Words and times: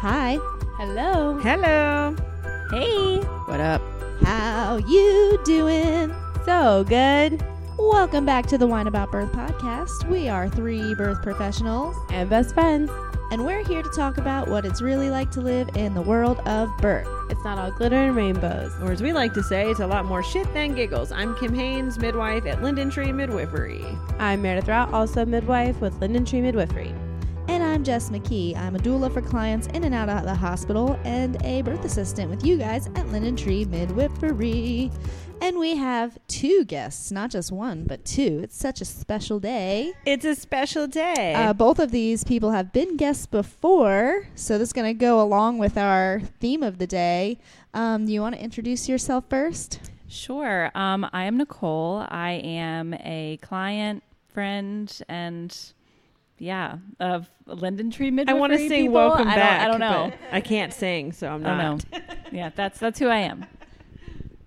Hi. 0.00 0.38
Hello. 0.78 1.38
Hello. 1.38 2.14
Hey. 2.70 3.18
What 3.46 3.60
up? 3.60 3.80
How 4.22 4.76
you 4.88 5.38
doing? 5.44 6.14
So 6.44 6.84
good. 6.84 7.42
Welcome 7.78 8.24
back 8.26 8.46
to 8.46 8.58
the 8.58 8.66
Wine 8.66 8.86
About 8.86 9.10
Birth 9.10 9.32
podcast. 9.32 10.08
We 10.08 10.28
are 10.28 10.48
three 10.48 10.94
birth 10.94 11.22
professionals, 11.22 11.94
And 12.10 12.28
best 12.28 12.54
friends. 12.54 12.90
and 13.32 13.44
we're 13.44 13.64
here 13.64 13.82
to 13.82 13.90
talk 13.90 14.18
about 14.18 14.48
what 14.48 14.64
it's 14.64 14.80
really 14.80 15.10
like 15.10 15.30
to 15.32 15.40
live 15.40 15.68
in 15.76 15.94
the 15.94 16.02
world 16.02 16.38
of 16.46 16.68
birth. 16.78 17.08
It's 17.28 17.42
not 17.44 17.58
all 17.58 17.70
glitter 17.72 17.96
and 17.96 18.14
rainbows. 18.14 18.72
Or 18.82 18.92
as 18.92 19.02
we 19.02 19.12
like 19.12 19.34
to 19.34 19.42
say, 19.42 19.68
it's 19.70 19.80
a 19.80 19.86
lot 19.86 20.04
more 20.04 20.22
shit 20.22 20.52
than 20.54 20.74
giggles. 20.74 21.10
I'm 21.10 21.34
Kim 21.36 21.52
Haynes, 21.54 21.98
midwife 21.98 22.46
at 22.46 22.62
Linden 22.62 22.88
Tree 22.90 23.12
Midwifery. 23.12 23.84
I'm 24.18 24.42
Meredith 24.42 24.68
Rout, 24.68 24.92
also 24.94 25.24
midwife 25.24 25.80
with 25.80 25.98
Linden 26.00 26.24
Tree 26.24 26.40
Midwifery. 26.40 26.94
I'm 27.76 27.84
Jess 27.84 28.08
McKee. 28.08 28.56
I'm 28.56 28.74
a 28.74 28.78
doula 28.78 29.12
for 29.12 29.20
clients 29.20 29.66
in 29.66 29.84
and 29.84 29.94
out 29.94 30.08
of 30.08 30.24
the 30.24 30.34
hospital 30.34 30.98
and 31.04 31.36
a 31.44 31.60
birth 31.60 31.84
assistant 31.84 32.30
with 32.30 32.42
you 32.42 32.56
guys 32.56 32.86
at 32.94 33.06
Linden 33.08 33.36
Tree 33.36 33.66
Midwifery. 33.66 34.90
And 35.42 35.58
we 35.58 35.76
have 35.76 36.16
two 36.26 36.64
guests, 36.64 37.12
not 37.12 37.30
just 37.30 37.52
one, 37.52 37.84
but 37.84 38.02
two. 38.06 38.40
It's 38.42 38.56
such 38.56 38.80
a 38.80 38.86
special 38.86 39.40
day. 39.40 39.92
It's 40.06 40.24
a 40.24 40.34
special 40.34 40.86
day. 40.86 41.34
Uh, 41.34 41.52
both 41.52 41.78
of 41.78 41.90
these 41.90 42.24
people 42.24 42.52
have 42.52 42.72
been 42.72 42.96
guests 42.96 43.26
before, 43.26 44.26
so 44.34 44.56
this 44.56 44.70
is 44.70 44.72
going 44.72 44.86
to 44.86 44.98
go 44.98 45.20
along 45.20 45.58
with 45.58 45.76
our 45.76 46.22
theme 46.40 46.62
of 46.62 46.78
the 46.78 46.86
day. 46.86 47.38
Um, 47.74 48.06
you 48.06 48.22
want 48.22 48.36
to 48.36 48.42
introduce 48.42 48.88
yourself 48.88 49.24
first? 49.28 49.80
Sure. 50.08 50.70
Um, 50.74 51.06
I 51.12 51.24
am 51.24 51.36
Nicole. 51.36 52.06
I 52.08 52.40
am 52.42 52.94
a 52.94 53.38
client, 53.42 54.02
friend, 54.32 54.98
and 55.10 55.54
yeah, 56.38 56.78
of 57.00 57.30
Linden 57.46 57.90
Tree 57.90 58.10
midwifery. 58.10 58.36
I 58.36 58.40
want 58.40 58.52
to 58.52 58.58
sing 58.58 58.68
people. 58.68 58.94
"Welcome 58.94 59.28
I 59.28 59.34
Back." 59.36 59.60
I 59.62 59.68
don't 59.68 59.80
know. 59.80 60.12
I 60.32 60.40
can't 60.40 60.72
sing, 60.72 61.12
so 61.12 61.28
I'm 61.28 61.42
don't 61.42 61.56
not. 61.56 61.92
know. 61.92 61.98
yeah, 62.32 62.50
that's 62.54 62.78
that's 62.78 62.98
who 62.98 63.08
I 63.08 63.18
am. 63.18 63.46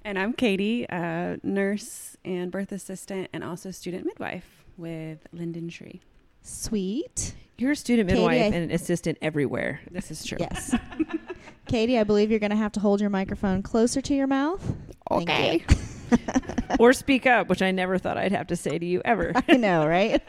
And 0.05 0.17
I'm 0.17 0.33
Katie, 0.33 0.87
uh, 0.89 1.37
nurse 1.43 2.17
and 2.23 2.51
birth 2.51 2.71
assistant, 2.71 3.27
and 3.33 3.43
also 3.43 3.71
student 3.71 4.05
midwife 4.05 4.63
with 4.77 5.19
Linden 5.31 5.69
Tree. 5.69 6.01
Sweet. 6.41 7.35
You're 7.57 7.71
a 7.71 7.75
student 7.75 8.07
Katie, 8.09 8.21
midwife 8.21 8.41
I- 8.41 8.55
and 8.55 8.55
an 8.55 8.71
assistant 8.71 9.17
everywhere. 9.21 9.81
This 9.91 10.09
is 10.11 10.23
true. 10.23 10.37
Yes. 10.39 10.73
Katie, 11.67 11.99
I 11.99 12.03
believe 12.03 12.31
you're 12.31 12.39
going 12.39 12.49
to 12.51 12.55
have 12.55 12.71
to 12.71 12.79
hold 12.79 13.01
your 13.01 13.09
microphone 13.11 13.61
closer 13.61 14.01
to 14.01 14.15
your 14.15 14.25
mouth. 14.27 14.75
Okay. 15.11 15.63
you. 15.69 16.17
or 16.79 16.93
speak 16.93 17.27
up, 17.27 17.47
which 17.49 17.61
I 17.61 17.69
never 17.71 17.97
thought 17.99 18.17
I'd 18.17 18.31
have 18.31 18.47
to 18.47 18.55
say 18.55 18.79
to 18.79 18.85
you 18.85 19.01
ever. 19.05 19.33
I 19.47 19.57
know, 19.57 19.85
right? 19.85 20.23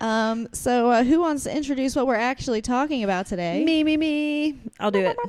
Um, 0.00 0.48
so, 0.52 0.90
uh, 0.90 1.04
who 1.04 1.20
wants 1.20 1.44
to 1.44 1.56
introduce 1.56 1.96
what 1.96 2.06
we're 2.06 2.14
actually 2.14 2.62
talking 2.62 3.04
about 3.04 3.26
today? 3.26 3.64
Me, 3.64 3.82
me, 3.84 3.96
me. 3.96 4.58
I'll 4.80 4.90
do 4.90 5.00
it. 5.00 5.16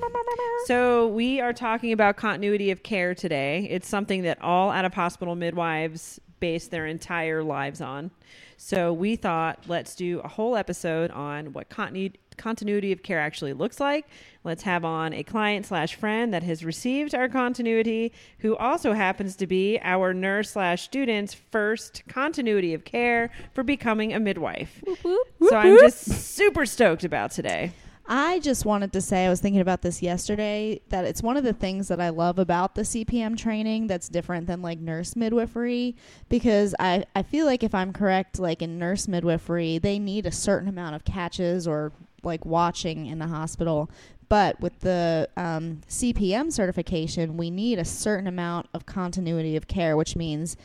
So, 0.66 1.08
we 1.08 1.40
are 1.40 1.54
talking 1.54 1.94
about 1.94 2.18
continuity 2.18 2.72
of 2.72 2.84
care 2.84 3.16
today. 3.16 3.68
It's 3.70 3.88
something 3.88 4.24
that 4.24 4.42
all 4.42 4.70
out 4.70 4.84
of 4.84 4.94
hospital 4.94 5.36
midwives 5.36 6.20
base 6.42 6.68
their 6.68 6.86
entire 6.88 7.42
lives 7.42 7.80
on. 7.80 8.12
So, 8.58 8.92
we 8.92 9.16
thought 9.16 9.64
let's 9.68 9.96
do 9.96 10.20
a 10.20 10.28
whole 10.28 10.58
episode 10.58 11.12
on 11.12 11.54
what 11.54 11.70
continuity 11.70 12.20
continuity 12.38 12.92
of 12.92 13.04
care 13.04 13.20
actually 13.20 13.54
looks 13.54 13.80
like. 13.80 14.08
Let's 14.44 14.64
have 14.64 14.86
on 14.86 15.14
a 15.14 15.24
client 15.24 15.66
slash 15.66 15.96
friend 15.96 16.34
that 16.34 16.44
has 16.44 16.64
received 16.64 17.14
our 17.14 17.28
continuity, 17.28 18.14
who 18.40 18.56
also 18.56 18.94
happens 18.94 19.36
to 19.38 19.48
be 19.48 19.80
our 19.84 20.14
nurse 20.14 20.52
slash 20.52 20.84
student's 20.84 21.34
first 21.34 22.04
continuity 22.08 22.74
of 22.74 22.86
care 22.86 23.30
for 23.54 23.64
becoming 23.64 24.14
a 24.14 24.20
midwife. 24.20 24.82
So 25.04 25.56
I'm 25.56 25.78
just 25.80 26.06
super 26.06 26.66
stoked 26.66 27.04
about 27.04 27.32
today. 27.32 27.74
I 28.10 28.40
just 28.40 28.64
wanted 28.64 28.94
to 28.94 29.02
say, 29.02 29.26
I 29.26 29.30
was 29.30 29.42
thinking 29.42 29.60
about 29.60 29.82
this 29.82 30.02
yesterday, 30.02 30.80
that 30.90 31.04
it's 31.04 31.22
one 31.22 31.36
of 31.36 31.44
the 31.44 31.52
things 31.52 31.90
that 31.90 32.00
I 32.00 32.08
love 32.08 32.40
about 32.40 32.74
the 32.74 32.84
CPM 32.84 33.38
training 33.38 33.88
that's 33.88 34.08
different 34.08 34.48
than 34.48 34.62
like 34.62 34.80
nurse 34.80 35.18
midwifery. 35.18 35.98
Because 36.30 36.74
I, 36.80 37.04
I 37.16 37.24
feel 37.24 37.46
like 37.46 37.64
if 37.64 37.76
I'm 37.76 37.92
correct, 37.92 38.40
like 38.40 38.62
in 38.62 38.80
nurse 38.80 39.10
midwifery, 39.10 39.78
they 39.78 40.00
need 40.00 40.26
a 40.26 40.32
certain 40.32 40.70
amount 40.70 40.96
of 40.96 41.04
catches 41.04 41.68
or 41.68 41.92
like 42.28 42.46
watching 42.46 43.08
in 43.08 43.20
the 43.20 43.28
hospital. 43.28 43.90
But 44.30 44.60
with 44.60 44.82
the 44.82 45.30
um, 45.38 45.82
CPM 45.90 46.52
certification, 46.52 47.38
we 47.38 47.50
need 47.50 47.80
a 47.80 47.86
certain 47.86 48.28
amount 48.28 48.68
of 48.74 48.86
continuity 48.86 49.56
of 49.56 49.68
care, 49.68 49.98
which 49.98 50.16
means. 50.16 50.56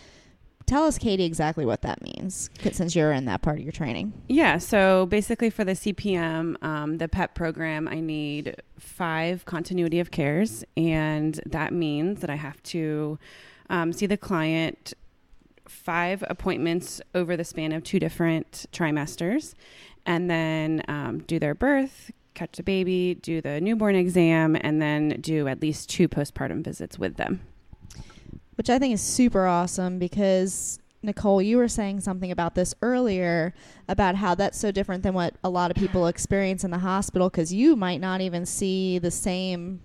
Tell 0.65 0.85
us, 0.85 0.97
Katie, 0.97 1.25
exactly 1.25 1.67
what 1.67 1.83
that 1.83 2.01
means 2.03 2.49
since 2.71 2.95
you're 2.95 3.11
in 3.11 3.25
that 3.25 3.43
part 3.43 3.59
of 3.59 3.65
your 3.65 3.73
training. 3.73 4.13
Yeah, 4.29 4.59
so 4.59 5.07
basically 5.07 5.51
for 5.51 5.65
the 5.65 5.73
CPM, 5.73 6.63
um, 6.63 6.99
the 6.99 7.09
PEP 7.09 7.35
program, 7.35 7.89
I 7.89 7.99
need 7.99 8.55
five 8.79 9.45
continuity 9.45 9.99
of 9.99 10.13
cares, 10.13 10.65
and 10.77 11.41
that 11.47 11.73
means 11.73 12.21
that 12.21 12.31
I 12.31 12.37
have 12.37 12.63
to 12.63 13.19
um, 13.71 13.93
see 13.93 14.07
the 14.07 14.17
client 14.17 14.95
five 15.67 16.23
appointments 16.29 17.01
over 17.15 17.37
the 17.37 17.45
span 17.45 17.73
of 17.73 17.83
two 17.83 17.99
different 17.99 18.67
trimesters, 18.73 19.55
and 20.07 20.31
then 20.31 20.83
um, 20.89 21.19
do 21.27 21.39
their 21.39 21.55
birth, 21.55 22.11
catch 22.35 22.57
the 22.57 22.63
baby, 22.63 23.15
do 23.21 23.41
the 23.41 23.61
newborn 23.61 23.95
exam, 23.95 24.57
and 24.61 24.81
then 24.81 25.19
do 25.21 25.49
at 25.49 25.61
least 25.61 25.89
two 25.91 26.09
postpartum 26.09 26.65
visits 26.65 26.99
with 26.99 27.17
them. 27.17 27.41
which 28.57 28.71
I 28.71 28.79
think 28.79 28.95
is 28.95 29.01
super 29.01 29.47
awesome 29.47 29.99
because 29.99 30.79
Nicole, 31.03 31.43
you 31.43 31.57
were 31.57 31.69
saying 31.69 32.01
something 32.01 32.31
about 32.31 32.55
this 32.55 32.75
earlier 32.81 33.55
about 33.89 34.15
how 34.15 34.35
that's 34.35 34.59
so 34.59 34.71
different 34.71 35.03
than 35.03 35.15
what 35.15 35.35
a 35.43 35.51
lot 35.51 35.71
of 35.71 35.77
people 35.77 36.07
experience 36.07 36.63
in 36.63 36.71
the 36.71 36.79
hospital 36.79 37.29
because 37.29 37.53
you 37.53 37.75
might 37.75 38.01
not 38.01 38.21
even 38.21 38.47
see 38.47 38.99
the 38.99 39.11
same. 39.11 39.81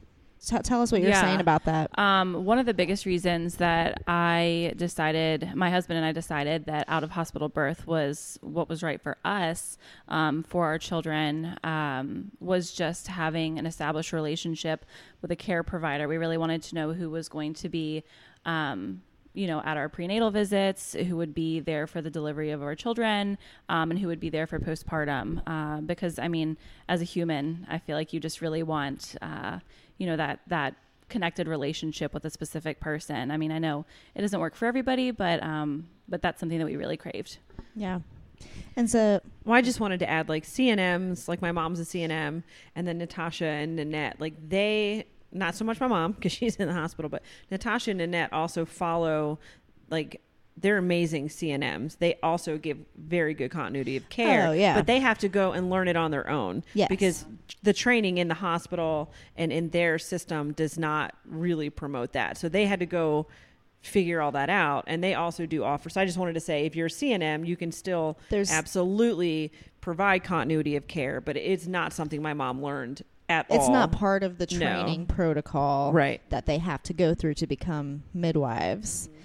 T- 0.47 0.57
tell 0.59 0.81
us 0.81 0.93
what 0.93 1.01
you're 1.01 1.09
Yeah. 1.09 1.19
saying 1.21 1.41
about 1.41 1.65
that. 1.65 1.91
Um, 1.99 2.45
one 2.45 2.57
of 2.57 2.65
the 2.65 2.73
biggest 2.73 3.05
reasons 3.05 3.57
that 3.57 4.01
I 4.07 4.73
decided, 4.77 5.53
my 5.55 5.69
husband 5.69 5.97
and 5.97 6.05
I 6.05 6.13
decided 6.13 6.65
that 6.67 6.85
out 6.87 7.03
of 7.03 7.11
hospital 7.11 7.49
birth 7.49 7.85
was 7.85 8.39
what 8.41 8.69
was 8.69 8.81
right 8.81 9.01
for 9.01 9.17
us, 9.25 9.77
um, 10.07 10.43
for 10.43 10.63
our 10.65 10.77
children, 10.77 11.57
um, 11.65 12.31
was 12.39 12.71
just 12.71 13.07
having 13.07 13.59
an 13.59 13.65
established 13.65 14.13
relationship 14.13 14.85
with 15.21 15.31
a 15.31 15.35
care 15.35 15.63
provider. 15.63 16.07
We 16.07 16.15
really 16.15 16.37
wanted 16.37 16.63
to 16.63 16.75
know 16.75 16.93
who 16.93 17.09
was 17.09 17.27
going 17.27 17.53
to 17.55 17.67
be, 17.67 18.03
um, 18.45 19.01
you 19.33 19.47
know, 19.47 19.61
at 19.65 19.75
our 19.75 19.89
prenatal 19.89 20.31
visits, 20.31 20.93
who 20.93 21.17
would 21.17 21.35
be 21.35 21.59
there 21.59 21.87
for 21.87 22.01
the 22.01 22.09
delivery 22.09 22.51
of 22.51 22.63
our 22.63 22.73
children, 22.73 23.37
um, 23.67 23.91
and 23.91 23.99
who 23.99 24.07
would 24.07 24.21
be 24.21 24.29
there 24.29 24.47
for 24.47 24.59
postpartum. 24.59 25.41
Uh, 25.45 25.81
because, 25.81 26.17
I 26.17 26.29
mean, 26.29 26.57
as 26.87 27.01
a 27.01 27.03
human, 27.03 27.67
I 27.69 27.79
feel 27.79 27.97
like 27.97 28.13
you 28.13 28.21
just 28.21 28.39
really 28.39 28.63
want, 28.63 29.15
uh, 29.21 29.59
you 29.97 30.05
know, 30.05 30.17
that 30.17 30.39
that 30.47 30.75
connected 31.09 31.47
relationship 31.47 32.13
with 32.13 32.25
a 32.25 32.29
specific 32.29 32.79
person. 32.79 33.31
I 33.31 33.37
mean, 33.37 33.51
I 33.51 33.59
know 33.59 33.85
it 34.15 34.21
doesn't 34.21 34.39
work 34.39 34.55
for 34.55 34.65
everybody, 34.65 35.11
but 35.11 35.41
um, 35.43 35.87
but 36.07 36.21
that's 36.21 36.39
something 36.39 36.59
that 36.59 36.65
we 36.65 36.75
really 36.75 36.97
craved. 36.97 37.37
Yeah. 37.75 37.99
And 38.75 38.89
so, 38.89 39.19
Well, 39.45 39.55
I 39.55 39.61
just 39.61 39.79
wanted 39.79 39.99
to 39.99 40.09
add 40.09 40.29
like 40.29 40.43
CNMs, 40.43 41.27
like 41.27 41.41
my 41.41 41.51
mom's 41.51 41.79
a 41.79 41.83
CNM, 41.83 42.43
and 42.75 42.87
then 42.87 42.97
Natasha 42.97 43.45
and 43.45 43.75
Nanette, 43.75 44.19
like 44.19 44.33
they, 44.47 45.07
not 45.31 45.55
so 45.55 45.65
much 45.65 45.79
my 45.79 45.87
mom 45.87 46.11
because 46.13 46.31
she's 46.31 46.55
in 46.57 46.67
the 46.67 46.73
hospital, 46.73 47.09
but 47.09 47.23
Natasha 47.49 47.91
and 47.91 47.97
Nanette 47.97 48.31
also 48.31 48.65
follow, 48.65 49.39
like, 49.89 50.21
they're 50.59 50.77
amazing 50.77 51.27
CNMs. 51.29 51.97
They 51.99 52.17
also 52.23 52.57
give 52.57 52.77
very 52.97 53.33
good 53.35 53.51
continuity 53.51 53.95
of 53.95 54.09
care. 54.09 54.47
Oh, 54.47 54.51
yeah. 54.51 54.73
But 54.75 54.87
they 54.87 54.99
have 54.99 55.19
to 55.19 55.29
go 55.29 55.51
and 55.51 55.69
learn 55.69 55.87
it 55.87 55.95
on 55.95 56.09
their 56.11 56.27
own. 56.29 56.63
Yes. 56.73 56.89
Because 56.89 57.25
the 57.63 57.73
training 57.73 58.17
in 58.17 58.27
the 58.27 58.33
hospital 58.33 59.11
and 59.35 59.51
in 59.51 59.69
their 59.69 59.99
system 59.99 60.53
does 60.53 60.77
not 60.77 61.13
really 61.25 61.69
promote 61.69 62.13
that. 62.13 62.37
So 62.37 62.49
they 62.49 62.65
had 62.65 62.79
to 62.79 62.85
go 62.87 63.27
figure 63.81 64.19
all 64.19 64.31
that 64.31 64.49
out 64.49 64.83
and 64.87 65.01
they 65.03 65.13
also 65.13 65.45
do 65.45 65.63
offer 65.63 65.87
so 65.87 66.01
i 66.01 66.03
just 66.05 66.17
wanted 66.17 66.33
to 66.33 66.39
say 66.41 66.65
if 66.65 66.75
you're 66.75 66.87
a 66.87 66.89
cnm 66.89 67.45
you 67.47 67.55
can 67.55 67.71
still 67.71 68.17
There's- 68.29 68.51
absolutely 68.51 69.53
provide 69.79 70.25
continuity 70.25 70.75
of 70.75 70.87
care 70.87 71.21
but 71.21 71.37
it's 71.37 71.67
not 71.67 71.93
something 71.93 72.21
my 72.21 72.33
mom 72.33 72.61
learned 72.61 73.03
at 73.29 73.45
all 73.49 73.55
it's 73.57 73.69
not 73.69 73.91
part 73.93 74.23
of 74.23 74.39
the 74.39 74.47
No. 74.51 74.57
training 74.57 75.05
protocol 75.05 75.93
Right. 75.93 76.21
that 76.31 76.47
they 76.47 76.57
have 76.57 76.83
to 76.83 76.93
go 76.93 77.13
through 77.13 77.35
to 77.35 77.47
become 77.47 78.03
midwives. 78.13 79.07
Mm-hmm. 79.07 79.21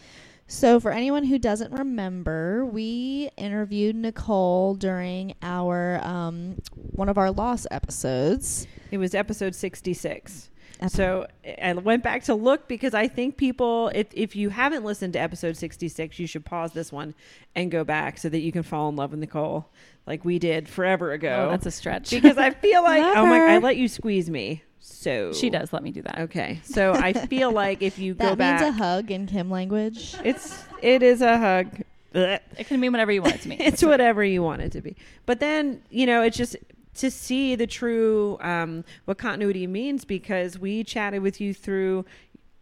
So, 0.52 0.78
for 0.78 0.92
anyone 0.92 1.24
who 1.24 1.38
doesn't 1.38 1.72
remember, 1.72 2.66
we 2.66 3.30
interviewed 3.38 3.96
Nicole 3.96 4.74
during 4.74 5.34
our 5.42 5.98
um, 6.04 6.60
one 6.74 7.08
of 7.08 7.16
our 7.16 7.30
loss 7.30 7.66
episodes. 7.70 8.66
it 8.90 8.98
was 8.98 9.14
episode 9.14 9.54
66 9.54 10.50
Ep- 10.80 10.90
so 10.90 11.26
i 11.62 11.72
went 11.74 12.02
back 12.02 12.24
to 12.24 12.34
look 12.34 12.66
because 12.68 12.92
i 12.92 13.06
think 13.06 13.36
people 13.36 13.90
if, 13.94 14.08
if 14.12 14.34
you 14.36 14.48
haven't 14.50 14.84
listened 14.84 15.12
to 15.12 15.18
episode 15.20 15.56
66 15.56 16.18
you 16.18 16.26
should 16.26 16.44
pause 16.44 16.72
this 16.72 16.90
one 16.92 17.14
and 17.54 17.70
go 17.70 17.84
back 17.84 18.18
so 18.18 18.28
that 18.28 18.40
you 18.40 18.50
can 18.52 18.62
fall 18.64 18.88
in 18.88 18.96
love 18.96 19.12
with 19.12 19.20
nicole 19.20 19.70
like 20.06 20.24
we 20.24 20.38
did 20.40 20.68
forever 20.68 21.12
ago 21.12 21.46
Oh, 21.46 21.50
that's 21.50 21.66
a 21.66 21.70
stretch. 21.70 22.10
because 22.10 22.36
i 22.36 22.50
feel 22.50 22.82
like 22.82 23.02
oh 23.16 23.24
my 23.26 23.54
i 23.54 23.58
let 23.58 23.76
you 23.76 23.86
squeeze 23.88 24.28
me 24.28 24.62
so 24.84 25.32
she 25.32 25.48
does 25.48 25.72
let 25.72 25.82
me 25.82 25.90
do 25.92 26.02
that. 26.02 26.18
okay 26.18 26.60
so 26.64 26.92
i 26.92 27.12
feel 27.12 27.52
like 27.52 27.82
if 27.82 27.98
you 27.98 28.14
go 28.26 28.30
That 28.30 28.38
back 28.38 28.60
means 28.62 28.74
a 28.74 28.78
hug 28.78 29.10
in 29.10 29.26
Kim 29.26 29.48
language. 29.50 30.14
It's 30.24 30.64
it 30.82 31.02
is 31.02 31.22
a 31.22 31.38
hug. 31.38 31.68
It 32.14 32.66
can 32.66 32.78
mean 32.78 32.92
whatever 32.92 33.10
you 33.10 33.22
want 33.22 33.36
it 33.36 33.40
to 33.42 33.48
mean. 33.48 33.58
It's 33.62 33.82
whatever 33.82 34.22
you 34.22 34.42
want 34.42 34.60
it 34.60 34.70
to 34.72 34.82
be. 34.82 34.96
But 35.24 35.40
then, 35.40 35.80
you 35.88 36.04
know, 36.04 36.22
it's 36.22 36.36
just 36.36 36.56
to 36.96 37.10
see 37.10 37.54
the 37.54 37.66
true 37.66 38.36
um, 38.42 38.84
what 39.06 39.16
continuity 39.16 39.66
means 39.66 40.04
because 40.04 40.58
we 40.58 40.84
chatted 40.84 41.22
with 41.22 41.40
you 41.40 41.54
through 41.54 42.04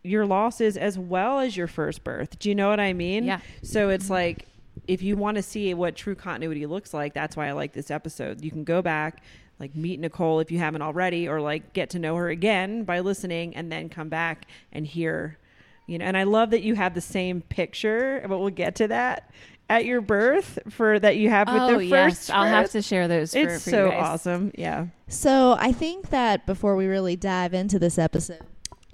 your 0.04 0.24
losses 0.24 0.76
as 0.76 0.96
well 0.98 1.40
as 1.40 1.56
your 1.56 1.66
first 1.66 2.04
birth. 2.04 2.38
Do 2.38 2.48
you 2.48 2.54
know 2.54 2.68
what 2.68 2.78
I 2.78 2.92
mean? 2.92 3.24
Yeah. 3.24 3.40
So 3.64 3.88
it's 3.88 4.08
like 4.08 4.46
if 4.86 5.02
you 5.02 5.16
want 5.16 5.34
to 5.36 5.42
see 5.42 5.74
what 5.74 5.96
true 5.96 6.14
continuity 6.14 6.66
looks 6.66 6.94
like, 6.94 7.12
that's 7.12 7.36
why 7.36 7.48
I 7.48 7.52
like 7.52 7.72
this 7.72 7.90
episode. 7.90 8.44
You 8.44 8.52
can 8.52 8.62
go 8.62 8.82
back, 8.82 9.20
like 9.60 9.76
meet 9.76 10.00
Nicole 10.00 10.40
if 10.40 10.50
you 10.50 10.58
haven't 10.58 10.82
already, 10.82 11.28
or 11.28 11.40
like 11.40 11.72
get 11.74 11.90
to 11.90 11.98
know 11.98 12.16
her 12.16 12.28
again 12.30 12.84
by 12.84 13.00
listening 13.00 13.54
and 13.54 13.70
then 13.70 13.88
come 13.88 14.08
back 14.08 14.46
and 14.72 14.86
hear, 14.86 15.38
you 15.86 15.98
know. 15.98 16.04
And 16.06 16.16
I 16.16 16.24
love 16.24 16.50
that 16.50 16.62
you 16.62 16.74
have 16.74 16.94
the 16.94 17.00
same 17.00 17.42
picture, 17.42 18.24
but 18.26 18.38
we'll 18.38 18.50
get 18.50 18.74
to 18.76 18.88
that 18.88 19.30
at 19.68 19.84
your 19.84 20.00
birth 20.00 20.58
for 20.68 20.98
that 20.98 21.16
you 21.16 21.30
have 21.30 21.46
with 21.46 21.62
oh 21.62 21.76
the 21.76 21.84
yes, 21.84 22.16
first. 22.16 22.30
I'll 22.34 22.46
have 22.46 22.70
to 22.70 22.82
share 22.82 23.06
those. 23.06 23.32
For, 23.32 23.38
It's 23.38 23.64
for 23.64 23.70
so 23.70 23.84
you 23.84 23.90
guys. 23.92 24.02
awesome. 24.02 24.52
Yeah. 24.56 24.86
So 25.06 25.56
I 25.58 25.72
think 25.72 26.10
that 26.10 26.44
before 26.46 26.74
we 26.74 26.86
really 26.86 27.14
dive 27.16 27.54
into 27.54 27.78
this 27.78 27.98
episode, 27.98 28.42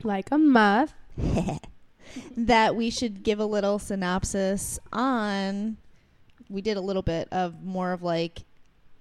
Like 0.03 0.31
a 0.31 0.37
muff. 0.39 0.93
that 2.37 2.77
we 2.77 2.91
should 2.91 3.23
give 3.23 3.39
a 3.41 3.47
little 3.47 3.79
synopsis 3.79 4.79
on. 4.93 5.77
We 6.49 6.61
did 6.61 6.77
a 6.77 6.81
little 6.81 7.03
bit 7.03 7.29
of 7.33 7.63
more 7.63 7.93
of 7.93 8.03
like 8.03 8.45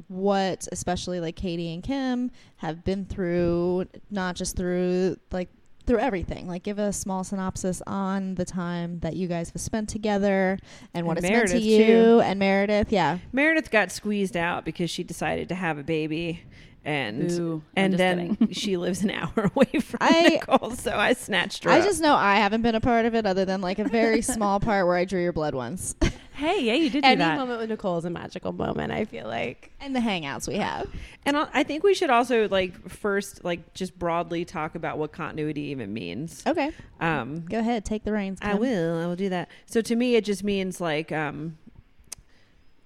what, 0.07 0.67
especially 0.71 1.19
like 1.19 1.35
Katie 1.35 1.73
and 1.73 1.81
Kim 1.83 2.31
have 2.57 2.83
been 2.83 3.05
through, 3.05 3.85
not 4.11 4.35
just 4.35 4.55
through 4.55 5.17
like 5.31 5.49
through 5.85 5.99
everything. 5.99 6.47
Like, 6.47 6.63
give 6.63 6.79
a 6.79 6.91
small 6.91 7.23
synopsis 7.23 7.79
on 7.85 8.33
the 8.35 8.45
time 8.45 8.99
that 9.01 9.15
you 9.15 9.27
guys 9.27 9.51
have 9.51 9.61
spent 9.61 9.87
together 9.87 10.57
and 10.95 11.05
what 11.05 11.17
And 11.17 11.25
it's 11.25 11.31
meant 11.31 11.49
to 11.49 11.59
you. 11.59 11.85
too. 11.85 12.21
And 12.23 12.39
Meredith, 12.39 12.91
yeah. 12.91 13.19
Meredith 13.31 13.69
got 13.69 13.91
squeezed 13.91 14.35
out 14.35 14.65
because 14.65 14.89
she 14.89 15.03
decided 15.03 15.47
to 15.49 15.55
have 15.55 15.77
a 15.77 15.83
baby. 15.83 16.41
And 16.83 17.27
Boo. 17.29 17.63
I'm 17.77 17.83
and 17.83 17.93
then 17.95 18.37
she 18.51 18.77
lives 18.77 19.03
an 19.03 19.11
hour 19.11 19.51
away 19.55 19.79
from 19.79 19.97
I- 20.01 20.29
Nicole, 20.29 20.71
so 20.71 20.95
I 20.95 21.13
snatched 21.13 21.63
her. 21.65 21.69
I 21.71 21.79
up. 21.79 21.85
just 21.85 22.01
know 22.01 22.15
I 22.15 22.35
haven't 22.37 22.61
been 22.63 22.75
a 22.75 22.81
part 22.81 23.05
of 23.05 23.13
it 23.15 23.25
other 23.27 23.43
than 23.45 23.61
like 23.61 23.77
a 23.79 23.83
very 23.87 24.21
small 24.23 24.59
part 24.59 24.85
where 24.87 24.95
I 24.95 25.05
drew 25.05 25.21
your 25.21 25.33
blood 25.33 25.53
once 25.55 25.95
Hey, 26.35 26.61
yeah, 26.63 26.73
you 26.73 26.89
did 26.89 27.03
do 27.03 27.07
Any 27.07 27.19
that. 27.19 27.37
moment 27.37 27.59
with 27.59 27.69
Nicole 27.69 27.97
is 27.97 28.05
a 28.05 28.09
magical 28.09 28.51
moment. 28.51 28.91
I 28.91 29.05
feel 29.05 29.25
like. 29.25 29.71
and 29.79 29.95
the 29.95 29.99
hangouts 30.01 30.47
we 30.47 30.55
have. 30.55 30.87
And 31.25 31.37
I 31.37 31.47
I 31.53 31.63
think 31.63 31.83
we 31.83 31.93
should 31.93 32.09
also 32.09 32.47
like 32.49 32.89
first 32.89 33.43
like 33.45 33.73
just 33.73 33.97
broadly 33.97 34.43
talk 34.45 34.75
about 34.75 34.97
what 34.97 35.11
continuity 35.11 35.61
even 35.71 35.93
means. 35.93 36.43
Okay. 36.45 36.71
Um, 36.99 37.41
Go 37.45 37.59
ahead. 37.59 37.85
Take 37.85 38.03
the 38.03 38.11
reins. 38.11 38.39
I 38.41 38.55
will. 38.55 38.97
I 38.99 39.05
will 39.07 39.15
do 39.15 39.29
that. 39.29 39.49
So 39.65 39.81
to 39.81 39.95
me, 39.95 40.15
it 40.15 40.25
just 40.25 40.43
means 40.43 40.81
like 40.81 41.11
um, 41.11 41.57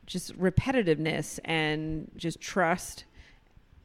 just 0.06 0.38
repetitiveness 0.40 1.40
and 1.46 2.10
just 2.16 2.40
trust 2.40 3.06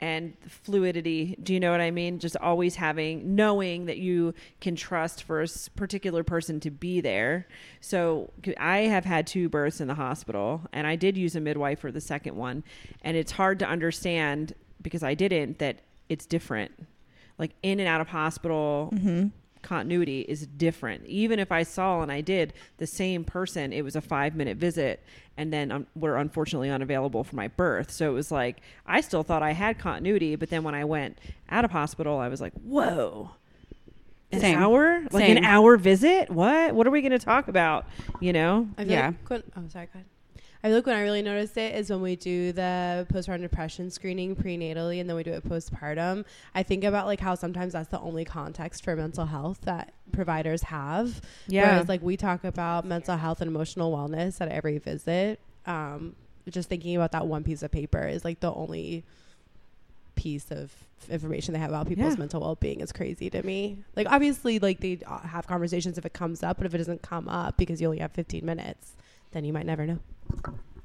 and 0.00 0.36
fluidity. 0.48 1.36
Do 1.42 1.54
you 1.54 1.60
know 1.60 1.70
what 1.70 1.80
I 1.80 1.90
mean? 1.90 2.18
Just 2.18 2.36
always 2.36 2.76
having, 2.76 3.34
knowing 3.34 3.86
that 3.86 3.98
you 3.98 4.34
can 4.60 4.76
trust 4.76 5.22
for 5.22 5.42
a 5.42 5.48
particular 5.76 6.24
person 6.24 6.60
to 6.60 6.70
be 6.70 7.00
there. 7.00 7.46
So 7.80 8.30
I 8.58 8.78
have 8.78 9.04
had 9.04 9.26
two 9.26 9.48
births 9.48 9.80
in 9.80 9.88
the 9.88 9.94
hospital, 9.94 10.62
and 10.72 10.86
I 10.86 10.96
did 10.96 11.16
use 11.16 11.36
a 11.36 11.40
midwife 11.40 11.78
for 11.78 11.92
the 11.92 12.00
second 12.00 12.36
one, 12.36 12.64
and 13.02 13.16
it's 13.16 13.32
hard 13.32 13.58
to 13.60 13.66
understand 13.66 14.54
because 14.82 15.02
I 15.02 15.14
didn't 15.14 15.58
that 15.58 15.80
it's 16.08 16.26
different. 16.26 16.72
Like 17.38 17.52
in 17.62 17.80
and 17.80 17.88
out 17.88 18.00
of 18.00 18.08
hospital, 18.08 18.90
mm-hmm. 18.94 19.28
Continuity 19.64 20.20
is 20.20 20.46
different. 20.46 21.04
Even 21.06 21.40
if 21.40 21.50
I 21.50 21.64
saw 21.64 22.02
and 22.02 22.12
I 22.12 22.20
did 22.20 22.52
the 22.78 22.86
same 22.86 23.24
person, 23.24 23.72
it 23.72 23.82
was 23.82 23.96
a 23.96 24.00
five 24.00 24.36
minute 24.36 24.56
visit, 24.56 25.02
and 25.36 25.52
then 25.52 25.72
um, 25.72 25.86
were 25.96 26.16
unfortunately 26.16 26.70
unavailable 26.70 27.24
for 27.24 27.34
my 27.34 27.48
birth. 27.48 27.90
So 27.90 28.08
it 28.10 28.14
was 28.14 28.30
like 28.30 28.58
I 28.86 29.00
still 29.00 29.22
thought 29.24 29.42
I 29.42 29.52
had 29.52 29.78
continuity, 29.78 30.36
but 30.36 30.50
then 30.50 30.62
when 30.62 30.74
I 30.76 30.84
went 30.84 31.18
out 31.50 31.64
of 31.64 31.72
hospital, 31.72 32.18
I 32.18 32.28
was 32.28 32.40
like, 32.40 32.52
whoa. 32.62 33.30
An 34.32 34.40
Same. 34.40 34.58
hour, 34.58 35.02
like 35.12 35.26
Same. 35.26 35.36
an 35.36 35.44
hour 35.44 35.76
visit. 35.76 36.28
What? 36.28 36.74
What 36.74 36.86
are 36.88 36.90
we 36.90 37.02
going 37.02 37.12
to 37.12 37.18
talk 37.20 37.46
about? 37.46 37.86
You 38.20 38.32
know? 38.32 38.68
I 38.76 38.82
feel 38.82 38.92
Yeah. 38.92 39.06
Like 39.06 39.30
when, 39.30 39.42
oh, 39.56 39.62
sorry. 39.68 39.86
Go 39.86 39.90
ahead. 39.94 40.06
I 40.64 40.68
feel 40.68 40.76
like 40.76 40.86
when 40.86 40.96
I 40.96 41.02
really 41.02 41.20
noticed 41.20 41.58
it 41.58 41.74
is 41.74 41.90
when 41.90 42.00
we 42.00 42.16
do 42.16 42.50
the 42.52 43.06
postpartum 43.12 43.42
depression 43.42 43.90
screening 43.90 44.34
prenatally 44.34 44.98
and 44.98 45.06
then 45.10 45.14
we 45.14 45.22
do 45.22 45.32
it 45.34 45.46
postpartum. 45.46 46.24
I 46.54 46.62
think 46.62 46.84
about 46.84 47.04
like 47.04 47.20
how 47.20 47.34
sometimes 47.34 47.74
that's 47.74 47.90
the 47.90 48.00
only 48.00 48.24
context 48.24 48.82
for 48.82 48.96
mental 48.96 49.26
health 49.26 49.60
that 49.64 49.92
providers 50.12 50.62
have. 50.62 51.20
Yeah. 51.48 51.70
Whereas 51.72 51.88
like 51.90 52.00
we 52.00 52.16
talk 52.16 52.44
about 52.44 52.86
mental 52.86 53.18
health 53.18 53.42
and 53.42 53.48
emotional 53.50 53.92
wellness 53.94 54.40
at 54.40 54.48
every 54.48 54.78
visit. 54.78 55.38
Um, 55.66 56.16
just 56.48 56.70
thinking 56.70 56.96
about 56.96 57.12
that 57.12 57.26
one 57.26 57.44
piece 57.44 57.62
of 57.62 57.70
paper 57.70 58.06
is 58.06 58.24
like 58.24 58.40
the 58.40 58.52
only 58.54 59.04
piece 60.14 60.50
of 60.50 60.72
information 61.10 61.52
they 61.52 61.60
have 61.60 61.68
about 61.68 61.88
people's 61.88 62.14
Yeah. 62.14 62.18
mental 62.20 62.40
well-being 62.40 62.80
is 62.80 62.90
crazy 62.90 63.28
to 63.28 63.42
me. 63.42 63.84
Like 63.96 64.06
obviously 64.10 64.58
like 64.60 64.80
they 64.80 64.98
have 65.24 65.46
conversations 65.46 65.98
if 65.98 66.06
it 66.06 66.14
comes 66.14 66.42
up, 66.42 66.56
but 66.56 66.64
if 66.64 66.74
it 66.74 66.78
doesn't 66.78 67.02
come 67.02 67.28
up 67.28 67.58
because 67.58 67.82
you 67.82 67.86
only 67.88 67.98
have 67.98 68.12
15 68.12 68.46
minutes, 68.46 68.92
then 69.32 69.44
you 69.44 69.52
might 69.52 69.66
never 69.66 69.86
know. 69.86 69.98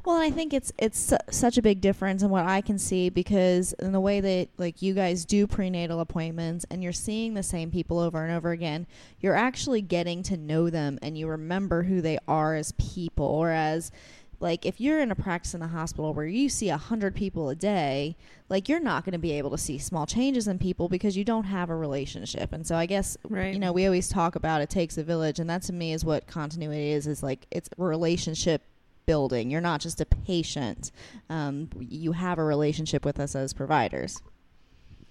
Well, 0.06 0.18
I 0.20 0.32
think 0.32 0.54
it's 0.54 0.72
it's 0.80 0.98
su- 0.98 1.18
such 1.30 1.58
a 1.58 1.62
big 1.62 1.82
difference 1.82 2.24
in 2.24 2.30
what 2.30 2.46
I 2.46 2.62
can 2.62 2.80
see 2.80 3.10
because 3.10 3.74
in 3.74 3.92
the 3.92 4.00
way 4.00 4.22
that 4.22 4.48
like 4.58 4.82
you 4.82 4.94
guys 4.94 5.26
do 5.26 5.46
prenatal 5.46 6.00
appointments 6.00 6.66
and 6.72 6.82
you're 6.82 6.94
seeing 6.94 7.34
the 7.34 7.44
same 7.44 7.70
people 7.70 8.00
over 8.00 8.24
and 8.24 8.34
over 8.34 8.52
again, 8.52 8.88
you're 9.20 9.36
actually 9.36 9.82
getting 9.82 10.24
to 10.24 10.38
know 10.38 10.70
them 10.70 10.98
and 11.02 11.18
you 11.18 11.28
remember 11.28 11.84
who 11.84 12.02
they 12.02 12.18
are 12.28 12.56
as 12.56 12.72
people. 12.72 13.38
Whereas, 13.40 13.92
like 14.40 14.66
if 14.66 14.80
you're 14.80 15.02
in 15.02 15.12
a 15.12 15.16
practice 15.16 15.54
in 15.54 15.60
the 15.60 15.68
hospital 15.68 16.14
where 16.14 16.26
you 16.26 16.48
see 16.48 16.70
a 16.70 16.78
hundred 16.78 17.14
people 17.14 17.50
a 17.50 17.56
day, 17.56 18.16
like 18.48 18.70
you're 18.70 18.80
not 18.80 19.04
going 19.04 19.12
to 19.14 19.20
be 19.20 19.34
able 19.34 19.52
to 19.52 19.58
see 19.58 19.78
small 19.78 20.06
changes 20.08 20.48
in 20.48 20.58
people 20.58 20.88
because 20.88 21.18
you 21.18 21.26
don't 21.26 21.44
have 21.44 21.70
a 21.70 21.76
relationship. 21.76 22.54
And 22.54 22.66
so 22.66 22.76
I 22.78 22.86
guess 22.86 23.18
Right. 23.30 23.54
you 23.54 23.60
know 23.60 23.74
we 23.74 23.86
always 23.86 24.08
talk 24.08 24.36
about 24.36 24.62
it 24.62 24.70
takes 24.70 24.98
a 24.98 25.04
village, 25.04 25.40
and 25.40 25.50
that 25.50 25.62
to 25.64 25.74
me 25.74 25.92
is 25.92 26.04
what 26.06 26.26
continuity 26.26 26.92
is. 26.94 27.06
Is 27.06 27.22
like 27.22 27.46
it's 27.52 27.70
a 27.78 27.84
relationship 27.84 28.64
building. 29.10 29.50
You're 29.50 29.60
not 29.60 29.82
just 29.82 30.00
a 30.00 30.06
patient. 30.06 30.92
Um, 31.32 31.68
you 31.80 32.12
have 32.12 32.38
a 32.38 32.44
relationship 32.44 33.04
with 33.04 33.20
us 33.20 33.36
as 33.36 33.54
providers. 33.54 34.22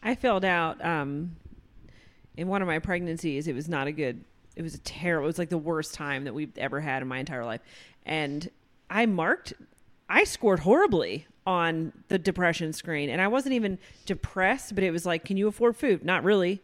I 0.04 0.14
filled 0.14 0.44
out 0.44 0.84
um, 0.84 1.34
in 2.36 2.46
one 2.46 2.62
of 2.62 2.68
my 2.68 2.78
pregnancies. 2.78 3.48
It 3.48 3.56
was 3.56 3.68
not 3.68 3.88
a 3.88 3.92
good. 3.92 4.22
It 4.54 4.62
was 4.62 4.76
a 4.76 4.78
terrible. 4.78 5.24
It 5.24 5.30
was 5.30 5.38
like 5.40 5.48
the 5.48 5.58
worst 5.58 5.94
time 5.94 6.22
that 6.24 6.32
we've 6.32 6.56
ever 6.56 6.80
had 6.80 7.02
in 7.02 7.08
my 7.08 7.18
entire 7.18 7.44
life, 7.44 7.60
and 8.06 8.48
I 8.88 9.06
marked. 9.06 9.54
I 10.08 10.22
scored 10.22 10.60
horribly 10.60 11.26
on 11.44 11.92
the 12.06 12.20
depression 12.20 12.72
screen, 12.72 13.10
and 13.10 13.20
I 13.20 13.26
wasn't 13.26 13.54
even 13.54 13.80
depressed. 14.06 14.76
But 14.76 14.84
it 14.84 14.92
was 14.92 15.06
like, 15.06 15.24
can 15.24 15.36
you 15.36 15.48
afford 15.48 15.76
food? 15.76 16.04
Not 16.04 16.22
really. 16.22 16.62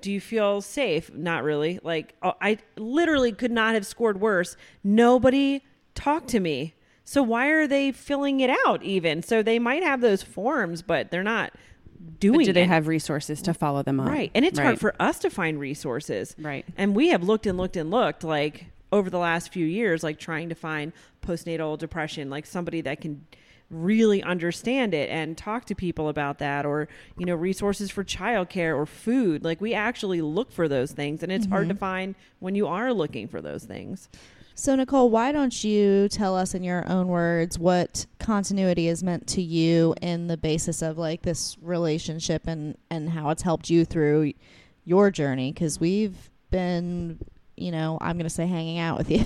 Do 0.00 0.10
you 0.10 0.20
feel 0.20 0.60
safe? 0.60 1.14
Not 1.14 1.44
really. 1.44 1.78
Like 1.84 2.16
uh, 2.22 2.32
I 2.40 2.58
literally 2.76 3.30
could 3.30 3.52
not 3.52 3.74
have 3.74 3.86
scored 3.86 4.20
worse. 4.20 4.56
Nobody 4.82 5.62
talked 5.94 6.28
to 6.28 6.40
me. 6.40 6.74
So 7.04 7.22
why 7.22 7.48
are 7.48 7.66
they 7.66 7.92
filling 7.92 8.40
it 8.40 8.50
out 8.66 8.82
even? 8.82 9.22
So 9.22 9.42
they 9.42 9.58
might 9.58 9.82
have 9.82 10.00
those 10.00 10.22
forms, 10.22 10.82
but 10.82 11.10
they're 11.10 11.22
not 11.22 11.52
doing 12.20 12.40
But 12.40 12.46
do 12.46 12.52
they 12.52 12.62
it. 12.62 12.68
have 12.68 12.88
resources 12.88 13.42
to 13.42 13.54
follow 13.54 13.82
them 13.82 14.00
up? 14.00 14.08
Right. 14.08 14.30
And 14.34 14.44
it's 14.44 14.58
Right. 14.58 14.66
hard 14.66 14.80
for 14.80 14.94
us 15.00 15.18
to 15.20 15.30
find 15.30 15.58
resources. 15.58 16.34
Right. 16.38 16.64
And 16.76 16.94
we 16.94 17.08
have 17.08 17.22
looked 17.22 17.46
and 17.46 17.58
looked 17.58 17.76
and 17.76 17.90
looked 17.90 18.24
like 18.24 18.66
over 18.92 19.08
the 19.10 19.18
last 19.18 19.52
few 19.52 19.66
years, 19.66 20.02
like 20.02 20.18
trying 20.18 20.48
to 20.48 20.54
find 20.54 20.92
postnatal 21.22 21.78
depression, 21.78 22.30
like 22.30 22.46
somebody 22.46 22.80
that 22.82 23.00
can 23.00 23.26
really 23.72 24.22
understand 24.22 24.92
it 24.92 25.08
and 25.08 25.36
talk 25.36 25.64
to 25.64 25.74
people 25.74 26.08
about 26.10 26.38
that 26.38 26.66
or 26.66 26.88
you 27.16 27.24
know 27.24 27.34
resources 27.34 27.90
for 27.90 28.04
childcare 28.04 28.76
or 28.76 28.84
food 28.84 29.42
like 29.42 29.62
we 29.62 29.72
actually 29.72 30.20
look 30.20 30.52
for 30.52 30.68
those 30.68 30.92
things 30.92 31.22
and 31.22 31.32
it's 31.32 31.46
hard 31.46 31.68
to 31.68 31.74
mm-hmm. 31.74 31.80
find 31.80 32.14
when 32.40 32.54
you 32.54 32.66
are 32.66 32.92
looking 32.92 33.26
for 33.26 33.40
those 33.40 33.64
things 33.64 34.10
So 34.54 34.74
Nicole, 34.76 35.10
why 35.10 35.32
don't 35.32 35.64
you 35.64 36.08
tell 36.08 36.36
us 36.36 36.54
in 36.54 36.62
your 36.62 36.88
own 36.88 37.08
words 37.08 37.58
what 37.58 38.06
continuity 38.18 38.88
is 38.88 39.02
meant 39.02 39.26
to 39.28 39.42
you 39.42 39.94
in 40.02 40.26
the 40.26 40.36
basis 40.36 40.82
of 40.82 40.98
like 40.98 41.22
this 41.22 41.56
relationship 41.60 42.46
and 42.46 42.76
and 42.90 43.10
how 43.10 43.30
it's 43.30 43.42
helped 43.42 43.70
you 43.70 43.84
through 43.84 44.32
your 44.84 45.10
journey? 45.10 45.52
Because 45.52 45.80
we've 45.80 46.30
been, 46.50 47.18
you 47.56 47.72
know, 47.72 47.98
I'm 48.00 48.16
gonna 48.18 48.30
say 48.30 48.46
hanging 48.46 48.78
out 48.78 48.98
with 48.98 49.10
you 49.10 49.24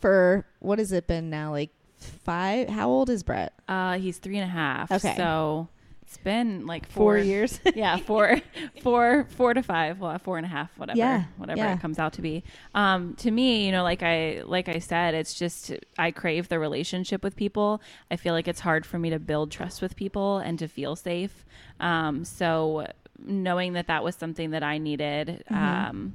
for 0.00 0.46
what 0.60 0.78
has 0.78 0.92
it 0.92 1.06
been 1.06 1.28
now? 1.30 1.50
Like 1.50 1.70
five? 1.96 2.68
How 2.68 2.88
old 2.88 3.10
is 3.10 3.22
Brett? 3.22 3.52
Uh, 3.68 3.98
he's 3.98 4.18
three 4.18 4.38
and 4.38 4.48
a 4.48 4.52
half. 4.52 4.90
Okay. 4.90 5.16
So 5.16 5.68
it's 6.12 6.22
been 6.22 6.66
like 6.66 6.86
four 6.90 7.14
four, 7.14 7.18
years 7.18 7.58
yeah, 7.74 7.96
four, 7.96 8.38
four, 8.82 9.26
four 9.30 9.54
to 9.54 9.62
five. 9.62 9.98
Well, 9.98 10.18
four 10.18 10.36
and 10.36 10.44
a 10.44 10.48
half, 10.48 10.70
whatever, 10.76 10.98
Yeah, 10.98 11.24
whatever 11.38 11.58
yeah. 11.58 11.72
it 11.72 11.80
comes 11.80 11.98
out 11.98 12.12
to 12.14 12.22
be. 12.22 12.44
Um, 12.74 13.14
to 13.16 13.30
me, 13.30 13.64
you 13.64 13.72
know, 13.72 13.82
like 13.82 14.02
I, 14.02 14.42
like 14.44 14.68
I 14.68 14.78
said, 14.78 15.14
it's 15.14 15.32
just 15.32 15.72
I 15.96 16.10
crave 16.10 16.48
the 16.50 16.58
relationship 16.58 17.24
with 17.24 17.34
people. 17.34 17.80
I 18.10 18.16
feel 18.16 18.34
like 18.34 18.46
it's 18.46 18.60
hard 18.60 18.84
for 18.84 18.98
me 18.98 19.08
to 19.08 19.18
build 19.18 19.50
trust 19.50 19.80
with 19.80 19.96
people 19.96 20.36
and 20.36 20.58
to 20.58 20.68
feel 20.68 20.96
safe. 20.96 21.46
Um, 21.80 22.26
so 22.26 22.86
knowing 23.18 23.72
that 23.72 23.86
that 23.86 24.04
was 24.04 24.14
something 24.14 24.50
that 24.50 24.62
I 24.62 24.76
needed, 24.76 25.44
um, 25.48 26.14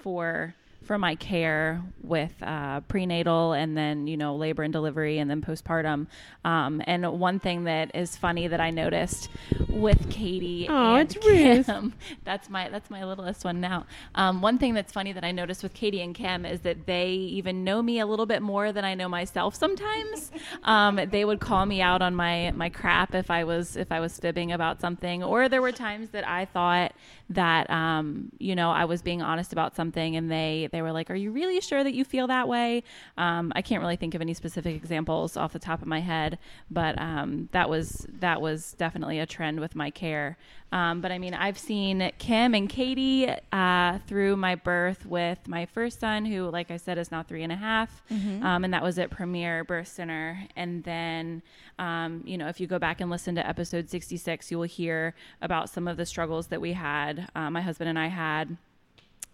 for 0.00 0.52
for 0.84 0.96
my 0.96 1.14
care 1.14 1.82
with 2.02 2.32
uh, 2.42 2.80
prenatal 2.82 3.52
and 3.52 3.76
then 3.76 4.06
you 4.06 4.16
know 4.16 4.36
labor 4.36 4.62
and 4.62 4.72
delivery 4.72 5.18
and 5.18 5.30
then 5.30 5.42
postpartum. 5.42 6.06
Um, 6.44 6.82
and 6.86 7.06
one 7.20 7.40
thing 7.40 7.64
that 7.64 7.94
is 7.94 8.16
funny 8.16 8.48
that 8.48 8.60
I 8.60 8.70
noticed 8.70 9.28
with 9.68 10.10
Katie, 10.10 10.66
Oh, 10.68 10.94
and 10.96 11.14
it's. 11.14 11.66
Kim, 11.66 11.92
that's 12.24 12.48
my 12.48 12.68
that's 12.68 12.90
my 12.90 13.04
littlest 13.04 13.44
one 13.44 13.60
now. 13.60 13.86
Um, 14.14 14.40
one 14.40 14.58
thing 14.58 14.74
that's 14.74 14.92
funny 14.92 15.12
that 15.12 15.24
I 15.24 15.32
noticed 15.32 15.62
with 15.62 15.74
Katie 15.74 16.00
and 16.00 16.14
Kim 16.14 16.46
is 16.46 16.60
that 16.60 16.86
they 16.86 17.10
even 17.10 17.64
know 17.64 17.82
me 17.82 17.98
a 18.00 18.06
little 18.06 18.26
bit 18.26 18.40
more 18.40 18.72
than 18.72 18.84
I 18.84 18.94
know 18.94 19.08
myself. 19.08 19.54
Sometimes 19.54 20.30
um, 20.64 21.00
they 21.10 21.24
would 21.24 21.40
call 21.40 21.66
me 21.66 21.82
out 21.82 22.02
on 22.02 22.14
my 22.14 22.52
my 22.52 22.70
crap 22.70 23.14
if 23.14 23.30
I 23.30 23.44
was 23.44 23.76
if 23.76 23.92
I 23.92 24.00
was 24.00 24.18
fibbing 24.18 24.52
about 24.52 24.80
something, 24.80 25.22
or 25.22 25.48
there 25.48 25.60
were 25.62 25.72
times 25.72 26.10
that 26.10 26.26
I 26.26 26.46
thought 26.46 26.92
that 27.30 27.68
um, 27.68 28.30
you 28.38 28.54
know 28.54 28.70
I 28.70 28.86
was 28.86 29.02
being 29.02 29.20
honest 29.22 29.52
about 29.52 29.76
something, 29.76 30.16
and 30.16 30.30
they 30.30 30.67
they 30.70 30.82
were 30.82 30.92
like, 30.92 31.10
"Are 31.10 31.14
you 31.14 31.30
really 31.30 31.60
sure 31.60 31.82
that 31.82 31.94
you 31.94 32.04
feel 32.04 32.26
that 32.28 32.48
way?" 32.48 32.82
Um, 33.16 33.52
I 33.54 33.62
can't 33.62 33.80
really 33.82 33.96
think 33.96 34.14
of 34.14 34.20
any 34.20 34.34
specific 34.34 34.76
examples 34.76 35.36
off 35.36 35.52
the 35.52 35.58
top 35.58 35.82
of 35.82 35.88
my 35.88 36.00
head, 36.00 36.38
but 36.70 36.98
um, 37.00 37.48
that 37.52 37.68
was 37.68 38.06
that 38.20 38.40
was 38.40 38.72
definitely 38.78 39.18
a 39.18 39.26
trend 39.26 39.60
with 39.60 39.74
my 39.74 39.90
care. 39.90 40.36
Um, 40.70 41.00
but 41.00 41.10
I 41.10 41.18
mean, 41.18 41.32
I've 41.32 41.58
seen 41.58 42.10
Kim 42.18 42.54
and 42.54 42.68
Katie 42.68 43.26
uh, 43.52 43.98
through 44.06 44.36
my 44.36 44.54
birth 44.54 45.06
with 45.06 45.48
my 45.48 45.64
first 45.66 45.98
son, 46.00 46.26
who, 46.26 46.50
like 46.50 46.70
I 46.70 46.76
said, 46.76 46.98
is 46.98 47.10
now 47.10 47.22
three 47.22 47.42
and 47.42 47.52
a 47.52 47.56
half. 47.56 48.02
Um, 48.44 48.64
and 48.64 48.74
that 48.74 48.82
was 48.82 48.98
at 48.98 49.10
Premier 49.10 49.64
Birth 49.64 49.88
Center. 49.88 50.38
And 50.56 50.84
then, 50.84 51.42
um, 51.78 52.22
you 52.26 52.36
know, 52.36 52.48
if 52.48 52.60
you 52.60 52.66
go 52.66 52.78
back 52.78 53.00
and 53.00 53.10
listen 53.10 53.34
to 53.36 53.46
episode 53.46 53.88
66, 53.88 54.50
you 54.50 54.58
will 54.58 54.64
hear 54.64 55.14
about 55.40 55.70
some 55.70 55.88
of 55.88 55.96
the 55.96 56.04
struggles 56.04 56.48
that 56.48 56.60
we 56.60 56.74
had, 56.74 57.30
uh, 57.34 57.48
my 57.50 57.62
husband 57.62 57.88
and 57.88 57.98
I 57.98 58.08
had 58.08 58.58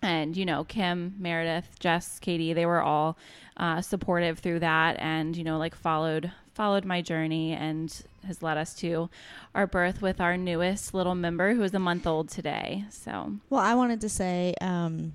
and 0.04 0.36
you 0.36 0.44
know 0.44 0.64
kim 0.64 1.14
meredith 1.18 1.78
jess 1.80 2.18
katie 2.20 2.52
they 2.52 2.66
were 2.66 2.82
all 2.82 3.16
uh, 3.56 3.80
supportive 3.80 4.38
through 4.38 4.58
that 4.58 4.96
and 4.98 5.36
you 5.36 5.44
know 5.44 5.58
like 5.58 5.74
followed 5.74 6.30
followed 6.54 6.84
my 6.84 7.02
journey 7.02 7.52
and 7.52 8.04
has 8.26 8.42
led 8.42 8.56
us 8.56 8.74
to 8.74 9.10
our 9.54 9.66
birth 9.66 10.00
with 10.00 10.20
our 10.20 10.36
newest 10.36 10.94
little 10.94 11.14
member 11.14 11.54
who 11.54 11.62
is 11.62 11.74
a 11.74 11.78
month 11.78 12.06
old 12.06 12.28
today. 12.28 12.84
So 12.90 13.34
Well, 13.50 13.60
I 13.60 13.74
wanted 13.74 14.00
to 14.02 14.08
say 14.08 14.54
um, 14.60 15.14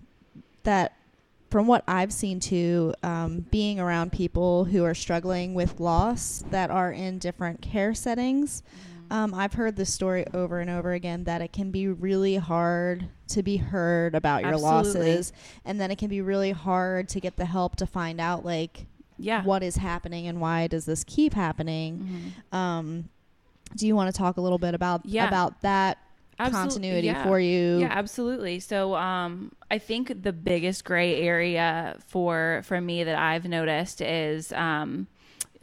that 0.64 0.96
from 1.50 1.66
what 1.66 1.84
I've 1.88 2.14
seen 2.14 2.40
too, 2.40 2.94
um, 3.02 3.46
being 3.50 3.80
around 3.80 4.12
people 4.12 4.66
who 4.66 4.84
are 4.84 4.94
struggling 4.94 5.56
with 5.56 5.80
loss 5.80 6.44
that 6.52 6.70
are 6.70 6.92
in 6.92 7.18
different 7.18 7.62
care 7.62 7.96
settings, 7.96 8.62
um, 9.12 9.34
I've 9.34 9.54
heard 9.54 9.76
this 9.76 9.94
story 9.94 10.26
over 10.34 10.60
and 10.60 10.70
over 10.70 10.94
again 10.94 11.24
that 11.26 11.42
it 11.42 11.52
can 11.54 11.72
be 11.72 11.88
really 11.88 12.36
hard 12.38 13.08
to 13.30 13.44
be 13.44 13.58
heard 13.58 14.16
about 14.16 14.44
your 14.44 14.54
Absolutely. 14.54 15.00
losses, 15.16 15.34
and 15.66 15.80
then 15.80 15.92
it 15.92 15.98
can 15.98 16.10
be 16.10 16.22
really 16.22 16.52
hard 16.52 17.10
to 17.10 17.20
get 17.20 17.36
the 17.38 17.46
help 17.46 17.76
to 17.78 17.86
find 17.86 18.20
out 18.22 18.44
like 18.46 18.86
yeah 19.18 19.44
what 19.44 19.62
is 19.64 19.76
happening 19.76 20.28
and 20.28 20.40
why 20.40 20.68
does 20.68 20.86
this 20.86 21.04
keep 21.04 21.34
happening. 21.34 22.34
Mhm. 22.54 22.58
Um, 22.58 23.10
do 23.76 23.86
you 23.86 23.96
want 23.96 24.14
to 24.14 24.18
talk 24.18 24.38
a 24.38 24.42
little 24.42 24.58
bit 24.58 24.74
about 24.74 25.06
Yeah. 25.06 25.28
about 25.28 25.62
that 25.62 25.98
continuity 26.38 27.08
yeah. 27.08 27.24
for 27.24 27.40
you? 27.40 27.80
Yeah, 27.80 27.90
absolutely. 27.92 28.60
So, 28.62 28.96
um, 28.96 29.52
I 29.70 29.78
think 29.78 30.24
the 30.24 30.32
biggest 30.32 30.86
gray 30.86 31.22
area 31.22 31.98
for 32.08 32.62
for 32.64 32.80
me 32.80 33.04
that 33.04 33.18
I've 33.20 33.46
noticed 33.46 34.02
is, 34.02 34.54
um, 34.54 35.08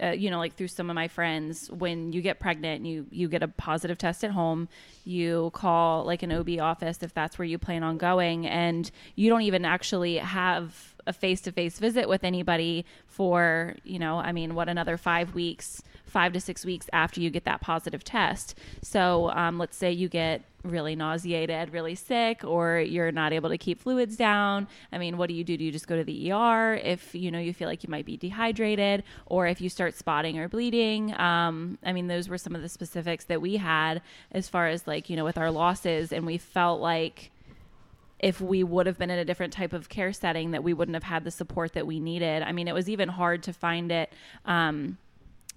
uh, 0.03 0.09
you 0.09 0.31
know, 0.31 0.39
like 0.39 0.55
through 0.55 0.69
some 0.69 0.91
of 0.91 0.95
my 0.95 1.09
friends, 1.09 1.71
when 1.71 2.13
you 2.13 2.21
get 2.21 2.39
pregnant, 2.39 2.79
and 2.79 2.87
you 2.87 3.07
you 3.11 3.29
get 3.29 3.43
a 3.43 3.49
positive 3.49 3.99
test 3.99 4.25
at 4.25 4.31
home, 4.31 4.69
you 5.05 5.51
call 5.55 6.05
like 6.05 6.23
an 6.23 6.33
OB 6.33 6.59
office 6.61 6.99
if 7.03 7.15
that's 7.15 7.39
where 7.39 7.47
you 7.47 7.59
plan 7.59 7.83
on 7.83 7.97
going, 7.97 8.47
and 8.47 8.91
you 9.15 9.31
don't 9.31 9.43
even 9.43 9.65
actually 9.65 10.17
have 10.17 10.95
a 11.07 11.13
face 11.13 11.41
to 11.43 11.53
face 11.53 11.79
visit 11.79 12.09
with 12.09 12.25
anybody 12.25 12.85
for, 13.07 13.77
you 13.85 13.99
know, 13.99 14.19
I 14.19 14.33
mean, 14.33 14.55
what 14.55 14.69
another 14.69 14.97
five 14.97 15.35
weeks, 15.35 15.83
five 16.05 16.33
to 16.33 16.41
six 16.41 16.65
weeks 16.65 16.87
after 16.93 17.21
you 17.21 17.31
get 17.31 17.45
that 17.45 17.61
positive 17.61 18.03
test. 18.03 18.59
So, 18.83 19.31
um, 19.31 19.59
let's 19.59 19.77
say 19.77 19.93
you 19.93 20.09
get 20.09 20.43
really 20.71 20.97
nauseated, 20.97 21.73
really 21.73 21.95
sick, 21.95 22.45
or 22.45 22.79
you're 22.79 23.13
not 23.13 23.33
able 23.33 23.49
to 23.51 23.59
keep 23.59 23.81
fluids 23.81 24.17
down. 24.17 24.69
I 24.93 24.99
mean, 24.99 25.17
what 25.17 25.29
do 25.29 25.35
you 25.35 25.45
do? 25.45 25.57
Do 25.57 25.65
you 25.65 25.73
just 25.73 25.87
go 25.87 25.97
to 25.97 26.05
the 26.05 26.33
ER 26.33 26.75
if 26.75 27.15
you 27.15 27.31
know 27.31 27.39
you 27.39 27.53
feel 27.53 27.69
like 27.69 27.83
you 27.83 27.91
might 27.91 28.07
be 28.07 28.17
dehydrated, 28.17 29.05
or 29.27 29.47
if 29.47 29.61
you 29.61 29.69
start 29.69 29.95
spotting 29.95 30.39
or 30.39 30.49
bleeding? 30.49 31.19
Um, 31.19 31.79
I 31.85 31.93
mean, 31.93 32.09
those 32.09 32.29
were 32.29 32.39
some 32.39 32.55
of 32.55 32.63
the 32.63 32.69
specifics 32.69 33.25
that 33.25 33.41
we 33.41 33.57
had 33.57 34.03
as 34.33 34.49
far 34.49 34.69
as 34.69 34.87
like 34.87 35.11
you 35.11 35.17
know 35.17 35.25
with 35.25 35.39
our 35.39 35.51
losses, 35.51 36.13
and 36.13 36.27
we 36.27 36.39
felt 36.39 36.81
like 36.81 37.31
if 38.19 38.41
we 38.41 38.65
would 38.65 38.87
have 38.87 38.99
been 38.99 39.11
in 39.11 39.19
a 39.19 39.25
different 39.25 39.53
type 39.53 39.73
of 39.73 39.89
care 39.89 40.13
setting 40.13 40.53
that 40.53 40.65
we 40.65 40.73
wouldn't 40.73 40.95
have 40.95 41.03
had 41.03 41.25
the 41.25 41.31
support 41.31 41.75
that 41.75 41.87
we 41.87 42.01
needed. 42.01 42.43
I 42.43 42.53
mean, 42.53 42.67
it 42.67 42.75
was 42.75 42.89
even 42.89 43.09
hard 43.09 43.43
to 43.45 43.53
find 43.53 43.93
it. 43.93 44.11
Um, 44.47 44.99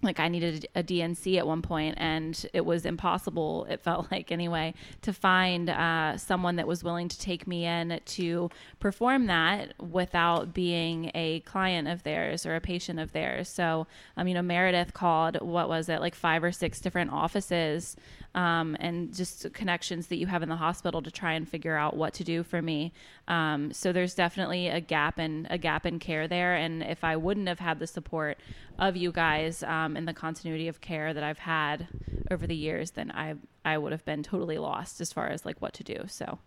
like 0.02 0.20
I 0.20 0.30
needed 0.30 0.68
a 0.76 0.84
DNC 0.84 1.38
at 1.38 1.46
one 1.46 1.62
point, 1.62 1.96
and 1.98 2.46
it 2.54 2.66
was 2.66 2.86
impossible. 2.86 3.66
It 3.70 3.82
felt 3.82 4.12
like 4.12 4.32
anyway 4.32 4.74
to 5.02 5.14
find 5.14 5.70
uh, 5.70 6.18
someone 6.18 6.56
that 6.56 6.68
was 6.68 6.84
willing 6.84 7.10
to 7.10 7.20
take 7.20 7.48
me 7.48 7.66
in 7.66 8.00
to 8.04 8.50
perform 8.80 9.28
that 9.28 9.74
without 9.80 10.54
being 10.54 11.12
a 11.14 11.42
client 11.42 11.88
of 11.88 12.04
theirs 12.04 12.46
or 12.46 12.56
a 12.56 12.62
patient 12.62 13.00
of 13.00 13.12
theirs. 13.12 13.50
So, 13.50 13.88
um, 14.16 14.28
you 14.28 14.34
know, 14.34 14.42
Meredith 14.42 14.94
called 14.94 15.42
what 15.42 15.68
was 15.68 15.90
it 15.90 16.00
like 16.00 16.16
five 16.16 16.44
or 16.44 16.52
six 16.52 16.80
different 16.80 17.12
offices 17.12 17.96
um, 18.36 18.78
and 18.80 19.14
just 19.14 19.52
connections 19.54 20.08
that 20.08 20.18
you 20.18 20.28
have 20.28 20.44
in 20.44 20.50
the 20.50 20.56
hospital 20.56 21.02
to 21.02 21.12
try 21.12 21.34
and 21.34 21.48
figure 21.48 21.76
out 21.76 21.96
what 21.96 22.14
to 22.16 22.24
do 22.24 22.44
for 22.44 22.62
me. 22.62 22.94
Um, 23.28 23.74
so 23.74 23.92
there's 23.92 24.14
definitely 24.14 24.68
a 24.68 24.80
gap 24.80 25.20
in 25.20 25.48
a 25.50 25.58
gap 25.58 25.86
in 25.86 26.00
care 26.00 26.28
there, 26.28 26.56
and 26.56 26.84
if 26.84 27.04
I 27.04 27.16
wouldn't 27.16 27.48
have 27.48 27.60
had 27.60 27.80
the 27.80 27.88
support 27.88 28.38
of 28.80 28.96
you 28.96 29.12
guys 29.12 29.62
um, 29.64 29.96
and 29.96 30.08
the 30.08 30.14
continuity 30.14 30.68
of 30.68 30.82
care 30.82 31.14
that 31.14 31.24
I've 31.24 31.40
had 31.40 31.88
over 32.32 32.48
the 32.48 32.56
years, 32.56 32.92
then 32.92 33.12
I 33.12 33.36
I 33.66 33.78
would 33.78 33.92
have 33.92 34.06
been 34.06 34.24
totally 34.24 34.58
lost 34.58 35.02
as 35.02 35.12
far 35.12 35.28
as 35.28 35.46
like 35.46 35.62
what 35.62 35.74
to 35.74 35.84
do. 35.84 36.06
So 36.08 36.40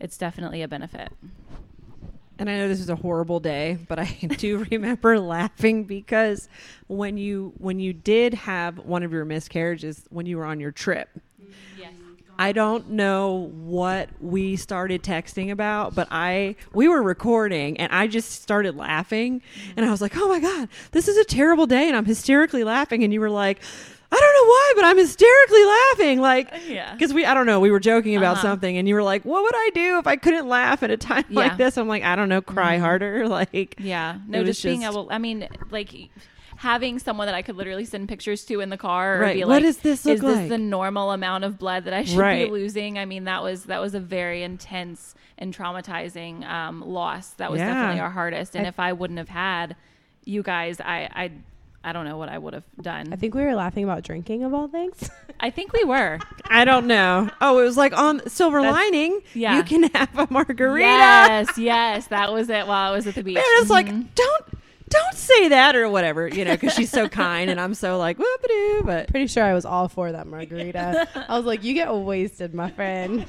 it's 0.00 0.16
definitely 0.16 0.62
a 0.62 0.68
benefit. 0.68 1.12
And 2.38 2.48
I 2.48 2.56
know 2.56 2.68
this 2.68 2.78
was 2.78 2.88
a 2.88 2.96
horrible 2.96 3.40
day, 3.40 3.78
but 3.88 3.98
I 3.98 4.04
do 4.38 4.64
remember 4.70 5.18
laughing 5.18 5.84
because 5.84 6.48
when 6.86 7.18
you 7.18 7.52
when 7.58 7.80
you 7.80 7.92
did 7.92 8.34
have 8.34 8.78
one 8.78 9.02
of 9.02 9.12
your 9.12 9.24
miscarriages 9.24 10.04
when 10.10 10.26
you 10.26 10.38
were 10.38 10.44
on 10.44 10.60
your 10.60 10.72
trip. 10.72 11.08
Yes. 11.76 11.92
I 12.40 12.52
don't 12.52 12.90
know 12.90 13.50
what 13.54 14.10
we 14.20 14.54
started 14.56 15.02
texting 15.02 15.50
about, 15.50 15.94
but 15.94 16.06
I 16.10 16.54
we 16.72 16.86
were 16.86 17.02
recording 17.02 17.78
and 17.80 17.92
I 17.92 18.06
just 18.06 18.42
started 18.42 18.76
laughing 18.76 19.42
and 19.76 19.84
I 19.84 19.90
was 19.90 20.00
like, 20.00 20.16
"Oh 20.16 20.28
my 20.28 20.38
god, 20.38 20.68
this 20.92 21.08
is 21.08 21.16
a 21.16 21.24
terrible 21.24 21.66
day." 21.66 21.88
And 21.88 21.96
I'm 21.96 22.04
hysterically 22.04 22.62
laughing 22.62 23.02
and 23.02 23.12
you 23.12 23.18
were 23.20 23.28
like, 23.30 23.60
"I 24.12 24.16
don't 24.16 24.34
know 24.34 24.48
why, 24.48 24.72
but 24.76 24.84
I'm 24.84 24.96
hysterically 24.98 25.64
laughing." 25.64 26.20
Like 26.20 26.52
Yeah. 26.68 26.92
because 26.92 27.12
we 27.12 27.24
I 27.24 27.34
don't 27.34 27.46
know, 27.46 27.58
we 27.58 27.72
were 27.72 27.80
joking 27.80 28.14
about 28.14 28.34
Uh-huh. 28.34 28.42
something 28.42 28.76
and 28.78 28.86
you 28.86 28.94
were 28.94 29.02
like, 29.02 29.24
"What 29.24 29.42
would 29.42 29.54
I 29.56 29.70
do 29.74 29.98
if 29.98 30.06
I 30.06 30.14
couldn't 30.14 30.46
laugh 30.46 30.84
at 30.84 30.92
a 30.92 30.96
time 30.96 31.24
Yeah. 31.28 31.40
like 31.40 31.56
this?" 31.56 31.76
I'm 31.76 31.88
like, 31.88 32.04
"I 32.04 32.14
don't 32.14 32.28
know, 32.28 32.40
cry 32.40 32.78
harder." 32.78 33.26
Like 33.28 33.74
Yeah. 33.80 34.18
No, 34.28 34.38
was 34.38 34.48
just 34.48 34.62
being 34.62 34.82
just- 34.82 34.92
able. 34.92 35.08
I 35.10 35.18
mean, 35.18 35.48
like 35.72 35.92
having 36.58 36.98
someone 36.98 37.26
that 37.26 37.34
I 37.34 37.42
could 37.42 37.56
literally 37.56 37.84
send 37.84 38.08
pictures 38.08 38.44
to 38.46 38.60
in 38.60 38.68
the 38.68 38.76
car 38.76 39.16
or 39.16 39.20
Right. 39.20 39.34
be 39.36 39.40
What 39.44 39.48
like, 39.48 39.62
does 39.62 39.78
this 39.78 40.04
look 40.04 40.16
is 40.16 40.20
this 40.20 40.48
the 40.48 40.58
normal 40.58 41.12
amount 41.12 41.44
of 41.44 41.58
blood 41.58 41.84
that 41.84 41.94
I 41.94 42.04
should 42.04 42.18
Right. 42.18 42.46
be 42.46 42.50
losing? 42.52 42.98
I 42.98 43.04
mean, 43.04 43.24
that 43.24 43.42
was 43.42 43.64
that 43.64 43.80
was 43.80 43.94
a 43.94 44.00
very 44.00 44.42
intense 44.42 45.14
and 45.38 45.56
traumatizing 45.56 46.44
um, 46.48 46.80
loss. 46.82 47.30
That 47.34 47.50
was 47.50 47.60
Yeah. 47.60 47.72
definitely 47.72 48.00
our 48.00 48.10
hardest. 48.10 48.56
And 48.56 48.66
I- 48.66 48.68
if 48.68 48.78
I 48.80 48.92
wouldn't 48.92 49.18
have 49.18 49.28
had 49.28 49.76
you 50.24 50.42
guys, 50.42 50.80
I 50.80 51.08
I. 51.14 51.30
I 51.84 51.92
don't 51.92 52.04
know 52.06 52.18
what 52.18 52.28
I 52.28 52.36
would 52.36 52.54
have 52.54 52.64
done. 52.82 53.12
I 53.12 53.16
think 53.16 53.36
we 53.36 53.42
were 53.42 53.54
laughing 53.54 53.84
about 53.84 54.02
drinking 54.02 54.42
of 54.42 54.52
all 54.52 54.66
things. 54.66 55.08
I 55.40 55.48
think 55.50 55.72
we 55.72 55.84
were. 55.84 56.18
I 56.50 56.64
don't 56.64 56.88
know. 56.88 57.30
Oh, 57.40 57.60
it 57.60 57.62
was 57.62 57.76
like 57.76 57.96
on 57.96 58.28
Silver 58.28 58.60
That's- 58.60 58.74
Lining. 58.76 59.20
yeah. 59.32 59.56
You 59.56 59.62
can 59.62 59.84
have 59.94 60.08
a 60.18 60.26
margarita. 60.28 60.84
Yes, 60.86 61.56
yes, 61.56 62.08
that 62.08 62.32
was 62.32 62.50
it. 62.50 62.66
While 62.66 62.90
I 62.90 62.94
was 62.94 63.06
at 63.06 63.14
the 63.14 63.22
beach, 63.28 63.36
Meredith's 63.36 63.70
like, 63.70 63.86
Mhm. 63.86 64.08
don't 64.16 64.44
don't 64.88 65.14
say 65.14 65.48
that 65.48 65.76
or 65.76 65.88
whatever, 65.88 66.28
you 66.28 66.44
know, 66.44 66.54
because 66.54 66.74
she's 66.74 66.90
so 66.90 67.08
kind 67.08 67.50
and 67.50 67.60
I'm 67.60 67.74
so 67.74 67.98
like 67.98 68.18
whoop-a-doo, 68.18 68.82
but 68.84 69.08
Pretty 69.08 69.26
sure 69.26 69.44
I 69.44 69.54
was 69.54 69.64
all 69.64 69.88
for 69.88 70.12
that 70.12 70.26
margarita. 70.26 71.08
I 71.28 71.36
was 71.36 71.46
like, 71.46 71.64
you 71.64 71.74
get 71.74 71.92
wasted, 71.94 72.54
my 72.54 72.70
friend. 72.70 73.26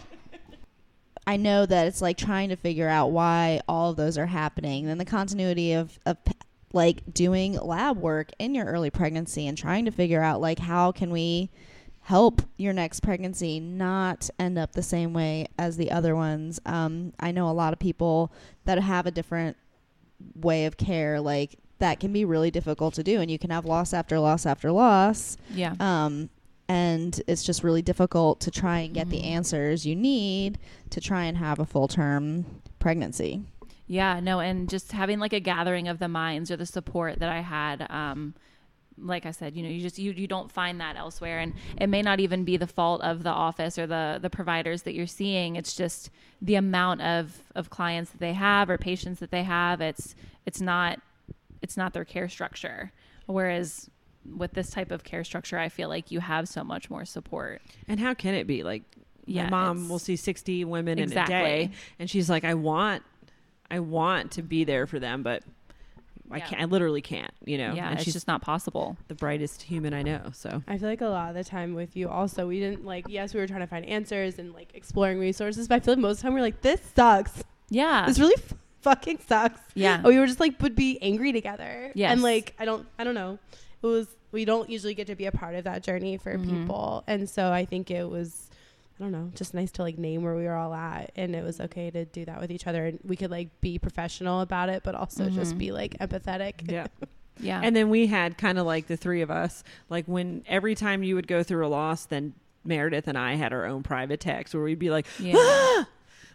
I 1.28 1.38
know 1.38 1.66
that 1.66 1.88
it's 1.88 2.02
like 2.02 2.18
trying 2.18 2.50
to 2.50 2.56
figure 2.56 2.90
out 2.90 3.12
why 3.12 3.62
all 3.68 3.92
of 3.92 3.98
those 3.98 4.18
are 4.18 4.26
happening. 4.26 4.88
Then 4.88 4.98
the 4.98 5.06
continuity 5.06 5.74
of, 5.74 6.00
of 6.06 6.18
like 6.74 7.14
doing 7.14 7.54
lab 7.54 7.98
work 7.98 8.32
in 8.40 8.56
your 8.56 8.66
early 8.66 8.90
pregnancy 8.90 9.48
and 9.48 9.58
trying 9.58 9.86
to 9.86 9.92
figure 9.92 10.22
out 10.22 10.42
like 10.42 10.60
how 10.60 10.92
can 10.92 11.12
we 11.12 11.50
help 12.02 12.42
your 12.58 12.74
next 12.74 13.02
pregnancy 13.02 13.60
not 13.60 14.30
end 14.40 14.58
up 14.58 14.72
the 14.72 14.82
same 14.82 15.14
way 15.14 15.48
as 15.60 15.78
the 15.78 15.92
other 15.92 16.16
ones. 16.16 16.60
Um, 16.66 17.14
I 17.20 17.32
know 17.32 17.50
a 17.50 17.52
lot 17.52 17.74
of 17.74 17.80
people 17.80 18.34
that 18.66 18.80
have 18.80 19.06
a 19.06 19.12
different 19.12 19.58
way 20.36 20.66
of 20.66 20.78
care, 20.78 21.20
like 21.20 21.58
that 21.80 22.00
can 22.00 22.12
be 22.12 22.26
really 22.26 22.52
difficult 22.52 22.94
to 22.96 23.04
do, 23.04 23.22
and 23.22 23.32
you 23.32 23.40
can 23.40 23.50
have 23.52 23.66
loss 23.66 23.94
after 23.94 24.20
loss 24.20 24.46
after 24.46 24.72
loss. 24.72 25.38
yeah, 25.54 25.76
Um, 25.80 26.30
and 26.68 27.22
it's 27.28 27.44
just 27.44 27.64
really 27.64 27.82
difficult 27.82 28.40
to 28.42 28.52
try 28.52 28.80
and 28.80 28.94
get 28.94 29.10
the 29.10 29.22
Mhm. 29.22 29.26
answers 29.26 29.86
you 29.86 29.96
need 29.96 30.60
to 30.92 31.00
try 31.02 31.24
and 31.24 31.38
have 31.38 31.58
a 31.60 31.66
full 31.66 31.88
term 31.88 32.46
pregnancy. 32.80 33.42
Yeah, 33.88 34.20
no, 34.20 34.40
and 34.40 34.70
just 34.70 34.92
having 34.92 35.20
like 35.20 35.34
a 35.34 35.40
gathering 35.40 35.88
of 35.88 35.98
the 36.00 36.08
minds 36.08 36.52
or 36.52 36.58
the 36.58 36.66
support 36.66 37.18
that 37.20 37.30
I 37.30 37.40
had. 37.42 37.88
Um, 37.90 38.36
like 39.02 39.26
I 39.26 39.32
said, 39.32 39.56
you 39.56 39.64
know, 39.64 39.70
you 39.70 39.82
just 39.82 39.98
you 39.98 40.12
you 40.12 40.28
don't 40.28 40.52
find 40.52 40.80
that 40.82 40.96
elsewhere, 40.96 41.40
and 41.40 41.54
it 41.78 41.88
may 41.88 42.02
not 42.02 42.20
even 42.20 42.44
be 42.44 42.58
the 42.58 42.68
fault 42.68 43.02
of 43.02 43.24
the 43.24 43.30
office 43.30 43.78
or 43.78 43.88
the 43.88 44.20
the 44.22 44.30
providers 44.30 44.84
that 44.84 44.94
you're 44.94 45.08
seeing. 45.08 45.56
It's 45.56 45.76
just 45.76 46.10
the 46.42 46.56
amount 46.56 47.02
of 47.02 47.42
of 47.56 47.70
clients 47.70 48.12
that 48.12 48.20
they 48.20 48.34
have 48.34 48.70
or 48.70 48.78
patients 48.78 49.20
that 49.20 49.32
they 49.32 49.44
have. 49.44 49.82
It's 49.82 50.16
it's 50.46 50.62
not 50.62 51.00
it's 51.62 51.78
not 51.78 51.94
their 51.94 52.06
care 52.06 52.30
structure. 52.30 52.92
Whereas 53.26 53.90
with 54.38 54.54
this 54.54 54.70
type 54.70 54.92
of 54.92 55.04
care 55.04 55.24
structure, 55.24 55.58
I 55.58 55.70
feel 55.70 55.90
like 55.90 56.12
you 56.12 56.20
have 56.20 56.48
so 56.48 56.64
much 56.64 56.90
more 56.90 57.06
support. 57.06 57.62
And 57.88 58.00
how 58.00 58.14
can 58.14 58.34
it 58.34 58.48
be? 58.48 58.64
Like, 58.64 58.84
Yeah, 59.26 59.44
my 59.44 59.50
mom 59.50 59.90
will 59.90 60.00
see 60.00 60.16
60 60.16 60.66
women 60.66 61.00
in 61.00 61.12
a 61.12 61.28
day, 61.28 61.72
and 62.00 62.10
she's 62.10 62.30
like, 62.30 62.44
I 62.44 62.54
want, 62.56 63.04
I 63.70 63.80
want 63.80 64.32
to 64.32 64.42
be 64.42 64.64
there 64.64 64.88
for 64.88 65.00
them, 65.00 65.24
but 65.24 65.44
I 66.32 66.40
can't. 66.40 66.62
I 66.62 66.66
literally 66.66 67.02
can't. 67.02 67.32
You 67.46 67.58
know. 67.58 67.74
yeah, 67.74 67.86
and 67.90 67.96
it's 67.96 68.04
she's 68.04 68.14
just 68.14 68.28
not 68.28 68.42
possible. 68.42 68.98
the 69.08 69.16
brightest 69.16 69.62
human 69.64 69.94
I 69.94 70.02
know. 70.04 70.30
So 70.34 70.62
I 70.68 70.78
feel 70.78 70.90
like 70.90 71.02
a 71.02 71.08
lot 71.08 71.30
of 71.30 71.36
the 71.36 71.44
time 71.44 71.74
with 71.74 71.96
you 71.96 72.08
also 72.10 72.48
we 72.48 72.60
didn't 72.60 72.86
like 72.86 73.06
yes 73.08 73.34
we 73.34 73.40
were 73.40 73.48
trying 73.48 73.62
to 73.62 73.68
find 73.68 73.86
answers 73.86 74.38
and 74.40 74.54
like 74.54 74.70
exploring 74.76 75.20
resources 75.20 75.68
but 75.68 75.76
I 75.76 75.80
feel 75.80 75.94
like 75.96 76.02
most 76.02 76.18
of 76.18 76.22
the 76.22 76.24
time 76.24 76.34
we 76.36 76.40
are 76.40 76.44
like 76.44 76.62
this 76.62 76.82
sucks 76.96 77.44
Yeah, 77.70 78.06
this 78.06 78.20
really 78.20 78.36
f- 78.38 78.54
fucking 78.82 79.20
sucks 79.28 79.60
yeah, 79.76 80.02
we 80.04 80.20
were 80.20 80.28
just 80.28 80.40
like 80.40 80.62
would 80.62 80.76
be 80.76 81.00
angry 81.02 81.32
together 81.32 81.92
Yes. 81.96 82.12
and 82.12 82.22
like 82.22 82.54
I 82.60 82.66
don't 82.66 82.86
I 83.00 83.04
don't 83.04 83.16
know 83.16 83.40
it 83.82 83.88
was 83.88 84.08
we 84.32 84.46
don't 84.46 84.70
usually 84.70 84.94
get 84.94 85.08
to 85.08 85.16
be 85.16 85.26
a 85.26 85.32
part 85.32 85.56
of 85.56 85.64
that 85.64 85.82
journey 85.84 86.18
for 86.18 86.36
Mhm. 86.38 86.50
people 86.62 87.04
and 87.08 87.28
so 87.30 87.52
I 87.52 87.66
think 87.66 87.90
it 87.90 88.08
was 88.10 88.49
I 89.00 89.04
don't 89.04 89.12
know 89.14 89.32
just 89.36 89.54
nice 89.54 89.72
to 89.72 89.82
like 89.84 89.98
name 89.98 90.24
where 90.24 90.36
we 90.36 90.44
were 90.44 90.56
all 90.56 90.74
at 90.74 91.12
and 91.16 91.34
it 91.36 91.44
was 91.44 91.60
okay 91.62 91.90
to 91.92 92.04
do 92.06 92.26
that 92.26 92.42
with 92.42 92.52
each 92.52 92.68
other 92.68 92.86
and 92.86 93.00
we 93.04 93.16
could 93.16 93.32
like 93.32 93.48
be 93.62 93.80
professional 93.80 94.42
about 94.42 94.68
it 94.70 94.84
but 94.84 94.94
also 94.96 95.30
just 95.30 95.56
Mhm. 95.56 95.58
be 95.60 95.72
like 95.72 95.98
empathetic 96.00 96.70
yeah. 96.70 96.88
yeah. 97.40 97.62
And 97.64 97.74
then 97.76 97.90
we 97.90 98.08
had 98.08 98.38
kind 98.38 98.58
of 98.60 98.66
like 98.66 98.88
the 98.88 98.98
three 98.98 99.22
of 99.22 99.32
us, 99.32 99.64
like 99.90 100.06
when 100.06 100.44
every 100.48 100.76
time 100.76 101.04
you 101.04 101.16
would 101.16 101.28
go 101.28 101.42
through 101.44 101.66
a 101.66 101.70
loss, 101.70 102.04
then 102.06 102.34
Meredith 102.66 103.08
and 103.08 103.18
I 103.18 103.36
had 103.36 103.54
our 103.54 103.66
own 103.66 103.82
private 103.84 104.20
text 104.20 104.54
where 104.54 104.62
we'd 104.64 104.78
be 104.80 104.90
like, 104.90 105.06
yeah. 105.18 105.36
ah! 105.38 105.88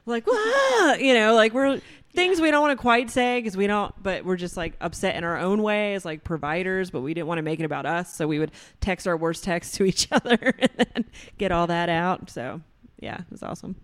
Like, 0.06 0.26
you 0.26 1.14
know, 1.14 1.34
like 1.34 1.52
we're 1.52 1.80
things 2.14 2.40
we 2.40 2.50
don't 2.50 2.62
want 2.62 2.78
to 2.78 2.80
quite 2.80 3.11
say 3.11 3.38
because 3.38 3.56
we 3.56 3.66
don't, 3.66 3.92
but 4.02 4.25
we're 4.25 4.37
just 4.37 4.56
like 4.56 4.75
upset 4.80 5.16
in 5.16 5.25
our 5.25 5.37
own 5.38 5.62
way 5.62 5.94
as 5.94 6.04
like 6.04 6.23
providers, 6.25 6.90
but 6.90 7.00
we 7.00 7.12
didn't 7.12 7.26
want 7.26 7.38
to 7.38 7.42
make 7.42 7.58
it 7.61 7.64
about 7.64 7.87
us. 7.87 8.14
So 8.14 8.26
we 8.26 8.38
would 8.38 8.52
text 8.80 9.06
our 9.08 9.16
worst 9.16 9.44
text 9.44 9.75
to 9.76 9.84
each 9.84 10.08
other 10.12 10.54
and 10.58 10.70
then 10.76 11.04
get 11.38 11.52
all 11.52 11.66
that 11.66 11.88
out. 11.88 12.30
So 12.30 12.61
yeah, 13.00 13.18
it 13.18 13.30
was 13.30 13.42
awesome 13.42 13.76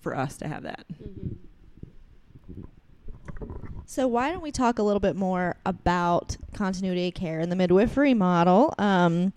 for 0.00 0.16
us 0.16 0.36
to 0.38 0.48
have 0.48 0.64
that. 0.64 0.84
So 3.86 4.06
why 4.06 4.30
don't 4.30 4.42
we 4.42 4.52
talk 4.52 4.78
a 4.78 4.82
little 4.82 5.00
bit 5.00 5.16
more 5.16 5.56
about 5.66 6.36
continuity 6.54 7.08
of 7.08 7.14
care 7.14 7.40
and 7.40 7.52
the 7.52 7.56
midwifery 7.56 8.14
model? 8.14 8.74
Um, 8.78 9.32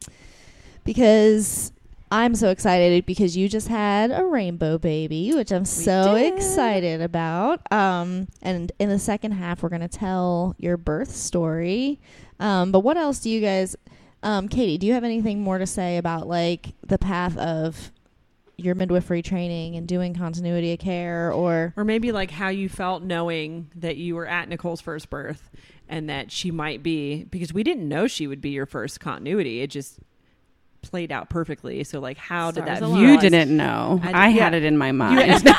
because 0.85 1.73
I'm 2.11 2.35
so 2.35 2.49
excited 2.49 3.05
because 3.05 3.35
you 3.35 3.49
just 3.49 3.67
had 3.67 4.11
a 4.11 4.23
rainbow 4.25 4.77
baby, 4.77 5.33
which 5.33 5.51
I'm 5.51 5.65
so 5.65 6.15
did. 6.15 6.33
excited 6.33 7.01
about. 7.01 7.61
Um, 7.71 8.27
and 8.41 8.71
in 8.79 8.89
the 8.89 8.99
second 8.99 9.31
half, 9.33 9.63
we're 9.63 9.69
gonna 9.69 9.87
tell 9.87 10.55
your 10.57 10.77
birth 10.77 11.11
story. 11.15 11.99
Um, 12.39 12.71
but 12.71 12.81
what 12.81 12.95
else 12.97 13.19
do 13.19 13.29
you 13.29 13.41
guys, 13.41 13.75
um, 14.23 14.47
Katie? 14.47 14.77
Do 14.77 14.85
you 14.87 14.93
have 14.93 15.03
anything 15.03 15.41
more 15.41 15.57
to 15.57 15.65
say 15.65 15.97
about 15.97 16.27
like 16.27 16.73
the 16.85 16.97
path 16.97 17.37
of 17.37 17.91
your 18.57 18.75
midwifery 18.75 19.21
training 19.21 19.75
and 19.75 19.85
doing 19.87 20.13
continuity 20.13 20.71
of 20.73 20.79
care, 20.79 21.31
or 21.31 21.73
Or 21.75 21.83
maybe 21.83 22.11
like 22.11 22.31
how 22.31 22.47
you 22.49 22.69
felt 22.69 23.03
knowing 23.03 23.69
that 23.75 23.97
you 23.97 24.15
were 24.15 24.27
at 24.27 24.47
Nicole's 24.47 24.79
first 24.79 25.09
birth 25.09 25.49
and 25.89 26.09
that 26.09 26.31
she 26.31 26.51
might 26.51 26.81
be 26.81 27.25
because 27.25 27.53
we 27.53 27.63
didn't 27.63 27.87
know 27.89 28.07
she 28.07 28.27
would 28.27 28.39
be 28.41 28.51
your 28.51 28.65
first 28.65 28.99
continuity. 28.99 29.61
It 29.61 29.71
just 29.71 29.99
played 30.85 31.11
out 31.11 31.29
perfectly. 31.29 31.83
So 31.83 31.99
like 31.99 32.17
how 32.17 32.51
did 32.51 32.65
that 32.65 32.81
aligned. 32.81 33.01
You 33.01 33.19
didn't 33.19 33.55
know. 33.55 33.99
I 34.03 34.29
had 34.29 34.53
yeah. 34.53 34.57
it 34.57 34.63
in 34.63 34.77
my 34.77 34.91
mind. 34.91 35.43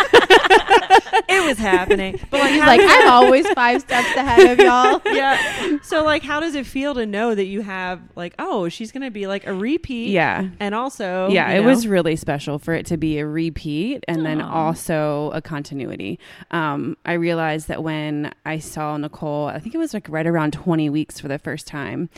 it 1.28 1.46
was 1.46 1.58
happening. 1.58 2.18
But 2.30 2.40
like 2.40 2.60
like 2.60 2.80
I'm 2.82 3.08
always 3.08 3.48
five 3.50 3.80
steps 3.80 4.14
ahead 4.16 4.58
of 4.58 4.64
y'all 4.64 5.00
yeah. 5.14 5.78
So 5.82 6.04
like 6.04 6.22
how 6.22 6.40
does 6.40 6.54
it 6.54 6.66
feel 6.66 6.94
to 6.94 7.06
know 7.06 7.34
that 7.34 7.46
you 7.46 7.62
have 7.62 8.00
like 8.14 8.34
oh, 8.38 8.68
she's 8.68 8.92
going 8.92 9.02
to 9.02 9.10
be 9.10 9.26
like 9.26 9.46
a 9.46 9.54
repeat 9.54 10.10
yeah. 10.10 10.48
and 10.60 10.74
also 10.74 11.28
yeah, 11.28 11.50
you 11.50 11.58
it 11.58 11.62
know, 11.62 11.68
was 11.68 11.86
really 11.86 12.16
special 12.16 12.58
for 12.58 12.74
it 12.74 12.86
to 12.86 12.96
be 12.96 13.18
a 13.18 13.26
repeat 13.26 14.04
and 14.08 14.24
then 14.24 14.40
also 14.40 15.30
a 15.32 15.40
continuity. 15.40 16.18
Um, 16.50 16.96
I 17.04 17.14
realized 17.14 17.68
that 17.68 17.82
when 17.82 18.32
I 18.44 18.58
saw 18.58 18.96
Nicole, 18.96 19.46
I 19.46 19.58
think 19.58 19.74
it 19.74 19.78
was 19.78 19.94
like 19.94 20.08
right 20.08 20.26
around 20.26 20.52
20 20.52 20.90
weeks 20.90 21.20
for 21.20 21.28
the 21.28 21.38
first 21.38 21.66
time. 21.66 22.08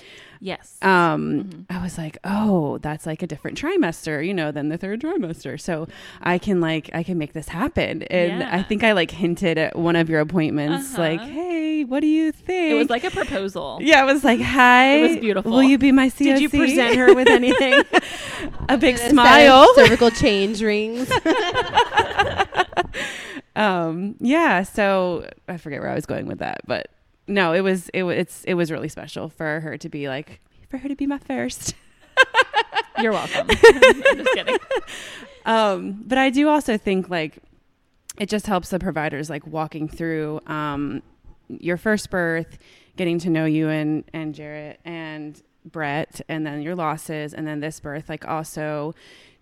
Yes. 0.41 0.77
Um, 0.83 1.45
Mhm. 1.45 1.65
I 1.71 1.83
was 1.83 1.99
like, 1.99 2.19
oh, 2.25 2.79
that's 2.79 3.07
like 3.07 3.23
a 3.23 3.27
different 3.27 3.59
trimester, 3.61 4.25
you 4.27 4.33
know, 4.35 4.51
than 4.53 4.69
the 4.69 4.79
third 4.79 5.01
trimester. 5.03 5.61
So 5.61 5.89
I 6.21 6.39
can 6.39 6.61
like, 6.61 6.91
I 6.95 7.03
can 7.03 7.19
make 7.19 7.33
this 7.33 7.49
happen. 7.49 8.03
And 8.05 8.43
I 8.43 8.63
think 8.63 8.85
I 8.85 8.93
like 8.93 9.11
hinted 9.11 9.59
at 9.59 9.77
one 9.77 9.97
of 9.97 10.09
your 10.09 10.21
appointments, 10.21 10.97
like, 10.99 11.21
Uh-huh. 11.21 11.29
hey, 11.31 11.85
what 11.85 12.01
do 12.01 12.07
you 12.07 12.33
think? 12.33 12.73
it 12.73 12.75
was 12.75 12.91
like 12.91 13.05
a 13.05 13.11
proposal. 13.11 13.79
yeah, 13.83 14.03
it 14.03 14.07
was 14.07 14.25
like, 14.25 14.41
hi. 14.41 14.97
It 14.97 15.09
was 15.09 15.17
beautiful. 15.19 15.53
Will 15.53 15.63
you 15.63 15.79
be 15.79 15.93
my 15.93 16.09
COC? 16.09 16.19
Did 16.25 16.41
you 16.41 16.49
present 16.49 16.97
her 16.97 17.15
with 17.15 17.29
anything? 17.29 17.83
a 18.69 18.77
big 18.79 18.99
And 18.99 19.11
smile? 19.11 19.67
cervical 19.75 20.11
change 20.11 20.63
rings 20.63 21.11
um 23.57 24.15
yeah 24.21 24.63
so 24.63 25.29
i 25.49 25.57
forget 25.57 25.81
where 25.81 25.91
i 25.91 25.95
was 25.95 26.07
going 26.07 26.27
with 26.27 26.39
that 26.39 26.61
but 26.67 26.89
no 27.29 27.53
it 27.53 27.61
was 27.61 27.89
it 27.91 28.03
was 28.03 28.17
it's 28.17 28.45
it 28.45 28.55
was 28.55 28.71
really 28.73 28.89
special 28.89 29.29
for 29.29 29.61
her 29.61 29.77
to 29.79 29.89
be 29.89 30.09
like 30.09 30.41
for 30.69 30.79
her 30.79 30.89
to 30.89 30.97
be 30.97 31.07
my 31.07 31.19
first 31.19 31.75
You're 33.01 33.13
welcome. 33.13 33.47
I'm 33.51 34.17
just 34.17 34.35
kidding. 34.35 34.59
um 35.47 36.03
but 36.05 36.19
i 36.19 36.31
do 36.31 36.49
also 36.49 36.77
think 36.77 37.09
like 37.09 37.39
it 38.19 38.29
just 38.29 38.47
helps 38.47 38.71
the 38.71 38.79
providers 38.81 39.31
like 39.31 39.47
walking 39.47 39.87
through 39.89 40.41
um 40.49 41.03
your 41.49 41.77
first 41.77 42.11
birth 42.11 42.59
getting 42.97 43.19
to 43.21 43.31
know 43.31 43.45
you 43.45 43.69
and 43.69 44.03
and 44.13 44.35
jarrett 44.35 44.81
and 44.85 45.41
brett 45.65 46.21
and 46.29 46.45
then 46.45 46.61
your 46.63 46.75
losses 46.75 47.33
and 47.35 47.47
then 47.47 47.61
this 47.61 47.79
birth 47.79 48.09
like 48.09 48.27
also 48.27 48.95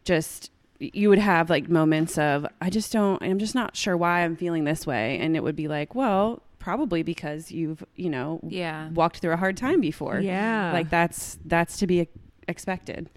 just 0.04 0.50
you 0.78 1.08
would 1.08 1.18
have 1.18 1.48
like 1.48 1.68
moments 1.70 2.18
of 2.18 2.46
i 2.60 2.68
just 2.68 2.92
don't 2.92 3.22
i'm 3.22 3.38
just 3.38 3.54
not 3.54 3.74
sure 3.74 3.96
why 3.96 4.20
i'm 4.22 4.36
feeling 4.36 4.64
this 4.64 4.86
way 4.86 5.18
and 5.18 5.34
it 5.34 5.42
would 5.42 5.56
be 5.56 5.66
like 5.68 5.94
well 5.94 6.42
probably 6.66 7.04
because 7.04 7.52
you've 7.52 7.84
you 7.94 8.10
know 8.10 8.40
Yeah. 8.42 8.88
walked 8.90 9.18
through 9.18 9.30
a 9.32 9.36
hard 9.36 9.56
time 9.56 9.80
before 9.80 10.18
yeah. 10.18 10.72
like 10.72 10.90
that's 10.90 11.38
that's 11.44 11.78
to 11.78 11.86
be 11.86 12.08
expected 12.48 13.08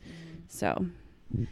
so 0.48 0.86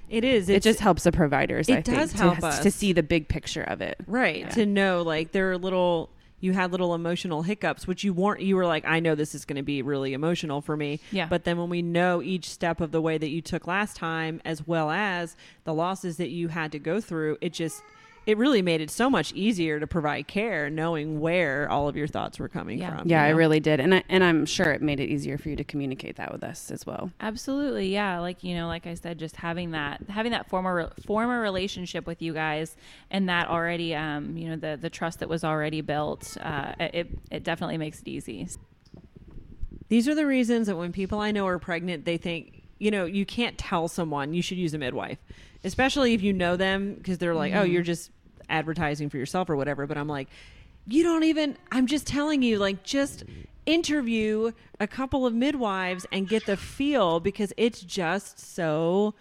it 0.08 0.24
is. 0.24 0.48
it 0.48 0.62
just 0.62 0.80
helps 0.80 1.06
the 1.06 1.12
providers 1.12 1.68
it 1.70 1.78
i 1.78 1.82
does 1.82 2.12
to, 2.12 2.18
help 2.20 2.38
to 2.38 2.46
us. 2.46 2.76
see 2.76 2.94
the 2.94 3.02
big 3.02 3.28
picture 3.28 3.64
of 3.64 3.82
it 3.82 3.98
right 4.06 4.42
Yeah. 4.42 4.50
to 4.50 4.66
know 4.68 5.02
like 5.02 5.32
there 5.32 5.50
are 5.50 5.58
little 5.58 6.12
you 6.40 6.54
had 6.54 6.72
little 6.72 6.94
emotional 6.94 7.42
hiccups 7.42 7.88
which 7.88 8.04
you 8.04 8.14
weren't 8.14 8.42
you 8.42 8.56
were 8.56 8.68
like 8.68 8.86
i 8.86 9.00
know 9.00 9.16
this 9.16 9.34
is 9.34 9.44
going 9.44 9.56
to 9.58 9.64
be 9.64 9.82
really 9.82 10.14
emotional 10.14 10.62
for 10.62 10.78
me 10.78 11.00
Yeah. 11.12 11.26
but 11.28 11.46
then 11.46 11.58
when 11.58 11.70
we 11.70 11.82
know 11.82 12.22
each 12.22 12.48
step 12.48 12.80
of 12.80 12.92
the 12.92 13.02
way 13.02 13.18
that 13.18 13.30
you 13.30 13.42
took 13.42 13.66
last 13.66 13.96
time 13.98 14.40
as 14.46 14.68
well 14.68 14.92
as 14.92 15.36
the 15.64 15.74
losses 15.74 16.18
that 16.18 16.30
you 16.30 16.50
had 16.50 16.72
to 16.74 16.80
go 16.80 17.02
through 17.02 17.40
it 17.42 17.54
just 17.54 17.82
it 18.28 18.38
really 18.38 18.62
made 18.62 18.82
it 18.82 18.92
so 18.92 19.10
much 19.10 19.32
easier 19.34 19.80
to 19.80 19.88
provide 19.88 20.28
care 20.28 20.70
knowing 20.70 21.20
where 21.20 21.68
all 21.72 21.88
of 21.88 21.96
your 21.96 22.06
thoughts 22.08 22.38
were 22.38 22.50
coming 22.50 22.78
Yeah. 22.78 22.98
from 22.98 23.08
yeah 23.08 23.24
you 23.24 23.28
i 23.28 23.30
really 23.30 23.60
did 23.60 23.80
and 23.80 23.96
I, 23.96 24.04
and 24.10 24.24
i'm 24.24 24.46
sure 24.46 24.72
it 24.74 24.82
made 24.82 25.00
it 25.00 25.10
easier 25.10 25.38
for 25.38 25.48
you 25.50 25.56
to 25.56 25.64
communicate 25.64 26.18
that 26.18 26.32
with 26.32 26.44
us 26.44 26.70
as 26.70 26.86
well 26.86 27.10
Absolutely, 27.22 27.88
yeah. 27.92 28.20
Like 28.20 28.44
you 28.44 28.54
know, 28.56 28.68
like 28.68 28.86
I 28.86 28.94
said, 28.94 29.18
just 29.18 29.38
having 29.38 29.72
that 29.72 30.02
having 30.10 30.32
that 30.34 30.48
former 30.50 30.92
former 31.06 31.40
relationship 31.42 32.06
with 32.06 32.22
you 32.22 32.34
guys, 32.34 32.76
and 33.10 33.28
that 33.30 33.48
already, 33.48 33.96
um, 33.96 34.36
you 34.38 34.50
know, 34.50 34.56
the 34.56 34.78
the 34.80 34.90
trust 34.90 35.20
that 35.20 35.30
was 35.30 35.44
already 35.44 35.82
built, 35.82 36.38
uh, 36.42 36.74
it 36.80 37.08
it 37.32 37.44
definitely 37.44 37.78
makes 37.78 38.02
it 38.02 38.08
easy. 38.08 38.48
These 39.90 40.08
are 40.08 40.16
the 40.16 40.26
reasons 40.26 40.68
that 40.68 40.76
when 40.76 40.92
people 40.92 41.20
I 41.20 41.32
know 41.32 41.48
are 41.48 41.60
pregnant, 41.60 42.06
they 42.06 42.18
think, 42.18 42.64
you 42.78 42.92
know, 42.92 43.06
you 43.06 43.26
can't 43.26 43.58
tell 43.58 43.88
someone 43.88 44.34
you 44.34 44.42
should 44.42 44.58
use 44.58 44.74
a 44.74 44.78
midwife, 44.78 45.18
especially 45.64 46.14
if 46.14 46.22
you 46.22 46.34
know 46.34 46.58
them 46.58 46.96
because 46.96 47.18
they're 47.18 47.36
like, 47.36 47.54
oh, 47.54 47.64
Mhm. 47.64 47.72
you're 47.72 47.84
just 47.84 48.12
advertising 48.50 49.10
for 49.10 49.18
yourself 49.18 49.50
or 49.50 49.56
whatever. 49.56 49.88
But 49.88 49.98
I'm 49.98 50.08
like, 50.08 50.28
you 50.86 51.04
don't 51.04 51.24
even, 51.24 51.58
I'm 51.72 51.88
just 51.88 52.08
telling 52.08 52.42
you, 52.42 52.60
like, 52.60 52.84
just 52.84 53.24
interview 53.66 54.52
a 54.80 54.88
couple 54.88 55.26
of 55.26 55.34
midwives 55.34 56.06
and 56.12 56.28
get 56.28 56.46
the 56.46 56.56
feel 56.56 57.20
because 57.20 57.52
it's 57.58 57.82
just 57.82 58.40
so 58.40 59.14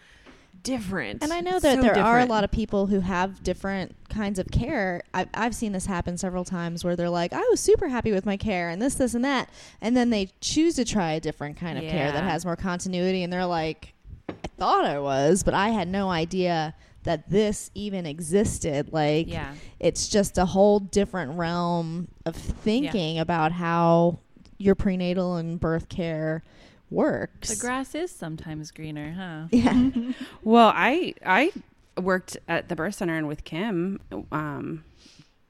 different. 0.63 1.23
And 1.23 1.33
I 1.33 1.41
know 1.41 1.59
that 1.59 1.77
so 1.77 1.83
there 1.83 1.97
are 1.99 2.21
a 2.21 2.27
lot 2.27 2.45
of 2.45 2.51
people 2.51 2.87
who 2.87 3.01
have 3.01 3.43
different 3.43 3.95
kinds 4.09 4.39
of 4.39 4.51
care. 4.51 5.03
I've, 5.13 5.29
I've 5.35 5.55
seen 5.55 5.73
this 5.73 5.87
happen 5.87 6.17
several 6.17 6.45
times 6.45 6.85
where 6.85 6.97
they're 6.97 7.11
like, 7.11 7.33
I 7.33 7.47
was 7.51 7.61
super 7.61 7.89
happy 7.89 8.13
with 8.13 8.27
my 8.27 8.37
care 8.37 8.69
and 8.69 8.81
this, 8.81 8.95
this, 8.95 9.15
and 9.15 9.25
that. 9.25 9.49
And 9.81 9.97
then 9.97 10.11
they 10.11 10.31
choose 10.41 10.77
to 10.77 10.85
try 10.85 11.13
a 11.13 11.21
different 11.21 11.57
kind 11.57 11.79
of 11.79 11.85
care 11.85 12.11
that 12.13 12.25
has 12.25 12.45
more 12.45 12.57
continuity. 12.57 13.23
And 13.23 13.33
they're 13.33 13.47
like, 13.47 13.95
I 14.29 14.49
thought 14.59 14.85
I 14.85 14.99
was, 14.99 15.43
but 15.43 15.55
I 15.55 15.71
had 15.71 15.89
no 15.89 16.11
idea 16.11 16.75
that 17.07 17.31
this 17.31 17.71
even 17.75 18.05
existed. 18.07 18.93
Like 18.93 19.29
Yeah. 19.29 19.55
it's 19.81 20.09
just 20.09 20.37
a 20.39 20.45
whole 20.45 20.79
different 20.79 21.39
realm 21.39 22.09
of 22.27 22.37
thinking 22.37 23.19
about 23.19 23.53
how 23.53 24.19
your 24.59 24.75
prenatal 24.75 25.37
and 25.37 25.59
birth 25.59 25.89
care 25.89 26.43
works. 26.91 27.49
The 27.49 27.57
grass 27.61 27.95
is 27.95 28.11
sometimes 28.11 28.71
greener, 28.71 29.13
huh? 29.13 29.49
yeah. 29.51 30.13
Well, 30.43 30.73
I 30.75 31.15
I 31.25 31.53
worked 32.01 32.37
at 32.47 32.69
the 32.69 32.77
birth 32.77 32.95
center 32.97 33.17
and 33.17 33.27
with 33.27 33.45
Kim 33.45 34.01
um, 34.31 34.85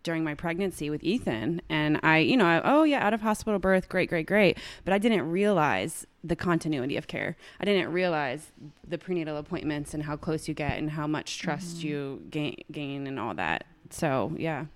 during 0.06 0.22
my 0.22 0.34
pregnancy 0.34 0.88
with 0.88 1.02
Ethan, 1.02 1.60
and 1.68 1.98
I, 2.04 2.18
you 2.18 2.36
know, 2.36 2.46
I, 2.46 2.62
oh 2.64 2.84
yeah, 2.84 3.04
out 3.04 3.12
of 3.12 3.22
hospital 3.22 3.58
birth, 3.58 3.88
great, 3.88 4.08
great, 4.08 4.26
great. 4.26 4.56
But 4.84 4.94
I 4.94 4.98
didn't 4.98 5.28
realize 5.28 6.06
the 6.22 6.36
continuity 6.36 6.96
of 6.96 7.08
care. 7.08 7.36
I 7.58 7.64
didn't 7.64 7.92
realize 7.92 8.52
the 8.86 8.98
prenatal 8.98 9.36
appointments 9.36 9.94
and 9.94 10.04
how 10.04 10.16
close 10.16 10.46
you 10.46 10.54
get 10.54 10.78
and 10.78 10.90
how 10.90 11.08
much 11.08 11.40
trust 11.40 11.78
mm-hmm. 11.78 11.88
you 11.88 12.22
gain, 12.30 12.56
gain 12.70 13.08
and 13.08 13.18
all 13.18 13.34
that. 13.34 13.64
So 13.90 14.32
yeah, 14.38 14.66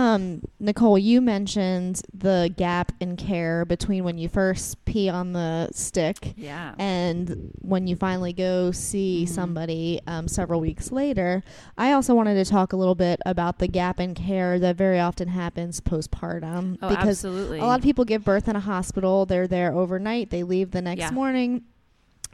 Um, 0.00 0.40
Nicole, 0.58 0.96
you 0.98 1.20
mentioned 1.20 2.00
the 2.14 2.50
gap 2.56 2.92
in 3.00 3.16
care 3.18 3.66
between 3.66 4.02
when 4.02 4.16
you 4.16 4.30
first 4.30 4.82
pee 4.86 5.10
on 5.10 5.34
the 5.34 5.68
stick 5.72 6.32
Yeah. 6.38 6.74
and 6.78 7.50
when 7.60 7.86
you 7.86 7.96
finally 7.96 8.32
go 8.32 8.70
see 8.70 9.26
somebody 9.26 10.00
um, 10.06 10.26
several 10.26 10.58
weeks 10.60 10.90
later. 10.90 11.42
I 11.76 11.92
also 11.92 12.14
wanted 12.14 12.42
to 12.42 12.50
talk 12.50 12.72
a 12.72 12.76
little 12.76 12.94
bit 12.94 13.20
about 13.26 13.58
the 13.58 13.68
gap 13.68 14.00
in 14.00 14.14
care 14.14 14.58
that 14.58 14.76
very 14.76 14.98
often 14.98 15.28
happens 15.28 15.82
postpartum 15.82 16.78
Oh, 16.80 16.88
because 16.88 17.22
absolutely. 17.22 17.58
a 17.58 17.64
lot 17.64 17.78
of 17.78 17.84
people 17.84 18.06
give 18.06 18.24
birth 18.24 18.48
in 18.48 18.56
a 18.56 18.60
hospital. 18.60 19.26
They're 19.26 19.46
there 19.48 19.74
overnight. 19.74 20.30
They 20.30 20.44
leave 20.44 20.70
the 20.70 20.80
next 20.82 21.00
Yeah. 21.00 21.10
morning. 21.10 21.64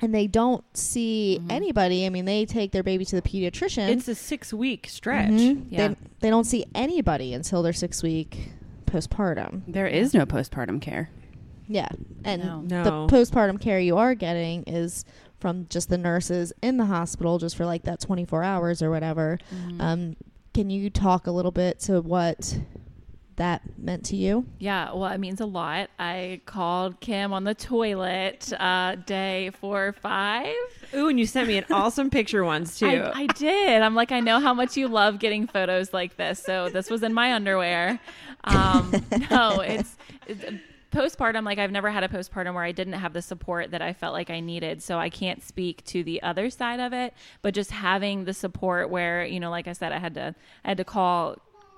And 0.03 0.15
they 0.15 0.27
don't 0.27 0.63
see 0.77 1.41
Mhm. 1.43 1.51
anybody. 1.53 2.05
I 2.05 2.11
mean, 2.11 2.27
they 2.27 2.45
take 2.45 2.73
their 2.73 2.83
baby 2.83 3.05
to 3.07 3.17
the 3.17 3.23
pediatrician. 3.23 3.89
It's 3.89 4.07
a 4.09 4.15
six 4.15 4.53
week 4.53 4.89
stretch. 4.91 5.31
Mhm. 5.31 5.67
Yeah. 5.71 5.89
They, 5.89 5.97
they 6.21 6.31
don't 6.31 6.45
see 6.45 6.67
anybody 6.75 7.33
until 7.33 7.63
their 7.63 7.73
six 7.73 8.03
week 8.03 8.51
postpartum. 8.87 9.63
there 9.67 9.87
is 9.87 10.15
no 10.15 10.27
postpartum 10.27 10.81
care. 10.81 11.11
Yeah. 11.69 11.89
And 12.25 12.43
No. 12.45 12.61
No. 12.61 12.85
the 12.85 12.91
postpartum 13.17 13.61
care 13.61 13.81
you 13.81 13.97
are 13.97 14.15
getting 14.15 14.63
is 14.65 15.05
from 15.39 15.67
just 15.69 15.89
the 15.89 15.99
nurses 15.99 16.53
in 16.63 16.77
the 16.77 16.85
hospital 16.87 17.39
just 17.39 17.57
for 17.57 17.67
like 17.67 17.83
that 17.85 17.99
24 18.01 18.43
hours 18.45 18.83
or 18.83 18.91
whatever. 18.91 19.39
Mhm. 19.53 19.81
Um, 19.81 20.17
can 20.55 20.71
you 20.71 20.89
talk 20.91 21.27
a 21.27 21.31
little 21.33 21.51
bit 21.51 21.81
to 21.81 22.01
what 22.01 22.59
that 23.37 23.63
meant 23.79 24.05
to 24.07 24.17
you? 24.17 24.47
Yeah, 24.59 24.93
well, 24.93 25.11
it 25.13 25.19
means 25.19 25.41
a 25.41 25.47
lot. 25.47 25.91
I 25.99 26.41
called 26.47 27.01
Kim 27.01 27.33
on 27.33 27.45
the 27.45 27.55
toilet 27.55 28.53
uh, 28.59 28.97
day 28.97 29.51
four 29.61 29.89
or 29.89 29.93
five. 29.93 30.55
Ooh, 30.95 31.09
and 31.09 31.19
you 31.19 31.27
sent 31.27 31.49
me 31.49 31.59
an 31.59 31.65
awesome 31.71 32.11
picture 32.11 32.45
once 32.45 32.79
too. 32.79 32.87
I, 32.87 33.23
I 33.23 33.27
did. 33.27 33.83
I'm 33.83 33.95
like, 33.95 34.13
I 34.13 34.21
know 34.21 34.41
how 34.41 34.55
much 34.55 34.77
you 34.77 34.89
love 34.89 35.19
getting 35.19 35.47
photos 35.47 35.93
like 35.93 36.17
this. 36.17 36.43
So 36.43 36.69
this 36.69 36.91
was 36.91 37.03
in 37.03 37.13
my 37.13 37.35
underwear. 37.35 38.01
Um, 38.45 38.91
no, 39.31 39.61
it's, 39.61 39.97
it's 40.27 40.45
postpartum. 40.97 41.45
Like 41.45 41.59
I've 41.59 41.71
never 41.71 41.91
had 41.91 42.05
a 42.05 42.09
postpartum 42.09 42.55
where 42.55 42.65
I 42.65 42.73
didn't 42.73 42.95
have 42.95 43.13
the 43.13 43.23
support 43.23 43.71
that 43.73 43.83
I 43.83 43.93
felt 43.93 44.13
like 44.13 44.31
I 44.31 44.41
needed. 44.41 44.83
So 44.83 44.99
I 44.99 45.11
can't 45.11 45.43
speak 45.43 45.85
to 45.87 46.03
the 46.03 46.23
other 46.23 46.49
side 46.51 46.81
of 46.81 46.93
it, 46.93 47.13
but 47.43 47.55
just 47.55 47.71
having 47.71 48.25
the 48.25 48.33
support 48.33 48.91
where, 48.91 49.25
you 49.25 49.41
know, 49.41 49.51
like 49.51 49.69
I 49.69 49.73
said, 49.73 49.93
I 49.93 49.99
had 49.99 50.15
to, 50.15 50.35
I 50.65 50.69
had 50.69 50.79
to 50.79 50.85
call 50.85 51.37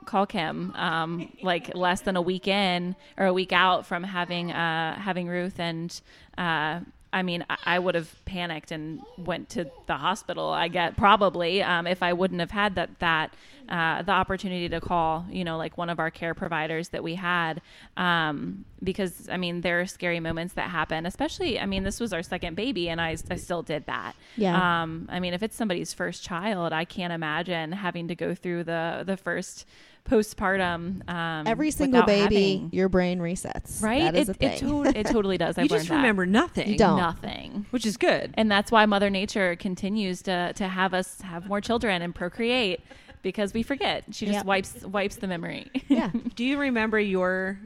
call 0.09 0.27
Kim 0.27 0.73
um, 0.75 1.31
like 1.43 1.75
less 1.75 2.01
than 2.01 2.17
a 2.17 2.23
week 2.23 2.49
in 2.49 2.97
or 3.17 3.27
a 3.27 3.33
week 3.33 3.53
out 3.53 3.87
from 3.87 4.03
having 4.03 4.51
uh, 4.51 4.99
having 4.99 5.29
Ruth. 5.29 5.61
And 5.61 6.01
uh, 6.37 6.81
I 7.13 7.23
mean 7.23 7.45
I, 7.49 7.57
I 7.65 7.79
would 7.79 7.95
have 7.95 8.13
panicked 8.25 8.73
and 8.73 9.03
went 9.17 9.51
to 9.51 9.71
the 9.87 9.97
hospital 9.97 10.49
I 10.49 10.69
get 10.69 10.97
probably 10.97 11.63
um, 11.63 11.87
if 11.87 12.03
I 12.03 12.13
wouldn't 12.13 12.41
have 12.41 12.51
had 12.51 12.75
that 12.77 12.99
that 12.99 13.35
uh, 13.69 14.01
the 14.01 14.13
opportunity 14.13 14.67
to 14.71 14.81
call 14.81 15.27
you 15.31 15.45
know 15.45 15.59
like 15.59 15.77
one 15.77 15.91
of 15.91 15.99
our 15.99 16.11
care 16.11 16.35
providers 16.35 16.89
that 16.89 17.03
we 17.03 17.15
had. 17.15 17.61
Um, 17.99 18.65
because 18.83 19.29
I 19.31 19.37
mean 19.37 19.61
there 19.61 19.81
are 19.81 19.87
scary 19.87 20.21
moments 20.21 20.55
that 20.55 20.71
happen 20.71 21.05
especially 21.05 21.61
I 21.61 21.67
mean 21.67 21.83
this 21.85 22.01
was 22.01 22.13
our 22.13 22.23
second 22.23 22.55
baby 22.55 22.89
and 22.89 23.01
I, 23.01 23.17
I 23.31 23.37
still 23.37 23.63
did 23.63 23.85
that. 23.87 24.15
Yeah. 24.37 24.83
um, 24.83 25.09
I 25.11 25.21
mean, 25.21 25.35
if 25.35 25.43
it's 25.43 25.57
somebody's 25.57 25.93
first 25.93 26.23
child, 26.23 26.73
I 26.73 26.85
can't 26.85 27.13
imagine 27.13 27.73
having 27.73 28.09
to 28.09 28.15
go 28.15 28.35
through 28.35 28.65
the 28.65 29.03
the 29.05 29.17
first 29.17 29.67
postpartum. 30.09 31.09
Um, 31.09 31.47
Every 31.47 31.71
single 31.71 32.03
baby, 32.03 32.35
having- 32.57 32.71
your 32.73 32.89
brain 32.89 33.19
resets. 33.21 33.83
right? 33.83 34.03
That 34.03 34.17
is 34.17 34.29
it, 34.29 34.37
a 34.41 34.47
it, 34.55 34.59
to- 34.59 34.85
it 34.85 35.07
totally 35.07 35.39
does. 35.45 35.59
I've 35.59 35.65
you 35.65 35.69
just 35.69 35.89
learned 35.91 36.03
remember 36.03 36.27
nothing. 36.27 36.69
You 36.69 36.79
don't. 36.79 36.97
nothing. 36.99 37.67
which 37.71 37.87
is 37.87 37.97
good. 37.97 38.33
And 38.35 38.51
that's 38.51 38.71
why 38.73 38.87
Mother 38.87 39.11
Nature 39.11 39.57
continues 39.57 40.23
to 40.23 40.53
to 40.55 40.69
have 40.69 40.95
us 40.95 41.21
have 41.23 41.47
more 41.49 41.61
children 41.61 42.03
and 42.03 42.15
procreate 42.15 42.81
because 43.23 43.53
we 43.53 43.63
forget. 43.63 44.05
She 44.13 44.27
just 44.27 44.39
Yep. 44.39 44.45
wipes 44.47 44.83
wipes 44.85 45.17
the 45.17 45.27
memory. 45.27 45.71
yeah. 45.89 46.11
Do 46.35 46.45
you 46.45 46.59
remember 46.59 46.99
your 46.99 47.59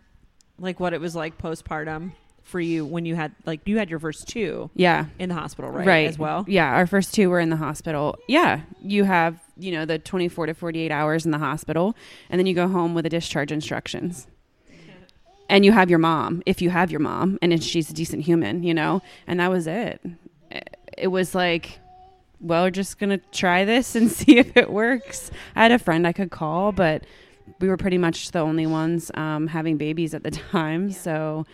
like 0.59 0.81
what 0.81 0.93
it 0.95 1.01
was 1.01 1.15
like 1.17 1.39
postpartum 1.39 2.13
for 2.43 2.61
you 2.61 2.85
when 2.85 3.07
you 3.07 3.15
had 3.15 3.33
like 3.47 3.61
you 3.67 3.79
had 3.79 3.89
your 3.89 3.99
first 3.99 4.29
two 4.29 4.71
Yeah. 4.75 5.07
in 5.19 5.29
the 5.29 5.35
hospital, 5.35 5.71
right? 5.71 5.87
right 5.87 6.09
As 6.09 6.19
well. 6.19 6.45
Yeah, 6.49 6.67
our 6.75 6.87
first 6.87 7.15
two 7.15 7.31
were 7.31 7.41
in 7.41 7.51
the 7.51 7.57
hospital. 7.57 8.17
Yeah, 8.29 8.61
you 8.83 9.05
have, 9.05 9.39
you 9.57 9.73
know, 9.73 9.85
the 9.85 9.99
24 9.99 10.47
to 10.47 10.55
48 10.55 10.91
hours 10.91 11.25
in 11.25 11.31
the 11.31 11.39
hospital, 11.39 11.95
and 12.31 12.39
then 12.39 12.47
you 12.47 12.55
go 12.55 12.69
home 12.69 12.95
with 12.95 13.05
the 13.05 13.09
discharge 13.11 13.53
instructions. 13.53 14.27
And 15.49 15.65
you 15.67 15.73
have 15.73 15.91
your 15.91 15.99
mom, 15.99 16.43
if 16.47 16.63
you 16.63 16.71
have 16.71 16.91
your 16.91 17.01
mom, 17.01 17.39
and 17.43 17.53
if 17.53 17.63
she's 17.63 17.91
a 17.91 17.93
decent 17.93 18.23
human, 18.25 18.63
you 18.63 18.73
know, 18.73 19.03
and 19.27 19.39
that 19.41 19.51
was 19.51 19.67
it. 19.67 20.01
It 20.97 21.09
was 21.09 21.35
like, 21.35 21.79
well, 22.41 22.65
we're 22.65 22.71
just 22.71 22.99
going 22.99 23.11
to 23.11 23.19
try 23.33 23.65
this 23.67 23.95
and 23.95 24.11
see 24.21 24.39
if 24.39 24.57
it 24.57 24.71
works. 24.71 25.31
I 25.55 25.63
had 25.65 25.73
a 25.73 25.79
friend 25.79 26.07
I 26.07 26.13
could 26.13 26.31
call, 26.31 26.73
but 26.73 27.05
we 27.61 27.69
were 27.69 27.77
pretty 27.77 27.99
much 27.99 28.31
the 28.31 28.39
only 28.39 28.67
ones 28.67 29.11
um, 29.15 29.47
having 29.47 29.77
babies 29.77 30.15
at 30.15 30.23
the 30.23 30.31
time. 30.31 30.91
So 30.91 31.45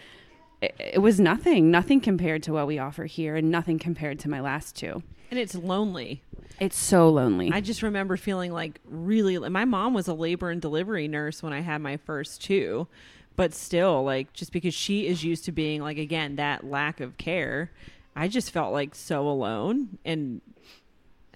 it, 0.60 0.74
it 0.78 1.02
was 1.02 1.20
nothing, 1.20 1.70
nothing 1.70 2.00
compared 2.00 2.42
to 2.44 2.52
what 2.52 2.66
we 2.66 2.78
offer 2.78 3.04
here, 3.04 3.36
and 3.36 3.50
nothing 3.50 3.78
compared 3.78 4.18
to 4.20 4.28
my 4.28 4.40
last 4.40 4.76
two. 4.76 5.02
And 5.30 5.38
it's 5.38 5.54
lonely. 5.54 6.22
It's 6.60 6.76
so 6.76 7.08
lonely. 7.08 7.50
I 7.52 7.60
just 7.60 7.82
remember 7.82 8.16
feeling 8.16 8.52
like 8.52 8.80
really. 8.84 9.38
My 9.38 9.64
mom 9.64 9.94
was 9.94 10.08
a 10.08 10.14
labor 10.14 10.50
and 10.50 10.60
delivery 10.60 11.06
nurse 11.06 11.42
when 11.42 11.52
I 11.52 11.60
had 11.60 11.80
my 11.80 11.96
first 11.98 12.42
two, 12.42 12.88
but 13.36 13.54
still, 13.54 14.02
like 14.02 14.32
just 14.32 14.52
because 14.52 14.74
she 14.74 15.06
is 15.06 15.22
used 15.22 15.44
to 15.44 15.52
being 15.52 15.80
like 15.82 15.98
again 15.98 16.36
that 16.36 16.64
lack 16.64 17.00
of 17.00 17.16
care, 17.16 17.70
I 18.16 18.26
just 18.26 18.50
felt 18.50 18.72
like 18.72 18.94
so 18.94 19.28
alone, 19.28 19.98
and 20.04 20.40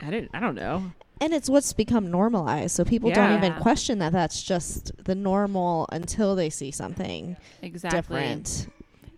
I 0.00 0.10
didn't. 0.10 0.30
I 0.34 0.40
don't 0.40 0.56
know. 0.56 0.90
And 1.20 1.32
it's 1.32 1.48
what's 1.48 1.72
become 1.72 2.10
normalized. 2.10 2.74
So 2.74 2.84
people 2.84 3.12
don't 3.12 3.36
even 3.36 3.54
question 3.60 4.00
that 4.00 4.12
that's 4.12 4.42
just 4.42 4.90
the 5.04 5.14
normal 5.14 5.86
until 5.92 6.34
they 6.34 6.50
see 6.50 6.72
something 6.72 7.36
exactly. 7.62 8.00
different. 8.00 8.66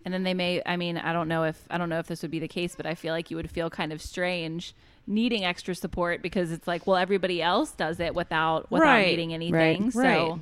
And 0.05 0.13
then 0.13 0.23
they 0.23 0.33
may 0.33 0.61
i 0.65 0.77
mean 0.77 0.97
i 0.97 1.11
don't 1.11 1.27
know 1.27 1.43
if 1.43 1.61
i 1.69 1.77
don't 1.77 1.89
know 1.89 1.99
if 1.99 2.07
this 2.07 2.21
would 2.21 2.31
be 2.31 2.39
the 2.39 2.47
case 2.47 2.75
but 2.75 2.85
i 2.85 2.95
feel 2.95 3.13
like 3.13 3.29
you 3.29 3.35
would 3.37 3.49
feel 3.51 3.69
kind 3.69 3.91
of 3.91 4.01
strange 4.01 4.73
needing 5.07 5.43
extra 5.43 5.75
support 5.75 6.21
because 6.21 6.51
it's 6.51 6.67
like 6.67 6.87
well 6.87 6.95
everybody 6.95 7.41
else 7.41 7.71
does 7.71 7.99
it 7.99 8.15
without 8.15 8.71
without 8.71 8.85
Right. 8.85 9.07
needing 9.07 9.33
anything 9.33 9.91
so 9.91 9.99
Right. 9.99 10.39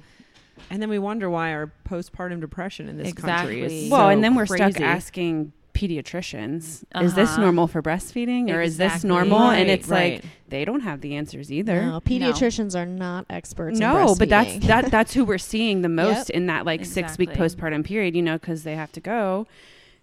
And 0.70 0.82
then 0.82 0.90
we 0.90 0.98
wonder 0.98 1.30
why 1.30 1.54
our 1.54 1.72
postpartum 1.88 2.40
depression 2.42 2.88
in 2.90 2.98
this 2.98 3.14
country 3.14 3.62
is 3.62 3.92
well, 3.92 4.00
so 4.02 4.08
and 4.08 4.24
then 4.24 4.34
we're 4.34 4.46
stuck 4.48 4.80
asking 4.82 5.52
pediatricians, 5.88 6.84
is 7.02 7.14
this 7.14 7.30
Uh-huh. 7.32 7.42
normal 7.42 7.68
for 7.68 7.82
breastfeeding 7.82 8.50
or 8.54 8.62
is 8.62 8.78
this 8.78 8.88
Exactly. 8.96 9.10
normal? 9.10 9.50
and 9.50 9.70
it's 9.70 9.88
right. 9.88 10.16
like 10.16 10.24
they 10.50 10.66
don't 10.66 10.82
have 10.82 11.02
the 11.02 11.16
answers 11.16 11.52
either. 11.52 11.82
No, 11.84 12.00
pediatricians 12.02 12.76
are 12.76 12.86
not 12.86 13.26
experts. 13.30 13.80
in 13.80 13.86
No, 13.86 14.16
but 14.18 14.30
that's 14.30 14.58
that 14.68 14.92
that's 14.92 15.14
who 15.14 15.26
we're 15.26 15.38
seeing 15.38 15.82
the 15.82 15.90
most 16.04 16.30
Yep. 16.30 16.38
in 16.38 16.46
that 16.48 16.66
like 16.66 16.86
six 16.86 17.18
week 17.18 17.32
postpartum 17.32 17.84
period, 17.84 18.16
you 18.16 18.22
know, 18.22 18.34
because 18.38 18.64
they 18.64 18.76
have 18.76 18.92
to 18.94 19.00
go 19.00 19.48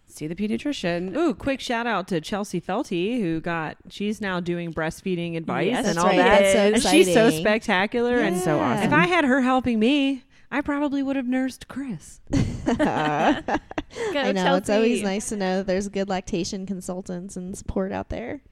see 0.06 0.26
the 0.26 0.34
pediatrician. 0.34 1.14
Ooh, 1.16 1.32
quick 1.34 1.60
shout 1.60 1.86
out 1.86 2.08
to 2.08 2.20
Chelsea 2.20 2.60
Felty, 2.60 3.20
who 3.20 3.40
got 3.40 3.76
she's 3.88 4.20
now 4.20 4.40
doing 4.40 4.72
breastfeeding 4.74 5.36
advice 5.36 5.66
Yes, 5.68 5.86
and 5.86 5.86
That's 5.86 5.98
all 5.98 6.06
right. 6.06 6.16
that. 6.16 6.40
That's 6.40 6.52
so 6.52 6.58
and 6.58 6.82
she's 6.82 7.06
so 7.14 7.26
exciting. 7.26 7.40
spectacular 7.40 8.16
and 8.18 8.36
so 8.36 8.58
awesome. 8.58 8.84
If 8.86 8.92
I 8.92 9.06
had 9.06 9.24
her 9.24 9.40
helping 9.40 9.78
me, 9.78 10.24
I 10.50 10.60
probably 10.60 11.02
would 11.02 11.16
have 11.16 11.26
nursed 11.26 11.68
Chris. 11.68 12.20
I 12.66 14.32
know 14.32 14.56
it's 14.56 14.70
always 14.70 15.02
nice 15.02 15.28
to 15.28 15.36
know 15.36 15.58
that 15.58 15.66
there's 15.66 15.88
good 15.88 16.08
lactation 16.08 16.66
consultants 16.66 17.36
and 17.36 17.56
support 17.56 17.92
out 17.92 18.08
there. 18.08 18.42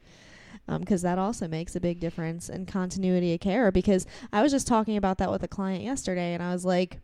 Because 0.78 1.00
that 1.00 1.18
also 1.18 1.48
makes 1.48 1.74
a 1.76 1.80
big 1.80 1.98
difference 1.98 2.50
in 2.50 2.66
continuity 2.66 3.32
of 3.32 3.40
care. 3.40 3.72
Because 3.72 4.06
I 4.32 4.42
was 4.42 4.52
just 4.52 4.66
talking 4.66 4.98
about 4.98 5.16
that 5.18 5.30
with 5.30 5.42
a 5.42 5.48
client 5.48 5.82
yesterday, 5.82 6.34
and 6.34 6.42
I 6.42 6.52
was 6.52 6.64
like, 6.64 7.00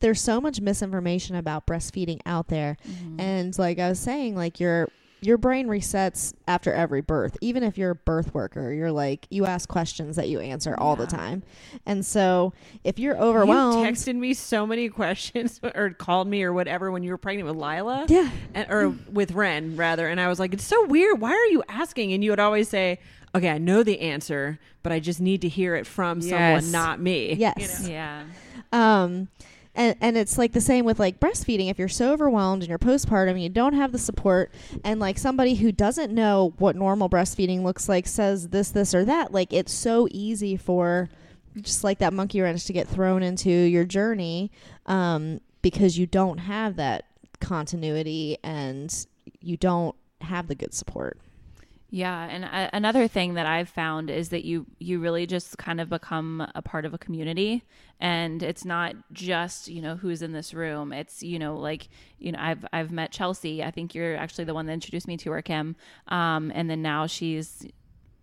there's 0.00 0.20
so 0.20 0.40
much 0.40 0.60
misinformation 0.60 1.34
about 1.34 1.66
breastfeeding 1.66 2.20
out 2.24 2.48
there. 2.48 2.76
Mhm. 2.88 3.20
And 3.20 3.58
like 3.58 3.78
I 3.80 3.88
was 3.88 3.98
saying, 3.98 4.36
like 4.36 4.60
your 4.60 4.88
your 5.24 5.38
brain 5.38 5.66
resets 5.68 6.34
after 6.46 6.72
every 6.72 7.00
birth. 7.00 7.36
Even 7.40 7.62
if 7.62 7.78
you're 7.78 7.90
a 7.92 7.94
birth 7.94 8.34
worker, 8.34 8.72
you're 8.72 8.92
like 8.92 9.26
you 9.30 9.46
ask 9.46 9.68
questions 9.68 10.16
that 10.16 10.28
you 10.28 10.40
answer 10.40 10.74
all 10.76 10.96
the 10.96 11.06
time. 11.06 11.42
And 11.86 12.04
so 12.04 12.52
if 12.84 12.98
you're 12.98 13.16
overwhelmed, 13.16 13.84
You 13.86 13.92
texted 13.92 14.16
me 14.16 14.34
so 14.34 14.66
many 14.66 14.88
questions 15.00 15.60
or 15.74 15.90
called 15.90 16.28
me 16.28 16.42
or 16.42 16.52
whatever 16.52 16.90
when 16.90 17.02
you 17.02 17.10
were 17.10 17.18
pregnant 17.18 17.48
with 17.48 17.56
Lila. 17.56 18.06
yeah, 18.08 18.30
and, 18.54 18.70
or 18.70 18.94
with 19.10 19.32
Ren 19.32 19.76
rather, 19.76 20.08
and 20.08 20.20
I 20.20 20.28
was 20.28 20.38
like, 20.38 20.52
"It's 20.52 20.64
so 20.64 20.86
weird. 20.86 21.20
Why 21.20 21.32
are 21.32 21.46
you 21.46 21.62
asking?" 21.68 22.12
And 22.12 22.22
you 22.22 22.30
would 22.30 22.40
always 22.40 22.68
say, 22.68 22.98
"Okay, 23.34 23.48
I 23.50 23.58
know 23.58 23.82
the 23.82 24.00
answer, 24.00 24.58
but 24.82 24.92
I 24.92 25.00
just 25.00 25.20
need 25.20 25.40
to 25.42 25.48
hear 25.48 25.74
it 25.74 25.86
from 25.86 26.20
Yes. 26.20 26.30
someone, 26.30 26.70
not 26.72 27.00
me." 27.00 27.34
Yes. 27.34 27.86
Yeah. 27.88 28.24
Um, 28.72 29.28
and, 29.74 29.96
and 30.00 30.16
it's 30.16 30.38
like 30.38 30.52
the 30.52 30.60
same 30.60 30.84
with 30.84 30.98
like 30.98 31.18
breastfeeding. 31.18 31.70
If 31.70 31.78
you're 31.78 31.88
so 31.88 32.12
overwhelmed 32.12 32.62
and 32.62 32.68
you're 32.68 32.78
postpartum 32.78 33.32
and 33.32 33.42
you 33.42 33.48
don't 33.48 33.74
have 33.74 33.92
the 33.92 33.98
support, 33.98 34.52
and 34.84 35.00
like 35.00 35.18
somebody 35.18 35.54
who 35.56 35.72
doesn't 35.72 36.12
know 36.12 36.54
what 36.58 36.76
normal 36.76 37.08
breastfeeding 37.08 37.62
looks 37.62 37.88
like 37.88 38.06
says 38.06 38.48
this, 38.48 38.70
this, 38.70 38.94
or 38.94 39.04
that, 39.04 39.32
like 39.32 39.52
it's 39.52 39.72
so 39.72 40.06
easy 40.10 40.56
for 40.56 41.08
just 41.60 41.84
like 41.84 41.98
that 41.98 42.12
monkey 42.12 42.40
wrench 42.40 42.64
to 42.64 42.72
get 42.72 42.88
thrown 42.88 43.22
into 43.22 43.50
your 43.50 43.84
journey 43.84 44.50
um, 44.86 45.40
because 45.62 45.98
you 45.98 46.06
don't 46.06 46.38
have 46.38 46.76
that 46.76 47.06
continuity 47.40 48.38
and 48.42 49.06
you 49.40 49.56
don't 49.56 49.94
have 50.20 50.48
the 50.48 50.54
good 50.54 50.74
support. 50.74 51.18
Yeah, 51.94 52.24
and 52.28 52.44
uh, 52.44 52.70
another 52.72 53.06
thing 53.06 53.34
that 53.34 53.46
I've 53.46 53.68
found 53.68 54.10
is 54.10 54.30
that 54.30 54.44
you 54.44 54.66
you 54.80 54.98
really 54.98 55.28
just 55.28 55.58
kind 55.58 55.80
of 55.80 55.88
become 55.88 56.44
a 56.56 56.60
part 56.60 56.84
of 56.84 56.92
a 56.92 56.98
community, 56.98 57.62
and 58.00 58.42
it's 58.42 58.64
not 58.64 58.96
just 59.12 59.68
you 59.68 59.80
know 59.80 59.94
who's 59.94 60.20
in 60.20 60.32
this 60.32 60.52
room. 60.52 60.92
It's 60.92 61.22
you 61.22 61.38
know 61.38 61.54
like 61.54 61.88
you 62.18 62.32
know 62.32 62.40
I've 62.40 62.66
I've 62.72 62.90
met 62.90 63.12
Chelsea. 63.12 63.62
I 63.62 63.70
think 63.70 63.94
you're 63.94 64.16
actually 64.16 64.42
the 64.42 64.54
one 64.54 64.66
that 64.66 64.72
introduced 64.72 65.06
me 65.06 65.16
to 65.18 65.30
her, 65.30 65.40
Kim. 65.40 65.76
Um, 66.08 66.50
and 66.52 66.68
then 66.68 66.82
now 66.82 67.06
she's 67.06 67.64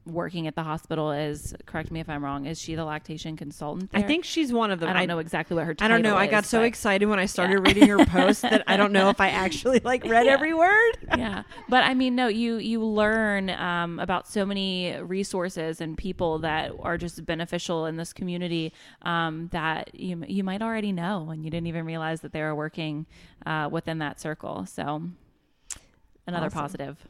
working 0.06 0.48
at 0.48 0.56
the 0.56 0.64
hospital 0.64 1.12
is 1.12 1.54
correct 1.68 1.92
me 1.92 2.00
if 2.00 2.10
I'm 2.10 2.24
wrong. 2.24 2.48
Is 2.48 2.60
she 2.60 2.74
the 2.76 2.84
lactation 2.84 3.38
consultant? 3.38 3.92
I 3.94 4.02
think 4.02 4.26
she's 4.26 4.52
one 4.52 4.72
of 4.72 4.80
them. 4.80 4.90
I 4.90 4.94
don't 4.94 5.08
know 5.08 5.20
exactly 5.20 5.56
what 5.56 5.66
her. 5.68 5.76
I 5.80 5.88
don't 5.88 6.02
know. 6.02 6.18
I 6.18 6.26
got 6.28 6.44
is, 6.44 6.50
so 6.50 6.60
but- 6.60 6.66
excited 6.66 7.06
when 7.06 7.20
I 7.20 7.28
started 7.28 7.54
Yeah. 7.54 7.68
reading 7.74 7.88
her 7.90 8.04
post 8.06 8.42
that 8.42 8.64
I 8.66 8.78
don't 8.78 8.92
know 8.92 9.10
if 9.10 9.22
I 9.22 9.30
actually 9.46 9.80
like 9.84 10.04
read 10.06 10.26
Yeah. 10.26 10.32
every 10.34 10.54
word. 10.54 10.92
yeah 11.18 11.44
but 11.70 11.84
i 11.84 11.94
mean 11.94 12.16
no 12.16 12.28
you 12.28 12.56
you 12.56 12.84
learn 12.84 13.50
um, 13.52 14.00
about 14.00 14.28
so 14.28 14.46
many 14.46 14.96
resources 15.02 15.82
and 15.82 15.98
people 15.98 16.40
that 16.40 16.72
are 16.80 16.98
just 16.98 17.26
beneficial 17.26 17.86
in 17.86 17.98
this 17.98 18.14
community 18.14 18.72
um, 19.04 19.50
that 19.52 19.94
you, 19.94 20.24
you 20.28 20.44
might 20.44 20.62
already 20.62 20.92
know 20.92 21.30
and 21.30 21.44
you 21.44 21.50
didn't 21.52 21.68
even 21.68 21.86
realize 21.86 22.22
that 22.22 22.32
they 22.32 22.42
were 22.42 22.56
working 22.56 23.06
uh, 23.46 23.68
within 23.72 23.98
that 24.00 24.20
circle 24.22 24.66
so 24.66 25.02
another 26.28 26.48
Awesome. 26.48 26.60
positive 26.60 27.08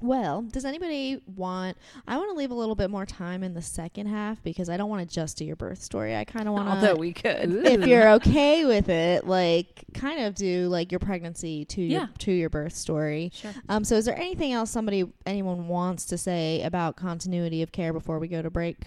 Well, 0.00 0.42
does 0.42 0.64
anybody 0.64 1.20
want? 1.36 1.76
I 2.06 2.16
want 2.16 2.30
to 2.30 2.36
leave 2.36 2.50
a 2.50 2.54
little 2.54 2.74
bit 2.74 2.90
more 2.90 3.06
time 3.06 3.42
in 3.42 3.54
the 3.54 3.62
second 3.62 4.06
half 4.06 4.42
because 4.42 4.68
I 4.68 4.76
don't 4.76 4.88
want 4.88 5.08
to 5.08 5.14
just 5.14 5.36
do 5.36 5.44
your 5.44 5.56
birth 5.56 5.82
story. 5.82 6.16
I 6.16 6.24
kind 6.24 6.48
of 6.48 6.54
want 6.54 6.68
to. 6.68 6.74
Although 6.74 7.00
we 7.00 7.12
could. 7.12 7.66
if 7.66 7.86
you're 7.86 8.10
okay 8.12 8.64
with 8.64 8.88
it, 8.88 9.26
like 9.26 9.84
kind 9.94 10.20
of 10.20 10.34
do 10.34 10.68
like 10.68 10.92
your 10.92 10.98
pregnancy 10.98 11.64
to 11.66 11.80
your 11.80 12.08
to 12.18 12.32
your 12.32 12.50
birth 12.50 12.74
story. 12.74 13.30
sure 13.34 13.52
Um, 13.68 13.84
so 13.84 13.96
is 13.96 14.04
there 14.04 14.16
anything 14.16 14.52
else 14.52 14.70
somebody 14.70 15.04
anyone 15.26 15.68
wants 15.68 16.06
to 16.06 16.18
say 16.18 16.62
about 16.62 16.96
continuity 16.96 17.62
of 17.62 17.72
care 17.72 17.92
before 17.92 18.18
we 18.18 18.28
go 18.28 18.42
to 18.42 18.50
break? 18.50 18.78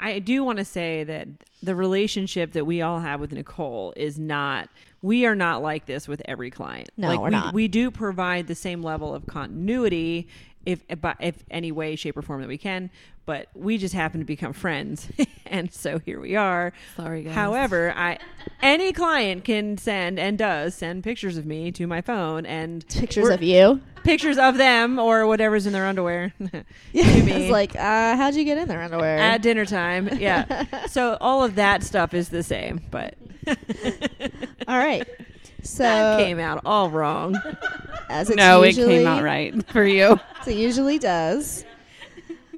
I 0.00 0.20
do 0.20 0.44
want 0.44 0.58
to 0.58 0.64
say 0.64 1.04
that 1.04 1.28
the 1.62 1.74
relationship 1.74 2.52
that 2.52 2.64
we 2.64 2.82
all 2.82 3.00
have 3.00 3.20
with 3.20 3.32
Nicole 3.32 3.92
is 3.96 4.18
not. 4.18 4.68
We 5.02 5.26
are 5.26 5.34
not 5.36 5.62
like 5.62 5.86
this 5.86 6.08
with 6.08 6.22
every 6.24 6.50
client. 6.50 6.90
No, 6.96 7.08
like 7.08 7.18
we're 7.20 7.24
we, 7.26 7.30
not. 7.30 7.54
We 7.54 7.68
do 7.68 7.90
provide 7.90 8.46
the 8.48 8.54
same 8.54 8.82
level 8.82 9.14
of 9.14 9.26
continuity, 9.26 10.28
if 10.66 10.82
if, 10.88 10.98
if 11.20 11.44
any 11.50 11.70
way, 11.72 11.94
shape, 11.96 12.16
or 12.16 12.22
form 12.22 12.40
that 12.40 12.48
we 12.48 12.58
can. 12.58 12.90
But 13.24 13.48
we 13.54 13.76
just 13.76 13.94
happen 13.94 14.20
to 14.20 14.24
become 14.24 14.54
friends, 14.54 15.06
and 15.46 15.70
so 15.72 15.98
here 15.98 16.18
we 16.18 16.34
are. 16.34 16.72
sorry 16.96 17.24
guys 17.24 17.34
However, 17.34 17.92
I 17.94 18.18
any 18.62 18.92
client 18.92 19.44
can 19.44 19.76
send 19.76 20.18
and 20.18 20.38
does 20.38 20.74
send 20.74 21.04
pictures 21.04 21.36
of 21.36 21.44
me 21.44 21.70
to 21.72 21.86
my 21.86 22.00
phone 22.00 22.46
and 22.46 22.88
Pictures 22.88 23.28
of 23.28 23.42
you. 23.42 23.82
pictures 24.02 24.38
of 24.38 24.56
them 24.56 24.98
or 24.98 25.26
whatever's 25.26 25.66
in 25.66 25.74
their 25.74 25.86
underwear. 25.86 26.32
Yeah, 26.92 27.22
me. 27.22 27.32
it's 27.32 27.50
like, 27.52 27.76
uh, 27.76 28.16
how'd 28.16 28.34
you 28.34 28.44
get 28.44 28.56
in 28.56 28.66
their 28.66 28.80
underwear? 28.80 29.18
at 29.18 29.42
dinner 29.42 29.66
time. 29.66 30.08
Yeah. 30.18 30.86
so 30.86 31.18
all 31.20 31.44
of 31.44 31.54
that 31.56 31.82
stuff 31.82 32.14
is 32.14 32.30
the 32.30 32.42
same, 32.42 32.80
but 32.90 33.14
All 34.68 34.76
right. 34.76 35.08
So 35.62 35.82
that 35.82 36.18
came 36.18 36.38
out 36.38 36.60
all 36.64 36.90
wrong. 36.90 37.36
as 38.10 38.28
it's 38.28 38.36
no, 38.36 38.62
usually, 38.62 38.96
it 38.96 38.98
came 38.98 39.06
out 39.06 39.22
right 39.22 39.66
for 39.70 39.84
you. 39.84 40.20
as 40.40 40.48
it 40.48 40.56
usually 40.56 40.98
does. 40.98 41.64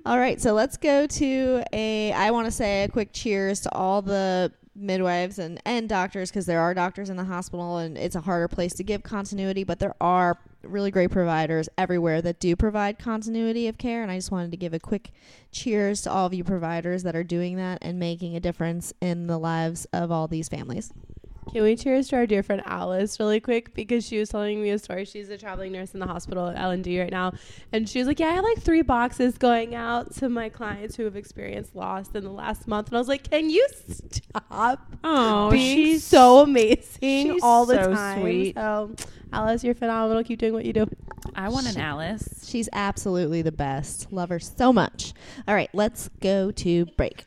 All 0.04 0.18
right, 0.18 0.40
so 0.40 0.52
let's 0.52 0.76
go 0.76 1.06
to 1.06 1.62
a. 1.72 2.12
I 2.12 2.30
want 2.30 2.46
to 2.46 2.50
say 2.50 2.84
a 2.84 2.88
quick 2.88 3.10
cheers 3.12 3.60
to 3.60 3.72
all 3.72 4.02
the 4.02 4.52
midwives 4.74 5.38
and 5.38 5.60
and 5.64 5.88
doctors 5.88 6.30
because 6.30 6.46
there 6.46 6.60
are 6.60 6.72
doctors 6.72 7.10
in 7.10 7.16
the 7.16 7.24
hospital 7.24 7.76
and 7.78 7.98
it's 7.98 8.14
a 8.16 8.20
harder 8.20 8.48
place 8.48 8.72
to 8.74 8.82
give 8.82 9.02
continuity, 9.02 9.62
but 9.62 9.78
there 9.78 9.94
are 10.00 10.38
really 10.62 10.90
great 10.90 11.10
providers 11.10 11.68
everywhere 11.78 12.20
that 12.22 12.40
do 12.40 12.56
provide 12.56 12.98
continuity 12.98 13.68
of 13.68 13.78
care. 13.78 14.02
And 14.02 14.10
I 14.10 14.16
just 14.16 14.30
wanted 14.30 14.50
to 14.50 14.56
give 14.56 14.74
a 14.74 14.80
quick 14.80 15.10
cheers 15.52 16.02
to 16.02 16.10
all 16.10 16.26
of 16.26 16.34
you 16.34 16.44
providers 16.44 17.02
that 17.02 17.14
are 17.14 17.24
doing 17.24 17.56
that 17.56 17.78
and 17.82 17.98
making 17.98 18.36
a 18.36 18.40
difference 18.40 18.92
in 19.00 19.26
the 19.26 19.38
lives 19.38 19.86
of 19.92 20.10
all 20.10 20.26
these 20.28 20.48
families. 20.48 20.92
Can 21.52 21.64
we 21.64 21.74
cheers 21.74 22.06
to 22.08 22.16
our 22.16 22.26
dear 22.26 22.44
friend 22.44 22.62
Alice 22.64 23.18
really 23.18 23.40
quick 23.40 23.74
because 23.74 24.06
she 24.06 24.18
was 24.20 24.28
telling 24.28 24.62
me 24.62 24.70
a 24.70 24.78
story. 24.78 25.04
She's 25.04 25.28
a 25.30 25.36
traveling 25.38 25.72
nurse 25.72 25.94
in 25.94 26.00
the 26.00 26.06
hospital 26.06 26.46
at 26.48 26.56
L 26.56 26.70
and 26.70 26.84
D 26.84 27.00
right 27.00 27.10
now, 27.10 27.32
and 27.72 27.88
she 27.88 27.98
was 27.98 28.06
like, 28.06 28.20
"Yeah, 28.20 28.28
I 28.28 28.32
have 28.32 28.44
like 28.44 28.60
three 28.60 28.82
boxes 28.82 29.36
going 29.36 29.74
out 29.74 30.14
to 30.16 30.28
my 30.28 30.48
clients 30.48 30.94
who 30.96 31.04
have 31.04 31.16
experienced 31.16 31.74
loss 31.74 32.08
in 32.14 32.22
the 32.22 32.30
last 32.30 32.68
month." 32.68 32.88
And 32.88 32.96
I 32.96 33.00
was 33.00 33.08
like, 33.08 33.28
"Can 33.28 33.50
you 33.50 33.66
stop 33.88 34.94
Oh, 35.02 35.50
being 35.50 35.76
she's 35.76 36.04
so 36.04 36.40
amazing 36.42 37.32
she's 37.32 37.42
all 37.42 37.66
the 37.66 37.82
so 37.82 37.94
time?" 37.94 38.20
sweet. 38.20 38.54
So, 38.54 38.94
Alice, 39.32 39.64
you're 39.64 39.74
phenomenal. 39.74 40.22
Keep 40.22 40.38
doing 40.38 40.52
what 40.52 40.64
you 40.64 40.72
do. 40.72 40.86
i 41.34 41.48
want 41.48 41.66
an 41.68 41.80
alice 41.80 42.46
She's 42.48 42.68
absolutely 42.72 43.42
the 43.42 43.52
best. 43.52 44.12
Love 44.12 44.30
her 44.30 44.40
so 44.40 44.72
much. 44.72 45.12
All 45.46 45.54
right, 45.54 45.70
let's 45.72 46.10
go 46.20 46.50
to 46.50 46.86
break. 46.96 47.24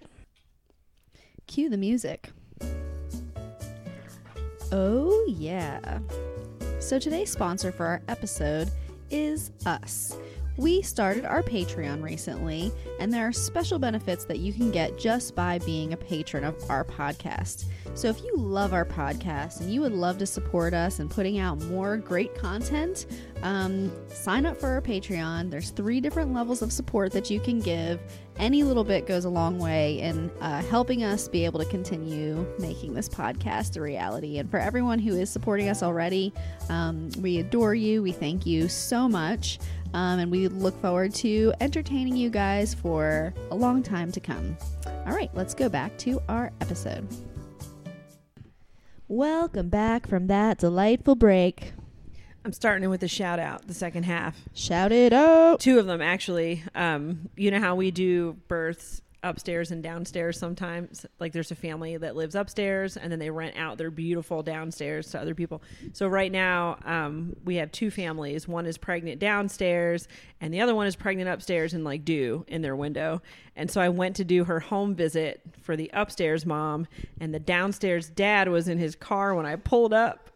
Cue 1.48 1.70
the 1.70 1.78
music. 1.78 2.32
Oh, 4.76 5.24
yeah. 5.28 6.00
So 6.80 6.98
today's 6.98 7.32
sponsor 7.32 7.72
for 7.72 7.86
our 7.86 8.02
episode 8.08 8.72
is 9.12 9.52
us. 9.68 10.18
We 10.58 10.82
started 10.82 11.26
our 11.26 11.44
Patreon 11.44 12.02
recently, 12.02 12.72
and 13.00 13.14
there 13.14 13.28
are 13.28 13.32
special 13.32 13.78
benefits 13.78 14.26
that 14.26 14.40
you 14.40 14.52
can 14.52 14.72
get 14.72 14.98
just 14.98 15.36
by 15.36 15.60
being 15.60 15.94
a 15.94 15.98
patron 15.98 16.44
of 16.44 16.56
our 16.72 16.84
podcast. 16.84 17.66
So 17.94 18.08
if 18.08 18.24
you 18.24 18.36
love 18.36 18.74
our 18.74 18.86
podcast 18.86 19.62
and 19.62 19.72
you 19.72 19.82
would 19.82 19.94
love 19.94 20.18
to 20.18 20.26
support 20.26 20.74
us 20.74 21.00
in 21.00 21.08
putting 21.08 21.38
out 21.38 21.62
more 21.66 21.96
great 21.96 22.34
content, 22.34 23.06
um, 23.44 23.92
sign 24.08 24.48
up 24.48 24.60
for 24.60 24.70
our 24.70 24.82
Patreon. 24.82 25.52
There's 25.52 25.70
three 25.70 26.02
different 26.02 26.34
levels 26.34 26.64
of 26.64 26.72
support 26.72 27.12
that 27.12 27.30
you 27.30 27.40
can 27.40 27.60
give. 27.60 28.00
Any 28.38 28.64
little 28.64 28.84
bit 28.84 29.06
goes 29.06 29.26
a 29.26 29.30
long 29.30 29.60
way 29.60 30.00
in 30.00 30.32
uh, 30.42 30.62
helping 30.64 31.04
us 31.04 31.28
be 31.28 31.46
able 31.46 31.60
to 31.60 31.66
continue 31.66 32.46
making 32.60 32.94
this 32.94 33.08
podcast 33.08 33.78
a 33.78 33.82
reality. 33.82 34.40
And 34.40 34.50
for 34.50 34.58
everyone 34.58 35.00
who 35.00 35.16
is 35.16 35.30
supporting 35.30 35.70
us 35.70 35.84
already, 35.84 36.34
um, 36.70 37.10
we 37.20 37.38
adore 37.38 37.76
you. 37.76 38.02
We 38.02 38.12
thank 38.12 38.46
you 38.46 38.68
so 38.68 39.08
much. 39.08 39.60
Um, 39.94 40.20
and 40.20 40.32
we 40.32 40.48
look 40.48 40.80
forward 40.82 41.14
to 41.16 41.54
entertaining 41.62 42.18
you 42.18 42.32
guys 42.32 42.74
for 42.74 43.34
a 43.52 43.56
long 43.56 43.84
time 43.84 44.12
to 44.12 44.20
come. 44.20 44.58
All 45.06 45.14
right, 45.14 45.30
let's 45.36 45.54
go 45.54 45.70
back 45.70 45.98
to 46.00 46.20
our 46.28 46.52
episode. 46.60 47.08
Welcome 49.08 49.70
back 49.70 50.08
from 50.08 50.26
that 50.28 50.58
delightful 50.58 51.16
break. 51.16 51.74
I'm 52.46 52.54
starting 52.54 52.90
with 52.90 53.02
a 53.04 53.08
shout 53.08 53.40
out 53.40 53.68
the 53.68 53.74
second 53.74 54.04
half. 54.04 54.38
Shout 54.54 54.92
it 54.92 55.14
out. 55.14 55.62
Two 55.62 55.80
of 55.80 55.86
them 55.86 56.02
actually. 56.02 56.64
Um, 56.76 57.30
you 57.38 57.52
know 57.52 57.60
how 57.60 57.76
we 57.76 57.90
do 57.90 58.34
births 58.48 59.02
upstairs 59.24 59.72
and 59.72 59.82
downstairs 59.82 60.38
sometimes. 60.38 61.06
Like 61.20 61.32
there's 61.32 61.52
a 61.52 61.56
family 61.56 61.96
that 61.96 62.16
lives 62.16 62.36
upstairs 62.36 62.98
and 62.98 63.12
then 63.12 63.20
they 63.20 63.30
rent 63.30 63.56
out 63.58 63.78
their 63.78 63.90
beautiful 63.90 64.44
downstairs 64.44 65.10
to 65.12 65.22
other 65.22 65.34
people. 65.34 65.62
So 65.94 66.08
right 66.08 66.32
now, 66.32 66.78
um, 66.84 67.36
we 67.46 67.56
have 67.56 67.72
two 67.72 67.90
families. 67.90 68.48
One 68.48 68.66
is 68.66 68.78
pregnant 68.78 69.20
downstairs 69.20 70.10
and 70.42 70.54
the 70.54 70.60
other 70.60 70.76
one 70.76 70.88
is 70.88 70.98
pregnant 70.98 71.30
upstairs 71.30 71.74
and 71.74 71.86
like 71.86 72.04
due 72.04 72.44
in 72.50 72.62
their 72.62 72.76
window. 72.76 73.22
And 73.56 73.72
so 73.72 73.80
I 73.80 73.88
went 73.88 74.18
to 74.18 74.26
do 74.26 74.44
her 74.44 74.60
home 74.60 74.96
visit 74.96 75.42
for 75.62 75.78
the 75.78 75.90
upstairs 75.94 76.46
mom 76.46 76.88
and 77.22 77.34
the 77.34 77.40
downstairs 77.40 78.10
dad 78.10 78.50
was 78.50 78.68
in 78.68 78.78
his 78.78 78.96
car 78.96 79.34
when 79.34 79.46
I 79.46 79.56
pulled 79.56 79.94
up. 79.94 80.30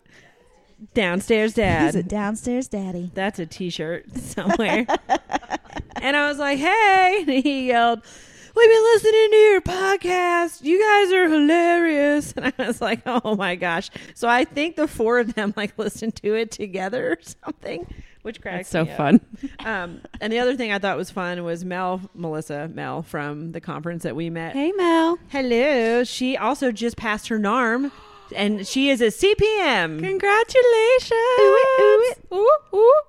Downstairs 0.94 1.54
dad. 1.56 1.96
He's 1.96 1.96
a 1.96 2.04
downstairs 2.04 2.68
daddy. 2.68 3.12
That's 3.14 3.40
a 3.40 3.46
t-shirt 3.46 4.16
somewhere. 4.16 4.86
and 6.02 6.16
I 6.16 6.28
was 6.28 6.38
like, 6.38 6.60
"Hey!" 6.60 7.24
And 7.28 7.44
he 7.44 7.68
yelled, 7.68 8.02
"We've 8.56 8.70
been 8.70 8.84
listening 8.84 9.30
to 9.32 9.38
your 9.38 9.62
podcast. 9.62 10.64
You 10.64 10.80
guys 10.82 11.12
are 11.14 11.30
hilarious." 11.30 12.34
And 12.38 12.54
I 12.60 12.68
was 12.68 12.80
like, 12.82 13.02
"Oh 13.06 13.36
my 13.36 13.56
gosh!" 13.56 13.90
So 14.14 14.28
I 14.28 14.46
think 14.46 14.76
the 14.76 14.88
four 14.88 15.18
of 15.20 15.34
them 15.34 15.54
like 15.58 15.74
listened 15.80 16.16
to 16.18 16.36
it 16.36 16.52
together 16.52 17.12
or 17.14 17.18
something, 17.44 17.88
which 18.22 18.40
cracks 18.42 18.70
That's 18.70 18.72
so 18.72 18.86
me 18.86 18.92
up. 18.92 18.98
fun. 18.98 19.22
Um, 19.66 20.02
and 20.22 20.32
the 20.32 20.38
other 20.40 20.56
thing 20.56 20.72
I 20.72 20.78
thought 20.78 20.96
was 20.98 21.10
fun 21.10 21.44
was 21.44 21.66
Mel, 21.66 22.02
Melissa, 22.14 22.68
Mel 22.68 23.02
from 23.02 23.52
the 23.52 23.62
conference 23.62 24.04
that 24.04 24.16
we 24.16 24.30
met. 24.30 24.54
Hey, 24.54 24.72
Mel. 24.74 25.18
Hello. 25.30 26.04
She 26.04 26.38
also 26.38 26.72
just 26.72 26.98
passed 26.98 27.30
her 27.30 27.40
NARM, 27.40 27.92
and 28.36 28.68
she 28.68 28.90
is 28.90 29.02
a 29.02 29.08
CPM. 29.08 30.00
Congratulations. 30.00 31.12
Ooh, 32.34 32.50
ooh. 32.74 33.02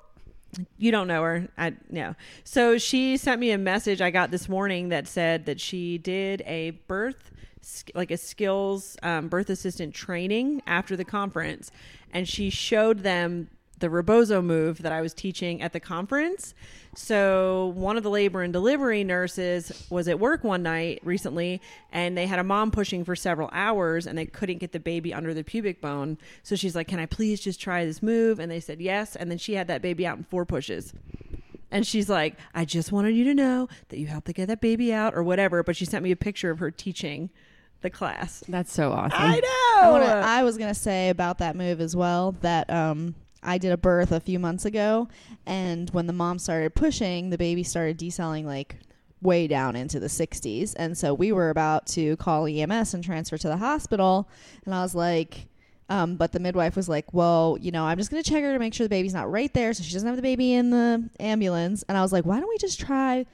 You 0.76 0.90
don't 0.90 1.06
know 1.06 1.22
her. 1.22 1.48
I 1.56 1.74
no. 1.90 2.14
So 2.44 2.78
she 2.78 3.16
sent 3.16 3.40
me 3.40 3.50
a 3.50 3.58
message 3.58 4.00
I 4.00 4.10
got 4.10 4.30
this 4.30 4.48
morning 4.48 4.88
that 4.88 5.06
said 5.06 5.46
that 5.46 5.60
she 5.60 5.98
did 5.98 6.42
a 6.46 6.70
birth 6.88 7.30
like 7.94 8.10
a 8.10 8.16
skills 8.16 8.96
um, 9.02 9.28
birth 9.28 9.50
assistant 9.50 9.94
training 9.94 10.62
after 10.66 10.96
the 10.96 11.04
conference 11.04 11.70
and 12.12 12.26
she 12.28 12.50
showed 12.50 13.00
them 13.00 13.48
the 13.78 13.90
rebozo 13.90 14.42
move 14.42 14.82
that 14.82 14.92
I 14.92 15.00
was 15.00 15.14
teaching 15.14 15.62
at 15.62 15.72
the 15.72 15.80
conference. 15.80 16.54
So 16.94 17.72
one 17.76 17.96
of 17.96 18.02
the 18.02 18.10
labor 18.10 18.42
and 18.42 18.52
delivery 18.52 19.04
nurses 19.04 19.86
was 19.90 20.08
at 20.08 20.18
work 20.18 20.42
one 20.42 20.62
night 20.62 21.00
recently 21.04 21.60
and 21.92 22.16
they 22.16 22.26
had 22.26 22.38
a 22.38 22.44
mom 22.44 22.70
pushing 22.70 23.04
for 23.04 23.14
several 23.14 23.48
hours 23.52 24.06
and 24.06 24.18
they 24.18 24.26
couldn't 24.26 24.58
get 24.58 24.72
the 24.72 24.80
baby 24.80 25.14
under 25.14 25.32
the 25.32 25.44
pubic 25.44 25.80
bone. 25.80 26.18
So 26.42 26.56
she's 26.56 26.74
like, 26.74 26.88
"Can 26.88 26.98
I 26.98 27.06
please 27.06 27.40
just 27.40 27.60
try 27.60 27.84
this 27.84 28.02
move?" 28.02 28.40
And 28.40 28.50
they 28.50 28.60
said, 28.60 28.80
"Yes." 28.80 29.14
And 29.16 29.30
then 29.30 29.38
she 29.38 29.54
had 29.54 29.68
that 29.68 29.82
baby 29.82 30.06
out 30.06 30.18
in 30.18 30.24
four 30.24 30.44
pushes. 30.44 30.92
And 31.70 31.86
she's 31.86 32.08
like, 32.08 32.34
I 32.54 32.64
just 32.64 32.92
wanted 32.92 33.14
you 33.14 33.24
to 33.24 33.34
know 33.34 33.68
that 33.90 33.98
you 33.98 34.06
helped 34.06 34.26
to 34.28 34.32
get 34.32 34.46
that 34.48 34.60
baby 34.62 34.92
out 34.92 35.14
or 35.14 35.22
whatever. 35.22 35.62
But 35.62 35.76
she 35.76 35.84
sent 35.84 36.02
me 36.02 36.10
a 36.10 36.16
picture 36.16 36.50
of 36.50 36.60
her 36.60 36.70
teaching 36.70 37.28
the 37.82 37.90
class. 37.90 38.42
That's 38.48 38.72
so 38.72 38.90
awesome. 38.92 39.20
I 39.20 39.36
I, 39.36 39.82
know. 39.82 39.92
wanna, 39.92 40.06
I 40.06 40.42
was 40.42 40.56
gonna 40.58 40.74
say 40.74 41.10
about 41.10 41.38
that 41.38 41.56
move 41.56 41.80
as 41.80 41.94
well 41.94 42.32
that 42.40 42.68
um 42.70 43.14
I 43.42 43.58
did 43.58 43.72
a 43.72 43.76
birth 43.76 44.12
a 44.12 44.20
few 44.20 44.38
months 44.38 44.64
ago, 44.64 45.08
and 45.46 45.90
when 45.90 46.06
the 46.06 46.12
mom 46.12 46.38
started 46.38 46.74
pushing, 46.74 47.30
the 47.30 47.38
baby 47.38 47.62
started 47.62 47.98
decelling 47.98 48.44
like 48.44 48.76
way 49.20 49.46
down 49.46 49.76
into 49.76 49.98
the 50.00 50.06
60s, 50.06 50.74
and 50.76 50.96
so 50.96 51.14
we 51.14 51.32
were 51.32 51.50
about 51.50 51.86
to 51.88 52.16
call 52.16 52.46
EMS 52.46 52.94
and 52.94 53.02
transfer 53.02 53.36
to 53.38 53.48
the 53.48 53.56
hospital, 53.56 54.28
and 54.64 54.74
I 54.74 54.82
was 54.82 54.94
like. 54.94 55.48
Um, 55.90 56.16
but 56.16 56.32
the 56.32 56.38
midwife 56.38 56.76
was 56.76 56.86
like, 56.86 57.14
"Well, 57.14 57.56
you 57.58 57.70
know, 57.70 57.86
I'm 57.86 57.96
just 57.96 58.10
gonna 58.10 58.22
check 58.22 58.42
her 58.42 58.52
to 58.52 58.58
make 58.58 58.74
sure 58.74 58.84
the 58.84 58.90
baby's 58.90 59.14
not 59.14 59.30
right 59.30 59.50
there, 59.54 59.72
so 59.72 59.82
she 59.82 59.94
doesn't 59.94 60.06
have 60.06 60.16
the 60.16 60.22
baby 60.22 60.52
in 60.52 60.68
the 60.68 61.08
ambulance." 61.18 61.82
And 61.88 61.96
I 61.96 62.02
was 62.02 62.12
like, 62.12 62.26
"Why 62.26 62.38
don't 62.38 62.48
we 62.50 62.58
just 62.58 62.78
try 62.78 63.24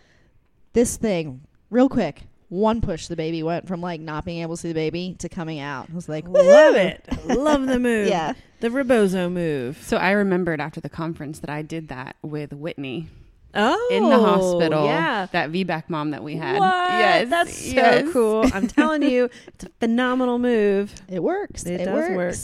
this 0.73 0.97
thing 0.97 1.41
real 1.69 1.89
quick?" 1.89 2.29
One 2.49 2.81
push, 2.81 3.07
the 3.09 3.17
baby 3.17 3.43
went 3.43 3.67
from 3.67 3.81
like 3.81 4.01
not 4.01 4.25
being 4.25 4.43
able 4.43 4.57
to 4.57 4.61
see 4.61 4.69
the 4.69 4.75
baby 4.75 5.17
to 5.19 5.29
coming 5.29 5.59
out. 5.61 5.89
I 5.91 5.95
was 5.95 6.09
like, 6.09 6.27
Love 6.29 6.77
it. 6.77 7.05
Love 7.27 7.67
the 7.67 7.79
move. 7.79 8.09
Yeah. 8.15 8.35
The 8.61 8.71
rebozo 8.71 9.29
move. 9.29 9.79
So 9.83 9.97
I 9.99 10.13
remembered 10.13 10.61
after 10.61 10.81
the 10.81 10.89
conference 10.89 11.41
that 11.41 11.51
I 11.51 11.63
did 11.63 11.89
that 11.89 12.17
with 12.23 12.53
Whitney 12.53 13.09
Oh. 13.55 13.89
in 13.93 14.09
the 14.09 14.19
hospital. 14.19 14.85
Yeah. 14.87 15.27
That 15.33 15.51
VBAC 15.53 15.85
mom 15.89 16.11
that 16.13 16.23
we 16.25 16.37
had. 16.37 16.59
What? 16.59 16.91
Yes. 16.91 17.29
That's 17.31 17.57
so 17.57 17.75
yes. 17.75 18.13
cool. 18.13 18.45
I'm 18.53 18.67
telling 18.81 19.03
you, 19.03 19.29
it's 19.49 19.65
a 19.65 19.69
phenomenal 19.81 20.39
move. 20.39 20.95
It 21.09 21.23
works. 21.23 21.65
It 21.65 21.81
It, 21.83 21.85
does 21.85 22.17
work. 22.17 22.35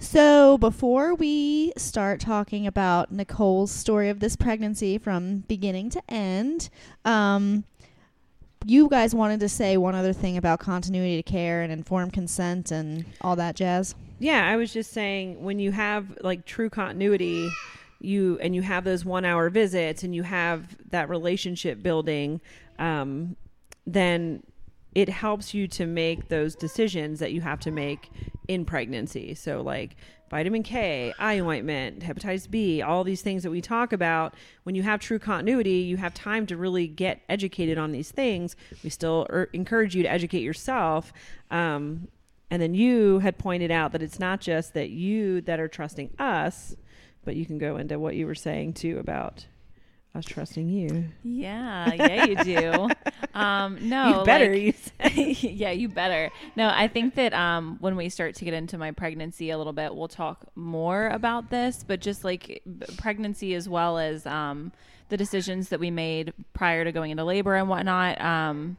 So 0.00 0.58
before 0.58 1.14
we 1.14 1.72
start 1.76 2.20
talking 2.20 2.66
about 2.68 3.10
Nicole's 3.10 3.72
story 3.72 4.08
of 4.10 4.20
this 4.20 4.36
pregnancy 4.36 4.96
from 4.96 5.38
beginning 5.48 5.90
to 5.90 6.02
end, 6.08 6.70
um, 7.04 7.64
you 8.64 8.88
guys 8.88 9.14
wanted 9.14 9.40
to 9.40 9.48
say 9.48 9.76
one 9.76 9.94
other 9.94 10.12
thing 10.12 10.36
about 10.36 10.58
continuity 10.60 11.16
to 11.16 11.22
care 11.22 11.62
and 11.62 11.72
informed 11.72 12.12
consent 12.12 12.70
and 12.70 13.04
all 13.20 13.36
that 13.36 13.56
jazz. 13.56 13.94
Yeah, 14.18 14.48
I 14.48 14.56
was 14.56 14.72
just 14.72 14.92
saying 14.92 15.42
when 15.42 15.58
you 15.58 15.72
have 15.72 16.18
like 16.22 16.44
true 16.44 16.68
continuity, 16.70 17.50
you 18.00 18.38
and 18.40 18.54
you 18.54 18.62
have 18.62 18.84
those 18.84 19.04
one 19.04 19.24
hour 19.24 19.50
visits 19.50 20.02
and 20.02 20.14
you 20.14 20.22
have 20.22 20.76
that 20.90 21.08
relationship 21.08 21.82
building, 21.82 22.40
um, 22.78 23.36
then 23.86 24.42
it 24.94 25.08
helps 25.08 25.54
you 25.54 25.68
to 25.68 25.86
make 25.86 26.28
those 26.28 26.54
decisions 26.54 27.20
that 27.20 27.32
you 27.32 27.40
have 27.40 27.60
to 27.60 27.70
make 27.70 28.10
in 28.48 28.64
pregnancy. 28.64 29.34
So 29.34 29.60
like 29.62 29.96
vitamin 30.30 30.62
K, 30.62 31.12
eye 31.18 31.40
ointment, 31.40 32.00
hepatitis 32.00 32.50
B, 32.50 32.82
all 32.82 33.04
these 33.04 33.22
things 33.22 33.42
that 33.42 33.50
we 33.50 33.60
talk 33.60 33.92
about. 33.92 34.34
When 34.62 34.74
you 34.74 34.82
have 34.82 35.00
true 35.00 35.18
continuity, 35.18 35.78
you 35.80 35.96
have 35.96 36.14
time 36.14 36.46
to 36.46 36.56
really 36.56 36.86
get 36.86 37.20
educated 37.28 37.78
on 37.78 37.92
these 37.92 38.10
things. 38.10 38.56
We 38.82 38.90
still 38.90 39.26
er- 39.30 39.50
encourage 39.52 39.94
you 39.94 40.02
to 40.02 40.10
educate 40.10 40.42
yourself. 40.42 41.12
Um, 41.50 42.08
and 42.50 42.62
then 42.62 42.74
you 42.74 43.18
had 43.18 43.38
pointed 43.38 43.70
out 43.70 43.92
that 43.92 44.02
it's 44.02 44.18
not 44.18 44.40
just 44.40 44.74
that 44.74 44.90
you 44.90 45.40
that 45.42 45.60
are 45.60 45.68
trusting 45.68 46.14
us, 46.18 46.76
but 47.24 47.36
you 47.36 47.44
can 47.44 47.58
go 47.58 47.76
into 47.76 47.98
what 47.98 48.14
you 48.14 48.26
were 48.26 48.34
saying 48.34 48.72
too 48.74 48.98
about 48.98 49.46
us 50.14 50.24
trusting 50.24 50.68
you. 50.68 51.06
Yeah, 51.22 51.92
yeah, 51.94 52.24
you 52.24 52.36
do. 52.44 52.88
um, 53.38 53.88
no, 53.88 54.18
you 54.20 54.24
better. 54.24 54.52
like- 54.52 55.16
you 55.16 55.24
yeah, 55.50 55.70
you 55.70 55.88
better. 55.88 56.30
No, 56.56 56.68
I 56.74 56.88
think 56.88 57.14
that 57.14 57.32
um, 57.34 57.76
when 57.80 57.96
we 57.96 58.08
start 58.08 58.34
to 58.36 58.44
get 58.44 58.54
into 58.54 58.78
my 58.78 58.90
pregnancy 58.90 59.50
a 59.50 59.58
little 59.58 59.72
bit, 59.72 59.94
we'll 59.94 60.08
talk 60.08 60.46
more 60.54 61.08
about 61.08 61.50
this. 61.50 61.84
But 61.86 62.00
just 62.00 62.24
like 62.24 62.62
pregnancy, 62.96 63.54
as 63.54 63.68
well 63.68 63.98
as 63.98 64.26
um, 64.26 64.72
the 65.08 65.16
decisions 65.16 65.68
that 65.68 65.80
we 65.80 65.90
made 65.90 66.32
prior 66.52 66.84
to 66.84 66.92
going 66.92 67.10
into 67.10 67.24
labor 67.24 67.54
and 67.54 67.68
whatnot. 67.68 68.20
Um, 68.20 68.76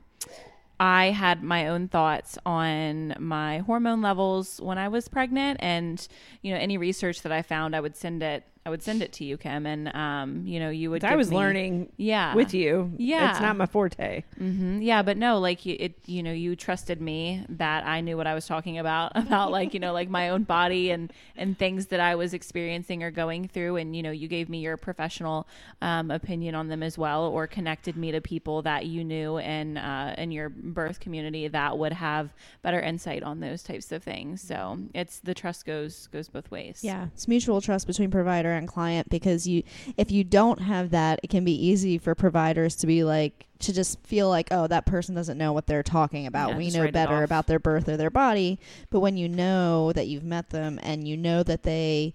I 0.81 1.07
had 1.07 1.43
my 1.43 1.67
own 1.67 1.89
thoughts 1.89 2.37
on 2.45 3.13
my 3.19 3.59
hormone 3.59 4.01
levels 4.01 4.61
when 4.61 4.77
I 4.77 4.87
was 4.87 5.09
pregnant, 5.09 5.59
and 5.61 6.05
you 6.41 6.53
know 6.53 6.59
any 6.59 6.77
research 6.77 7.21
that 7.23 7.31
I 7.31 7.41
found, 7.41 7.75
I 7.75 7.81
would 7.81 7.95
send 7.97 8.23
it. 8.23 8.43
I 8.69 8.71
would 8.71 8.83
send 8.83 9.01
it 9.01 9.13
to 9.13 9.25
you, 9.25 9.35
Kim, 9.35 9.65
and 9.65 9.87
um, 9.95 10.45
you 10.45 10.59
know 10.59 10.69
you 10.69 10.91
would. 10.91 11.03
I 11.03 11.15
was 11.15 11.31
me- 11.31 11.37
learning 11.37 11.91
yeah, 11.97 12.35
with 12.35 12.53
you. 12.53 12.93
Yeah. 12.97 13.31
it's 13.31 13.39
not 13.39 13.55
my 13.55 13.65
forte. 13.65 14.23
hmm 14.37 14.79
Yeah, 14.79 15.01
but 15.01 15.17
no, 15.17 15.39
like 15.39 15.65
you, 15.65 15.75
it, 15.79 15.95
you 16.05 16.21
know, 16.21 16.31
you 16.31 16.55
trusted 16.55 17.01
me 17.01 17.43
that 17.49 17.83
I 17.83 18.01
knew 18.01 18.15
what 18.15 18.27
I 18.27 18.35
was 18.35 18.45
talking 18.45 18.77
about 18.77 19.13
about 19.15 19.49
like 19.49 19.73
you 19.73 19.79
know 19.79 19.91
like 19.91 20.07
my 20.07 20.29
own 20.29 20.43
body 20.43 20.91
and 20.91 21.11
and 21.35 21.57
things 21.57 21.87
that 21.87 21.99
I 21.99 22.13
was 22.13 22.35
experiencing 22.35 23.01
or 23.01 23.09
going 23.09 23.47
through, 23.47 23.77
and 23.77 23.95
you 23.95 24.03
know, 24.03 24.11
you 24.11 24.27
gave 24.27 24.49
me 24.49 24.59
your 24.59 24.77
professional 24.77 25.47
um, 25.81 26.11
opinion 26.11 26.53
on 26.53 26.67
them 26.67 26.83
as 26.83 26.95
well, 26.95 27.23
or 27.23 27.47
connected 27.47 27.97
me 27.97 28.11
to 28.11 28.21
people 28.21 28.61
that 28.61 28.85
you 28.85 29.03
knew 29.03 29.39
in 29.39 29.77
uh, 29.77 30.13
in 30.15 30.31
your 30.31 30.49
birth 30.49 30.99
community 30.99 31.47
that 31.47 31.75
would 31.75 31.93
have 31.93 32.35
better 32.61 32.79
insight 32.79 33.23
on 33.23 33.39
those 33.39 33.63
types 33.63 33.91
of 33.91 34.03
things. 34.03 34.43
So 34.43 34.77
it's 34.93 35.21
the 35.21 35.33
trust 35.33 35.65
goes 35.65 36.05
goes 36.13 36.29
both 36.29 36.51
ways. 36.51 36.81
Yeah, 36.83 37.07
it's 37.15 37.27
mutual 37.27 37.61
trust 37.61 37.87
between 37.87 38.11
provider 38.11 38.51
and 38.59 38.67
client 38.67 39.09
because 39.09 39.47
you 39.47 39.63
if 39.97 40.11
you 40.11 40.23
don't 40.23 40.61
have 40.61 40.91
that, 40.91 41.19
it 41.23 41.29
can 41.29 41.43
be 41.43 41.67
easy 41.67 41.97
for 41.97 42.13
providers 42.13 42.75
to 42.77 42.87
be 42.87 43.03
like 43.03 43.47
to 43.59 43.73
just 43.73 43.99
feel 44.05 44.29
like, 44.29 44.47
oh, 44.51 44.67
that 44.67 44.85
person 44.85 45.15
doesn't 45.15 45.37
know 45.37 45.51
what 45.51 45.67
they're 45.67 45.83
talking 45.83 46.25
about. 46.25 46.51
Yeah, 46.51 46.57
we 46.57 46.69
know 46.69 46.89
better 46.91 47.23
about 47.23 47.47
their 47.47 47.59
birth 47.59 47.89
or 47.89 47.97
their 47.97 48.09
body. 48.09 48.59
But 48.89 49.01
when 49.01 49.17
you 49.17 49.27
know 49.27 49.91
that 49.93 50.07
you've 50.07 50.23
met 50.23 50.51
them 50.51 50.79
and 50.81 51.07
you 51.07 51.17
know 51.17 51.43
that 51.43 51.63
they 51.63 52.13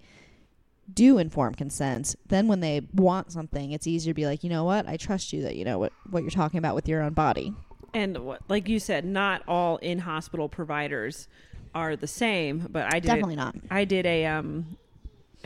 do 0.91 1.17
inform 1.17 1.53
consent, 1.53 2.15
then 2.27 2.47
when 2.47 2.61
they 2.61 2.87
want 2.93 3.31
something, 3.31 3.71
it's 3.71 3.85
easier 3.85 4.11
to 4.11 4.15
be 4.15 4.25
like, 4.25 4.43
you 4.43 4.49
know 4.49 4.63
what, 4.63 4.87
I 4.87 4.97
trust 4.97 5.33
you 5.33 5.41
that 5.43 5.55
you 5.55 5.65
know 5.65 5.77
what, 5.77 5.93
what 6.09 6.23
you're 6.23 6.31
talking 6.31 6.57
about 6.57 6.75
with 6.75 6.87
your 6.87 7.01
own 7.01 7.13
body. 7.13 7.53
And 7.93 8.17
what, 8.19 8.41
like 8.49 8.67
you 8.67 8.79
said, 8.79 9.05
not 9.05 9.41
all 9.47 9.77
in 9.77 9.99
hospital 9.99 10.49
providers 10.49 11.27
are 11.73 11.95
the 11.95 12.07
same. 12.07 12.67
But 12.69 12.93
I 12.93 12.99
did 12.99 13.07
Definitely 13.07 13.35
not. 13.35 13.55
I 13.69 13.85
did 13.85 14.05
a 14.05 14.25
um 14.25 14.77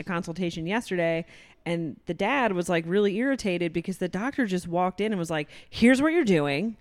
a 0.00 0.04
consultation 0.04 0.66
yesterday 0.66 1.24
and 1.66 1.96
the 2.06 2.14
dad 2.14 2.52
was 2.52 2.68
like 2.68 2.84
really 2.86 3.16
irritated 3.16 3.72
because 3.72 3.98
the 3.98 4.08
doctor 4.08 4.46
just 4.46 4.66
walked 4.66 5.00
in 5.00 5.12
and 5.12 5.18
was 5.18 5.30
like, 5.30 5.48
"Here's 5.68 6.00
what 6.00 6.12
you're 6.12 6.24
doing. 6.24 6.76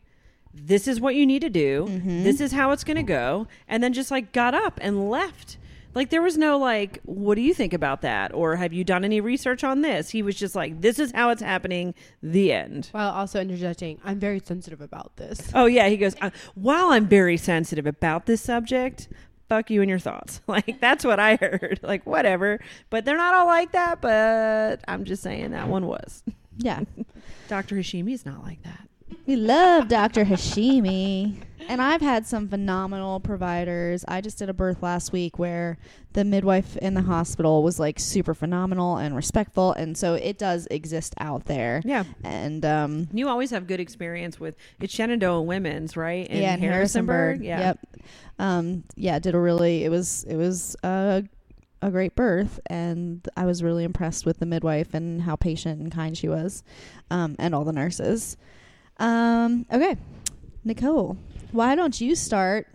This 0.54 0.88
is 0.88 1.00
what 1.00 1.16
you 1.16 1.26
need 1.26 1.42
to 1.42 1.50
do. 1.50 2.02
This 2.04 2.42
is 2.42 2.52
how 2.52 2.72
it's 2.72 2.84
going 2.84 2.98
to 2.98 3.04
go." 3.04 3.48
And 3.68 3.84
then 3.84 3.94
just 3.94 4.12
like 4.12 4.32
got 4.32 4.54
up 4.54 4.80
and 4.82 5.10
left. 5.10 5.58
Like 5.96 6.12
there 6.12 6.22
was 6.22 6.38
no 6.38 6.58
like, 6.58 7.00
"What 7.04 7.36
do 7.36 7.42
you 7.42 7.54
think 7.54 7.74
about 7.74 8.02
that?" 8.02 8.34
or 8.34 8.56
"Have 8.56 8.72
you 8.74 8.84
done 8.84 9.04
any 9.04 9.20
research 9.20 9.64
on 9.64 9.82
this?" 9.82 10.12
He 10.12 10.22
was 10.22 10.36
just 10.36 10.56
like, 10.56 10.82
"This 10.82 11.00
is 11.00 11.12
how 11.12 11.30
it's 11.32 11.42
happening." 11.42 11.94
The 12.24 12.54
end. 12.54 12.90
While 12.92 13.12
also 13.12 13.42
interjecting, 13.42 14.00
I'm 14.04 14.20
very 14.20 14.40
sensitive 14.40 14.82
about 14.82 15.18
this. 15.18 15.52
Oh 15.54 15.66
yeah, 15.66 15.90
he 15.90 15.98
goes. 15.98 16.16
Uh, 16.22 16.30
While 16.56 16.92
I'm 16.92 17.08
very 17.08 17.38
sensitive 17.38 17.88
about 17.88 18.28
this 18.28 18.42
subject, 18.42 19.10
fuck 19.50 19.70
you 19.70 19.82
and 19.82 19.90
your 19.90 20.00
thoughts. 20.00 20.42
Like 20.48 20.80
that's 20.80 21.06
what 21.06 21.20
I 21.20 21.36
heard. 21.36 21.80
Like 21.84 22.06
whatever, 22.06 22.60
but 22.90 23.06
they're 23.06 23.18
not 23.18 23.34
all 23.34 23.46
like 23.46 23.72
that. 23.72 24.02
But 24.02 24.82
I'm 24.88 25.06
just 25.06 25.24
saying 25.24 25.52
that 25.52 25.68
one 25.68 25.86
was. 25.88 26.24
Yeah. 26.58 26.84
Dr. 27.48 27.76
Hashimi 27.76 28.14
is 28.14 28.26
not 28.26 28.44
like 28.44 28.62
that. 28.64 28.89
We 29.26 29.36
love 29.36 29.88
Dr. 29.88 30.26
Hashimi. 30.26 31.44
And 31.68 31.84
I've 31.84 32.02
had 32.02 32.26
some 32.26 32.48
phenomenal 32.48 33.20
providers. 33.20 34.04
I 34.08 34.22
just 34.22 34.40
did 34.40 34.50
a 34.50 34.54
birth 34.54 34.82
last 34.82 35.12
week 35.12 35.38
where 35.38 35.78
the 36.14 36.26
midwife 36.26 36.76
in 36.78 36.96
the 36.96 37.04
hospital 37.04 37.62
was 37.62 37.80
like 37.80 38.00
super 38.00 38.34
phenomenal 38.34 38.98
and 38.98 39.16
respectful. 39.16 39.74
And 39.74 39.96
so 39.96 40.16
it 40.16 40.40
does 40.40 40.68
exist 40.72 41.14
out 41.20 41.46
there. 41.46 41.84
Yeah, 41.86 42.06
And 42.24 42.66
um, 42.66 43.08
you 43.14 43.30
always 43.30 43.52
have 43.52 43.68
good 43.68 43.80
experience 43.80 44.40
with 44.40 44.56
it's 44.80 44.92
Shenandoah 44.92 45.44
Women's, 45.44 45.96
right? 45.96 46.28
yeah, 46.32 46.56
in 46.56 46.60
Harrisonburg. 46.60 47.44
Yeah. 47.44 47.60
Yep. 47.60 47.80
Um, 48.40 48.84
yeah, 48.96 49.20
did 49.20 49.36
a 49.36 49.40
really, 49.40 49.84
it 49.84 49.90
was, 49.90 50.24
it 50.24 50.38
was, 50.38 50.76
uh, 50.84 51.22
a 51.82 51.92
great 51.92 52.16
birth, 52.16 52.60
and 52.68 53.26
I 53.38 53.46
was 53.46 53.64
really 53.64 53.84
impressed 53.84 54.26
with 54.26 54.40
the 54.40 54.46
midwife 54.46 54.94
and 54.94 55.22
how 55.22 55.36
patient 55.36 55.80
and 55.80 55.92
kind 55.92 56.18
she 56.18 56.28
was, 56.28 56.64
um, 57.10 57.36
and 57.40 57.56
all 57.56 57.64
the 57.64 57.72
nurses. 57.72 58.36
Um, 59.00 59.66
okay, 59.72 59.98
Nicole, 60.64 61.18
why 61.52 61.76
don't 61.76 62.00
you 62.00 62.16
start 62.16 62.68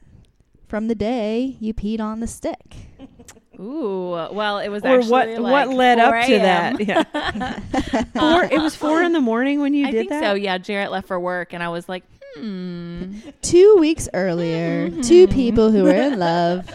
from 0.68 0.88
the 0.88 0.94
day 0.94 1.56
you 1.60 1.74
peed 1.74 2.00
on 2.00 2.20
the 2.20 2.26
stick? 2.26 2.76
Ooh, 3.60 4.10
well, 4.32 4.58
it 4.58 4.68
was 4.68 4.82
or 4.82 4.98
actually 4.98 5.10
what? 5.10 5.28
like 5.28 5.68
what 5.68 5.76
led 5.76 6.00
up 6.00 6.26
to 6.26 6.38
that? 6.38 6.80
Yeah. 6.80 7.04
four. 8.16 8.44
It 8.44 8.60
was 8.60 8.74
four 8.74 9.02
in 9.02 9.12
the 9.12 9.20
morning 9.20 9.60
when 9.60 9.74
you 9.74 9.86
I 9.86 9.90
did 9.92 9.98
think 9.98 10.10
that. 10.10 10.22
so. 10.22 10.34
Yeah, 10.34 10.58
Jarrett 10.58 10.90
left 10.90 11.06
for 11.06 11.20
work, 11.20 11.52
and 11.52 11.62
I 11.62 11.68
was 11.68 11.88
like, 11.88 12.02
hmm. 12.36 13.18
Two 13.42 13.76
weeks 13.78 14.08
earlier, 14.12 14.90
two 15.02 15.28
people 15.28 15.70
who 15.70 15.84
were 15.84 15.94
in 15.94 16.18
love. 16.18 16.68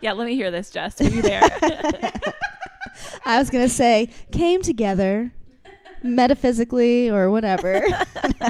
Yeah, 0.00 0.12
let 0.12 0.26
me 0.26 0.34
hear 0.34 0.50
this, 0.50 0.70
Jess. 0.70 0.98
Were 1.00 1.08
you 1.08 1.20
there? 1.20 1.42
I 3.26 3.38
was 3.38 3.50
gonna 3.50 3.68
say 3.68 4.08
came 4.30 4.62
together 4.62 5.32
metaphysically 6.02 7.10
or 7.10 7.30
whatever. 7.30 7.80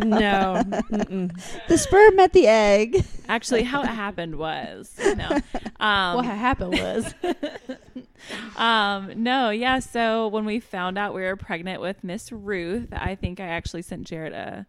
no. 0.04 0.62
Mm-mm. 0.66 1.66
the 1.68 1.78
sperm 1.78 2.16
met 2.16 2.32
the 2.32 2.46
egg. 2.46 3.04
Actually, 3.28 3.62
how 3.62 3.82
it 3.82 3.88
happened 3.88 4.36
was, 4.36 4.92
no. 5.16 5.38
Um, 5.80 6.14
what 6.14 6.24
happened 6.26 6.78
was 6.78 7.12
um, 8.56 9.10
no, 9.16 9.50
yeah. 9.50 9.80
So 9.80 10.28
when 10.28 10.44
we 10.44 10.60
found 10.60 10.96
out 10.96 11.12
we 11.12 11.22
were 11.22 11.34
pregnant 11.34 11.80
with 11.80 12.04
Miss 12.04 12.30
Ruth, 12.30 12.88
I 12.92 13.16
think 13.16 13.40
I 13.40 13.46
actually 13.46 13.82
sent 13.82 14.06
Jared 14.06 14.32
a, 14.32 14.64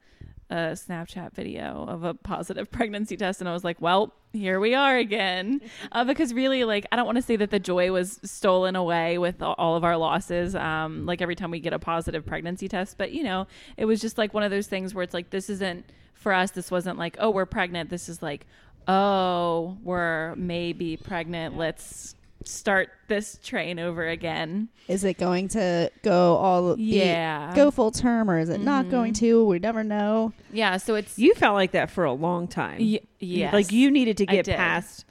a 0.54 0.74
Snapchat 0.74 1.34
video 1.34 1.84
of 1.88 2.04
a 2.04 2.14
positive 2.14 2.72
pregnancy 2.78 3.18
test, 3.18 3.41
and 3.41 3.49
I 3.49 3.54
was 3.54 3.64
like, 3.64 3.82
"Well, 3.82 4.14
here 4.34 4.60
we 4.60 4.76
are 4.76 4.97
again." 4.97 5.62
Uh, 5.91 6.04
because 6.04 6.34
really, 6.34 6.64
like, 6.64 6.86
I 6.91 6.95
don't 6.95 7.06
want 7.06 7.18
to 7.18 7.22
say 7.22 7.36
that 7.36 7.51
the 7.51 7.60
joy 7.60 7.91
was 7.91 8.20
stolen 8.24 8.76
away 8.76 9.18
with 9.18 9.41
all, 9.41 9.76
of 9.76 9.84
our 9.84 9.97
losses. 9.97 10.56
Um, 10.56 11.06
like 11.06 11.22
every 11.22 11.36
time 11.36 11.51
we 11.51 11.60
get 11.60 11.74
a 11.74 11.78
positive 11.78 12.26
pregnancy 12.26 12.68
test, 12.68 12.97
but 12.97 13.12
you 13.12 13.24
know, 13.24 13.47
it 13.78 13.86
was 13.86 14.01
just 14.01 14.18
like 14.18 14.34
one 14.34 14.43
of 14.43 14.49
those 14.49 14.68
things 14.68 14.95
where 14.95 15.04
it's 15.04 15.14
like, 15.14 15.30
this 15.30 15.49
isn't 15.49 15.86
for 16.14 16.34
us. 16.34 16.51
This 16.51 16.72
wasn't 16.72 16.97
like, 16.97 17.18
oh, 17.20 17.30
we're 17.30 17.45
pregnant. 17.45 17.89
This 17.89 18.10
is 18.10 18.24
like, 18.24 18.47
oh, 18.88 19.78
we're 19.84 20.36
maybe 20.36 20.97
pregnant. 20.97 21.58
Let's 21.58 22.16
start 22.48 22.89
this 23.08 23.39
train 23.44 23.80
over 23.80 24.08
again. 24.08 24.70
Is 24.88 25.04
it 25.04 25.18
going 25.18 25.48
to 25.50 25.89
go 26.02 26.36
all 26.36 26.76
be- 26.76 26.84
Yeah. 26.84 27.54
go 27.56 27.72
full 27.72 27.91
term 27.91 28.30
or 28.30 28.39
is 28.39 28.50
it 28.50 28.60
not 28.62 28.89
going 28.89 29.14
to? 29.16 29.46
We 29.46 29.60
never 29.60 29.84
know. 29.84 30.34
Yeah, 30.52 30.78
so 30.78 30.96
it's 30.96 31.18
You 31.18 31.34
felt 31.36 31.56
like 31.56 31.72
that 31.72 31.89
for 31.91 32.04
a 32.06 32.14
long 32.14 32.48
time. 32.48 32.78
y- 32.80 33.00
yes. 33.20 33.54
Like 33.54 33.72
you 33.72 33.91
needed 33.91 34.18
to 34.18 34.26
get 34.26 34.46
past. 34.48 35.06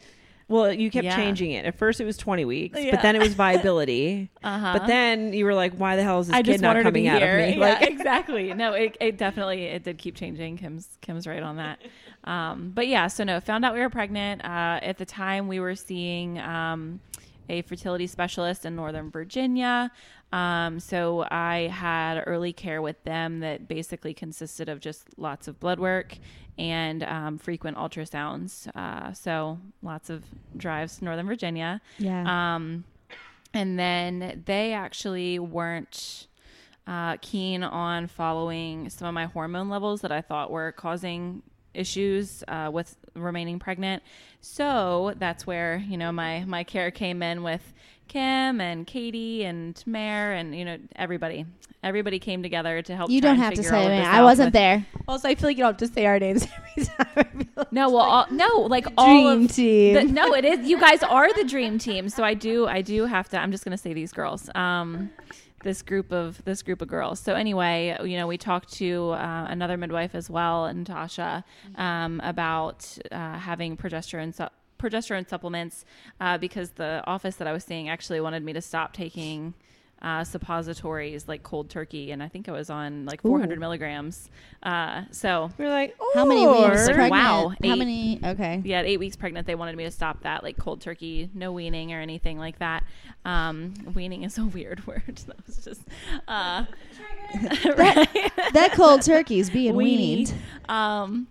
Well, 0.49 0.71
you 0.71 0.91
kept 0.91 1.05
Yeah. 1.07 1.17
changing 1.17 1.53
it. 1.53 1.65
At 1.65 1.79
first, 1.79 1.99
it 1.99 2.05
was 2.05 2.19
twenty 2.19 2.45
weeks, 2.45 2.79
Yeah. 2.79 2.91
but 2.91 3.01
then 3.01 3.17
it 3.17 3.21
was 3.23 3.33
viability. 3.33 4.29
uh-huh. 4.45 4.79
But 4.81 4.87
then 4.87 5.33
you 5.33 5.47
were 5.47 5.55
like, 5.55 5.73
"Why 5.75 5.97
the 5.97 6.03
hell 6.03 6.21
is 6.21 6.27
this 6.27 6.35
I 6.35 6.43
kid 6.43 6.47
just 6.53 6.63
not 6.63 6.83
coming 6.83 7.09
out 7.09 7.23
here. 7.23 7.39
of 7.39 7.47
me?" 7.49 7.55
Yeah, 7.59 7.61
Like, 7.79 7.83
exactly. 7.91 8.53
No, 8.53 8.75
it, 8.75 8.97
it 9.01 9.17
definitely 9.17 9.63
it 9.65 9.85
did 9.85 9.97
keep 9.97 10.15
changing. 10.15 10.59
Kim's 10.59 10.89
Kim's 11.01 11.27
right 11.27 11.43
on 11.43 11.57
that. 11.57 11.79
Um, 12.25 12.71
but 12.75 12.87
yeah, 12.87 13.07
so 13.07 13.25
no, 13.25 13.41
found 13.41 13.65
out 13.65 13.73
we 13.73 13.81
were 13.81 13.89
pregnant. 13.89 14.45
Uh, 14.45 14.79
at 14.83 14.99
the 14.99 15.07
time, 15.07 15.49
we 15.49 15.59
were 15.59 15.75
seeing 15.75 16.39
um, 16.39 17.01
a 17.49 17.63
fertility 17.63 18.07
specialist 18.07 18.65
in 18.65 18.77
Northern 18.77 19.11
Virginia. 19.11 19.91
Um, 20.33 20.81
so 20.81 21.27
I 21.31 21.69
had 21.73 22.23
early 22.27 22.53
care 22.53 22.81
with 22.81 23.03
them 23.05 23.41
that 23.41 23.69
basically 23.69 24.15
consisted 24.15 24.69
of 24.69 24.81
just 24.81 25.19
lots 25.19 25.49
of 25.49 25.61
blood 25.61 25.79
work 25.79 26.17
and 26.59 27.03
um, 27.03 27.39
frequent 27.39 27.77
ultrasounds. 27.77 28.69
Uh, 28.75 29.13
so 29.13 29.59
lots 29.83 30.11
of 30.11 30.25
drives 30.57 30.99
to 30.99 31.05
Northern 31.05 31.27
Virginia. 31.27 31.81
Yeah. 31.99 32.55
Um, 32.55 32.85
and 33.55 33.79
then 33.79 34.43
they 34.47 34.73
actually 34.73 35.39
weren't 35.39 36.27
uh, 36.87 37.17
keen 37.21 37.63
on 37.63 38.07
following 38.07 38.89
some 38.89 39.07
of 39.07 39.15
my 39.15 39.27
hormone 39.27 39.69
levels 39.69 40.01
that 40.01 40.13
I 40.13 40.21
thought 40.21 40.51
were 40.51 40.73
causing 40.73 41.43
issues 41.75 42.43
uh, 42.49 42.71
with 42.73 42.97
remaining 43.15 43.59
pregnant. 43.59 44.03
So 44.41 45.15
that's 45.19 45.47
where 45.47 45.79
you 45.87 45.97
know 45.97 46.13
my 46.13 46.45
my 46.45 46.65
care 46.65 46.91
came 46.91 47.23
in 47.23 47.43
with 47.43 47.73
Kim 48.13 48.61
and 48.61 48.87
Katie 48.87 49.45
and 49.45 49.83
Mare 49.87 50.35
and 50.35 50.55
you 50.55 50.65
know 50.67 50.77
everybody. 50.97 51.47
Everybody 51.83 52.19
came 52.19 52.43
together 52.43 52.81
to 52.83 52.95
help. 52.95 53.11
you 53.11 53.21
try 53.21 53.31
don't 53.31 53.37
and 53.37 53.45
have 53.45 53.55
to 53.55 53.63
say 53.63 53.85
all 53.85 53.91
it. 53.91 54.05
I 54.05 54.23
wasn't 54.23 54.49
with- 54.49 54.53
there. 54.53 54.87
also 55.09 55.29
I 55.29 55.35
feel 55.35 55.49
like 55.49 55.57
you 55.57 55.65
don't 55.65 55.81
have 55.81 55.89
to 55.89 55.95
say 55.95 56.05
our 56.07 56.19
names 56.19 56.47
every 56.77 56.85
time. 56.85 57.07
I 57.17 57.23
feel 57.25 57.47
like 57.57 57.73
No, 57.73 57.89
well, 57.91 58.03
all, 58.03 58.27
no, 58.31 58.49
like 58.69 58.87
all 58.99 59.07
dream 59.35 59.49
team. 59.49 59.95
the, 59.95 60.05
no, 60.21 60.35
it 60.35 60.45
is. 60.45 60.69
You 60.69 60.79
guys 60.79 61.03
are 61.03 61.33
the 61.33 61.45
dream 61.45 61.79
team. 61.79 62.09
So 62.11 62.23
I 62.23 62.35
do, 62.35 62.67
I 62.67 62.83
do 62.83 63.07
have 63.07 63.29
to. 63.31 63.39
I'm 63.39 63.51
just 63.51 63.65
gonna 63.65 63.79
say 63.79 63.95
these 63.95 64.13
girls. 64.13 64.51
Um, 64.55 65.11
this 65.65 65.81
group 65.81 66.13
of 66.13 66.45
this 66.45 66.63
group 66.63 66.83
of 66.83 66.89
girls. 66.89 67.19
So 67.19 67.35
anyway, 67.35 67.97
you 68.05 68.17
know, 68.19 68.27
we 68.27 68.37
talked 68.37 68.73
to 68.75 69.11
uh, 69.13 69.47
another 69.49 69.77
midwife 69.77 70.15
as 70.15 70.29
well, 70.29 70.73
Natasha, 70.73 71.45
um, 71.77 72.21
about 72.23 72.87
uh, 73.11 73.39
having 73.39 73.77
progesterone. 73.77 74.35
Su- 74.35 74.49
progesterone 74.83 75.29
supplements 75.29 75.85
uh, 76.21 76.37
because 76.39 76.71
the 76.71 77.03
office 77.07 77.37
that 77.37 77.47
I 77.47 77.53
was 77.53 77.65
seeing 77.65 77.89
actually 77.89 78.21
wanted 78.21 78.43
me 78.45 78.53
to 78.55 78.61
stop 78.61 78.93
taking 78.93 79.55
uh, 80.03 80.25
suppositories 80.25 81.29
like 81.29 81.45
cold 81.45 81.71
turkey, 81.71 82.11
and 82.11 82.21
I 82.25 82.27
think 82.27 82.49
I 82.49 82.53
was 82.53 82.71
on 82.71 83.07
like 83.07 83.23
400 83.23 83.61
milligrams. 83.61 84.29
Uh, 84.61 85.03
so 85.13 85.53
we're 85.59 85.69
like, 85.69 85.95
How 86.15 86.25
many 86.25 86.45
weeks 86.45 86.87
pregnant? 86.87 87.11
wow, 87.13 87.53
How 87.63 87.77
many? 87.77 88.19
Okay. 88.25 88.61
yeah, 88.65 88.83
eight 88.83 88.99
weeks 88.99 89.15
pregnant, 89.15 89.47
they 89.47 89.55
wanted 89.55 89.77
me 89.77 89.85
to 89.85 89.93
stop 89.93 90.25
that, 90.25 90.43
like 90.43 90.59
cold 90.59 90.81
turkey, 90.81 91.31
no 91.35 91.53
weaning 91.53 91.93
or 91.93 92.01
anything 92.01 92.37
like 92.37 92.59
that. 92.59 92.83
Um, 93.25 93.75
weaning 93.95 94.25
is 94.25 94.37
a 94.39 94.45
weird 94.45 94.85
word. 94.89 95.23
That 95.29 95.47
was 95.47 95.59
just, 95.65 95.83
uh, 96.27 96.65
right? 97.77 98.33
That 98.55 98.73
cold 98.75 99.03
turkey's 99.03 99.51
being 99.51 99.75
Weenie. 99.75 99.77
weaned. 99.77 100.35
Um, 100.69 101.29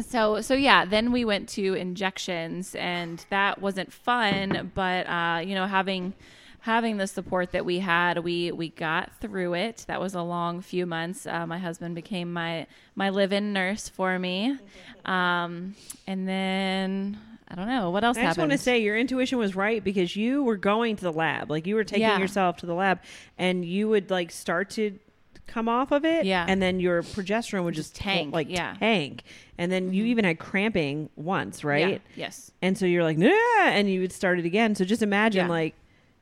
so 0.00 0.40
so 0.40 0.54
yeah, 0.54 0.84
then 0.84 1.12
we 1.12 1.24
went 1.24 1.48
to 1.50 1.74
injections, 1.74 2.74
and 2.74 3.24
that 3.30 3.60
wasn't 3.60 3.92
fun. 3.92 4.72
But 4.74 5.06
uh, 5.08 5.42
you 5.44 5.54
know, 5.54 5.66
having 5.66 6.14
having 6.60 6.96
the 6.96 7.06
support 7.06 7.52
that 7.52 7.64
we 7.64 7.80
had, 7.80 8.18
we 8.24 8.52
we 8.52 8.68
got 8.70 9.10
through 9.20 9.54
it. 9.54 9.84
That 9.88 10.00
was 10.00 10.14
a 10.14 10.22
long 10.22 10.60
few 10.62 10.86
months. 10.86 11.26
Uh, 11.26 11.46
my 11.46 11.58
husband 11.58 11.94
became 11.94 12.32
my 12.32 12.66
my 12.94 13.10
live-in 13.10 13.52
nurse 13.52 13.88
for 13.88 14.18
me, 14.18 14.56
um, 15.04 15.74
and 16.06 16.26
then 16.28 17.18
I 17.48 17.54
don't 17.54 17.66
know 17.68 17.90
what 17.90 18.04
else 18.04 18.16
I 18.16 18.22
just 18.22 18.36
happened. 18.36 18.50
want 18.50 18.58
to 18.58 18.64
say 18.64 18.78
your 18.78 18.96
intuition 18.96 19.38
was 19.38 19.54
right 19.54 19.82
because 19.84 20.16
you 20.16 20.42
were 20.42 20.56
going 20.56 20.96
to 20.96 21.02
the 21.02 21.12
lab, 21.12 21.50
like 21.50 21.66
you 21.66 21.74
were 21.74 21.84
taking 21.84 22.02
Yeah. 22.02 22.18
yourself 22.18 22.56
to 22.58 22.66
the 22.66 22.74
lab, 22.74 23.00
and 23.38 23.64
you 23.64 23.88
would 23.88 24.10
like 24.10 24.30
start 24.30 24.70
to 24.70 24.98
come 25.46 25.68
off 25.68 25.92
of 25.92 26.04
it, 26.04 26.24
Yeah. 26.24 26.44
and 26.48 26.62
then 26.62 26.80
your 26.80 27.02
progesterone 27.02 27.64
would 27.64 27.74
just, 27.74 27.94
tank, 27.94 28.32
like 28.32 28.48
yeah. 28.48 28.74
tank, 28.78 29.22
and 29.58 29.70
then 29.70 29.92
you 29.92 30.02
mm-hmm. 30.02 30.10
even 30.10 30.24
had 30.24 30.38
cramping 30.38 31.10
once, 31.16 31.62
right? 31.64 32.00
Yeah, 32.16 32.24
yes. 32.24 32.50
And 32.62 32.76
so 32.78 32.86
you're 32.86 33.02
like, 33.02 33.18
nah, 33.18 33.30
and 33.64 33.90
you 33.90 34.00
would 34.00 34.12
start 34.12 34.38
it 34.38 34.44
again. 34.46 34.74
So 34.74 34.84
just 34.84 35.02
imagine 35.02 35.46
Yeah. 35.46 35.50
like, 35.50 35.74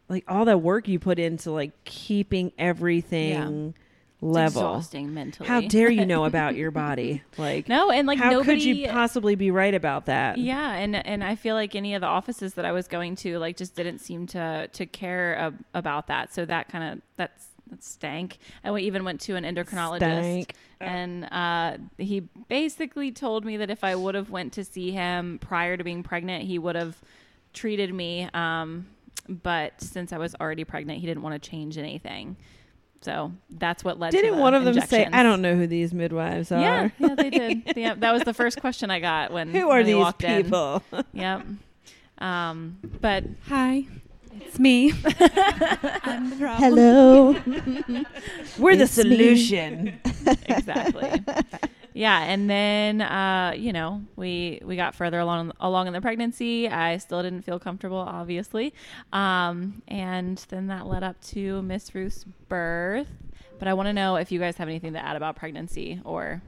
like 0.08 0.24
all 0.26 0.44
that 0.46 0.58
work 0.58 0.88
you 0.88 0.98
put 0.98 1.18
into 1.18 1.52
like 1.52 1.72
keeping 1.84 2.52
everything 2.58 3.74
level. 4.20 4.62
Exhausting 4.62 5.14
mentally. 5.14 5.48
How 5.48 5.60
dare 5.60 5.90
you 5.90 6.04
know 6.04 6.24
about 6.24 6.54
your 6.56 6.70
body? 6.72 7.22
Like, 7.38 7.68
No, 7.68 7.90
and 7.90 8.06
like 8.06 8.18
how 8.18 8.30
nobody. 8.30 8.58
could 8.58 8.62
you 8.64 8.88
possibly 8.88 9.34
be 9.34 9.50
right 9.50 9.74
about 9.74 10.06
that? 10.06 10.38
Yeah, 10.38 10.72
and 10.72 10.96
and 10.96 11.22
I 11.24 11.36
feel 11.36 11.54
like 11.54 11.74
any 11.74 11.94
of 11.94 12.00
the 12.00 12.06
offices 12.06 12.54
that 12.54 12.64
I 12.64 12.72
was 12.72 12.88
going 12.88 13.16
to 13.16 13.38
like 13.38 13.56
just 13.56 13.74
didn't 13.74 13.98
seem 14.00 14.26
to 14.28 14.68
to 14.72 14.86
care 14.86 15.36
ab- 15.36 15.64
about 15.74 16.08
that. 16.08 16.34
So 16.34 16.44
that 16.44 16.68
kind 16.68 16.92
of 16.92 17.02
that's 17.16 17.46
that 17.70 17.82
stank. 17.82 18.38
I 18.64 18.70
went- 18.70 18.84
even 18.84 19.04
went 19.04 19.20
to 19.22 19.36
an 19.36 19.44
endocrinologist, 19.44 19.98
Stank. 19.98 20.54
and 20.80 21.24
uh, 21.32 21.76
he 21.98 22.20
basically 22.48 23.10
told 23.12 23.44
me 23.44 23.56
that 23.58 23.70
if 23.70 23.82
I 23.84 23.94
would 23.94 24.14
have 24.14 24.30
went 24.30 24.52
to 24.54 24.64
see 24.64 24.90
him 24.90 25.38
prior 25.40 25.76
to 25.76 25.84
being 25.84 26.02
pregnant, 26.02 26.44
he 26.44 26.58
would 26.58 26.76
have 26.76 26.96
treated 27.52 27.92
me. 27.94 28.28
Um, 28.34 28.86
but 29.28 29.80
since 29.80 30.12
I 30.12 30.18
was 30.18 30.34
already 30.40 30.64
pregnant, 30.64 31.00
he 31.00 31.06
didn't 31.06 31.22
want 31.22 31.40
to 31.42 31.50
change 31.50 31.78
anything. 31.78 32.36
So 33.02 33.32
that's 33.48 33.82
what 33.82 33.98
led. 33.98 34.10
to 34.10 34.16
Didn't 34.18 34.36
the 34.36 34.42
one 34.42 34.52
of 34.54 34.64
them 34.64 34.78
say, 34.82 35.06
"I 35.10 35.22
don't 35.22 35.40
know 35.40 35.54
who 35.56 35.66
these 35.66 35.94
midwives 35.94 36.52
are"? 36.52 36.60
Yeah, 36.60 36.88
yeah, 36.98 37.14
they 37.14 37.30
did. 37.30 37.62
yeah, 37.76 37.94
that 37.94 38.12
was 38.12 38.22
the 38.24 38.34
first 38.34 38.60
question 38.60 38.90
I 38.90 39.00
got 39.00 39.32
when 39.32 39.52
Who 39.54 39.70
are 39.70 39.82
they 39.82 39.92
these 39.94 39.96
walked 39.96 40.22
in. 40.24 40.42
people? 40.44 40.82
Yep. 41.14 41.46
Um, 42.18 42.76
but 43.00 43.24
Hi, 43.48 43.86
it's 44.32 44.58
me. 44.58 44.90
I'm 46.02 46.30
the 46.30 46.36
problem. 46.38 46.58
Hello. 46.58 47.32
We're 48.58 48.76
the 48.76 48.84
It's 48.84 48.96
me. 48.98 49.02
solution. 49.02 50.00
exactly. 50.46 51.22
yeah, 51.94 52.22
and 52.24 52.48
then 52.48 53.00
uh, 53.02 53.54
you 53.56 53.72
know 53.72 54.02
we 54.16 54.60
we 54.64 54.76
got 54.76 54.94
further 54.94 55.18
along 55.18 55.52
along 55.60 55.86
in 55.86 55.92
the 55.92 56.00
pregnancy. 56.00 56.68
I 56.68 56.98
still 56.98 57.22
didn't 57.22 57.42
feel 57.42 57.58
comfortable, 57.58 57.98
obviously, 57.98 58.72
um, 59.12 59.82
and 59.88 60.38
then 60.48 60.68
that 60.68 60.86
led 60.86 61.02
up 61.02 61.20
to 61.28 61.62
Miss 61.62 61.94
Ruth's 61.94 62.24
birth. 62.48 63.08
But 63.58 63.68
I 63.68 63.74
want 63.74 63.88
to 63.88 63.92
know 63.92 64.16
if 64.16 64.32
you 64.32 64.38
guys 64.38 64.56
have 64.56 64.68
anything 64.68 64.94
to 64.94 65.04
add 65.04 65.16
about 65.16 65.36
pregnancy 65.36 66.00
or 66.04 66.40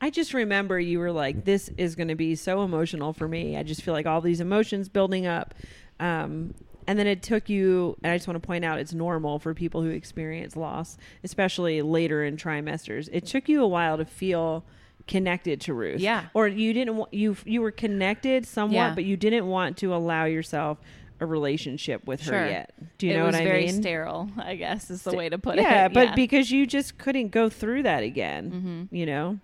I 0.00 0.10
just 0.10 0.34
remember 0.34 0.78
you 0.78 0.98
were 0.98 1.12
like, 1.12 1.44
"This 1.44 1.70
is 1.76 1.94
going 1.96 2.08
to 2.08 2.14
be 2.14 2.34
so 2.36 2.62
emotional 2.62 3.12
for 3.12 3.26
me." 3.28 3.56
I 3.56 3.62
just 3.62 3.82
feel 3.82 3.94
like 3.94 4.06
all 4.06 4.20
these 4.20 4.40
emotions 4.40 4.88
building 4.88 5.26
up, 5.26 5.54
um, 5.98 6.54
and 6.86 6.98
then 6.98 7.06
it 7.06 7.22
took 7.22 7.48
you. 7.48 7.96
And 8.02 8.12
I 8.12 8.16
just 8.16 8.26
want 8.28 8.40
to 8.42 8.46
point 8.46 8.64
out, 8.64 8.78
it's 8.78 8.94
normal 8.94 9.38
for 9.38 9.54
people 9.54 9.82
who 9.82 9.90
experience 9.90 10.56
loss, 10.56 10.96
especially 11.24 11.82
later 11.82 12.24
in 12.24 12.36
trimesters. 12.36 13.08
It 13.12 13.26
took 13.26 13.48
you 13.48 13.62
a 13.62 13.66
while 13.68 13.96
to 13.98 14.04
feel 14.04 14.64
connected 15.06 15.60
to 15.62 15.74
Ruth. 15.74 16.00
Yeah. 16.00 16.24
Or 16.34 16.48
you 16.48 16.72
didn't. 16.72 16.96
wa- 16.96 17.06
You 17.12 17.36
you 17.44 17.62
were 17.62 17.70
connected 17.70 18.46
somewhat, 18.46 18.74
Yeah. 18.74 18.94
but 18.94 19.04
you 19.04 19.16
didn't 19.16 19.46
want 19.46 19.76
to 19.78 19.94
allow 19.94 20.24
yourself 20.24 20.78
a 21.20 21.24
relationship 21.26 22.06
with 22.06 22.22
Sure. 22.22 22.34
her 22.40 22.46
yet. 22.48 22.72
Do 22.98 23.06
you 23.06 23.14
it 23.14 23.16
know 23.16 23.24
what 23.24 23.34
I 23.34 23.42
very 23.44 23.66
mean? 23.66 23.80
sterile, 23.80 24.28
I 24.36 24.54
guess 24.56 24.90
is 24.90 25.02
the 25.02 25.16
way 25.16 25.28
to 25.30 25.38
put 25.38 25.58
it. 25.58 25.62
yeah, 25.62 25.86
it. 25.86 25.94
but 25.94 26.14
because 26.14 26.50
you 26.50 26.66
just 26.66 26.98
couldn't 26.98 27.28
go 27.28 27.48
through 27.48 27.84
that 27.84 28.02
again. 28.02 28.88
hmm 28.90 28.94
You 28.94 29.06
know. 29.06 29.38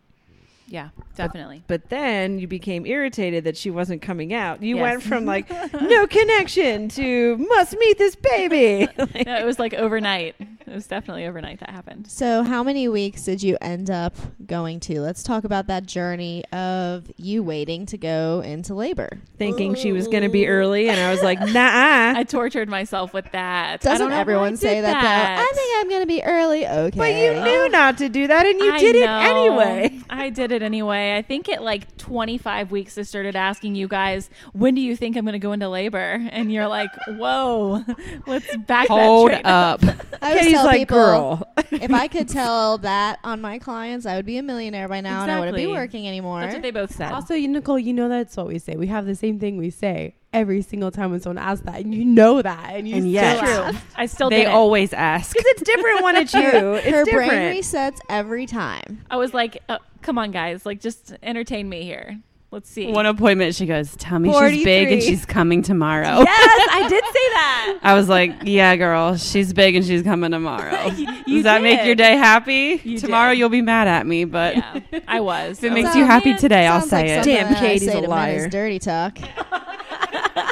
Yeah, 0.72 0.88
definitely. 1.14 1.62
But 1.66 1.90
then 1.90 2.38
you 2.38 2.46
became 2.48 2.86
irritated 2.86 3.44
that 3.44 3.56
she 3.58 3.70
wasn't 3.70 4.00
coming 4.00 4.32
out. 4.32 4.62
You 4.62 4.76
Yes. 4.76 4.82
went 4.82 5.02
from 5.02 5.26
like 5.26 5.50
no 5.80 6.06
connection 6.06 6.88
to 6.90 7.36
must 7.36 7.76
meet 7.78 7.98
this 7.98 8.16
baby. 8.16 8.88
Like, 9.12 9.26
no, 9.26 9.36
it 9.36 9.44
was 9.44 9.58
like 9.58 9.74
overnight. 9.74 10.36
It 10.40 10.72
was 10.72 10.86
definitely 10.86 11.26
overnight 11.26 11.60
that 11.60 11.70
happened. 11.70 12.06
So, 12.10 12.44
how 12.44 12.62
many 12.62 12.88
weeks 12.88 13.24
did 13.24 13.42
you 13.42 13.58
end 13.60 13.90
up 13.90 14.16
going 14.46 14.80
to? 14.80 15.00
Let's 15.00 15.22
talk 15.22 15.44
about 15.44 15.66
that 15.66 15.84
journey 15.86 16.44
of 16.52 17.10
you 17.16 17.42
waiting 17.42 17.84
to 17.86 17.98
go 17.98 18.40
into 18.44 18.74
labor. 18.74 19.18
thinking 19.36 19.74
she 19.74 19.92
was 19.92 20.06
going 20.08 20.22
to 20.22 20.28
be 20.30 20.46
early, 20.46 20.88
and 20.88 20.98
I 20.98 21.10
was 21.10 21.20
like, 21.22 21.40
nah. 21.52 22.14
I 22.16 22.24
tortured 22.24 22.68
myself 22.70 23.12
with 23.12 23.30
that. 23.32 23.72
I 23.72 23.76
Doesn't 23.76 23.98
don't 24.06 24.10
know 24.10 24.20
everyone 24.20 24.52
I 24.52 24.56
say 24.56 24.74
did 24.76 24.84
that, 24.84 25.02
though? 25.02 25.42
I 25.42 25.52
think 25.54 25.80
I'm 25.80 25.88
going 25.90 26.02
to 26.02 26.06
be 26.06 26.22
early. 26.22 26.66
Okay. 26.66 26.98
but 26.98 27.12
you 27.14 27.34
knew 27.44 27.68
not 27.68 27.98
to 27.98 28.08
do 28.08 28.28
that, 28.28 28.46
and 28.46 28.58
you 28.60 28.72
I 28.72 28.78
did 28.78 28.96
it 28.96 29.08
anyway. 29.08 29.98
I 30.08 30.30
did 30.30 30.52
it 30.52 30.61
anyway. 30.62 31.16
I 31.16 31.22
think 31.22 31.48
at 31.48 31.62
like 31.62 31.96
25 31.96 32.70
weeks, 32.70 32.98
I 32.98 33.02
started 33.02 33.36
asking 33.36 33.74
you 33.74 33.88
guys, 33.88 34.30
when 34.52 34.74
do 34.74 34.80
you 34.80 34.96
think 34.96 35.16
I'm 35.16 35.24
going 35.24 35.32
to 35.32 35.38
go 35.38 35.52
into 35.52 35.68
labor? 35.68 36.26
And 36.30 36.52
you're 36.52 36.68
like, 36.68 36.90
whoa, 37.08 37.84
let's 38.26 38.56
back 38.56 38.88
Hold 38.88 39.30
that 39.30 39.42
train 39.42 39.46
up. 39.46 39.84
I 40.20 40.30
always 40.30 40.40
Katie's 40.40 40.52
tell 40.54 40.64
like, 40.64 40.78
people, 40.78 40.96
girl. 40.96 41.52
if 41.70 41.92
I 41.92 42.08
could 42.08 42.28
tell 42.28 42.78
that 42.78 43.18
on 43.24 43.40
my 43.40 43.58
clients, 43.58 44.06
I 44.06 44.16
would 44.16 44.26
be 44.26 44.38
a 44.38 44.42
millionaire 44.42 44.88
by 44.88 45.00
now 45.00 45.22
and 45.22 45.30
I 45.30 45.38
wouldn't 45.38 45.56
be 45.56 45.66
working 45.66 46.06
anymore. 46.06 46.40
That's 46.40 46.54
what 46.54 46.62
they 46.62 46.70
both 46.70 46.94
said. 46.94 47.12
Also, 47.12 47.34
you 47.34 47.48
Nicole, 47.48 47.78
you 47.78 47.92
know 47.92 48.08
that's 48.08 48.36
what 48.36 48.46
we 48.46 48.58
say. 48.58 48.76
We 48.76 48.86
have 48.88 49.06
the 49.06 49.14
same 49.14 49.38
thing 49.38 49.56
we 49.56 49.70
say 49.70 50.16
every 50.32 50.62
single 50.62 50.90
time 50.90 51.10
when 51.10 51.20
someone 51.20 51.38
asks 51.42 51.64
that, 51.66 51.80
and 51.80 51.94
you 51.94 52.04
know 52.04 52.40
that, 52.42 52.70
and 52.74 52.88
you 52.88 52.94
And 52.94 53.02
still 53.04 53.12
yet- 53.12 53.42
ask. 53.42 53.84
I 53.96 54.06
still 54.06 54.30
they 54.30 54.38
did 54.38 54.46
it. 54.48 54.50
always 54.52 54.92
ask. 54.92 55.32
Because 55.32 55.46
it's 55.52 55.62
different 55.62 56.02
when 56.02 56.16
it's 56.16 56.34
you. 56.34 56.40
It's 56.74 56.86
Her 56.88 57.04
different. 57.04 57.28
brain 57.30 57.56
resets 57.62 57.98
every 58.08 58.46
time. 58.46 59.04
I 59.10 59.16
was 59.16 59.34
like, 59.34 59.62
uh, 59.68 59.78
come 60.02 60.18
on, 60.18 60.30
guys, 60.30 60.64
like 60.66 60.80
just 60.80 61.14
entertain 61.22 61.68
me 61.68 61.82
here. 61.84 62.18
Let's 62.50 62.68
see. 62.68 62.92
One 62.92 63.06
appointment, 63.06 63.54
she 63.54 63.64
goes, 63.64 63.96
"Tell 63.96 64.18
me 64.18 64.30
she's 64.30 64.62
big 64.62 64.92
and 64.92 65.02
she's 65.02 65.24
coming 65.24 65.62
tomorrow." 65.62 66.18
yes, 66.18 66.68
I 66.70 66.86
did 66.86 67.02
say 67.02 67.12
that. 67.12 67.78
I 67.82 67.94
was 67.94 68.10
like, 68.10 68.34
"Yeah, 68.42 68.76
girl, 68.76 69.16
she's 69.16 69.54
big 69.54 69.74
and 69.74 69.86
she's 69.86 70.02
coming 70.02 70.32
tomorrow." 70.32 70.90
You 71.26 71.36
Does 71.38 71.44
that 71.44 71.62
make 71.62 71.82
your 71.86 71.94
day 71.94 72.14
happy? 72.16 72.78
You 72.84 72.98
tomorrow 72.98 73.30
did. 73.30 73.38
you'll 73.38 73.48
be 73.48 73.62
mad 73.62 73.88
at 73.88 74.06
me, 74.06 74.26
but 74.26 74.56
Yeah, 74.56 74.80
I 75.08 75.20
was. 75.20 75.58
if 75.58 75.64
it 75.64 75.70
I 75.70 75.74
makes 75.74 75.88
was 75.88 75.96
you 75.96 76.04
happy 76.04 76.30
"Man, 76.32 76.38
today, 76.40 76.66
I'll 76.66 76.82
say 76.82 77.16
like 77.16 77.26
it. 77.26 77.30
Damn, 77.30 77.54
Katie's 77.54 77.90
say 77.90 77.96
a 78.04 78.06
liar. 78.06 78.50
dirty 78.50 78.78
talk. 78.78 79.16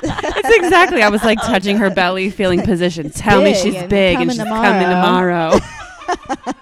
That's 0.02 0.56
exactly. 0.56 1.02
I 1.02 1.08
was 1.08 1.22
like 1.22 1.38
touching 1.40 1.76
her 1.78 1.90
belly, 1.90 2.30
feeling 2.30 2.62
position. 2.62 3.10
Tell 3.10 3.42
me 3.42 3.52
big 3.52 3.62
she's 3.62 3.74
and 3.76 3.90
big 3.90 4.16
and 4.16 4.30
coming 4.30 4.36
she's 4.36 4.44
coming 4.44 4.88
tomorrow. 4.88 5.58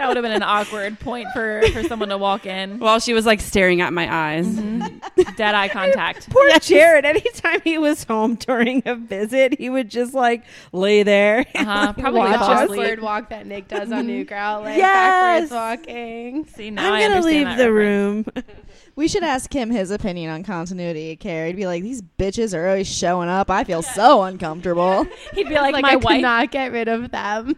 That 0.00 0.08
would 0.08 0.16
have 0.16 0.22
been 0.24 0.32
an 0.32 0.42
awkward 0.42 0.98
point 0.98 1.28
for 1.34 1.60
for 1.74 1.82
someone 1.82 2.08
to 2.08 2.16
walk 2.16 2.46
in. 2.46 2.78
While 2.78 3.00
she 3.00 3.12
was 3.12 3.26
like 3.26 3.40
staring 3.42 3.82
at 3.82 3.92
my 3.92 4.10
eyes. 4.10 4.46
Dead 5.36 5.54
eye 5.54 5.68
contact. 5.68 6.30
Poor 6.30 6.58
Jared. 6.60 7.04
Anytime 7.04 7.60
he 7.62 7.76
was 7.76 8.04
home 8.04 8.36
during 8.36 8.82
a 8.86 8.94
visit, 8.94 9.58
he 9.58 9.68
would 9.68 9.90
just 9.90 10.14
like 10.14 10.42
lay 10.72 11.02
there. 11.02 11.44
Uh-huh, 11.54 11.86
like, 11.88 11.98
probably 11.98 12.20
watch 12.20 12.38
fall 12.38 12.50
us. 12.52 12.62
asleep. 12.64 12.80
awkward 12.80 13.00
walk 13.02 13.28
that 13.28 13.46
Nick 13.46 13.68
does 13.68 13.92
on 13.92 14.06
New 14.06 14.24
Girl, 14.24 14.62
like 14.62 14.78
Yes. 14.78 15.50
backwards 15.50 15.86
walking. 15.86 16.46
See, 16.46 16.70
now 16.70 16.84
I 16.94 16.96
I'm 16.96 17.02
gonna 17.02 17.14
understand 17.16 17.48
leave 17.50 17.58
the 17.58 17.70
reference. 17.72 18.26
room. 18.36 18.44
We 18.96 19.08
should 19.08 19.22
ask 19.22 19.50
him 19.54 19.70
his 19.70 19.90
opinion 19.90 20.30
on 20.30 20.42
continuity 20.42 21.12
of 21.12 21.20
care. 21.20 21.46
He'd 21.46 21.56
be 21.56 21.66
like, 21.66 21.82
"These 21.82 22.02
bitches 22.02 22.52
are 22.54 22.68
always 22.68 22.88
showing 22.88 23.28
up. 23.30 23.48
I 23.50 23.64
feel 23.64 23.80
so 23.82 24.22
uncomfortable." 24.24 25.04
He'd 25.32 25.48
be 25.48 25.54
like, 25.54 25.72
Like, 25.72 25.82
my 25.82 25.92
I 25.92 25.96
wife. 25.96 26.14
could 26.16 26.22
not 26.22 26.50
get 26.50 26.72
rid 26.72 26.88
of 26.88 27.10
them. 27.10 27.54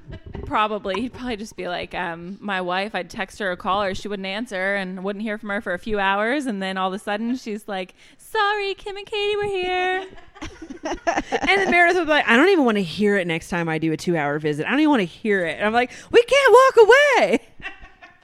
Probably. 0.52 1.00
He'd 1.00 1.14
probably 1.14 1.38
just 1.38 1.56
be 1.56 1.66
like, 1.66 1.94
um, 1.94 2.36
my 2.38 2.60
wife, 2.60 2.94
I'd 2.94 3.08
text 3.08 3.38
her 3.38 3.52
or 3.52 3.56
call 3.56 3.80
her, 3.80 3.94
she 3.94 4.06
wouldn't 4.06 4.26
answer 4.26 4.74
and 4.74 5.02
wouldn't 5.02 5.22
hear 5.22 5.38
from 5.38 5.48
her 5.48 5.62
for 5.62 5.72
a 5.72 5.78
few 5.78 5.98
hours. 5.98 6.44
And 6.44 6.62
then 6.62 6.76
all 6.76 6.88
of 6.88 6.94
a 6.94 6.98
sudden 6.98 7.36
she's 7.36 7.66
like, 7.66 7.94
sorry, 8.18 8.74
Kim 8.74 8.98
and 8.98 9.06
Katie 9.06 9.36
were 9.36 9.44
here. 9.44 10.06
and 10.84 11.48
then 11.48 11.70
Meredith 11.70 11.96
would 11.96 12.04
be 12.04 12.10
like, 12.10 12.28
I 12.28 12.36
don't 12.36 12.50
even 12.50 12.66
want 12.66 12.76
to 12.76 12.82
hear 12.82 13.16
it 13.16 13.26
next 13.26 13.48
time 13.48 13.66
I 13.66 13.78
do 13.78 13.92
a 13.92 13.96
two 13.96 14.14
hour 14.14 14.38
visit. 14.38 14.66
I 14.66 14.70
don't 14.72 14.80
even 14.80 14.90
want 14.90 15.00
to 15.00 15.06
hear 15.06 15.46
it. 15.46 15.56
And 15.56 15.64
I'm 15.64 15.72
like, 15.72 15.90
we 16.10 16.22
can't 16.22 16.52
walk 16.52 16.86
away. 16.86 17.40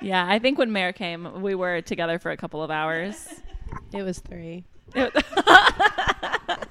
yeah, 0.03 0.27
I 0.29 0.39
think 0.39 0.59
when 0.59 0.71
Mare 0.71 0.93
came, 0.93 1.41
we 1.41 1.55
were 1.55 1.81
together 1.81 2.19
for 2.19 2.31
a 2.31 2.37
couple 2.37 2.63
of 2.63 2.71
hours. 2.71 3.41
It 3.95 4.03
was 4.03 4.19
three. 4.19 4.65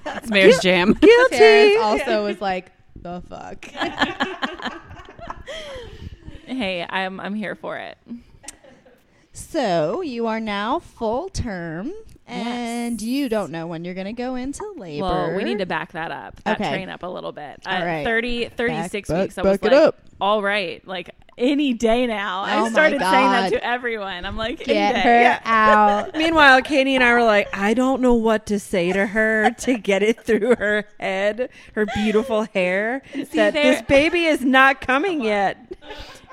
It's 0.06 0.30
Mare's 0.30 0.58
jam. 0.60 0.94
Guilty. 0.94 1.36
Terrence 1.36 1.80
also 1.80 2.24
was 2.26 2.40
like, 2.40 2.72
the 2.96 3.22
fuck. 3.28 4.84
hey, 6.46 6.86
I'm, 6.88 7.20
I'm 7.20 7.34
here 7.34 7.54
for 7.54 7.76
it. 7.76 7.98
So 9.32 10.00
you 10.00 10.26
are 10.26 10.40
now 10.40 10.80
full 10.80 11.28
term, 11.28 11.92
and 12.26 13.00
you 13.00 13.28
don't 13.28 13.52
know 13.52 13.66
when 13.68 13.84
you're 13.84 13.94
going 13.94 14.06
to 14.08 14.12
go 14.12 14.34
into 14.34 14.64
labor. 14.76 15.04
Well, 15.04 15.34
we 15.36 15.44
need 15.44 15.58
to 15.58 15.66
back 15.66 15.92
that 15.92 16.10
up, 16.10 16.42
that 16.42 16.60
Okay. 16.60 16.70
train 16.70 16.88
up 16.88 17.02
a 17.04 17.06
little 17.06 17.30
bit. 17.32 17.60
All 17.64 17.72
At 17.72 17.84
right. 17.84 18.04
30, 18.04 18.48
36 18.48 19.08
Back- 19.08 19.20
weeks, 19.22 19.34
back- 19.36 19.44
I 19.44 19.48
was 19.48 19.58
back 19.58 19.70
like, 19.70 19.80
it 19.80 19.84
up. 19.86 19.98
all 20.20 20.42
right, 20.42 20.84
like 20.88 21.10
any 21.38 21.72
day 21.72 22.06
now. 22.06 22.40
Oh 22.42 22.66
I 22.66 22.70
started 22.70 23.00
saying 23.00 23.30
that 23.30 23.50
to 23.52 23.64
everyone. 23.64 24.24
I'm 24.24 24.36
like, 24.36 24.58
Get 24.64 24.68
any 24.76 24.94
day. 24.94 25.00
her 25.00 25.20
Yeah. 25.22 25.40
out. 25.44 26.14
Meanwhile, 26.16 26.62
Katie 26.62 26.94
and 26.94 27.04
I 27.04 27.12
were 27.14 27.24
like, 27.24 27.48
I 27.56 27.74
don't 27.74 28.00
know 28.02 28.14
what 28.14 28.46
to 28.46 28.58
say 28.58 28.92
to 28.92 29.06
her 29.06 29.50
to 29.60 29.78
get 29.78 30.02
it 30.02 30.20
through 30.22 30.56
her 30.56 30.84
head, 31.00 31.50
her 31.74 31.86
beautiful 31.86 32.42
hair, 32.54 33.02
that 33.14 33.30
there- 33.32 33.50
this 33.52 33.82
baby 33.82 34.24
is 34.24 34.42
not 34.44 34.80
coming 34.80 35.22
yet. 35.22 35.56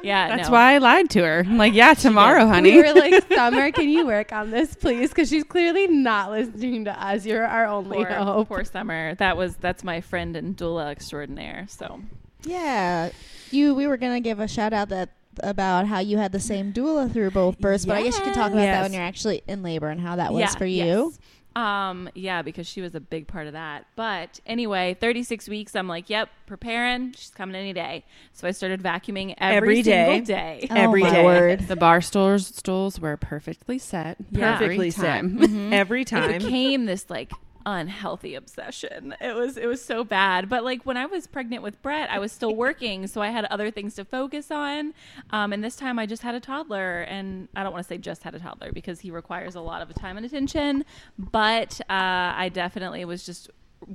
Yeah, 0.04 0.36
That's 0.36 0.50
no. 0.50 0.54
why 0.54 0.74
I 0.74 0.78
lied 0.78 1.10
to 1.12 1.24
her. 1.24 1.40
I'm 1.48 1.58
like, 1.58 1.74
yeah, 1.74 1.96
tomorrow, 1.96 2.46
honey. 2.46 2.74
We 2.74 2.78
were 2.84 2.94
like, 2.94 3.26
Summer, 3.34 3.72
can 3.72 3.90
you 3.90 4.06
work 4.06 4.32
on 4.32 4.52
this, 4.52 4.76
please? 4.76 5.10
Because 5.10 5.30
she's 5.30 5.44
clearly 5.44 5.88
not 5.88 6.30
listening 6.30 6.86
to 6.86 6.92
us. 7.04 7.26
You're 7.26 7.48
our 7.48 7.66
only 7.66 7.98
poor, 7.98 8.10
hope. 8.12 8.48
poor 8.50 8.64
summer. 8.66 9.16
That 9.16 9.36
was 9.36 9.56
that's 9.56 9.84
my 9.84 10.02
friend 10.02 10.36
and 10.36 10.56
doula 10.56 10.92
extraordinaire. 10.92 11.66
So 11.70 12.02
Yeah, 12.44 13.10
you. 13.56 13.74
We 13.74 13.88
were 13.88 13.98
going 13.98 14.14
to 14.14 14.20
give 14.20 14.40
a 14.40 14.48
shout 14.48 14.74
out 14.74 14.90
that 14.90 15.10
about 15.42 15.88
how 15.88 16.00
you 16.00 16.18
had 16.18 16.32
the 16.32 16.40
same 16.40 16.72
doula 16.72 17.12
through 17.12 17.32
both 17.32 17.60
births, 17.60 17.86
but 17.86 17.98
I 17.98 18.04
guess 18.04 18.18
you 18.18 18.24
could 18.24 18.34
talk 18.34 18.52
about 18.52 18.62
that 18.62 18.84
when 18.84 18.94
you're 18.94 19.02
actually 19.02 19.42
in 19.48 19.64
labor 19.64 19.90
and 19.90 20.00
how 20.00 20.16
that 20.16 20.32
was 20.34 20.42
yeah, 20.42 20.50
for 20.56 20.66
you. 20.66 21.14
yes. 21.14 21.20
Um, 21.58 22.10
yeah, 22.16 22.42
because 22.42 22.68
she 22.68 22.82
was 22.82 22.96
a 22.96 23.00
big 23.00 23.28
part 23.28 23.48
of 23.48 23.54
that. 23.54 23.86
But 23.96 24.42
anyway, 24.46 24.94
36 25.00 25.48
weeks, 25.48 25.74
I'm 25.74 25.88
like, 25.88 26.10
yep, 26.10 26.28
preparing. 26.48 27.14
She's 27.14 27.30
coming 27.32 27.56
any 27.56 27.72
day. 27.72 28.04
So 28.34 28.46
I 28.46 28.52
started 28.52 28.84
vacuuming 28.84 29.36
every, 29.38 29.56
Every 29.58 29.82
day. 29.82 30.06
single 30.06 30.26
day. 30.26 30.68
Every 30.70 31.02
oh 31.02 31.06
my 31.06 31.12
day. 31.12 31.24
word. 31.24 31.60
the 31.70 31.78
bar 31.78 32.02
stools 32.02 32.48
stools 32.48 33.00
were 33.00 33.16
perfectly 33.16 33.78
set. 33.78 34.18
Yeah. 34.32 34.56
every 34.56 34.66
Perfectly 34.68 34.92
set. 34.92 35.22
time. 35.22 35.74
Every 35.74 36.02
It 36.02 36.08
time. 36.08 36.38
became 36.40 36.86
this 36.88 37.10
like 37.10 37.32
unhealthy 37.66 38.36
obsession. 38.36 39.16
It 39.20 39.36
was 39.36 39.58
it 39.58 39.66
was 39.68 39.84
so 39.84 40.04
bad. 40.04 40.50
But 40.50 40.64
like 40.64 40.86
when 40.86 40.98
I 40.98 41.06
was 41.06 41.28
pregnant 41.28 41.64
with 41.64 41.82
Brett, 41.82 42.10
I 42.12 42.20
was 42.20 42.32
still 42.32 42.56
working, 42.66 43.08
so 43.08 43.22
I 43.22 43.30
had 43.30 43.46
other 43.46 43.72
things 43.72 43.96
to 43.96 44.06
focus 44.06 44.52
on. 44.52 44.94
Um, 45.32 45.54
and 45.54 45.64
this 45.64 45.76
time 45.76 45.98
I 46.00 46.06
just 46.06 46.22
had 46.24 46.36
a 46.36 46.40
toddler, 46.40 47.02
and 47.02 47.48
I 47.56 47.64
don't 47.64 47.72
want 47.74 47.84
to 47.84 47.88
say 47.88 47.98
just 47.98 48.24
had 48.24 48.36
a 48.36 48.40
toddler 48.40 48.72
because 48.72 49.00
he 49.00 49.12
requires 49.12 49.56
a 49.56 49.62
lot 49.62 49.82
of 49.82 49.94
time 49.96 50.18
and 50.18 50.26
attention. 50.26 50.86
But 51.18 51.80
uh, 51.90 52.34
I 52.38 52.50
definitely 52.54 53.06
was 53.06 53.26
just 53.26 53.50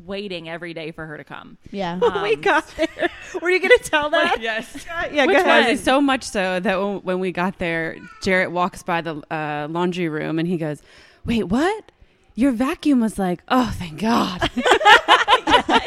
waiting 0.05 0.49
every 0.49 0.73
day 0.73 0.93
for 0.93 1.05
her 1.07 1.17
to 1.17 1.25
come. 1.25 1.59
Yeah. 1.73 1.99
When 1.99 2.23
we 2.23 2.35
Um, 2.35 2.41
got 2.43 2.67
there. 2.77 3.11
Were 3.43 3.51
you 3.51 3.59
going 3.59 3.77
to 3.77 3.83
tell 3.91 4.11
that? 4.11 4.41
yes. 4.41 4.87
Yeah, 5.13 5.27
Which 5.27 5.37
go 5.37 5.43
ahead. 5.43 5.67
one? 5.67 5.77
So 5.79 6.01
much 6.01 6.23
so 6.25 6.61
that 6.61 6.79
when, 6.81 6.97
when 6.99 7.19
we 7.19 7.33
got 7.33 7.59
there, 7.59 7.97
Jarrett 8.23 8.53
walks 8.53 8.83
by 8.85 9.01
the 9.01 9.17
uh, 9.35 9.67
laundry 9.71 10.09
room 10.09 10.39
and 10.39 10.47
he 10.47 10.59
goes, 10.59 10.81
"Wait, 11.25 11.45
what? 11.45 11.91
Your 12.41 12.53
vacuum 12.53 13.01
was 13.01 13.19
like, 13.19 13.43
oh, 13.49 13.73
thank 13.77 14.01
God." 14.01 14.51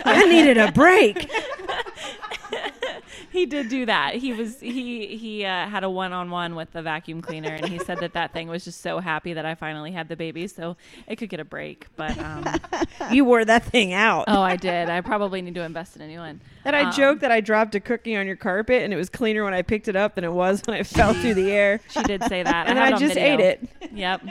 I 0.06 0.26
needed 0.30 0.58
a 0.58 0.72
break. 0.72 1.30
he 3.32 3.46
did 3.46 3.70
do 3.70 3.86
that. 3.88 4.16
He 4.16 4.34
was 4.34 4.60
he 4.60 5.18
he 5.18 5.46
uh, 5.46 5.68
had 5.68 5.84
a 5.84 5.90
one 5.90 6.14
on 6.14 6.30
one 6.30 6.56
with 6.56 6.72
the 6.72 6.82
vacuum 6.82 7.22
cleaner, 7.22 7.50
and 7.50 7.68
he 7.68 7.80
said 7.80 8.00
that 8.00 8.14
that 8.14 8.34
thing 8.34 8.48
was 8.48 8.64
just 8.64 8.82
so 8.82 9.00
happy 9.00 9.34
that 9.34 9.46
I 9.46 9.56
finally 9.56 9.92
had 9.92 10.08
the 10.10 10.16
baby, 10.16 10.48
so 10.48 10.78
it 11.08 11.16
could 11.16 11.30
get 11.30 11.40
a 11.40 11.46
break. 11.46 11.88
But 11.96 12.18
um, 12.20 12.46
You 13.12 13.26
wore 13.26 13.44
that 13.46 13.64
thing 13.66 13.94
out. 13.94 14.26
oh, 14.28 14.42
I 14.42 14.56
did. 14.56 14.90
I 14.90 15.02
probably 15.02 15.42
need 15.42 15.56
to 15.56 15.62
invest 15.64 15.96
in 15.96 16.02
a 16.04 16.08
new 16.08 16.20
one. 16.20 16.42
And 16.66 16.76
I 16.76 16.84
Um, 16.84 16.92
joked 16.94 17.22
that 17.22 17.32
I 17.32 17.42
dropped 17.42 17.74
a 17.76 17.80
cookie 17.80 18.16
on 18.16 18.26
your 18.28 18.36
carpet 18.38 18.84
and 18.84 18.94
it 18.94 18.98
was 18.98 19.10
cleaner 19.10 19.44
when 19.44 19.54
I 19.54 19.64
picked 19.64 19.88
it 19.88 19.96
up 19.96 20.16
than 20.16 20.24
it 20.24 20.32
was 20.32 20.62
when 20.66 20.78
it 20.78 20.88
fell 20.88 21.14
through 21.14 21.34
the 21.34 21.52
air. 21.52 21.82
She 21.90 22.02
did 22.04 22.24
say 22.26 22.44
that, 22.44 22.68
And 22.68 22.80
I 22.80 22.88
I 22.88 22.92
just 22.92 23.16
video. 23.16 23.34
ate 23.34 23.40
it. 23.40 23.70
Yep. 23.94 24.22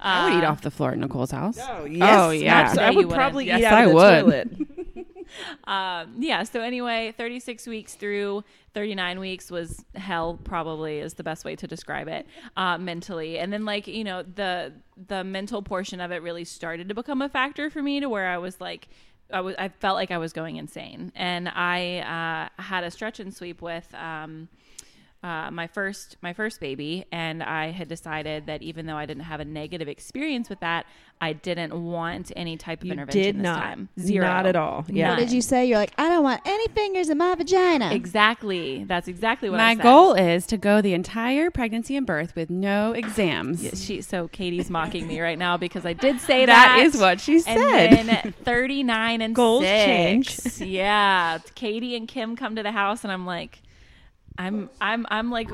I 0.00 0.30
would 0.30 0.38
eat 0.38 0.44
Uh, 0.46 0.50
off 0.50 0.60
the 0.62 0.70
floor 0.70 0.92
at 0.92 0.98
Nicole's 0.98 1.30
house. 1.30 1.58
Oh 1.60 1.82
Oh, 1.82 1.84
yeah. 1.86 2.24
abso- 2.30 2.76
Yeah, 2.76 2.86
I 2.86 2.90
would 2.90 3.10
probably 3.10 3.46
Yes, 3.46 3.60
eat 3.60 3.64
out 3.66 3.74
I 3.74 3.82
of 3.84 3.88
the 3.90 3.94
would. 3.94 4.20
toilet. 4.24 5.06
um, 5.64 6.14
yeah. 6.18 6.42
So 6.42 6.60
anyway, 6.60 7.14
36 7.16 7.66
weeks 7.66 7.94
through 7.94 8.42
39 8.74 9.20
weeks 9.20 9.50
was 9.50 9.84
hell. 9.94 10.38
Probably 10.42 10.98
is 10.98 11.14
the 11.14 11.22
best 11.22 11.44
way 11.44 11.54
to 11.56 11.66
describe 11.66 12.08
it 12.08 12.26
uh, 12.56 12.78
mentally. 12.78 13.38
And 13.38 13.52
then 13.52 13.64
like 13.64 13.86
you 13.86 14.04
know 14.04 14.22
the 14.22 14.72
the 15.06 15.22
mental 15.24 15.62
portion 15.62 16.00
of 16.00 16.10
it 16.10 16.22
really 16.22 16.44
started 16.44 16.88
to 16.88 16.94
become 16.94 17.22
a 17.22 17.28
factor 17.28 17.70
for 17.70 17.82
me 17.82 18.00
to 18.00 18.08
where 18.08 18.28
I 18.28 18.38
was 18.38 18.60
like. 18.60 18.88
I 19.32 19.42
was. 19.42 19.54
I 19.60 19.68
felt 19.68 19.94
like 19.94 20.10
I 20.10 20.18
was 20.18 20.32
going 20.32 20.56
insane, 20.56 21.12
and 21.14 21.48
I 21.48 22.48
uh, 22.58 22.60
had 22.62 22.82
a 22.82 22.90
stretch 22.90 23.20
and 23.20 23.32
sweep 23.32 23.62
with 23.62 23.86
um, 23.94 24.48
uh, 25.22 25.50
my 25.50 25.66
first 25.66 26.16
my 26.22 26.32
first 26.32 26.60
baby, 26.60 27.04
and 27.12 27.42
I 27.42 27.72
had 27.72 27.88
decided 27.88 28.46
that 28.46 28.62
even 28.62 28.86
though 28.86 28.96
I 28.96 29.04
didn't 29.04 29.24
have 29.24 29.38
a 29.40 29.44
negative 29.44 29.86
experience 29.86 30.48
with 30.48 30.60
that, 30.60 30.86
I 31.20 31.34
didn't 31.34 31.74
want 31.74 32.32
any 32.36 32.56
type 32.56 32.80
of 32.80 32.86
You 32.86 32.92
intervention 32.92 33.22
did 33.22 33.36
this 33.36 33.42
not. 33.42 33.60
time. 33.62 33.88
Zero, 33.98 34.24
Not 34.26 34.46
at 34.46 34.56
all. 34.56 34.86
Yeah. 34.88 35.10
What 35.10 35.18
did 35.18 35.30
you 35.30 35.42
say? 35.42 35.66
You're 35.66 35.76
like, 35.76 35.92
I 35.98 36.08
don't 36.08 36.22
want 36.24 36.40
any 36.46 36.66
fingers 36.68 37.10
in 37.10 37.18
my 37.18 37.34
vagina. 37.34 37.92
Exactly. 37.92 38.84
That's 38.84 39.08
exactly 39.08 39.50
what 39.50 39.60
I 39.60 39.72
said. 39.72 39.76
My 39.78 39.82
said. 39.82 39.90
goal 39.90 40.14
is 40.14 40.46
to 40.46 40.56
go 40.56 40.80
the 40.80 40.94
entire 40.94 41.50
pregnancy 41.50 41.96
and 41.96 42.06
birth 42.06 42.34
with 42.34 42.48
no 42.48 42.92
exams. 42.92 43.62
Yeah, 43.62 43.72
she 43.74 44.00
so 44.00 44.26
Katie's 44.28 44.70
mocking 44.70 45.06
me 45.06 45.20
right 45.20 45.38
now 45.38 45.58
because 45.58 45.84
I 45.84 45.92
did 45.92 46.18
say 46.20 46.46
that. 46.46 46.76
that 46.78 46.86
is 46.86 46.96
what 46.96 47.20
she 47.20 47.40
said. 47.40 47.58
And 47.58 48.08
then 48.08 48.34
39 48.44 49.20
and 49.20 49.34
Goals 49.34 49.64
six. 49.64 50.56
change. 50.58 50.70
Yeah, 50.70 51.38
Katie 51.54 51.94
and 51.94 52.08
Kim 52.08 52.36
come 52.36 52.56
to 52.56 52.62
the 52.62 52.72
house, 52.72 53.04
and 53.04 53.12
I'm 53.12 53.26
like, 53.26 53.60
I'm 54.40 54.70
I'm 54.80 55.06
I'm 55.10 55.30
like 55.30 55.50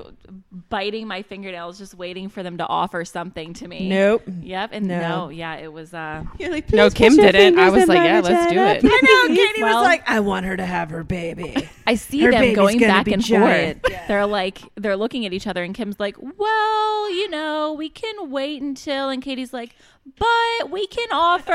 biting 0.69 1.09
my 1.09 1.23
fingernails, 1.23 1.79
just 1.79 1.95
waiting 1.95 2.29
for 2.29 2.43
them 2.43 2.59
to 2.59 2.67
offer 2.67 3.05
something 3.05 3.53
to 3.55 3.69
me. 3.69 3.89
Nope. 3.89 4.23
Yep. 4.43 4.71
And 4.73 4.87
No. 4.87 5.01
no, 5.01 5.29
yeah, 5.31 5.57
it 5.57 5.73
was. 5.73 5.93
uh 5.93 6.25
You're 6.39 6.51
like, 6.51 6.73
no, 6.73 6.89
Kim 6.91 7.17
didn't. 7.17 7.59
I 7.59 7.71
was 7.71 7.87
like, 7.89 7.99
yeah, 7.99 8.21
let's 8.21 8.53
do 8.53 8.59
it. 8.61 8.81
I 8.85 9.01
know. 9.29 9.35
Katie 9.35 9.63
Well- 9.63 9.81
was 9.81 9.85
like, 9.89 10.09
I 10.09 10.21
want 10.21 10.47
her 10.47 10.57
to 10.57 10.65
have 10.65 10.91
her 10.91 11.03
baby. 11.05 11.69
I 11.87 11.97
see 11.97 12.21
Her 12.23 12.31
them 12.31 12.55
going 12.55 12.79
back 12.79 13.09
and 13.09 13.23
giant. 13.23 13.83
forth. 13.87 13.95
They're 14.09 14.27
like 14.27 14.59
they're 14.77 14.97
looking 14.97 15.27
at 15.27 15.33
each 15.33 15.47
other, 15.49 15.65
and 15.65 15.75
Kim's 15.75 15.99
like, 15.99 16.17
"Well, 16.21 17.11
you 17.11 17.29
know, 17.29 17.75
we 17.77 17.89
can 17.89 18.31
wait 18.31 18.63
until," 18.63 19.09
and 19.09 19.21
Katie's 19.23 19.53
like, 19.53 19.75
"But 20.19 20.71
we 20.71 20.87
can 20.87 21.09
offer." 21.13 21.53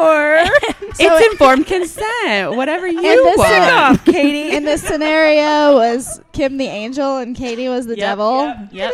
or 0.00 0.42
it's 0.98 1.32
informed 1.32 1.66
consent. 1.66 2.56
Whatever 2.56 2.86
you 2.86 3.00
this 3.02 3.36
want. 3.38 3.50
is- 3.52 3.70
off, 3.70 4.04
Katie. 4.04 4.56
In 4.56 4.64
this 4.64 4.82
scenario, 4.82 5.74
was 5.76 6.20
Kim 6.32 6.56
the 6.56 6.66
angel 6.66 7.18
and 7.18 7.36
Katie 7.36 7.68
was 7.68 7.86
the 7.86 7.96
Yep, 7.96 7.98
devil. 7.98 8.46
yep, 8.46 8.68
yep. 8.72 8.92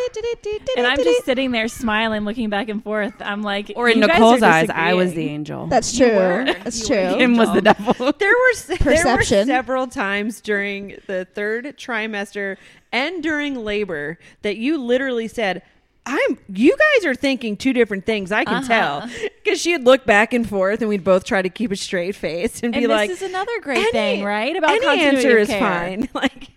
and 0.77 0.87
I'm 0.87 0.97
just 0.99 1.25
sitting 1.25 1.51
there 1.53 1.69
smiling, 1.69 2.25
looking 2.25 2.51
back 2.51 2.69
and 2.69 2.83
forth. 2.83 3.15
I'm 3.21 3.43
like, 3.43 3.73
Or 3.77 3.89
in 3.89 3.99
"You 4.01 4.07
Nicole's 4.07 4.43
are 4.43 4.51
eyes, 4.51 4.71
I 4.71 4.95
was 4.95 5.15
the 5.15 5.29
angel. 5.29 5.67
That's 5.69 5.97
true. 5.97 6.09
That's 6.09 6.81
You 6.81 6.87
true. 6.87 7.17
Kim 7.19 7.37
was 7.37 7.53
the 7.53 7.63
devil. 7.63 7.95
there 8.19 8.31
were 8.31 8.51
s- 8.53 8.67
there 8.67 9.17
were 9.17 9.23
several 9.23 9.87
times 9.87 10.41
during 10.41 10.99
the 11.07 11.27
third 11.35 11.77
trimester 11.79 12.57
and 12.93 13.23
during 13.23 13.55
labor 13.65 14.19
that 14.43 14.57
you 14.57 14.79
literally 14.79 15.29
said 15.29 15.63
I'm 16.09 16.39
you 16.49 16.77
guys 16.77 17.05
are 17.05 17.15
thinking 17.15 17.57
two 17.57 17.73
different 17.73 18.07
things 18.07 18.31
I 18.31 18.45
can 18.45 18.55
Uh-huh. 18.59 18.67
tell 18.69 19.11
because 19.43 19.61
she'd 19.61 19.83
look 19.83 20.07
back 20.07 20.33
and 20.33 20.49
forth 20.49 20.81
and 20.81 20.89
we'd 20.89 21.03
both 21.03 21.25
try 21.25 21.43
to 21.43 21.49
keep 21.49 21.73
a 21.73 21.77
straight 21.77 22.15
face 22.15 22.63
and, 22.63 22.75
And 22.75 22.83
be 22.85 22.87
like, 22.87 23.11
this 23.11 23.23
is 23.23 23.29
another 23.29 23.61
great 23.61 23.79
any- 23.79 23.91
thing, 23.93 24.25
right? 24.25 24.55
About 24.57 24.71
any 24.71 25.03
answer 25.03 25.37
is 25.37 25.49
care. 25.49 25.59
fine 25.61 26.09
like 26.15 26.49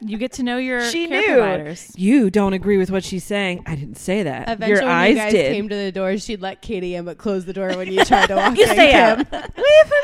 You 0.00 0.16
get 0.18 0.32
to 0.34 0.42
know 0.44 0.58
your 0.58 0.88
she 0.88 1.08
care 1.08 1.20
knew 1.20 1.34
providers. 1.34 1.92
you 1.96 2.30
don't 2.30 2.52
agree 2.52 2.78
with 2.78 2.90
what 2.92 3.02
she's 3.04 3.24
saying 3.24 3.64
I 3.66 3.74
didn't 3.74 3.98
say 3.98 4.22
that 4.22 4.48
Eventually, 4.48 4.70
your 4.70 4.80
when 4.82 4.88
eyes 4.90 5.10
you 5.10 5.16
guys 5.16 5.32
did 5.32 5.52
came 5.54 5.68
to 5.68 5.74
the 5.74 5.92
door, 5.92 6.16
she'd 6.18 6.40
let 6.40 6.62
Katie 6.62 6.94
in, 6.94 7.04
but 7.04 7.18
close 7.18 7.44
the 7.44 7.52
door 7.52 7.68
when 7.76 7.92
you 7.92 8.04
tried 8.04 8.26
to 8.28 8.36
walk 8.42 8.56
you 8.56 8.62
in. 8.64 8.68
stay 8.70 8.92
out 8.94 9.18
wait 9.32 9.32
for 9.32 9.98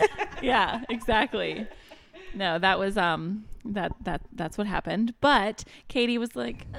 me 0.00 0.08
yeah, 0.42 0.80
exactly. 0.88 1.66
No, 2.34 2.58
that 2.58 2.78
was 2.78 2.96
um 2.96 3.44
that 3.64 3.92
that 4.02 4.22
that's 4.32 4.58
what 4.58 4.66
happened. 4.66 5.14
But 5.20 5.62
Katie 5.88 6.18
was 6.18 6.34
like, 6.34 6.66
uh, 6.74 6.78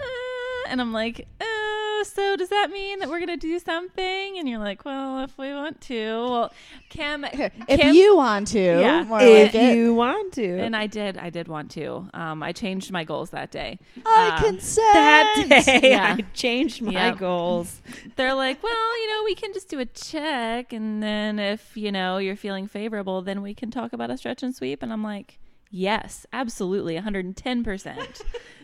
and 0.68 0.80
I'm 0.82 0.92
like, 0.94 1.28
oh, 1.42 2.04
so 2.12 2.36
does 2.36 2.50
that 2.50 2.70
mean 2.72 3.00
that 3.00 3.10
we're 3.10 3.20
gonna 3.20 3.38
do 3.38 3.58
something? 3.60 4.38
And 4.38 4.48
you're 4.50 4.60
like, 4.60 4.84
well, 4.86 5.24
if 5.24 5.38
we 5.38 5.54
want 5.54 5.80
to, 5.82 6.06
well, 6.30 6.54
Kim, 6.90 7.24
If 7.34 7.52
Kim- 7.80 7.96
you 7.96 8.16
want 8.16 8.48
to, 8.50 8.60
Yeah. 8.60 9.04
more 9.04 9.22
if 9.22 9.54
like 9.54 9.64
it. 9.64 9.76
you 9.78 9.94
want 9.94 10.34
to 10.34 10.60
and 10.60 10.76
I 10.76 10.88
did, 10.88 11.18
I 11.18 11.30
did 11.30 11.48
want 11.48 11.72
to. 11.72 12.10
Um, 12.14 12.44
I 12.44 12.52
changed 12.52 12.92
my 12.92 13.04
goals 13.04 13.30
that 13.32 13.52
day. 13.52 13.80
I 14.06 14.30
Uh, 14.38 14.42
consent. 14.44 14.94
that 14.94 15.64
day 15.66 15.80
Yeah. 15.92 16.16
I 16.18 16.22
changed 16.34 16.82
my 16.82 16.92
Yep. 16.92 17.18
goals 17.20 17.82
they're 18.16 18.34
like, 18.34 18.62
well, 18.64 19.02
you 19.02 19.10
know, 19.10 19.24
we 19.26 19.36
can 19.36 19.54
just 19.54 19.70
do 19.70 19.80
a 19.80 19.86
check, 19.86 20.74
and 20.74 21.02
then 21.02 21.40
if 21.40 21.76
you 21.76 21.92
know 21.92 22.18
you're 22.18 22.36
feeling 22.36 22.68
favorable, 22.68 23.22
then 23.22 23.42
we 23.42 23.54
can 23.54 23.72
talk 23.72 23.94
about 23.94 24.10
a 24.12 24.18
stretch 24.18 24.44
and 24.44 24.56
sweep. 24.56 24.84
And 24.84 24.92
I'm 24.94 25.04
like, 25.04 25.40
yes, 25.72 26.26
absolutely, 26.34 26.96
110 26.96 27.64
percent. 27.64 28.22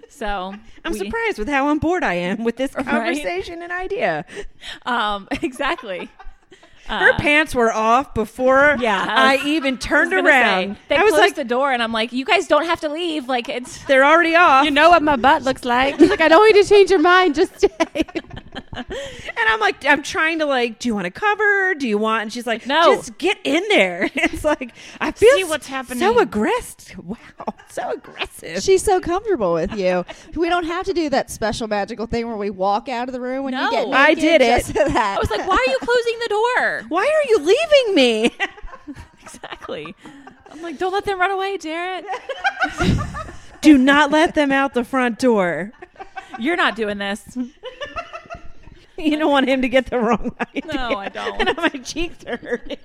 So 0.10 0.54
I'm 0.86 0.92
we- 0.92 0.98
surprised 1.00 1.40
with 1.40 1.48
how 1.48 1.68
on 1.68 1.80
board 1.80 2.04
I 2.04 2.16
am 2.16 2.44
with 2.44 2.58
this 2.58 2.74
Right? 2.76 2.86
conversation 2.86 3.62
and 3.62 3.72
idea. 3.72 4.26
Um, 4.86 5.28
exactly. 5.42 6.10
Her 6.90 7.12
Uh, 7.14 7.18
pants 7.20 7.54
were 7.54 7.72
off 7.72 8.14
before 8.14 8.76
Yeah, 8.80 9.06
I 9.08 9.34
I, 9.34 9.36
was- 9.38 9.46
even 9.46 9.74
I 9.76 9.78
was 9.78 9.86
turned 9.86 10.12
gonna 10.12 10.28
around. 10.28 10.76
say, 10.76 10.82
they 10.90 10.96
I 10.98 11.04
was 11.04 11.12
closed 11.12 11.22
like, 11.22 11.36
the 11.36 11.44
door, 11.46 11.72
and 11.72 11.82
I'm 11.84 11.92
like, 11.92 12.12
you 12.12 12.26
guys 12.26 12.48
don't 12.48 12.66
have 12.66 12.82
to 12.82 12.90
leave. 12.90 13.28
Like 13.28 13.48
it's. 13.48 13.84
they're 13.88 14.04
already 14.06 14.36
off. 14.36 14.66
You 14.66 14.72
know 14.72 14.90
what 14.90 15.04
my 15.04 15.16
butt 15.16 15.44
looks 15.44 15.64
like. 15.66 15.98
She's 16.00 16.10
like, 16.10 16.22
I 16.22 16.28
don't 16.28 16.40
want 16.40 16.56
you 16.56 16.64
to 16.64 16.70
change 16.70 16.90
your 16.90 17.00
mind. 17.00 17.36
Just 17.36 17.58
stay. 17.58 17.70
and 18.76 18.86
I'm 19.48 19.60
like, 19.60 19.86
I'm 19.86 20.02
trying 20.04 20.40
to 20.40 20.46
like, 20.46 20.80
do 20.80 20.88
you 20.90 20.96
want 20.96 21.06
to 21.06 21.12
cover? 21.12 21.76
Do 21.76 21.88
you 21.88 21.98
want? 21.98 22.24
And 22.24 22.34
she's 22.34 22.48
like, 22.48 22.66
No. 22.66 22.96
just 22.96 23.18
get 23.18 23.38
in 23.44 23.64
there. 23.70 24.10
It's 24.16 24.44
like 24.44 24.74
I 25.00 25.12
feel 25.12 25.34
See 25.36 25.44
what's 25.44 25.68
happening. 25.68 26.00
So 26.00 26.20
aggressive. 26.20 26.98
Wow, 27.00 27.18
so 27.70 27.92
aggressive. 27.92 28.62
She's 28.64 28.84
so 28.84 29.00
comfortable 29.00 29.54
with 29.54 29.74
you. 29.76 30.06
We 30.36 30.50
don't 30.50 30.66
have 30.66 30.86
to 30.86 30.94
do 30.94 31.10
that 31.10 31.30
special 31.30 31.68
magical 31.68 32.06
thing 32.06 32.28
where 32.28 32.36
we 32.38 32.50
walk 32.50 32.90
out 32.90 33.08
of 33.10 33.14
the 33.14 33.20
room 33.22 33.44
when 33.46 33.54
you 33.54 33.70
get 33.72 33.88
naked. 33.88 33.94
I 33.94 34.14
did 34.14 34.42
it. 34.42 34.48
just 34.60 34.68
for 34.68 34.74
that. 34.90 35.18
I 35.18 35.20
was 35.20 35.30
like, 35.30 35.48
why 35.48 35.56
are 35.56 35.72
you 35.72 35.78
closing 35.80 36.20
the 36.20 36.28
door? 36.30 36.79
Why 36.88 37.04
are 37.04 37.30
you 37.30 37.38
leaving 37.40 37.96
me? 37.96 38.36
exactly. 39.22 39.96
I'm 40.52 40.62
like, 40.62 40.78
don't 40.78 40.94
let 40.94 41.06
them 41.06 41.20
run 41.20 41.32
away, 41.32 41.58
Jarrett. 41.58 42.06
do 43.62 43.78
not 43.78 44.12
let 44.12 44.36
them 44.36 44.52
out 44.52 44.74
the 44.74 44.84
front 44.84 45.20
door. 45.20 45.72
You're 46.40 46.56
not 46.56 46.76
doing 46.76 46.98
this. 46.98 47.38
You 49.00 49.18
don't 49.18 49.32
want 49.32 49.48
him 49.48 49.62
to 49.62 49.70
get 49.70 49.88
the 49.88 50.00
wrong 50.00 50.36
idea. 50.56 50.74
No, 50.74 50.98
I 50.98 51.10
don't. 51.10 51.48
And 51.48 51.58
my 51.58 51.70
cheeks 51.70 52.26
are 52.26 52.38
hurting. 52.38 52.78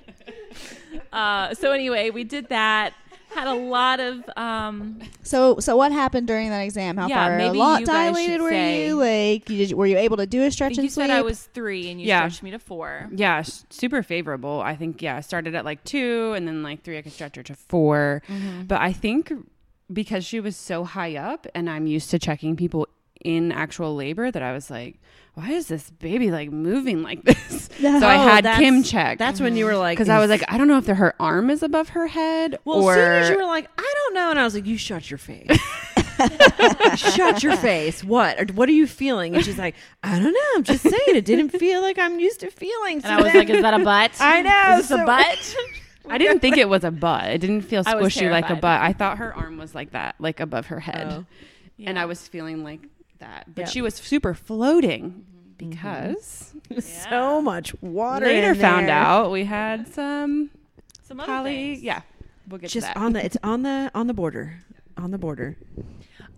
Uh, 1.11 1.53
so 1.53 1.71
anyway, 1.71 2.09
we 2.09 2.23
did 2.23 2.49
that. 2.49 2.93
Had 3.35 3.47
a 3.47 3.53
lot 3.53 3.99
of 3.99 4.23
um, 4.37 4.99
So, 5.21 5.59
so 5.59 5.75
what 5.75 5.91
happened 5.91 6.25
during 6.27 6.49
that 6.51 6.61
exam? 6.61 6.95
How 6.97 7.07
Yeah, 7.07 7.27
far 7.27 7.37
maybe 7.37 7.57
lot 7.57 7.81
you 7.81 7.85
guys 7.85 8.13
dilated 8.13 8.31
should 8.35 8.41
were 8.41 8.49
say- 8.49 8.87
you? 8.87 8.95
Like, 8.95 9.49
you 9.49 9.67
did, 9.67 9.73
were 9.75 9.85
you 9.85 9.97
able 9.97 10.17
to 10.17 10.25
do 10.25 10.41
a 10.43 10.45
I 10.45 10.49
stretch 10.49 10.69
think 10.69 10.77
and 10.79 10.83
you 10.85 10.89
sweep? 10.89 11.07
said 11.07 11.09
I 11.17 11.21
was 11.21 11.41
three 11.53 11.89
and 11.91 11.99
you 11.99 12.07
Yeah. 12.07 12.21
stretched 12.27 12.43
me 12.43 12.51
to 12.51 12.59
four. 12.59 13.09
Yeah, 13.13 13.41
sh- 13.41 13.63
super 13.69 14.01
favorable. 14.03 14.61
I 14.61 14.75
think 14.77 15.01
yeah, 15.01 15.17
I 15.17 15.19
started 15.19 15.53
at 15.53 15.65
like 15.65 15.83
two, 15.83 16.33
and 16.35 16.47
then 16.47 16.63
like 16.63 16.83
three, 16.83 16.97
I 16.97 17.01
could 17.01 17.11
stretch 17.11 17.35
her 17.35 17.43
to 17.43 17.55
4 17.55 18.21
But 18.67 18.79
I 18.81 18.93
think 18.93 19.31
because 19.91 20.25
she 20.25 20.39
was 20.39 20.55
so 20.55 20.83
high 20.85 21.15
up, 21.17 21.45
and 21.53 21.69
I'm 21.69 21.87
used 21.87 22.09
to 22.11 22.19
checking 22.19 22.55
people 22.55 22.87
in 23.23 23.51
actual 23.51 23.95
labor, 23.95 24.31
that 24.31 24.41
I 24.43 24.53
was 24.53 24.69
like, 24.71 24.99
why 25.35 25.51
is 25.51 25.67
this 25.67 25.89
baby 25.89 26.31
like 26.31 26.49
moving 26.49 27.03
like 27.03 27.23
this? 27.23 27.69
so 27.79 28.07
I 28.07 28.15
had 28.15 28.57
Kim 28.57 28.83
check 28.83 29.19
That's 29.19 29.41
when 29.41 29.57
you 29.57 29.65
were 29.65 29.75
like, 29.75 29.97
because 29.97 30.09
I 30.09 30.19
was 30.19 30.29
like, 30.29 30.43
I 30.47 30.57
don't 30.57 30.67
know 30.67 30.77
if 30.77 30.85
the, 30.85 30.95
her 30.95 31.13
arm 31.19 31.49
is 31.49 31.61
above 31.61 31.89
her 31.89 32.07
head 32.07 32.57
Well, 32.63 32.81
or 32.81 32.93
as 32.93 32.97
soon 32.97 33.11
as 33.11 33.29
you 33.29 33.37
were 33.37 33.45
like, 33.45 33.69
I 33.77 33.93
don't 33.97 34.13
know, 34.13 34.29
and 34.31 34.39
I 34.39 34.45
was 34.45 34.55
like, 34.55 34.65
you 34.65 34.77
shut 34.77 35.11
your 35.11 35.17
face. 35.17 35.59
shut 36.95 37.43
your 37.43 37.57
face. 37.57 38.01
What? 38.01 38.39
Or 38.39 38.53
what 38.53 38.69
are 38.69 38.73
you 38.73 38.87
feeling? 38.87 39.35
And 39.35 39.43
she's 39.43 39.57
like, 39.57 39.75
I 40.03 40.17
don't 40.17 40.31
know. 40.31 40.39
I'm 40.55 40.63
just 40.63 40.83
saying. 40.83 40.95
It 41.07 41.25
didn't 41.25 41.49
feel 41.49 41.81
like 41.81 41.99
I'm 41.99 42.19
used 42.19 42.39
to 42.39 42.49
feeling. 42.49 43.01
And 43.03 43.07
I 43.07 43.21
was 43.21 43.33
like, 43.33 43.49
is 43.49 43.61
that 43.61 43.73
a 43.73 43.83
butt? 43.83 44.11
I 44.21 44.41
know. 44.41 44.77
Is 44.79 44.87
this 44.87 44.97
a 44.97 45.03
butt? 45.03 45.55
I 46.07 46.17
didn't 46.17 46.39
think 46.39 46.57
it 46.57 46.69
was 46.69 46.85
a 46.85 46.91
butt. 46.91 47.25
It 47.31 47.39
didn't 47.39 47.61
feel 47.63 47.83
squishy 47.83 48.31
like 48.31 48.49
a 48.49 48.55
butt. 48.55 48.79
I 48.79 48.93
thought 48.93 49.17
her 49.17 49.35
arm 49.35 49.57
was 49.57 49.75
like 49.75 49.91
that, 49.91 50.15
like 50.19 50.39
above 50.39 50.67
her 50.67 50.79
head. 50.79 51.07
Oh. 51.11 51.25
and 51.83 51.99
I 51.99 52.05
was 52.05 52.25
feeling 52.25 52.63
like 52.63 52.79
that. 53.19 53.53
But 53.53 53.61
Yeah. 53.63 53.67
she 53.67 53.81
was 53.81 53.95
super 53.95 54.33
floating 54.33 55.25
because 55.57 56.53
so 56.79 57.41
much 57.41 57.73
water. 57.81 58.25
later 58.25 58.51
in 58.51 58.59
found 58.59 58.89
out 58.89 59.31
we 59.31 59.45
had 59.45 59.87
some 59.87 60.49
Some 61.03 61.19
other 61.19 61.27
poly. 61.31 61.75
things. 61.75 61.83
Yeah, 61.83 62.01
we'll 62.47 62.59
get 62.59 62.69
Just 62.69 62.87
to 62.87 62.93
that. 62.93 62.99
on 62.99 63.13
the. 63.13 63.23
It's 63.25 63.37
on 63.43 63.63
the 63.63 63.91
on 63.95 64.07
the 64.07 64.13
border. 64.13 64.59
On 64.97 65.11
the 65.11 65.17
border. 65.17 65.57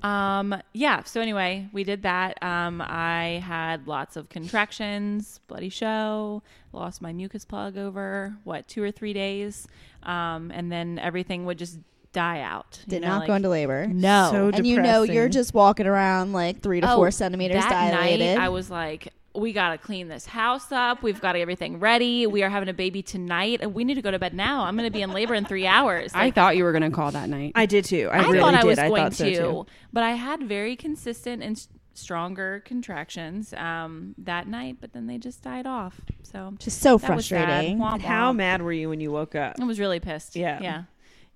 Um, 0.04 0.56
yeah. 0.74 1.04
So 1.04 1.22
anyway, 1.22 1.70
we 1.74 1.84
did 1.84 2.04
that. 2.04 2.42
Um, 2.44 2.82
I 2.82 3.42
had 3.46 3.88
lots 3.88 4.16
of 4.16 4.30
contractions, 4.30 5.40
bloody 5.48 5.70
show, 5.70 6.44
lost 6.72 7.02
my 7.02 7.14
mucus 7.14 7.46
plug 7.46 7.78
over 7.78 8.36
what 8.44 8.68
two 8.68 8.84
or 8.84 8.92
three 8.92 9.14
days, 9.14 9.68
um, 10.04 10.52
and 10.52 10.72
then 10.72 11.00
everything 11.00 11.46
would 11.46 11.58
just 11.58 11.80
die 12.18 12.42
out. 12.42 12.80
you 12.86 12.90
Did 12.90 13.02
know, 13.04 13.10
not 13.10 13.20
like- 13.20 13.28
go 13.28 13.34
into 13.36 13.50
labor. 13.50 13.86
No. 13.88 14.30
So 14.32 14.48
and 14.54 14.66
you 14.66 14.82
know 14.82 15.04
you're 15.04 15.30
just 15.30 15.54
walking 15.54 15.86
around 15.86 16.34
like 16.34 16.62
three 16.62 16.82
to 16.82 16.92
Oh, 16.92 16.96
four 16.96 17.12
centimeters 17.12 17.64
that 17.64 17.92
dilated. 17.92 18.38
night, 18.38 18.44
I 18.44 18.50
was 18.50 18.72
like, 18.72 19.14
we 19.36 19.54
got 19.54 19.70
to 19.70 19.78
clean 19.78 20.08
this 20.08 20.26
house 20.26 20.72
up. 20.72 21.04
We've 21.04 21.22
got 21.22 21.36
everything 21.36 21.80
ready. 21.80 22.26
We 22.26 22.42
are 22.42 22.50
having 22.50 22.70
a 22.70 22.74
baby 22.74 23.04
tonight, 23.04 23.60
and 23.62 23.76
we 23.76 23.84
need 23.84 23.94
to 23.94 24.02
go 24.02 24.10
to 24.10 24.18
bed 24.18 24.34
now. 24.34 24.64
I'm 24.64 24.76
going 24.76 24.88
to 24.88 24.92
be 24.92 25.04
in 25.04 25.12
labor 25.12 25.36
in 25.36 25.46
three 25.46 25.68
hours. 25.68 26.12
I 26.16 26.32
thought 26.32 26.58
you 26.58 26.64
were 26.64 26.72
going 26.72 26.90
to 26.90 26.90
call 26.90 27.12
that 27.12 27.30
night. 27.30 27.52
I 27.54 27.68
did 27.68 27.86
too. 27.86 28.10
I, 28.12 28.18
I, 28.18 28.22
really 28.24 28.40
thought 28.40 28.56
I 28.56 28.62
did. 28.62 28.68
was 28.68 28.80
I 28.80 28.88
going 28.88 29.04
thought 29.04 29.14
so 29.14 29.26
to, 29.26 29.36
too. 29.38 29.66
but 29.94 30.04
I 30.04 30.14
had 30.14 30.42
very 30.42 30.76
consistent 30.76 31.44
and 31.44 31.68
stronger 31.94 32.64
contractions 32.66 33.54
um, 33.54 34.16
that 34.18 34.48
night, 34.48 34.78
but 34.82 34.94
then 34.94 35.06
they 35.06 35.20
just 35.20 35.44
died 35.44 35.68
off. 35.68 36.02
So 36.24 36.54
Just 36.58 36.82
so 36.82 36.98
that 36.98 37.16
was 37.16 37.28
sad. 37.28 37.46
frustrating. 37.46 37.78
Womp 37.80 37.94
And 37.94 38.02
how 38.02 38.34
mad 38.34 38.62
were 38.64 38.72
you 38.74 38.90
when 38.90 39.00
you 39.02 39.12
woke 39.12 39.36
up? 39.36 39.56
I 39.62 39.66
was 39.66 39.80
really 39.80 40.00
pissed. 40.00 40.36
Yeah. 40.36 40.60
Yeah. 40.62 40.84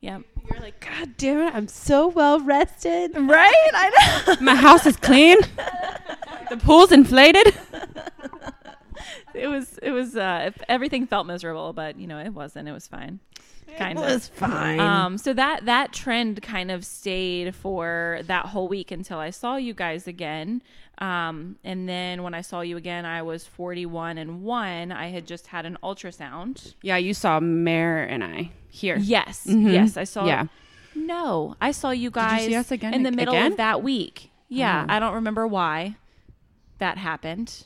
Yeah. 0.01 0.19
You're 0.49 0.59
like, 0.59 0.79
God 0.85 1.15
damn 1.17 1.39
it, 1.47 1.53
I'm 1.55 1.67
so 1.67 2.07
well 2.07 2.39
rested. 2.39 3.15
Right? 3.15 3.53
I 3.73 4.23
know. 4.27 4.35
My 4.41 4.55
house 4.55 4.85
is 4.85 4.97
clean. 4.97 5.37
the 6.49 6.57
pool's 6.57 6.91
inflated. 6.91 7.55
it 9.33 9.47
was 9.47 9.77
it 9.81 9.91
was 9.91 10.15
uh 10.15 10.51
everything 10.67 11.07
felt 11.07 11.25
miserable 11.25 11.73
but 11.73 11.97
you 11.97 12.05
know 12.05 12.19
it 12.19 12.29
wasn't 12.33 12.67
it 12.67 12.71
was 12.71 12.85
fine 12.87 13.19
kind 13.77 13.97
it 13.97 14.01
of 14.03 14.11
was 14.13 14.27
fine. 14.27 14.79
um 14.79 15.17
so 15.17 15.33
that 15.33 15.65
that 15.65 15.93
trend 15.93 16.41
kind 16.41 16.69
of 16.69 16.85
stayed 16.85 17.55
for 17.55 18.19
that 18.25 18.47
whole 18.47 18.67
week 18.67 18.91
until 18.91 19.17
i 19.17 19.29
saw 19.29 19.55
you 19.55 19.73
guys 19.73 20.07
again 20.07 20.61
um 21.01 21.57
and 21.63 21.89
then 21.89 22.21
when 22.23 22.33
i 22.33 22.41
saw 22.41 22.61
you 22.61 22.77
again 22.77 23.05
i 23.05 23.21
was 23.21 23.45
41 23.45 24.17
and 24.19 24.43
1 24.43 24.91
i 24.91 25.07
had 25.07 25.25
just 25.25 25.47
had 25.47 25.65
an 25.65 25.77
ultrasound 25.83 26.75
Yeah, 26.83 26.97
you 26.97 27.13
saw 27.13 27.39
Mare 27.39 28.03
and 28.03 28.23
I 28.23 28.51
here. 28.69 28.97
yes 28.97 29.45
Mhm. 29.47 29.73
yes 29.73 29.97
i 29.97 30.03
saw 30.05 30.25
Yeah. 30.27 30.45
no 30.95 31.55
i 31.59 31.71
saw 31.71 31.89
you 31.89 32.03
you 32.03 32.11
guys 32.11 32.53
us 32.53 32.71
again 32.71 32.93
in 32.93 33.03
the 33.03 33.11
middle 33.11 33.33
again? 33.33 33.51
of 33.53 33.57
that 33.57 33.81
week 33.83 34.29
yeah 34.47 34.85
Oh. 34.87 34.93
i 34.93 34.99
don't 34.99 35.15
remember 35.15 35.47
why 35.47 35.95
that 36.77 36.97
happened 36.97 37.65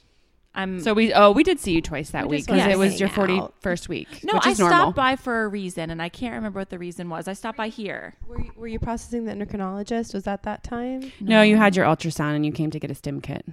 i'm 0.56 0.80
So 0.80 0.94
we 0.94 1.14
oh 1.14 1.32
we 1.32 1.44
did 1.44 1.60
see 1.60 1.74
you 1.74 1.82
twice 1.82 2.10
that 2.12 2.28
We 2.28 2.38
week 2.38 2.40
just 2.40 2.48
because 2.48 2.60
wanted 2.62 2.72
it 2.72 2.74
to 2.74 2.80
was 2.80 3.00
your 3.00 3.10
hang 3.10 3.16
forty 3.16 3.38
out. 3.40 3.54
first 3.62 3.90
week. 3.90 4.24
no 4.24 4.34
which 4.36 4.48
i 4.48 4.52
is 4.52 4.60
normal. 4.60 4.78
stopped 4.78 4.96
by 4.96 5.16
for 5.16 5.44
a 5.44 5.48
reason 5.48 5.90
and 5.90 6.02
i 6.02 6.10
can't 6.10 6.34
remember 6.36 6.60
what 6.60 6.70
the 6.70 6.80
reason 6.80 7.10
was 7.10 7.28
i 7.28 7.34
stopped 7.34 7.58
by 7.58 7.68
here 7.68 8.16
Were 8.28 8.40
you, 8.42 8.52
were 8.56 8.68
you 8.68 8.80
processing 8.80 9.26
the 9.26 9.34
endocrinologist? 9.34 10.14
Was 10.14 10.24
that 10.24 10.44
that 10.44 10.64
time? 10.64 11.12
No, 11.20 11.42
you 11.42 11.58
had 11.58 11.76
your 11.76 11.86
ultrasound 11.86 12.36
and 12.36 12.46
you 12.46 12.52
came 12.52 12.72
to 12.72 12.80
get 12.80 12.90
a 12.92 12.96
stim 12.96 13.22
kit 13.22 13.46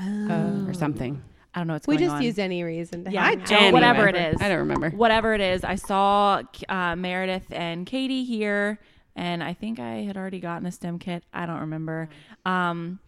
Oh. 0.00 0.64
or 0.68 0.74
something. 0.74 1.22
I 1.54 1.60
don't 1.60 1.66
know 1.66 1.72
what's 1.74 1.88
We 1.88 1.96
going 1.96 2.06
just 2.06 2.16
on. 2.16 2.22
used 2.22 2.38
any 2.38 2.62
reason 2.62 3.04
to 3.04 3.10
Yeah, 3.10 3.24
hang 3.24 3.38
I 3.38 3.42
out. 3.42 3.48
don't- 3.48 3.72
whatever 3.72 4.06
it 4.06 4.14
is. 4.14 4.40
I 4.40 4.48
don't 4.48 4.58
remember. 4.58 4.90
whatever 4.90 5.34
it 5.34 5.40
is. 5.40 5.64
I 5.64 5.74
saw 5.74 6.42
uh, 6.68 6.94
Meredith 6.94 7.46
and 7.50 7.84
Katie 7.84 8.22
here, 8.24 8.78
and 9.16 9.42
I 9.42 9.54
think 9.54 9.80
I 9.80 10.02
had 10.04 10.16
already 10.16 10.38
gotten 10.40 10.66
a 10.66 10.70
stim 10.72 10.98
kit. 11.00 11.24
I 11.32 11.46
don't 11.46 11.60
remember. 11.60 12.08
Um, 12.46 13.00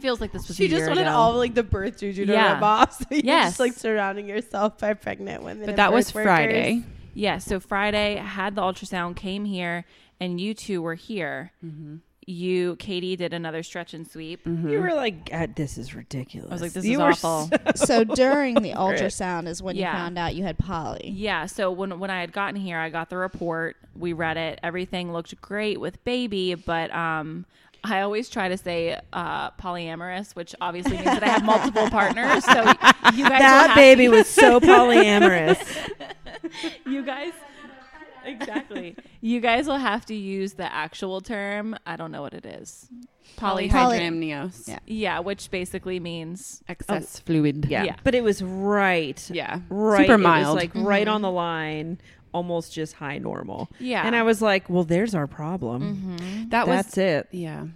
feels 0.00 0.20
like 0.20 0.32
this 0.32 0.46
was 0.48 0.56
She 0.56 0.66
a 0.66 0.68
just 0.68 0.78
year 0.80 0.88
wanted 0.88 1.02
ago. 1.02 1.10
all 1.10 1.34
like 1.34 1.54
the 1.54 1.62
birth 1.62 1.98
juju 2.00 2.26
to 2.26 2.32
Yeah. 2.32 2.54
rub 2.54 2.62
off. 2.62 2.92
So 2.98 3.06
you're 3.10 3.20
Yes. 3.24 3.48
just 3.50 3.60
like 3.60 3.72
surrounding 3.72 4.28
yourself 4.28 4.78
by 4.78 4.94
pregnant 4.94 5.42
women. 5.42 5.60
But 5.62 5.70
and 5.70 5.78
that 5.78 5.92
was 5.92 6.10
Friday. 6.10 6.74
workers. 6.76 6.90
yeah. 7.14 7.38
So 7.38 7.58
Friday 7.60 8.16
had 8.16 8.54
the 8.54 8.62
ultrasound, 8.62 9.16
came 9.16 9.44
here, 9.44 9.84
and 10.20 10.40
you 10.40 10.54
two 10.54 10.82
were 10.82 10.94
here. 10.94 11.52
Mm-hmm. 11.64 11.96
You, 12.30 12.76
Katie, 12.76 13.16
did 13.16 13.32
another 13.32 13.62
stretch 13.62 13.94
and 13.94 14.06
sweep. 14.06 14.46
you 14.46 14.78
were 14.80 14.92
like, 14.92 15.30
God, 15.30 15.56
"This 15.56 15.78
is 15.78 15.94
ridiculous." 15.94 16.50
I 16.50 16.54
was 16.54 16.60
like, 16.60 16.72
this 16.74 16.84
You 16.84 17.00
is 17.00 17.22
were 17.22 17.28
awful. 17.28 17.48
so 17.74 18.04
during 18.22 18.56
the 18.56 18.72
ultrasound 18.76 19.46
is 19.48 19.62
when 19.62 19.76
Yeah. 19.76 19.92
you 19.92 19.96
found 19.98 20.18
out 20.18 20.34
you 20.34 20.44
had 20.44 20.58
poly. 20.58 21.08
Yeah, 21.08 21.46
so 21.46 21.70
when 21.72 21.98
when 21.98 22.10
I 22.10 22.20
had 22.20 22.32
gotten 22.32 22.60
here, 22.60 22.76
I 22.78 22.90
got 22.90 23.08
the 23.08 23.16
report. 23.16 23.76
We 23.96 24.12
read 24.12 24.36
it. 24.36 24.60
Everything 24.62 25.10
looked 25.10 25.40
great 25.40 25.80
with 25.80 26.04
baby, 26.04 26.54
but 26.54 26.94
um 26.94 27.46
I 27.84 28.00
always 28.00 28.28
try 28.28 28.48
to 28.48 28.56
say 28.56 28.98
uh, 29.12 29.50
polyamorous, 29.52 30.34
which 30.34 30.54
obviously 30.60 30.92
means 30.96 31.04
that 31.04 31.22
I 31.22 31.28
have 31.28 31.44
multiple 31.44 31.88
partners. 31.90 32.44
So 32.44 32.52
you 33.14 33.24
guys 33.28 33.40
that 33.40 33.66
have 33.68 33.76
baby 33.76 34.08
was 34.08 34.26
so 34.28 34.60
polyamorous. 34.60 35.58
you 36.86 37.02
guys 37.04 37.32
exactly. 38.24 38.96
You 39.20 39.40
guys 39.40 39.66
will 39.66 39.78
have 39.78 40.04
to 40.06 40.14
use 40.14 40.54
the 40.54 40.72
actual 40.72 41.20
term. 41.20 41.76
I 41.86 41.96
don't 41.96 42.12
know 42.12 42.22
what 42.22 42.34
it 42.34 42.44
is. 42.44 42.88
Poly. 43.36 43.68
Poly- 43.68 43.98
Polyhydramnios. 43.98 44.68
Yeah. 44.68 44.78
Yeah, 44.86 45.18
which 45.20 45.50
basically 45.50 46.00
means 46.00 46.62
Excess 46.68 47.20
fluid. 47.20 47.66
Yeah. 47.68 47.84
Yeah. 47.84 47.96
but 48.02 48.14
it 48.14 48.24
was 48.24 48.42
right. 48.42 49.22
Yeah. 49.32 49.60
right. 49.68 50.00
Super 50.02 50.14
It 50.14 50.16
was, 50.16 50.22
mild. 50.24 50.56
like 50.56 50.70
right 50.74 51.06
on 51.06 51.22
the 51.22 51.30
line, 51.30 51.98
almost 52.32 52.72
just 52.72 52.94
high 52.94 53.18
normal. 53.18 53.68
yeah. 53.80 54.06
And 54.06 54.14
I 54.16 54.22
was 54.22 54.40
like, 54.42 54.68
well, 54.68 54.84
there's 54.84 55.14
our 55.14 55.26
problem. 55.26 56.16
Mhm. 56.18 56.50
that 56.50 56.66
was 56.68 56.96
it. 56.98 57.28
yeah. 57.32 57.66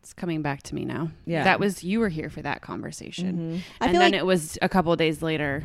It's 0.00 0.12
coming 0.12 0.42
back 0.42 0.62
to 0.64 0.74
me 0.74 0.84
now. 0.84 1.12
Yeah. 1.26 1.44
That 1.44 1.60
was 1.60 1.84
you 1.84 2.00
were 2.00 2.08
here 2.08 2.28
for 2.28 2.42
that 2.42 2.60
conversation. 2.60 3.36
Mhm. 3.38 3.60
And 3.80 3.94
then 3.94 4.00
like 4.12 4.14
it 4.14 4.26
was 4.26 4.58
a 4.60 4.68
couple 4.68 4.94
days 4.96 5.22
later 5.22 5.62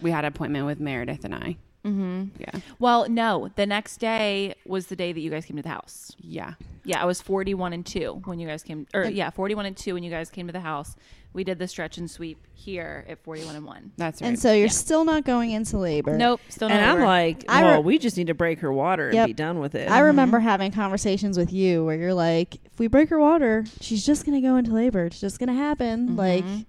we 0.00 0.10
had 0.10 0.24
an 0.24 0.28
appointment 0.28 0.66
with 0.66 0.80
Meredith 0.80 1.24
and 1.24 1.34
I. 1.34 1.56
Mhm. 1.84 2.30
Yeah. 2.38 2.60
Well, 2.78 3.08
no, 3.08 3.50
the 3.56 3.66
next 3.66 3.98
day 3.98 4.54
was 4.66 4.86
the 4.86 4.96
day 4.96 5.12
that 5.12 5.20
you 5.20 5.30
guys 5.30 5.44
came 5.44 5.56
to 5.56 5.62
the 5.62 5.68
house. 5.68 6.12
Yeah. 6.20 6.54
Yeah, 6.84 7.02
I 7.02 7.04
was 7.04 7.20
41 7.20 7.72
and 7.72 7.84
2 7.84 8.22
when 8.24 8.38
you 8.38 8.46
guys 8.48 8.62
came 8.62 8.86
or 8.94 9.04
yeah, 9.04 9.30
41 9.30 9.66
and 9.66 9.76
2 9.76 9.94
when 9.94 10.02
you 10.02 10.10
guys 10.10 10.30
came 10.30 10.46
to 10.46 10.52
the 10.52 10.60
house. 10.60 10.96
We 11.32 11.42
did 11.42 11.58
the 11.58 11.66
stretch 11.66 11.98
and 11.98 12.08
sweep 12.10 12.38
here 12.54 13.04
at 13.08 13.18
41 13.24 13.56
and 13.56 13.66
1. 13.66 13.92
That's 13.96 14.22
right. 14.22 14.28
and 14.28 14.38
so 14.38 14.52
you're 14.52 14.66
Yeah. 14.66 14.68
still 14.68 15.04
not 15.04 15.24
going 15.24 15.50
into 15.50 15.78
labor. 15.78 16.16
Nope, 16.16 16.40
still 16.48 16.68
not 16.68 16.76
And 16.78 16.86
I'm 16.86 17.00
like, 17.00 17.44
I 17.48 17.62
well, 17.64 17.78
re- 17.78 17.84
we 17.84 17.98
just 17.98 18.16
need 18.16 18.28
to 18.28 18.34
break 18.34 18.60
her 18.60 18.72
water 18.72 19.06
and 19.08 19.14
Yep. 19.14 19.26
be 19.26 19.32
done 19.32 19.58
with 19.58 19.74
it. 19.74 19.90
I 19.90 19.98
remember 20.00 20.38
having 20.38 20.70
conversations 20.72 21.36
with 21.36 21.52
you 21.52 21.84
where 21.84 21.96
you're 21.96 22.14
like, 22.14 22.54
if 22.66 22.78
we 22.78 22.86
break 22.86 23.08
her 23.10 23.18
water, 23.18 23.64
she's 23.80 24.06
just 24.06 24.24
gonna 24.24 24.40
go 24.40 24.56
into 24.56 24.72
labor. 24.72 25.06
It's 25.06 25.20
just 25.20 25.38
gonna 25.40 25.54
happen. 25.54 26.14
Like, 26.16 26.44
Mhm. 26.44 26.66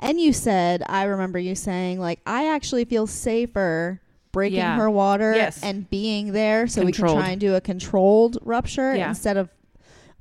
and 0.00 0.20
you 0.20 0.32
said, 0.32 0.82
I 0.86 1.04
remember 1.04 1.38
you 1.38 1.54
saying, 1.54 2.00
like, 2.00 2.20
I 2.26 2.48
actually 2.52 2.84
feel 2.86 3.06
safer 3.06 4.00
breaking 4.32 4.58
Yeah. 4.58 4.76
her 4.76 4.90
water 4.90 5.34
Yes. 5.34 5.62
and 5.62 5.88
being 5.90 6.32
there, 6.32 6.66
so 6.66 6.82
we 6.84 6.92
can 6.92 7.06
try 7.08 7.30
and 7.30 7.40
do 7.40 7.54
a 7.54 7.60
controlled 7.60 8.38
rupture 8.42 8.94
Yeah. 8.94 9.08
instead 9.10 9.36
of. 9.36 9.48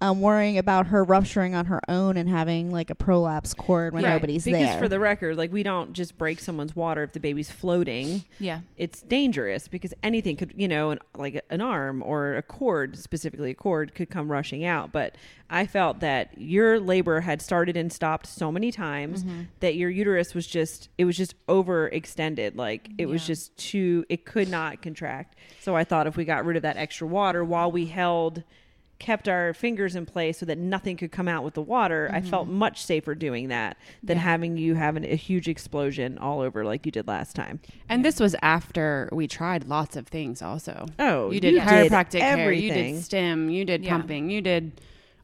Um, 0.02 0.22
worrying 0.22 0.58
about 0.58 0.88
her 0.88 1.04
rupturing 1.04 1.56
on 1.56 1.66
her 1.66 1.82
own 1.90 2.16
and 2.16 2.30
having 2.30 2.72
like 2.72 2.90
a 2.90 2.96
prolapse 2.96 3.54
cord 3.54 3.94
when 3.94 4.06
Right. 4.06 4.12
nobody's 4.14 4.46
because 4.46 4.62
there. 4.70 4.80
for 4.80 4.88
the 4.88 4.98
record, 4.98 5.36
like 5.36 5.52
we 5.52 5.62
don't 5.62 5.92
just 5.92 6.18
break 6.18 6.40
someone's 6.40 6.74
water 6.74 7.04
if 7.04 7.12
the 7.12 7.20
baby's 7.20 7.52
floating. 7.52 8.24
Yeah. 8.40 8.62
It's 8.78 9.02
dangerous 9.02 9.68
because 9.68 9.94
anything 10.02 10.38
could, 10.38 10.54
you 10.56 10.70
know, 10.70 10.92
an, 10.92 11.00
like 11.18 11.44
an 11.50 11.60
arm 11.60 12.02
or 12.02 12.36
a 12.38 12.42
cord, 12.42 12.98
specifically 12.98 13.52
a 13.52 13.56
cord, 13.56 13.94
could 13.94 14.10
come 14.10 14.32
rushing 14.32 14.64
out. 14.64 14.94
But 14.94 15.16
I 15.50 15.66
felt 15.68 16.00
that 16.00 16.32
your 16.38 16.80
labor 16.80 17.20
had 17.20 17.42
started 17.42 17.76
and 17.76 17.92
stopped 17.92 18.26
so 18.28 18.54
many 18.54 18.72
times 18.72 19.24
Mm-hmm. 19.26 19.42
that 19.60 19.76
your 19.76 19.90
uterus 19.90 20.34
was 20.34 20.48
just, 20.48 20.88
it 20.98 21.04
was 21.04 21.18
just 21.18 21.36
overextended. 21.48 22.56
Like 22.56 22.90
it 22.98 23.08
was 23.08 23.28
just 23.28 23.58
too, 23.58 24.06
it 24.08 24.24
could 24.24 24.48
not 24.50 24.82
contract. 24.82 25.36
So 25.60 25.76
I 25.76 25.84
thought 25.84 26.08
if 26.08 26.16
we 26.16 26.24
got 26.24 26.46
rid 26.46 26.56
of 26.56 26.64
that 26.64 26.78
extra 26.78 27.06
water 27.06 27.44
while 27.44 27.70
we 27.70 27.88
held 27.88 28.44
kept 29.00 29.30
our 29.30 29.54
fingers 29.54 29.96
in 29.96 30.06
place 30.06 30.38
so 30.38 30.46
that 30.46 30.58
nothing 30.58 30.98
could 30.98 31.12
come 31.12 31.28
out 31.28 31.44
with 31.44 31.54
the 31.54 31.62
water, 31.62 32.10
I 32.14 32.22
felt 32.22 32.48
much 32.48 32.84
safer 32.84 33.16
doing 33.16 33.48
that 33.48 33.78
than 34.04 34.18
Mm-hmm. 34.18 34.26
Yeah. 34.26 34.32
having 34.32 34.58
you 34.58 34.76
have 34.76 34.96
an, 34.98 35.06
a 35.06 35.16
huge 35.16 35.48
explosion 35.48 36.18
all 36.18 36.42
over 36.42 36.66
like 36.66 36.86
you 36.86 36.92
did 36.92 37.08
last 37.08 37.36
time. 37.36 37.60
and 37.88 38.04
this 38.04 38.20
was 38.20 38.36
after 38.42 39.08
we 39.12 39.28
tried 39.28 39.68
lots 39.68 39.96
of 39.96 40.08
things 40.08 40.42
also. 40.42 40.86
Oh, 41.00 41.32
you 41.32 41.40
did 41.40 41.54
you 41.54 41.60
did 41.62 41.68
chiropractic 41.68 42.20
care, 42.20 42.52
you 42.52 42.72
did 42.74 43.02
stim, 43.04 43.50
you 43.50 43.64
did 43.66 43.84
Yeah. 43.84 43.90
pumping, 43.92 44.30
you 44.30 44.42
did 44.42 44.82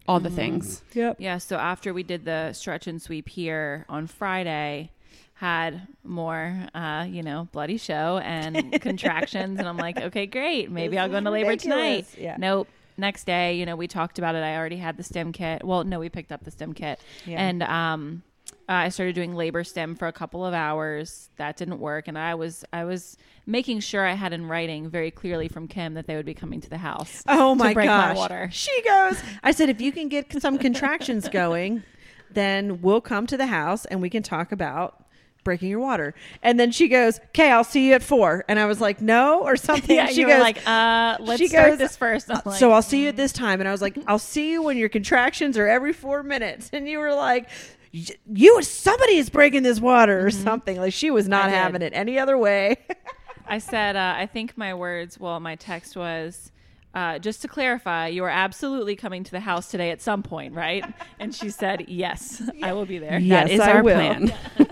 all 0.07 0.19
the 0.19 0.29
things. 0.29 0.81
Yep. 0.93 1.17
Yeah, 1.19 1.37
so 1.39 1.57
after 1.57 1.93
we 1.93 2.03
did 2.03 2.25
the 2.25 2.53
stretch 2.53 2.87
and 2.87 3.01
sweep 3.01 3.27
here 3.27 3.85
on 3.89 4.07
Friday, 4.07 4.91
had 5.39 5.85
more, 6.03 6.55
uh, 6.73 7.05
you 7.09 7.21
know, 7.21 7.49
bloody 7.51 7.77
show 7.77 8.19
and 8.23 8.79
contractions, 8.81 9.59
and 9.59 9.67
I'm 9.67 9.75
like, 9.77 9.97
okay, 9.99 10.25
great, 10.27 10.71
maybe 10.71 10.97
I'll 10.97 11.09
go 11.09 11.17
into 11.17 11.29
labor 11.31 11.57
tonight. 11.57 12.05
Yeah. 12.17 12.37
Nope. 12.39 12.69
Next 12.97 13.25
day, 13.25 13.55
you 13.55 13.65
know, 13.65 13.75
we 13.75 13.87
talked 13.87 14.17
about 14.19 14.35
it. 14.35 14.39
I 14.43 14.55
already 14.55 14.77
had 14.77 14.97
the 14.97 15.03
stim 15.03 15.31
kit. 15.31 15.63
Well, 15.63 15.83
no, 15.83 15.99
we 15.99 16.09
picked 16.09 16.31
up 16.31 16.43
the 16.43 16.51
stim 16.51 16.73
kit, 16.73 16.99
Yeah. 17.25 17.41
and 17.41 17.61
um, 17.63 18.23
uh, 18.69 18.73
I 18.73 18.89
started 18.89 19.15
doing 19.15 19.35
labor 19.35 19.63
stim 19.63 19.95
for 19.95 20.07
a 20.07 20.13
couple 20.13 20.45
of 20.45 20.53
hours. 20.53 21.29
That 21.37 21.57
didn't 21.57 21.79
work, 21.79 22.07
and 22.07 22.17
I 22.17 22.35
was 22.35 22.63
I 22.71 22.85
was 22.85 23.17
making 23.45 23.81
sure 23.81 24.05
I 24.07 24.13
had 24.13 24.33
in 24.33 24.47
writing 24.47 24.89
very 24.89 25.11
clearly 25.11 25.47
from 25.47 25.67
Kim 25.67 25.93
that 25.95 26.07
they 26.07 26.15
would 26.15 26.25
be 26.25 26.33
coming 26.33 26.61
to 26.61 26.69
the 26.69 26.77
house. 26.79 27.21
Oh 27.27 27.53
to 27.53 27.55
my 27.59 27.73
break 27.73 27.87
my 27.87 28.07
gosh. 28.13 28.17
water. 28.17 28.49
She 28.51 28.81
goes, 28.83 29.21
I 29.43 29.51
said, 29.51 29.69
if 29.69 29.79
you 29.81 29.91
can 29.91 30.07
get 30.09 30.41
some 30.41 30.57
contractions 30.57 31.29
going, 31.29 31.83
then 32.31 32.81
we'll 32.81 33.01
come 33.01 33.27
to 33.27 33.37
the 33.37 33.45
house 33.45 33.85
and 33.85 34.01
we 34.01 34.09
can 34.09 34.23
talk 34.23 34.51
about 34.51 35.04
breaking 35.45 35.69
your 35.69 35.79
water. 35.79 36.13
And 36.43 36.59
then 36.59 36.71
she 36.73 36.89
goes, 36.89 37.19
okay, 37.27 37.49
I'll 37.49 37.63
see 37.63 37.87
you 37.87 37.93
at 37.93 38.03
four. 38.03 38.43
And 38.49 38.59
I 38.59 38.65
was 38.65 38.81
like, 38.81 38.99
no, 38.99 39.43
or 39.43 39.55
something. 39.69 39.95
Yeah, 39.95 40.07
she 40.07 40.21
you 40.21 40.27
goes, 40.27 40.35
were 40.35 40.41
like, 40.41 40.67
uh, 40.67 41.15
let's 41.21 41.39
she 41.39 41.47
start 41.47 41.69
goes, 41.71 41.77
this 41.79 41.95
first. 41.95 42.29
I'm 42.29 42.41
like, 42.43 42.59
so 42.59 42.73
I'll 42.73 42.81
see 42.81 43.03
you 43.03 43.07
at 43.09 43.15
this 43.15 43.31
time. 43.31 43.61
And 43.61 43.69
I 43.69 43.71
was 43.71 43.81
like, 43.81 43.97
I'll 44.07 44.19
see 44.19 44.51
you 44.51 44.61
when 44.61 44.75
your 44.75 44.89
contractions 44.89 45.57
are 45.57 45.67
every 45.67 45.93
four 45.93 46.21
minutes. 46.23 46.69
And 46.73 46.89
you 46.89 46.99
were 46.99 47.13
like, 47.13 47.47
you, 47.91 48.61
somebody 48.61 49.15
is 49.15 49.29
breaking 49.29 49.63
this 49.63 49.79
water 49.79 50.25
or 50.25 50.29
something. 50.31 50.77
Like 50.77 50.91
she 50.91 51.11
was 51.11 51.29
not 51.29 51.45
Mm-hmm. 51.45 51.53
Having 51.53 51.81
it 51.83 51.93
any 51.95 52.19
other 52.19 52.37
way. 52.37 52.75
I 53.47 53.59
said, 53.59 53.95
uh, 53.95 54.15
I 54.17 54.25
think 54.25 54.57
my 54.57 54.73
words, 54.73 55.17
well, 55.19 55.39
my 55.39 55.55
text 55.55 55.95
was, 55.95 56.51
uh, 56.95 57.19
just 57.19 57.41
to 57.43 57.47
clarify, 57.47 58.07
you 58.07 58.23
are 58.23 58.29
absolutely 58.29 58.95
coming 58.95 59.23
to 59.23 59.31
the 59.31 59.39
house 59.41 59.69
today 59.69 59.91
at 59.91 60.01
some 60.01 60.23
point, 60.23 60.53
right? 60.55 60.83
And 61.19 61.35
she 61.35 61.49
said, 61.51 61.85
yes, 61.89 62.41
I 62.63 62.73
will 62.73 62.85
be 62.85 62.97
there. 62.97 63.11
That 63.19 63.21
Yes, 63.21 63.51
is 63.51 63.59
I 63.59 63.73
our 63.73 63.83
will. 63.83 63.95
plan. 63.95 64.33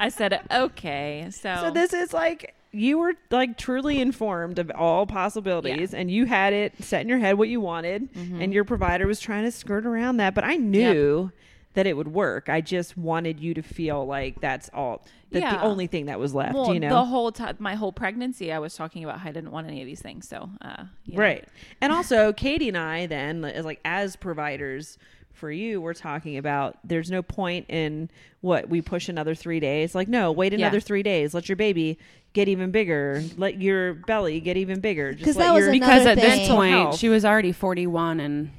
I 0.00 0.08
said, 0.08 0.40
okay. 0.50 1.28
So, 1.30 1.56
So 1.60 1.70
this 1.70 1.92
is 1.92 2.12
like 2.12 2.54
you 2.72 2.98
were 2.98 3.14
like 3.30 3.56
truly 3.58 4.00
informed 4.00 4.58
of 4.58 4.70
all 4.74 5.04
possibilities 5.06 5.92
and 5.92 6.10
you 6.10 6.24
had 6.26 6.52
it 6.52 6.72
set 6.82 7.00
in 7.02 7.08
your 7.08 7.18
head 7.18 7.36
what 7.36 7.48
you 7.48 7.60
wanted 7.60 8.12
Mm-hmm. 8.14 8.40
and 8.40 8.52
your 8.54 8.64
provider 8.64 9.06
was 9.08 9.18
trying 9.20 9.42
to 9.44 9.50
skirt 9.50 9.84
around 9.84 10.18
that 10.18 10.34
but 10.36 10.44
I 10.44 10.54
knew 10.56 11.32
that 11.74 11.86
it 11.86 11.96
would 11.96 12.08
work. 12.08 12.48
I 12.48 12.60
just 12.60 12.96
wanted 12.96 13.38
you 13.38 13.54
to 13.54 13.62
feel 13.62 14.04
like 14.04 14.40
that's 14.40 14.70
all 14.74 15.04
that 15.30 15.40
the 15.40 15.62
only 15.62 15.86
thing 15.86 16.06
that 16.06 16.18
was 16.18 16.34
left, 16.34 16.54
well, 16.54 16.74
you 16.74 16.80
know. 16.80 16.88
the 16.88 17.04
whole 17.04 17.30
time, 17.30 17.54
my 17.60 17.76
whole 17.76 17.92
pregnancy, 17.92 18.52
I 18.52 18.58
was 18.58 18.74
talking 18.74 19.04
about 19.04 19.20
how 19.20 19.28
I 19.28 19.32
didn't 19.32 19.52
want 19.52 19.68
any 19.68 19.80
of 19.80 19.86
these 19.86 20.02
things. 20.02 20.26
So, 20.28 20.50
uh, 20.60 20.84
you 21.04 21.14
know. 21.14 21.20
Right. 21.20 21.44
And 21.80 21.92
also, 21.92 22.32
Katie 22.32 22.66
and 22.66 22.76
I 22.76 23.06
then, 23.06 23.44
as 23.44 23.64
like 23.64 23.78
as 23.84 24.16
providers 24.16 24.98
for 25.40 25.50
you, 25.50 25.80
we're 25.80 25.94
talking 25.94 26.36
about 26.36 26.76
there's 26.84 27.10
no 27.10 27.22
point 27.22 27.66
in 27.68 28.10
what 28.42 28.68
we 28.68 28.80
push 28.80 29.08
another 29.08 29.34
three 29.34 29.58
days. 29.58 29.94
Like, 29.94 30.06
no, 30.06 30.30
wait 30.30 30.52
Yeah. 30.52 30.58
another 30.58 30.80
three 30.80 31.02
days. 31.02 31.34
Let 31.34 31.48
your 31.48 31.56
baby 31.56 31.98
get 32.32 32.46
even 32.48 32.70
bigger. 32.70 33.24
Let 33.36 33.60
your 33.60 33.94
belly 33.94 34.40
get 34.40 34.56
even 34.56 34.80
bigger. 34.80 35.12
Just 35.12 35.24
'Cause 35.24 35.36
let 35.36 35.46
that 35.46 35.54
was 35.54 35.64
your, 35.64 35.72
because 35.72 36.06
at 36.06 36.18
thing. 36.18 36.38
this 36.38 36.48
point 36.48 36.72
health. 36.72 36.98
she 36.98 37.08
was 37.08 37.24
already 37.24 37.52
41 37.52 38.20
and 38.20 38.50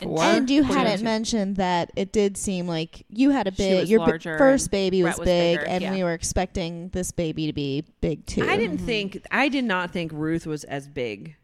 four. 0.00 0.20
And 0.22 0.50
you 0.50 0.62
hadn't 0.62 1.02
mentioned 1.02 1.56
that 1.56 1.90
it 1.94 2.12
did 2.12 2.36
seem 2.36 2.66
like 2.66 3.04
you 3.08 3.30
had 3.30 3.46
a 3.46 3.52
big. 3.52 3.88
Your 3.88 4.00
bi- 4.00 4.06
larger 4.06 4.38
first 4.38 4.70
baby 4.70 5.02
was, 5.02 5.18
was 5.18 5.26
big, 5.26 5.58
bigger, 5.58 5.70
and 5.70 5.82
yeah. 5.82 5.92
we 5.92 6.02
were 6.02 6.14
expecting 6.14 6.88
this 6.88 7.12
baby 7.12 7.46
to 7.46 7.52
be 7.52 7.84
big 8.00 8.26
too. 8.26 8.42
I 8.42 8.56
didn't 8.56 8.78
mm-hmm. 8.78 8.86
think 8.86 9.26
I 9.30 9.48
did 9.48 9.64
not 9.64 9.92
think 9.92 10.10
Ruth 10.12 10.46
was 10.46 10.64
as 10.64 10.88
big. 10.88 11.36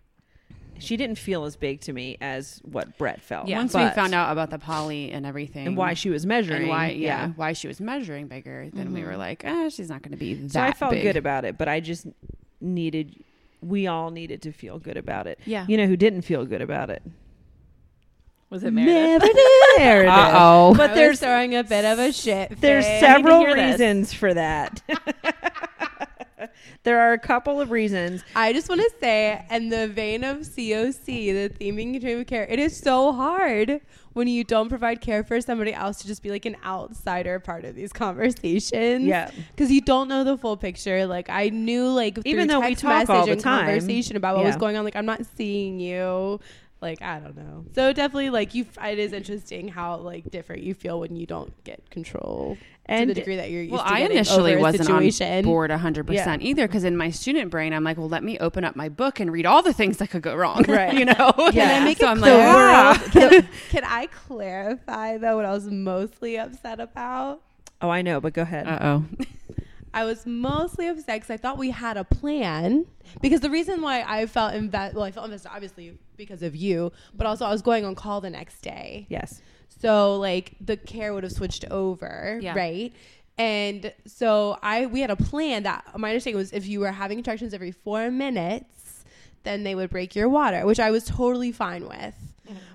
She 0.78 0.96
didn't 0.96 1.16
feel 1.16 1.44
as 1.44 1.56
big 1.56 1.80
to 1.82 1.92
me 1.92 2.16
as 2.20 2.60
what 2.64 2.96
Brett 2.98 3.20
felt. 3.22 3.48
Yeah. 3.48 3.58
Once 3.58 3.74
we 3.74 3.80
But- 3.80 3.94
found 3.94 4.14
out 4.14 4.32
about 4.32 4.50
the 4.50 4.58
poly 4.58 5.10
and 5.10 5.24
everything 5.26 5.66
and 5.66 5.76
why 5.76 5.94
she 5.94 6.10
was 6.10 6.24
measuring, 6.26 6.62
and 6.62 6.68
why 6.68 6.90
yeah, 6.90 7.28
why 7.36 7.52
she 7.52 7.68
was 7.68 7.80
measuring 7.80 8.28
bigger, 8.28 8.68
then 8.72 8.92
we 8.92 9.02
were 9.04 9.16
like, 9.16 9.42
ah, 9.46 9.68
she's 9.68 9.88
not 9.88 10.02
going 10.02 10.12
to 10.12 10.16
be 10.18 10.34
that 10.34 10.50
So 10.52 10.60
I 10.60 10.72
felt 10.72 10.92
big. 10.92 11.02
good 11.02 11.16
about 11.16 11.44
it, 11.44 11.56
but 11.58 11.68
I 11.68 11.80
just 11.80 12.06
needed. 12.60 13.22
We 13.62 13.86
all 13.86 14.10
needed 14.10 14.42
to 14.42 14.52
feel 14.52 14.78
good 14.78 14.96
about 14.96 15.26
it. 15.26 15.40
Yeah. 15.44 15.64
You 15.68 15.76
know 15.76 15.86
who 15.86 15.96
didn't 15.96 16.22
feel 16.22 16.44
good 16.44 16.60
about 16.62 16.90
it? 16.90 17.02
Was 18.48 18.62
it 18.62 18.70
Meredith? 18.72 19.28
Meredith. 19.78 20.08
Uh-oh. 20.12 20.74
But 20.76 20.90
I 20.90 20.94
there's 20.94 21.18
throwing 21.18 21.56
a 21.56 21.64
bit 21.64 21.84
of 21.84 21.98
a 21.98 22.12
shit. 22.12 22.60
there's 22.60 22.84
fit. 22.86 23.00
several 23.00 23.40
hear 23.40 23.56
this. 23.56 23.72
reasons 23.72 24.12
for 24.12 24.32
that. 24.34 24.82
there 26.82 27.00
are 27.00 27.12
a 27.12 27.18
couple 27.18 27.60
of 27.60 27.70
reasons. 27.70 28.22
I 28.34 28.52
just 28.52 28.68
want 28.68 28.80
to 28.80 28.90
say, 29.00 29.44
in 29.50 29.68
the 29.68 29.88
vein 29.88 30.24
of 30.24 30.38
COC, 30.38 31.04
the 31.04 31.48
theming 31.48 31.92
continuum 31.92 32.20
of 32.20 32.26
care, 32.26 32.44
it 32.44 32.58
is 32.58 32.76
so 32.76 33.12
hard 33.12 33.80
when 34.12 34.28
you 34.28 34.44
don't 34.44 34.70
provide 34.70 35.02
care 35.02 35.22
for 35.22 35.40
somebody 35.42 35.74
else 35.74 35.98
to 35.98 36.06
just 36.06 36.22
be 36.22 36.30
like 36.30 36.46
an 36.46 36.56
outsider 36.64 37.38
part 37.38 37.66
of 37.66 37.74
these 37.74 37.92
conversations. 37.92 39.04
Yeah. 39.04 39.30
because 39.50 39.70
you 39.70 39.82
don't 39.82 40.08
know 40.08 40.24
the 40.24 40.38
full 40.38 40.56
picture. 40.56 41.06
Like 41.06 41.28
I 41.28 41.50
knew, 41.50 41.88
like 41.88 42.18
Even 42.24 42.48
though 42.48 42.60
we 42.60 42.74
talk 42.74 43.10
all 43.10 43.26
the 43.26 43.36
time. 43.36 43.66
conversation 43.66 44.16
about 44.16 44.36
what 44.36 44.46
was 44.46 44.56
going 44.56 44.76
on. 44.76 44.84
Like 44.84 44.96
I'm 44.96 45.06
not 45.06 45.20
seeing 45.36 45.80
you. 45.80 46.40
Like 46.80 47.02
I 47.02 47.18
don't 47.18 47.36
know. 47.36 47.64
So 47.74 47.92
definitely, 47.92 48.30
like 48.30 48.54
you, 48.54 48.66
it 48.82 48.98
is 48.98 49.12
interesting 49.12 49.68
how 49.68 49.96
like 49.96 50.30
different 50.30 50.62
you 50.62 50.74
feel 50.74 51.00
when 51.00 51.16
you 51.16 51.26
don't 51.26 51.52
get 51.64 51.90
control 51.90 52.58
And 52.88 53.08
to 53.08 53.14
the 53.14 53.20
degree 53.20 53.36
that 53.36 53.50
you're 53.50 53.62
used 53.62 53.72
Well, 53.72 53.82
to 53.82 53.92
I 53.92 53.98
getting 54.00 54.16
initially 54.16 54.52
over 54.52 54.60
a 54.60 54.62
wasn't 54.62 54.84
situation. 54.86 55.38
on 55.38 55.42
board 55.44 55.70
100% 55.72 56.12
Yeah. 56.14 56.36
either 56.40 56.66
because 56.68 56.84
in 56.84 56.96
my 56.96 57.10
student 57.10 57.50
brain, 57.50 57.72
I'm 57.72 57.82
like, 57.84 57.96
well, 57.98 58.08
let 58.08 58.22
me 58.22 58.38
open 58.38 58.62
up 58.64 58.76
my 58.76 58.88
book 58.88 59.18
and 59.18 59.32
read 59.32 59.44
all 59.44 59.62
the 59.62 59.72
things 59.72 59.96
that 59.98 60.10
could 60.10 60.22
go 60.22 60.34
wrong. 60.36 60.64
Right. 60.68 60.94
you 60.94 61.04
know? 61.04 61.32
Yeah. 61.36 61.50
Can 61.52 61.82
I 61.82 61.84
make 61.84 61.98
so 61.98 62.06
it 62.06 62.10
I'm 62.10 62.18
clear? 62.18 62.36
like, 62.36 62.46
ah. 62.46 63.02
can, 63.12 63.48
can 63.70 63.84
I 63.84 64.06
clarify 64.06 65.18
though 65.18 65.36
what 65.36 65.44
I 65.44 65.52
was 65.52 65.66
mostly 65.68 66.38
upset 66.38 66.78
about? 66.80 67.42
Oh, 67.82 67.90
I 67.90 68.02
know, 68.02 68.20
but 68.20 68.32
go 68.34 68.42
ahead. 68.42 68.66
Uh 68.66 68.78
oh. 68.82 69.04
I 69.92 70.04
was 70.04 70.26
mostly 70.26 70.86
upset 70.88 71.16
because 71.22 71.30
I 71.30 71.38
thought 71.38 71.56
we 71.58 71.70
had 71.70 71.96
a 71.96 72.04
plan. 72.04 72.84
Because 73.22 73.40
the 73.40 73.50
reason 73.50 73.80
why 73.80 74.02
I 74.06 74.26
felt 74.26 74.54
invest, 74.54 74.94
well, 74.94 75.04
I 75.04 75.10
felt 75.10 75.24
invested 75.26 75.50
obviously 75.52 75.98
because 76.16 76.42
of 76.42 76.54
you, 76.54 76.92
but 77.14 77.26
also 77.26 77.46
I 77.46 77.50
was 77.50 77.62
going 77.62 77.84
on 77.86 77.94
call 77.94 78.20
the 78.20 78.30
next 78.30 78.60
day. 78.60 79.06
yes. 79.08 79.40
So 79.80 80.16
like 80.16 80.54
the 80.60 80.76
care 80.76 81.12
would 81.14 81.22
have 81.24 81.32
switched 81.32 81.64
over, 81.70 82.38
Yeah. 82.42 82.54
right? 82.54 82.92
And 83.38 83.92
so 84.06 84.58
I 84.62 84.86
we 84.86 85.00
had 85.00 85.10
a 85.10 85.16
plan 85.16 85.64
that 85.64 85.84
my 85.98 86.10
understanding 86.10 86.38
was 86.38 86.52
if 86.52 86.66
you 86.66 86.80
were 86.80 86.92
having 86.92 87.18
contractions 87.18 87.52
every 87.52 87.72
four 87.72 88.10
minutes, 88.10 89.04
then 89.42 89.62
they 89.62 89.74
would 89.74 89.90
break 89.90 90.14
your 90.16 90.28
water, 90.28 90.64
which 90.66 90.80
I 90.80 90.90
was 90.90 91.04
totally 91.04 91.52
fine 91.52 91.86
with. 91.86 92.14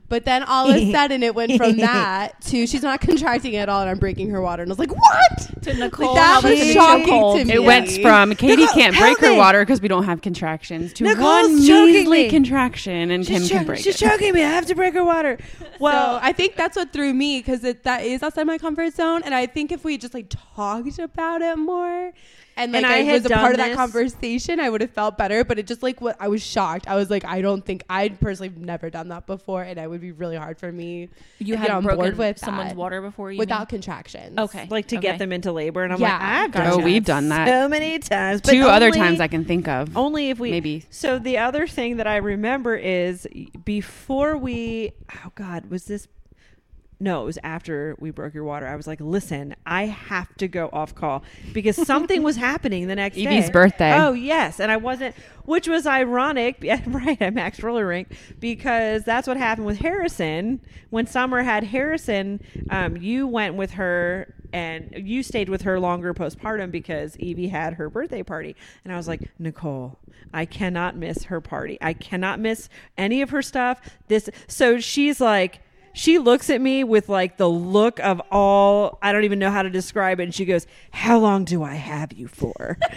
But 0.09 0.25
then 0.25 0.43
all 0.43 0.69
of 0.69 0.75
a 0.75 0.91
sudden 0.93 1.23
it 1.23 1.33
went 1.35 1.53
from 1.55 1.77
that 1.77 2.41
to 2.47 2.67
she's 2.67 2.83
not 2.83 2.99
contracting 2.99 3.55
at 3.55 3.69
all 3.69 3.79
and 3.81 3.89
I'm 3.89 3.97
breaking 3.97 4.29
her 4.31 4.41
water. 4.41 4.61
And 4.61 4.69
I 4.69 4.73
was 4.73 4.79
like, 4.79 4.93
what? 4.93 5.63
To 5.63 5.73
Nicole, 5.73 6.15
that 6.15 6.43
was 6.43 6.59
shocking 6.73 7.37
to 7.39 7.45
me. 7.45 7.53
It 7.53 7.63
went 7.63 7.89
from 8.01 8.35
Katie 8.35 8.63
Nicole, 8.63 8.73
can't 8.75 8.93
help 8.95 9.17
break 9.17 9.19
her 9.29 9.33
me. 9.33 9.37
water 9.37 9.61
because 9.61 9.79
we 9.81 9.87
don't 9.87 10.03
have 10.03 10.21
contractions 10.21 10.91
to 10.93 11.05
Nicole's 11.05 11.23
one 11.23 11.55
measly 11.55 12.23
me. 12.23 12.29
contraction 12.29 13.09
and 13.11 13.25
Kim 13.25 13.41
She's, 13.41 13.49
can 13.51 13.59
cho- 13.61 13.65
break 13.65 13.79
she's 13.79 13.95
it. 14.01 14.05
choking 14.09 14.33
me. 14.33 14.43
I 14.43 14.49
have 14.49 14.65
to 14.65 14.75
break 14.75 14.93
her 14.95 15.03
water. 15.05 15.37
Well, 15.79 15.93
Well, 15.93 16.19
I 16.21 16.33
think 16.33 16.55
that's 16.57 16.75
what 16.75 16.91
threw 16.91 17.13
me 17.13 17.39
because 17.39 17.61
that 17.61 18.03
is 18.03 18.21
outside 18.21 18.43
my 18.47 18.57
comfort 18.57 18.93
zone, 18.93 19.21
and 19.23 19.33
I 19.33 19.45
think 19.45 19.71
if 19.71 19.85
we 19.85 19.97
just 19.97 20.13
like 20.13 20.27
talked 20.29 20.99
about 20.99 21.41
it 21.41 21.57
more, 21.57 22.11
and 22.61 22.71
like 22.71 22.83
And 22.83 22.91
I 22.91 22.97
I, 22.97 23.01
had 23.03 23.23
was 23.23 23.31
a 23.31 23.35
part 23.35 23.51
of 23.51 23.57
that 23.57 23.67
this- 23.69 23.75
conversation, 23.77 24.59
I 24.59 24.69
would 24.69 24.81
have 24.81 24.91
felt 24.91 25.17
better. 25.17 25.43
But 25.43 25.59
it 25.59 25.67
just 25.67 25.83
like 25.83 26.01
what 26.01 26.15
I 26.19 26.27
was 26.27 26.41
shocked. 26.41 26.87
I 26.87 26.95
was 26.95 27.09
like, 27.09 27.25
I 27.25 27.41
don't 27.41 27.65
think 27.65 27.83
I'd 27.89 28.19
personally 28.19 28.49
have 28.49 28.57
never 28.57 28.89
done 28.89 29.09
that 29.09 29.27
before, 29.27 29.63
and 29.63 29.79
it 29.79 29.89
would 29.89 30.01
be 30.01 30.11
really 30.11 30.35
hard 30.35 30.57
for 30.57 30.71
me 30.71 31.09
You 31.39 31.53
to 31.53 31.57
had 31.57 31.67
get 31.67 31.75
on 31.75 31.83
board 31.83 32.17
with 32.17 32.37
someone's 32.39 32.69
that 32.69 32.75
water 32.77 33.01
before 33.01 33.31
you 33.31 33.37
without 33.39 33.61
mean? 33.71 33.81
contractions. 33.81 34.37
Okay. 34.37 34.67
like 34.69 34.87
to 34.87 34.97
Okay. 34.97 35.01
get 35.09 35.19
them 35.19 35.31
into 35.31 35.51
labor, 35.51 35.83
and 35.83 35.91
I'm 35.93 35.99
Yeah, 35.99 36.13
like, 36.13 36.21
I've 36.21 36.51
gotcha. 36.51 36.69
done 36.71 36.81
Oh, 36.81 36.83
we've 36.83 37.05
done 37.05 37.29
that. 37.29 37.47
so 37.47 37.67
many 37.69 37.99
times. 37.99 38.41
but 38.41 38.51
Two 38.51 38.63
other 38.67 38.91
times 38.91 39.19
I 39.19 39.27
can 39.27 39.45
think 39.45 39.67
of. 39.67 39.95
Only 39.97 40.29
if 40.29 40.39
we 40.39 40.51
Maybe. 40.51 40.85
So 40.89 41.19
the 41.19 41.37
other 41.37 41.67
thing 41.67 41.97
that 41.97 42.07
I 42.07 42.17
remember 42.17 42.75
is 42.75 43.27
before 43.65 44.37
we. 44.37 44.91
Oh 45.25 45.31
God, 45.35 45.69
was 45.69 45.85
this? 45.85 46.07
No, 47.01 47.23
it 47.23 47.25
was 47.25 47.39
after 47.43 47.95
we 47.99 48.11
broke 48.11 48.35
your 48.35 48.43
water. 48.43 48.67
I 48.67 48.75
was 48.75 48.85
like, 48.85 49.01
listen, 49.01 49.55
I 49.65 49.85
have 49.87 50.33
to 50.37 50.47
go 50.47 50.69
off 50.71 50.93
call 50.93 51.23
because 51.51 51.75
something 51.75 52.21
was 52.21 52.35
happening 52.35 52.87
the 52.87 52.95
next 52.95 53.15
day. 53.15 53.23
Evie's 53.23 53.49
birthday. 53.49 53.93
Oh 53.97 54.13
yes, 54.13 54.59
and 54.59 54.71
I 54.71 54.77
wasn't, 54.77 55.15
which 55.45 55.67
was 55.67 55.87
ironic. 55.87 56.59
Yeah, 56.71 56.79
right, 56.87 57.19
at 57.19 57.33
Max 57.33 57.61
Roller 57.63 57.87
Rink 57.87 58.15
because 58.39 59.03
that's 59.03 59.27
what 59.27 59.35
happened 59.35 59.65
with 59.65 59.79
Harrison 59.79 60.61
when 60.91 61.07
Summer 61.07 61.41
had 61.41 61.63
Harrison. 61.63 62.39
Um, 62.69 62.97
you 62.97 63.25
went 63.27 63.55
with 63.55 63.71
her 63.71 64.35
and 64.53 64.93
you 64.95 65.23
stayed 65.23 65.49
with 65.49 65.63
her 65.63 65.79
longer 65.79 66.13
postpartum 66.13 66.69
because 66.71 67.17
Evie 67.17 67.47
had 67.47 67.73
her 67.73 67.89
birthday 67.89 68.21
party, 68.21 68.55
and 68.83 68.93
I 68.93 68.97
was 68.97 69.07
like, 69.07 69.31
Nicole, 69.39 69.97
I 70.31 70.45
cannot 70.45 70.95
miss 70.95 71.23
her 71.23 71.41
party. 71.41 71.79
I 71.81 71.93
cannot 71.93 72.39
miss 72.39 72.69
any 72.95 73.23
of 73.23 73.31
her 73.31 73.41
stuff. 73.41 73.81
This, 74.07 74.29
so 74.47 74.79
she's 74.79 75.19
like. 75.19 75.61
She 75.93 76.17
looks 76.17 76.49
at 76.49 76.61
me 76.61 76.83
with 76.83 77.09
like 77.09 77.37
the 77.37 77.49
look 77.49 77.99
of 77.99 78.21
all 78.31 78.97
I 79.01 79.11
don't 79.11 79.23
even 79.23 79.39
know 79.39 79.51
how 79.51 79.61
to 79.63 79.69
describe 79.69 80.19
it, 80.19 80.23
and 80.23 80.33
she 80.35 80.45
goes, 80.45 80.65
"How 80.91 81.19
long 81.19 81.43
do 81.45 81.63
I 81.63 81.73
have 81.75 82.13
you 82.13 82.27
for?" 82.27 82.77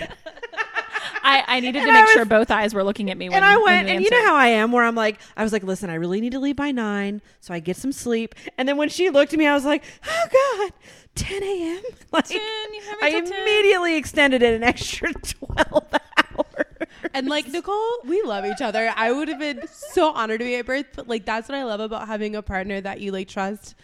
I, 1.27 1.43
I 1.47 1.61
needed 1.61 1.81
to 1.81 1.89
And 1.89 1.91
I 1.91 1.95
make 2.01 2.05
was- 2.05 2.13
sure 2.13 2.25
both 2.27 2.51
eyes 2.51 2.75
were 2.75 2.85
looking 2.85 3.11
at 3.11 3.17
me. 3.17 3.29
When, 3.31 3.37
and 3.37 3.45
I 3.47 3.57
went, 3.57 3.89
and 3.89 4.03
you 4.05 4.11
know 4.11 4.23
how 4.25 4.35
I 4.35 4.49
am, 4.49 4.73
where 4.73 4.85
I'm 4.85 4.95
like, 4.95 5.19
I 5.39 5.43
was 5.43 5.53
like, 5.55 5.63
listen, 5.63 5.89
I 5.89 5.95
really 5.95 6.21
need 6.21 6.33
to 6.33 6.39
leave 6.39 6.57
by 6.57 6.71
nine, 6.71 7.23
so 7.41 7.55
I 7.55 7.61
get 7.61 7.77
some 7.79 7.93
sleep. 7.93 8.35
And 8.59 8.69
then 8.69 8.77
when 8.77 8.91
she 8.91 9.09
looked 9.09 9.33
at 9.33 9.39
me, 9.39 9.47
I 9.47 9.55
was 9.55 9.65
like, 9.65 9.85
oh 10.07 10.27
god, 10.61 10.73
10 11.15 11.43
a.m. 11.43 11.83
Like, 12.13 12.27
10, 12.27 12.37
you 12.75 12.83
have 12.83 12.99
I 13.03 13.09
until 13.09 13.33
10. 13.33 13.43
immediately 13.43 13.97
extended 13.97 14.43
it 14.43 14.55
an 14.55 14.63
extra 14.65 15.13
12 15.15 15.59
hours. 15.73 16.01
And 17.13 17.29
like 17.29 17.49
Nicole, 17.49 17.99
we 18.05 18.23
love 18.23 18.45
each 18.45 18.61
other. 18.61 18.93
I 18.97 19.13
would 19.13 19.29
have 19.29 19.39
been 19.39 19.67
so 19.69 20.13
honored 20.13 20.41
to 20.41 20.45
be 20.45 20.57
at 20.57 20.67
birth, 20.67 20.87
but 20.95 21.09
like 21.09 21.25
that's 21.25 21.49
what 21.49 21.59
I 21.59 21.65
love 21.65 21.81
about 21.81 22.07
having 22.07 22.37
a 22.37 22.43
partner 22.43 22.81
that 22.81 23.01
you 23.01 23.13
like 23.13 23.29
trust 23.29 23.75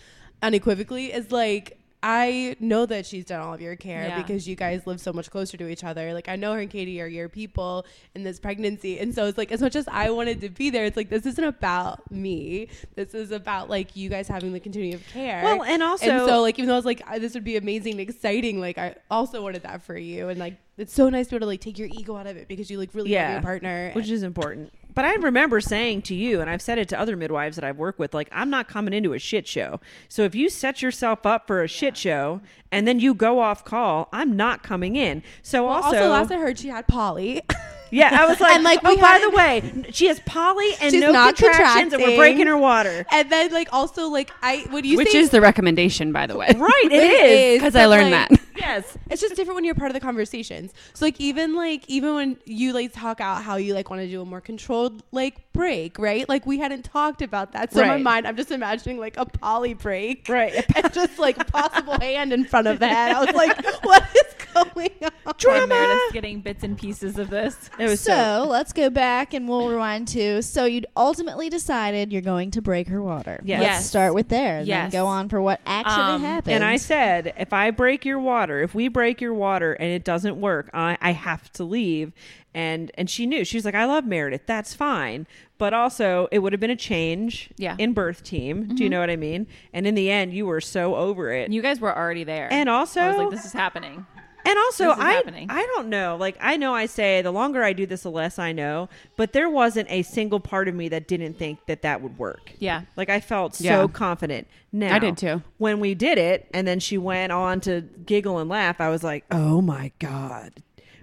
unequivocally 0.43 1.13
is 1.13 1.31
like 1.31 1.80
I 2.03 2.57
know 2.61 2.87
that 2.87 3.05
she's 3.05 3.27
done 3.27 3.41
all 3.43 3.53
of 3.53 3.61
your 3.61 3.77
care 3.77 4.05
Yeah. 4.09 4.23
because 4.23 4.49
you 4.49 4.57
guys 4.57 4.87
live 4.87 5.01
so 5.01 5.13
much 5.13 5.31
closer 5.31 5.59
to 5.59 5.69
each 5.69 5.85
other. 5.85 6.15
Like 6.15 6.29
I 6.29 6.37
know 6.37 6.55
her 6.55 6.61
and 6.61 6.71
Katie 6.71 7.01
are 7.03 7.07
your 7.07 7.29
people 7.29 7.85
in 8.15 8.23
this 8.23 8.41
pregnancy. 8.41 8.99
And 8.99 9.15
so 9.15 9.27
it's 9.27 9.37
like 9.37 9.53
as 9.53 9.61
much 9.61 9.77
as 9.77 9.87
I 9.89 10.09
wanted 10.11 10.41
to 10.41 10.49
be 10.49 10.71
there, 10.71 10.87
it's 10.87 10.97
like 10.97 11.11
this 11.11 11.27
isn't 11.27 11.45
about 11.45 12.11
me. 12.11 12.69
This 12.95 13.13
is 13.15 13.33
about 13.33 13.69
like 13.69 13.97
you 13.97 14.09
guys 14.09 14.29
having 14.29 14.53
the 14.55 14.61
continuity 14.61 14.95
of 14.95 15.07
care. 15.09 15.43
Well, 15.43 15.63
and 15.63 15.83
also- 15.83 16.07
and 16.11 16.27
so 16.27 16.41
like 16.41 16.59
even 16.59 16.69
though 16.69 16.75
I 16.75 16.79
was 16.79 16.87
like 16.87 17.03
this 17.21 17.35
would 17.35 17.45
be 17.45 17.57
amazing 17.57 17.93
and 17.93 18.01
exciting, 18.01 18.61
like 18.61 18.79
I 18.79 18.95
also 19.11 19.43
wanted 19.43 19.63
that 19.65 19.83
for 19.83 19.97
you. 19.97 20.29
And 20.31 20.39
like 20.41 20.57
it's 20.79 20.95
so 20.95 21.11
nice 21.11 21.27
to 21.27 21.33
be 21.33 21.37
able 21.37 21.45
to 21.45 21.49
like 21.49 21.61
take 21.61 21.79
your 21.79 21.89
ego 21.93 22.17
out 22.17 22.27
of 22.27 22.39
it 22.39 22.49
because 22.49 22.71
you 22.71 22.79
like 22.79 22.95
really 22.95 23.15
love 23.15 23.33
your 23.33 23.43
partner. 23.43 23.91
which 23.93 24.09
is 24.09 24.23
important. 24.23 24.73
But 24.95 25.05
I 25.05 25.15
remember 25.15 25.61
saying 25.61 26.03
to 26.03 26.15
you, 26.15 26.41
and 26.41 26.51
I've 26.51 26.63
said 26.63 26.79
it 26.79 26.89
to 26.91 26.99
other 27.01 27.17
midwives 27.17 27.57
that 27.57 27.65
I've 27.65 27.79
worked 27.79 27.99
with, 27.99 28.15
like, 28.15 28.29
I'm 28.33 28.51
not 28.51 28.69
coming 28.69 28.93
into 28.95 29.13
a 29.13 29.19
shit 29.19 29.47
show. 29.47 29.81
So 30.09 30.23
if 30.23 30.35
you 30.35 30.49
set 30.49 30.83
yourself 30.83 31.25
up 31.27 31.47
for 31.47 31.63
a 31.63 31.69
shit 31.69 31.97
show 31.97 32.41
and 32.73 32.87
then 32.87 33.01
you 33.01 33.15
go 33.15 33.41
off 33.41 33.65
call, 33.65 34.09
I'm 34.13 34.37
not 34.37 34.63
coming 34.63 34.97
in. 34.97 35.23
So 35.43 35.65
Well, 35.67 35.75
also, 35.75 35.89
also, 35.89 36.09
last 36.11 36.31
I 36.31 36.37
heard, 36.39 36.59
she 36.59 36.69
had 36.69 36.87
poly. 36.87 37.43
Yeah, 37.91 38.17
I 38.21 38.27
was 38.27 38.41
like, 38.41 38.55
And, 38.61 38.65
like, 38.65 38.81
oh, 38.85 38.97
by 38.97 39.19
the 39.19 39.31
way, 39.31 39.85
she 39.93 40.07
has 40.07 40.21
poly 40.21 40.71
and 40.81 40.99
no 41.01 41.13
not 41.13 41.37
contractions, 41.37 41.93
and 41.93 42.03
we're 42.03 42.17
breaking 42.17 42.47
her 42.47 42.57
water. 42.57 43.05
And 43.11 43.31
then 43.31 43.53
like 43.53 43.73
also 43.73 44.09
like 44.09 44.31
I 44.43 44.67
when 44.71 44.85
you 44.85 44.93
say? 44.93 44.97
Which 44.97 45.11
say 45.13 45.19
is 45.19 45.31
the 45.31 45.41
recommendation, 45.41 46.13
by 46.13 46.27
the 46.27 46.37
way. 46.37 46.49
Right, 46.57 46.83
it 46.87 46.93
It 46.93 47.11
is. 47.11 47.55
is, 47.57 47.59
Because 47.61 47.77
I 47.77 47.87
learned 47.87 48.11
like, 48.11 48.29
that. 48.29 48.41
Yes. 48.61 48.99
it's 49.09 49.23
just 49.23 49.35
different 49.37 49.55
when 49.55 49.65
you're 49.65 49.75
part 49.75 49.91
of 49.91 49.95
the 49.95 50.01
conversations. 50.01 50.73
So 50.93 51.07
like 51.07 51.19
even 51.19 51.55
like 51.55 51.85
even 51.89 52.15
when 52.15 52.37
you 52.45 52.73
like 52.75 52.93
talk 52.93 53.21
out 53.21 53.43
how 53.43 53.57
you 53.57 53.73
like 53.75 53.89
want 53.89 54.03
to 54.03 54.09
do 54.09 54.21
a 54.21 54.25
more 54.25 54.41
controlled 54.43 55.03
like 55.13 55.51
break, 55.55 55.99
right? 55.99 56.29
Like 56.29 56.45
we 56.47 56.59
hadn't 56.59 56.83
talked 56.85 57.23
about 57.23 57.53
that. 57.53 57.73
So 57.73 57.81
in 57.81 57.89
my 57.89 57.97
mind, 57.97 58.27
I'm 58.27 58.37
just 58.37 58.51
imagining 58.51 58.99
like 58.99 59.17
a 59.17 59.25
poly 59.25 59.73
break, 59.75 60.29
Right. 60.29 60.53
and 60.77 60.93
just 60.93 61.19
like 61.19 61.47
possible 61.51 61.99
hand 62.01 62.33
in 62.35 62.45
front 62.45 62.67
of 62.67 62.79
the 62.81 62.89
head. 62.89 63.17
I 63.17 63.25
was 63.25 63.35
like, 63.35 63.57
what 63.85 64.03
is 64.15 64.35
going 64.55 64.91
on? 65.03 65.11
Poor 65.43 65.67
Meredith's 65.67 66.13
getting 66.13 66.41
bits 66.41 66.63
and 66.65 66.77
pieces 66.79 67.19
of 67.19 67.31
this. 67.31 67.71
It 67.79 67.85
was 67.89 68.01
so 68.01 68.47
let's 68.49 68.73
go 68.73 68.91
back 68.91 69.33
and 69.35 69.49
we'll 69.49 69.69
rewind 69.69 70.09
to. 70.09 70.43
So 70.43 70.65
you'd 70.65 70.87
ultimately 70.97 71.49
decided 71.49 72.13
you're 72.13 72.21
going 72.23 72.51
to 72.53 72.63
break 72.63 72.89
her 72.89 73.03
water. 73.03 73.41
Yes. 73.45 73.61
Let's 73.61 73.71
Yes. 73.73 73.87
start 73.89 74.15
with 74.15 74.29
there. 74.29 74.59
And 74.59 74.67
Yes. 74.67 74.93
Then 74.93 75.01
go 75.03 75.07
on 75.07 75.29
for 75.29 75.41
what 75.41 75.61
actually 75.67 76.15
Um, 76.17 76.23
happened. 76.23 76.55
And 76.55 76.65
I 76.65 76.77
said, 76.77 77.33
if 77.39 77.53
I 77.53 77.71
break 77.71 78.05
your 78.05 78.19
water, 78.19 78.61
if 78.63 78.75
we 78.75 78.89
break 78.89 79.21
your 79.21 79.33
water 79.35 79.73
and 79.75 79.91
it 79.91 80.05
doesn't 80.05 80.41
work, 80.41 80.69
I, 80.75 80.99
I 81.01 81.13
have 81.13 81.51
to 81.53 81.65
leave. 81.65 82.13
And 82.53 82.91
and 82.95 83.09
she 83.09 83.27
knew. 83.27 83.45
She 83.45 83.57
was 83.57 83.65
like, 83.65 83.77
I 83.77 83.85
love 83.85 84.05
Meredith. 84.05 84.43
That's 84.47 84.75
fine. 84.75 85.27
But 85.57 85.73
also, 85.73 86.27
it 86.33 86.41
would 86.41 86.53
have 86.53 86.59
been 86.61 86.71
a 86.71 86.77
change 86.77 87.51
Yeah. 87.57 87.77
in 87.79 87.93
birth 87.93 88.25
team. 88.25 88.75
Do 88.75 88.83
you 88.83 88.91
know 88.91 88.99
what 88.99 89.11
I 89.11 89.15
mean? 89.17 89.47
And 89.73 89.87
in 89.87 89.95
the 89.95 90.11
end, 90.11 90.33
you 90.35 90.47
were 90.47 90.61
so 90.61 90.97
over 90.97 91.31
it. 91.33 91.53
You 91.53 91.63
guys 91.63 91.81
were 91.81 91.97
already 91.97 92.25
there. 92.25 92.49
and 92.53 92.69
also, 92.69 93.01
I 93.01 93.09
was 93.09 93.17
like, 93.19 93.31
this 93.31 93.45
is 93.45 93.53
happening. 93.53 94.05
And 94.45 94.59
also, 94.59 94.91
I 94.91 95.13
happening. 95.13 95.49
I 95.51 95.63
don't 95.75 95.89
know. 95.89 96.17
Like 96.19 96.37
I 96.41 96.57
know 96.57 96.75
I 96.75 96.87
say 96.87 97.23
the 97.23 97.31
longer 97.31 97.63
I 97.63 97.73
do 97.73 97.87
this, 97.87 98.03
the 98.03 98.11
less 98.11 98.39
I 98.39 98.53
know. 98.53 98.89
But 99.17 99.33
there 99.33 99.49
wasn't 99.51 99.91
a 99.91 100.03
single 100.03 100.41
part 100.41 100.69
of 100.69 100.75
me 100.75 100.89
that 100.89 101.09
didn't 101.09 101.35
think 101.39 101.67
that 101.67 101.83
that 101.83 102.03
would 102.03 102.19
work. 102.19 102.53
Yeah. 102.59 102.83
Like 102.97 103.11
I 103.11 103.21
felt 103.21 103.55
so 103.55 103.89
confident. 103.89 104.47
Now 104.73 104.95
I 104.95 104.99
did 104.99 105.17
too. 105.17 105.43
When 105.59 105.81
we 105.81 105.95
did 105.95 106.19
it, 106.19 106.49
and 106.55 106.67
then 106.67 106.81
she 106.81 106.97
went 106.99 107.33
on 107.33 107.61
to 107.63 107.83
giggle 108.07 108.39
and 108.39 108.49
laugh, 108.49 108.81
I 108.81 108.89
was 108.89 109.03
like, 109.03 109.25
"Oh 109.31 109.61
my 109.61 109.93
god, 109.99 110.53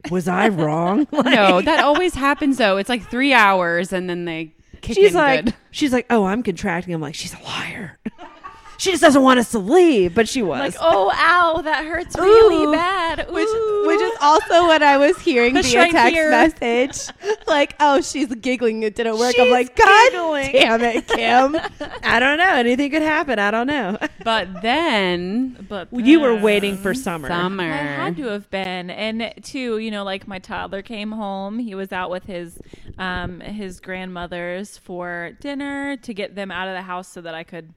was 0.10 0.28
I 0.28 0.48
wrong?" 0.50 1.08
Like, 1.12 1.26
no, 1.26 1.62
that 1.62 1.84
always 1.84 2.14
happens 2.28 2.58
though. 2.58 2.78
It's 2.78 2.90
like 2.90 3.10
three 3.10 3.34
hours 3.34 3.92
and 3.94 4.10
then 4.10 4.26
they 4.26 4.54
kick 4.82 4.96
she's 4.96 5.12
in 5.12 5.18
like, 5.18 5.46
good. 5.46 5.54
she's 5.72 5.92
like, 5.94 6.06
"Oh, 6.10 6.26
I'm 6.26 6.44
contracting." 6.44 6.94
I'm 6.94 7.02
like, 7.02 7.16
"She's 7.16 7.34
a 7.34 7.44
liar." 7.44 8.00
she 8.78 8.92
just 8.92 9.02
doesn't 9.02 9.22
want 9.22 9.40
us 9.40 9.52
to 9.52 9.60
leave, 9.60 10.14
but 10.16 10.28
she 10.30 10.42
was. 10.42 10.60
Like, 10.60 10.76
oh, 10.80 11.12
ow, 11.14 11.62
that 11.62 11.86
hurts 11.86 12.18
really 12.18 12.66
Ooh. 12.66 12.72
bad. 12.72 13.30
Which 13.32 13.48
Ooh. 13.48 13.84
which 13.88 14.02
is 14.02 14.14
also 14.22 14.68
what 14.68 14.84
I 14.84 14.98
was 14.98 15.18
hearing 15.20 15.54
Push 15.54 15.72
via 15.72 15.82
right 15.84 15.92
text 15.92 16.14
here. 16.16 16.30
message. 16.32 17.08
Like, 17.48 17.76
oh, 17.80 18.02
she's 18.02 18.34
giggling. 18.36 18.84
It 18.84 18.96
didn't 18.96 19.18
work. 19.18 19.36
I'm 19.40 19.50
like, 19.50 19.76
God 19.76 20.12
giggling. 20.12 20.52
damn 20.52 20.82
it, 20.82 21.08
Kim. 21.08 21.58
I 22.04 22.20
don't 22.20 22.38
know. 22.38 22.56
Anything 22.56 22.92
could 22.92 23.02
happen. 23.02 23.40
I 23.40 23.52
don't 23.52 23.68
know. 23.68 23.98
But 24.24 24.62
then 24.62 25.66
but 25.70 25.88
you 25.94 26.20
were 26.20 26.36
waiting 26.36 26.76
for 26.78 26.94
summer. 26.94 27.30
summer. 27.30 27.64
I 27.64 27.78
had 27.78 28.18
to 28.18 28.26
have 28.26 28.50
been, 28.50 28.90
and 28.90 29.34
too, 29.42 29.78
you 29.78 29.90
know, 29.90 30.04
like 30.04 30.28
my 30.28 30.40
toddler 30.40 30.82
came 30.82 31.12
home. 31.14 31.60
He 31.60 31.76
was 31.76 31.94
out 31.94 32.10
with 32.12 32.26
his 32.26 32.60
um, 32.98 33.40
his 33.40 33.80
grandmothers 33.80 34.78
for 34.78 35.32
dinner 35.40 35.96
to 35.98 36.14
get 36.14 36.36
them 36.36 36.52
out 36.52 36.68
of 36.68 36.74
the 36.74 36.82
house 36.82 37.08
so 37.08 37.22
that 37.22 37.34
I 37.36 37.44
could, 37.44 37.74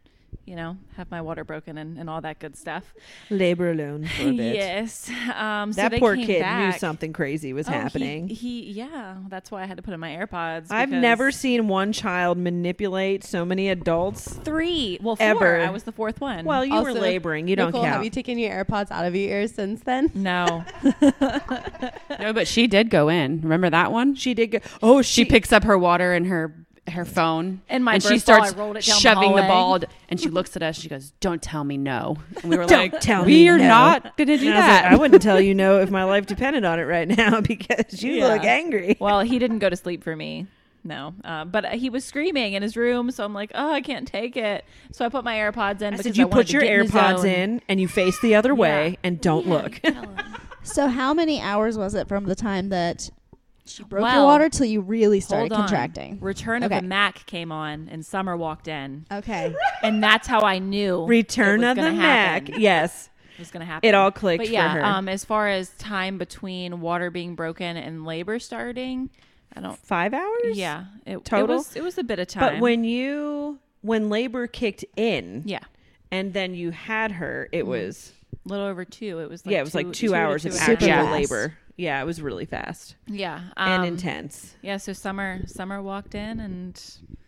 you 0.51 0.57
know, 0.57 0.76
have 0.96 1.09
my 1.12 1.20
water 1.20 1.44
broken 1.44 1.78
and, 1.78 1.96
and 1.96 2.11
all 2.11 2.20
that 2.20 2.40
good 2.40 2.57
stuff. 2.57 2.92
Labor 3.30 3.70
alone 3.70 4.05
for 4.09 4.24
a 4.24 4.32
bit. 4.32 4.57
Yes, 4.57 5.09
um, 5.36 5.72
so 5.72 5.80
that 5.82 5.92
they 5.92 6.01
poor 6.01 6.16
came 6.16 6.26
kid 6.26 6.42
knew 6.44 6.72
something 6.72 7.12
crazy 7.12 7.53
was 7.53 7.68
Oh, 7.68 7.70
he- 7.72 7.78
happening. 7.78 8.26
He, 8.28 8.62
yeah, 8.72 9.18
that's 9.28 9.51
why 9.53 9.62
I 9.62 9.66
had 9.66 9.76
to 9.76 9.82
put 9.84 9.94
in 9.94 10.01
my 10.01 10.11
AirPods. 10.11 10.66
I've 10.72 10.88
because- 10.90 11.03
never 11.03 11.30
seen 11.30 11.68
one 11.68 11.92
child 11.92 12.36
manipulate 12.36 13.22
so 13.22 13.44
many 13.44 13.68
adults. 13.68 14.34
three. 14.44 14.98
Well, 15.01 15.14
four. 15.14 15.24
Ever. 15.26 15.61
I 15.61 15.70
was 15.70 15.84
the 15.84 15.92
fourth 15.92 16.20
one. 16.20 16.44
Well, 16.44 16.64
you 16.64 16.72
were 16.82 16.88
Also, 16.90 17.01
laboring. 17.01 17.46
You 17.46 17.55
don't 17.55 17.68
Nicole, 17.68 17.82
count. 17.82 17.94
have 17.94 18.05
you 18.05 18.11
taken 18.11 18.36
your 18.36 18.51
AirPods 18.64 18.90
out 18.90 19.05
of 19.05 19.14
your 19.14 19.30
ears 19.30 19.53
since 19.55 19.82
then? 19.82 20.11
no, 20.14 20.64
No, 22.18 22.32
but 22.32 22.46
she 22.48 22.66
did 22.66 22.90
go 22.90 23.09
in. 23.09 23.40
Remember 23.42 23.70
that 23.70 23.92
one? 23.92 24.14
she 24.14 24.34
did. 24.34 24.48
Go, 24.48 24.59
oh, 24.82 25.03
She 25.03 25.22
she, 25.22 25.24
picks 25.24 25.53
up 25.53 25.64
her 25.64 25.78
water 25.78 26.12
and 26.12 26.26
her 26.26 26.66
her 26.93 27.05
phone 27.05 27.61
And 27.68 27.84
my 27.84 27.95
and 27.95 28.03
she 28.03 28.11
birth 28.16 28.26
ball, 28.26 28.34
I 28.43 28.49
starts 28.49 28.53
it 28.53 28.57
down 28.57 28.74
the 28.74 28.80
shoving 28.82 29.36
the, 29.36 29.43
ball 29.43 29.78
and 30.09 30.20
she 30.20 30.28
looks 30.28 30.57
at 30.57 30.62
us 30.62 30.76
she 30.78 30.88
goes 30.88 31.12
don't 31.20 31.41
tell 31.43 31.64
me 31.64 31.76
no 31.76 32.16
and 32.43 32.51
we 32.51 32.57
were 32.57 32.64
Don't 32.66 32.93
like 32.93 33.01
tell 33.01 33.24
we 33.24 33.32
me 33.45 33.49
are 33.49 33.59
no." 33.59 33.68
not 33.68 34.16
gonna 34.16 34.36
do 34.38 34.49
And 34.49 34.57
I, 34.59 34.61
that 34.61 34.84
like, 34.84 34.93
I 34.93 34.97
wouldn't 34.97 35.22
tell 35.22 35.41
you 35.41 35.55
no 35.55 35.80
if 35.80 35.91
my 35.91 36.05
life 36.05 36.26
depended 36.26 36.64
on 36.64 36.78
it 36.78 36.84
right 36.84 37.09
now 37.09 37.41
because 37.41 38.03
you 38.03 38.12
Yeah. 38.14 38.28
look 38.28 38.45
angry. 38.45 38.97
Well, 39.01 39.20
he 39.20 39.38
didn't 39.38 39.59
go 39.61 39.68
to 39.70 39.76
sleep 39.76 40.03
for 40.05 40.14
me. 40.16 40.47
No, 40.82 41.12
uh, 41.24 41.45
but 41.45 41.66
he 41.74 41.91
was 41.91 42.07
screaming 42.07 42.55
in 42.55 42.62
his 42.62 42.74
room, 42.74 43.11
so 43.11 43.22
I'm 43.22 43.34
like, 43.34 43.53
oh, 43.55 43.70
I 43.70 43.82
can't 43.82 44.09
take 44.09 44.34
it. 44.34 44.64
So 44.93 45.05
I 45.05 45.11
put 45.11 45.24
my 45.24 45.36
AirPods 45.36 45.82
in. 45.82 45.88
I 45.88 45.91
because 45.91 46.05
said 46.05 46.16
you 46.16 46.26
wanted 46.26 46.47
put 46.47 46.53
your 46.55 46.62
get 46.62 46.72
in 46.72 46.86
AirPods 46.86 47.24
in 47.26 47.61
and 47.68 47.78
you 47.78 47.86
face 47.86 48.18
the 48.22 48.34
other 48.34 48.55
way 48.55 48.93
Yeah. 48.93 48.97
and 49.05 49.20
don't 49.20 49.47
Yeah, 49.47 49.53
look. 49.53 49.80
so 50.62 50.88
how 50.88 51.12
many 51.12 51.38
hours 51.38 51.76
was 51.76 51.95
it 51.95 52.09
from 52.09 52.24
the 52.24 52.34
time 52.34 52.70
that 52.70 53.11
she 53.71 53.83
broke 53.85 54.11
your 54.12 54.25
water 54.25 54.49
till 54.49 54.66
you 54.66 54.81
really 54.81 55.21
started 55.21 55.51
contracting? 55.53 56.18
Return 56.21 56.64
Okay. 56.64 56.77
of 56.77 56.83
the 56.83 56.89
Mack 56.89 57.27
came 57.27 57.51
on, 57.53 57.89
and 57.91 58.05
Summer 58.05 58.37
walked 58.37 58.68
in, 58.68 59.07
Okay. 59.11 59.55
and 59.83 60.03
that's 60.03 60.27
how 60.29 60.41
I 60.41 60.59
knew 60.59 61.07
Return 61.07 61.61
it 61.62 61.68
was 61.68 61.71
of 61.71 61.77
the 61.77 61.83
gonna 61.91 61.97
Mack. 61.97 62.59
Yes, 62.59 63.09
It 63.37 63.39
was 63.41 63.51
going 63.51 63.61
to 63.61 63.66
happen. 63.66 63.89
it 63.89 63.95
all 63.95 64.11
clicked 64.11 64.41
But 64.43 64.47
for 64.49 64.53
yeah, 64.53 64.73
her. 64.75 64.85
um, 64.85 65.09
as 65.09 65.25
far 65.25 65.49
as 65.49 65.71
time 65.79 66.18
between 66.18 66.81
water 66.81 67.11
being 67.11 67.35
broken 67.35 67.77
and 67.77 68.05
labor 68.05 68.39
starting, 68.39 69.11
I 69.57 69.61
don't. 69.61 69.79
Five 69.79 70.14
hours. 70.14 70.57
Yeah, 70.57 70.85
it, 71.07 71.25
Total? 71.25 71.51
It 71.51 71.57
was, 71.59 71.77
it 71.77 71.83
was 71.83 71.99
a 71.99 72.05
bit 72.05 72.18
of 72.18 72.29
time. 72.29 72.55
But 72.55 72.61
when 72.61 72.85
you 72.85 73.59
when 73.83 74.09
labor 74.11 74.47
kicked 74.47 74.85
in, 74.97 75.43
yeah, 75.45 75.61
and 76.12 76.33
then 76.33 76.55
you 76.55 76.71
had 76.71 77.12
her, 77.12 77.49
it 77.51 77.66
was 77.66 78.12
a 78.45 78.49
little 78.49 78.66
over 78.66 78.85
two. 78.85 79.18
It 79.21 79.29
was 79.29 79.45
like 79.45 79.53
yeah, 79.53 79.59
it 79.61 79.64
was 79.64 79.75
like 79.75 79.93
two, 79.93 80.09
to 80.09 80.14
hours 80.14 80.45
of 80.45 80.53
actual 80.55 80.77
Super 80.77 80.87
fast. 80.87 81.11
labor. 81.12 81.55
Yeah, 81.81 82.01
it 82.03 82.05
was 82.05 82.20
really 82.20 82.45
fast 82.45 82.95
Yeah, 83.07 83.41
and 83.57 83.83
um, 83.83 83.89
intense. 83.89 84.55
Yeah, 84.61 84.76
so 84.76 84.93
Summer 84.93 85.41
Summer 85.47 85.81
walked 85.83 86.14
in 86.14 86.39
and 86.41 86.78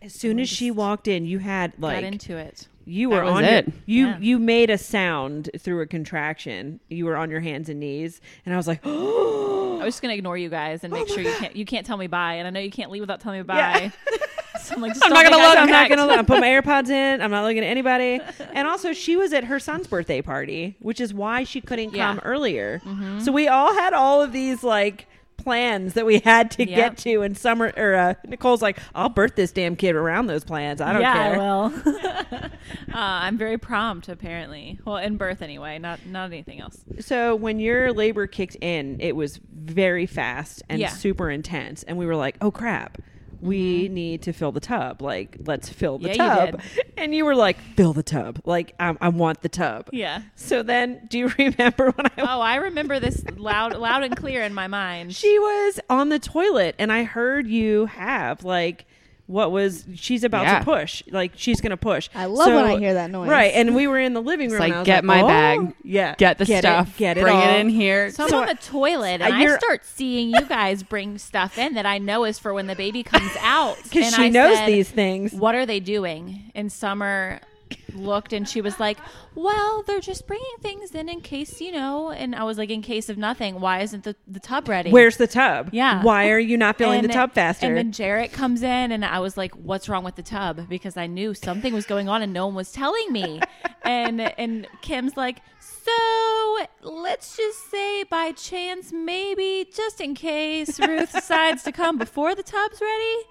As 0.03 0.13
soon 0.13 0.39
as 0.39 0.49
she 0.49 0.71
walked 0.71 1.09
in, 1.09 1.25
you 1.25 1.39
had 1.39 1.73
got 1.73 1.81
like 1.81 2.05
into 2.05 2.37
it. 2.37 2.69
you 2.85 3.09
That 3.09 3.15
were 3.17 3.25
was 3.25 3.33
on 3.33 3.45
it. 3.45 3.67
Your, 3.67 3.75
you 3.87 4.07
Yeah. 4.09 4.19
you 4.21 4.39
made 4.39 4.69
a 4.69 4.77
sound 4.77 5.49
through 5.59 5.81
a 5.81 5.87
contraction. 5.87 6.81
You 6.91 7.07
were 7.07 7.17
on 7.17 7.31
your 7.31 7.41
hands 7.41 7.69
and 7.71 7.81
knees, 7.81 8.21
and 8.45 8.53
I 8.55 8.59
was 8.59 8.69
like, 8.69 8.81
oh, 8.85 9.79
I 9.81 9.85
was 9.87 9.95
just 9.95 10.03
gonna 10.03 10.15
ignore 10.15 10.37
you 10.37 10.51
guys 10.51 10.85
and 10.85 10.93
make 10.93 11.09
sure 11.09 11.21
you 11.21 11.33
can't 11.39 11.57
you 11.57 11.65
can't 11.65 11.87
tell 11.87 11.97
me 11.97 12.07
bye, 12.09 12.35
and 12.35 12.47
I 12.47 12.51
know 12.51 12.61
you 12.61 12.71
can't 12.71 12.91
leave 12.91 13.01
without 13.01 13.21
telling 13.21 13.41
me 13.41 13.47
Yeah. 13.49 13.79
bye. 13.89 13.93
so 14.63 14.75
I'm 14.77 14.81
like, 14.83 14.93
just 14.93 15.05
I'm 15.05 15.11
don't 15.13 15.25
gonna 15.25 15.37
look, 15.43 15.59
I'm 15.59 15.69
not 15.71 15.89
gonna. 15.89 16.07
look. 16.07 16.19
I 16.19 16.23
put 16.23 16.41
my 16.41 16.49
AirPods 16.61 16.89
in. 16.91 17.21
I'm 17.21 17.31
not 17.31 17.45
looking 17.45 17.59
at 17.65 17.69
anybody. 17.69 18.21
And 18.55 18.69
also, 18.69 18.93
she 18.93 19.17
was 19.17 19.33
at 19.33 19.45
her 19.45 19.59
son's 19.59 19.87
birthday 19.87 20.21
party, 20.23 20.77
which 20.81 21.01
is 21.01 21.15
why 21.15 21.45
she 21.45 21.61
couldn't 21.61 21.95
Yeah. 21.95 22.09
come 22.09 22.21
earlier. 22.25 22.81
Mm-hmm. 22.85 23.21
So 23.21 23.33
we 23.33 23.49
all 23.49 23.73
had 23.75 23.93
all 23.95 24.23
of 24.23 24.33
these 24.33 24.63
like 24.63 25.07
plans 25.39 25.95
that 25.95 26.07
we 26.07 26.19
had 26.21 26.51
to 26.53 26.69
Yep. 26.69 26.77
get 26.77 26.97
to. 26.99 27.23
And 27.23 27.37
Summer 27.37 27.73
or 27.77 27.95
uh, 27.95 28.15
Nicole's 28.27 28.61
like, 28.63 28.79
"I'll 28.95 29.09
birth 29.09 29.35
this 29.37 29.51
damn 29.53 29.75
kid 29.75 29.95
around 29.97 30.27
those 30.27 30.45
plans. 30.45 30.81
I 30.81 30.93
don't 30.93 31.03
yeah, 31.03 31.13
care." 31.15 31.35
I 31.35 31.39
will. 31.39 31.73
uh, 32.33 32.49
I'm 32.95 33.39
very 33.39 33.59
prompt, 33.59 34.09
apparently. 34.09 34.79
Well, 34.85 34.99
in 34.99 35.17
birth 35.17 35.43
anyway, 35.43 35.79
not 35.79 36.05
not 36.07 36.27
anything 36.27 36.61
else. 36.61 36.85
So 37.01 37.35
when 37.35 37.59
your 37.59 37.93
labor 37.93 38.27
kicked 38.27 38.57
in, 38.61 38.99
it 39.01 39.17
was 39.17 39.41
very 39.53 40.07
fast 40.07 40.63
and 40.69 40.81
Yeah. 40.81 40.89
super 40.91 41.31
intense, 41.31 41.83
and 41.85 41.97
we 41.97 42.07
were 42.07 42.17
like, 42.17 42.37
"Oh 42.41 42.51
crap." 42.51 42.99
We 43.43 43.89
need 43.89 44.23
to 44.23 44.33
fill 44.33 44.53
the 44.53 44.61
tub. 44.61 45.03
Like, 45.03 45.37
let's 45.45 45.69
fill 45.69 45.99
the 45.99 46.09
Mm-hmm. 46.11 46.21
Yeah, 46.21 46.45
you 46.47 46.51
tub. 46.53 46.61
And 46.97 47.15
you 47.15 47.25
were 47.25 47.35
like, 47.35 47.59
fill 47.77 47.93
the 47.93 48.03
tub. 48.05 48.41
Like, 48.45 48.75
I, 48.79 48.97
I 49.01 49.09
want 49.09 49.41
the 49.43 49.49
tub. 49.49 49.89
Yeah. 49.93 50.23
So 50.37 50.63
then, 50.63 51.07
do 51.09 51.19
you 51.19 51.33
remember 51.39 51.91
when 51.91 52.07
I 52.07 52.11
Oh, 52.19 52.41
I 52.41 52.57
remember 52.57 53.01
this 53.01 53.25
loud, 53.37 53.75
loud 53.77 54.05
and 54.05 54.17
clear 54.17 54.43
in 54.43 54.55
my 54.55 54.69
mind. 54.69 55.15
she 55.15 55.39
was 55.39 55.81
on 55.91 56.09
the 56.11 56.19
toilet 56.21 56.77
and 56.79 56.93
I 56.93 57.03
heard 57.05 57.47
you 57.49 57.87
have 57.87 58.45
like 58.45 58.87
what 59.33 59.51
was 59.51 59.85
she's 59.95 60.23
about 60.25 60.43
Yeah. 60.45 60.59
to 60.61 60.65
push 60.65 61.03
like 61.11 61.33
she's 61.37 61.61
gonna 61.61 61.77
push. 61.77 62.09
I 62.15 62.27
love 62.27 62.53
when 62.53 62.65
I 62.65 62.79
hear 62.79 62.95
that 62.95 63.11
noise. 63.11 63.29
Right, 63.29 63.53
and 63.55 63.75
we 63.75 63.87
were 63.87 63.99
in 63.99 64.13
the 64.13 64.21
living 64.23 64.51
room. 64.51 64.61
It's 64.61 64.65
and 64.65 64.71
like, 64.71 64.73
I 64.75 64.79
was 64.81 64.87
get 64.87 65.05
my 65.05 65.23
"Oh, 65.23 65.27
bag, 65.27 65.75
yeah, 65.83 66.15
get 66.17 66.39
the 66.39 66.45
it, 66.53 66.59
stuff 66.59 66.97
get 66.99 67.17
it 67.19 67.23
bring 67.23 67.35
all." 67.37 67.49
it 67.49 67.61
in 67.61 67.69
here 67.71 68.11
So 68.11 68.25
I'm 68.25 68.29
So 68.31 68.41
on 68.43 68.47
the 68.47 68.55
toilet 68.55 69.21
and 69.21 69.35
I 69.35 69.57
start 69.57 69.85
seeing 69.85 70.31
you 70.35 70.43
guys 70.43 70.83
bring 70.83 71.19
stuff 71.19 71.59
in 71.59 71.75
that 71.75 71.87
I 71.87 71.99
know 71.99 72.25
is 72.25 72.39
for 72.39 72.53
when 72.53 72.67
the 72.67 72.77
baby 72.77 73.03
comes 73.03 73.31
out. 73.41 73.79
because 73.85 74.15
she 74.15 74.25
I 74.25 74.29
knows 74.29 74.57
said, 74.59 74.67
these 74.69 74.91
things. 74.91 75.33
What 75.33 75.55
are 75.55 75.65
they 75.67 75.81
doing? 75.81 76.51
And 76.55 76.71
Summer 76.71 77.41
looked 77.95 78.33
and 78.33 78.49
she 78.49 78.61
was 78.61 78.79
like, 78.81 78.99
"Well, 79.35 79.83
they're 79.87 80.01
just 80.01 80.27
bringing 80.27 80.57
things 80.61 80.93
in 80.93 81.09
in 81.09 81.21
case 81.21 81.61
you 81.61 81.73
know." 81.73 82.11
And 82.11 82.35
I 82.35 82.45
was 82.45 82.59
like, 82.59 82.71
"In 82.71 82.83
case 82.83 83.09
of 83.09 83.19
nothing, 83.19 83.61
why 83.61 83.81
isn't 83.81 84.05
the 84.05 84.17
the 84.27 84.41
tub 84.41 84.69
ready?" 84.69 84.91
Where's 84.91 85.17
the 85.17 85.27
tub? 85.27 85.71
Yeah. 85.73 86.03
Why 86.03 86.31
are 86.31 86.39
you 86.39 86.57
not 86.57 86.79
filling 86.79 87.03
the 87.03 87.09
tub 87.09 87.33
faster? 87.33 87.67
And 87.67 87.77
then 87.77 87.93
Jarrett 87.93 88.33
comes 88.33 88.63
in, 88.63 88.93
and 88.93 89.05
I 89.05 89.21
was 89.21 89.37
like, 89.37 89.53
"What's 89.55 89.89
wrong 89.89 90.05
with 90.05 90.17
the 90.17 90.23
tub?" 90.23 90.69
Because 90.69 90.97
I 90.97 91.07
knew 91.07 91.35
something 91.35 91.73
was 91.73 91.87
going 91.87 92.09
on, 92.09 92.23
and 92.23 92.33
no 92.33 92.47
one 92.47 92.55
was 92.55 92.73
telling 92.73 93.13
me. 93.13 93.41
and 93.83 94.21
and 94.21 94.67
Kim's 94.81 95.17
like, 95.17 95.41
"So 95.61 95.93
let's 96.83 97.37
just 97.37 97.71
say 97.71 98.05
by 98.05 98.33
chance, 98.33 98.93
maybe 98.93 99.69
just 99.75 100.01
in 100.01 100.15
case 100.15 100.79
Ruth 100.81 101.13
decides 101.13 101.63
to 101.65 101.73
come 101.73 101.99
before 101.99 102.35
the 102.35 102.43
tub's 102.43 102.81
ready. 102.81 103.17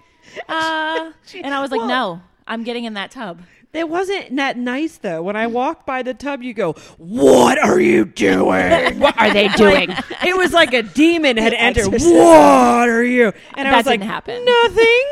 Uh, 0.47 1.11
and 1.33 1.51
I 1.51 1.61
was 1.61 1.71
like, 1.71 1.81
no, 1.81 2.21
I'm 2.45 2.63
getting 2.63 2.85
in 2.85 2.93
that 2.93 3.09
tub. 3.09 3.41
It 3.73 3.87
wasn't 3.87 4.35
that 4.35 4.57
nice 4.57 4.97
though. 4.97 5.21
When 5.21 5.35
I 5.37 5.47
walked 5.47 5.85
by 5.85 6.03
the 6.03 6.13
tub, 6.13 6.41
you 6.43 6.53
go, 6.53 6.73
"What 6.97 7.57
are 7.57 7.79
you 7.79 8.03
doing? 8.05 8.99
What 8.99 9.17
are 9.17 9.31
they 9.31 9.47
doing? 9.55 9.89
it 10.25 10.35
was 10.37 10.51
like 10.53 10.73
a 10.73 10.83
demon 10.83 11.37
had 11.37 11.53
entered. 11.57 11.87
What 11.87 12.89
are 12.89 13.03
you? 13.03 13.31
And 13.55 13.67
I 13.67 13.71
That 13.71 13.77
was 13.77 13.85
like, 13.85 14.01
happen. 14.01 14.43
Nothing, 14.43 15.05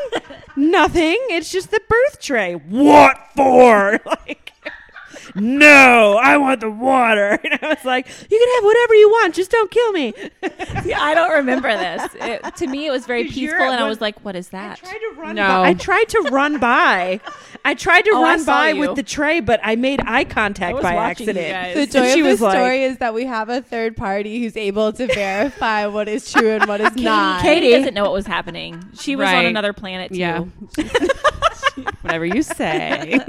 nothing. 0.56 1.16
It's 1.30 1.50
just 1.50 1.70
the 1.70 1.80
birth 1.88 2.20
tray. 2.20 2.54
What 2.54 3.16
for? 3.34 3.98
Like, 4.04 4.49
no, 5.34 6.18
I 6.22 6.36
want 6.36 6.60
the 6.60 6.70
water. 6.70 7.38
And 7.50 7.58
I 7.62 7.68
was 7.68 7.84
like, 7.84 8.06
you 8.08 8.38
can 8.38 8.54
have 8.56 8.64
whatever 8.64 8.94
you 8.94 9.08
want, 9.08 9.34
just 9.34 9.50
don't 9.50 9.70
kill 9.70 9.92
me. 9.92 10.14
Yeah, 10.84 11.00
I 11.02 11.14
don't 11.14 11.30
remember 11.32 11.68
this. 11.76 12.08
It, 12.20 12.56
to 12.56 12.66
me, 12.66 12.86
it 12.86 12.90
was 12.90 13.04
very 13.06 13.24
peaceful, 13.24 13.60
at 13.62 13.72
and 13.72 13.80
I 13.84 13.88
was 13.88 14.00
like, 14.00 14.18
what 14.24 14.34
is 14.34 14.48
that? 14.48 14.78
I 14.82 14.88
tried 14.88 14.98
to 14.98 15.12
run. 15.20 15.36
No. 15.36 15.46
By, 15.46 15.68
I 15.68 15.74
tried 15.74 16.08
to 16.08 16.20
run 16.32 16.58
by. 16.58 17.20
I 17.64 17.74
tried 17.74 18.02
to 18.06 18.10
Oh, 18.14 18.22
run 18.22 18.44
by 18.44 18.70
you. 18.70 18.80
with 18.80 18.96
the 18.96 19.02
tray, 19.02 19.40
but 19.40 19.60
I 19.62 19.76
made 19.76 20.00
eye 20.06 20.24
contact 20.24 20.80
by 20.80 20.94
accident. 20.94 21.36
guys. 21.50 21.74
The 21.74 21.80
And 21.82 21.92
joy 21.92 22.12
she 22.14 22.20
of 22.20 22.24
the 22.26 22.30
was 22.30 22.40
like- 22.40 22.54
story 22.56 22.82
is 22.84 22.98
that 22.98 23.12
we 23.14 23.26
have 23.26 23.48
a 23.50 23.60
third 23.60 23.96
party 23.96 24.40
who's 24.40 24.56
able 24.56 24.92
to 24.94 25.06
verify 25.06 25.86
what 25.86 26.08
is 26.08 26.30
true 26.32 26.50
and 26.50 26.66
what 26.66 26.80
is 26.80 26.94
not. 26.96 27.42
Katie 27.42 27.60
Katie. 27.66 27.76
doesn't 27.78 27.94
know 27.94 28.04
what 28.04 28.12
was 28.12 28.26
happening. 28.26 28.82
She 28.98 29.16
was 29.16 29.28
on 29.28 29.44
another 29.44 29.72
planet 29.72 30.10
too. 30.12 30.18
Yeah. 30.18 30.44
Whatever 32.02 32.24
you 32.24 32.42
say. 32.42 33.20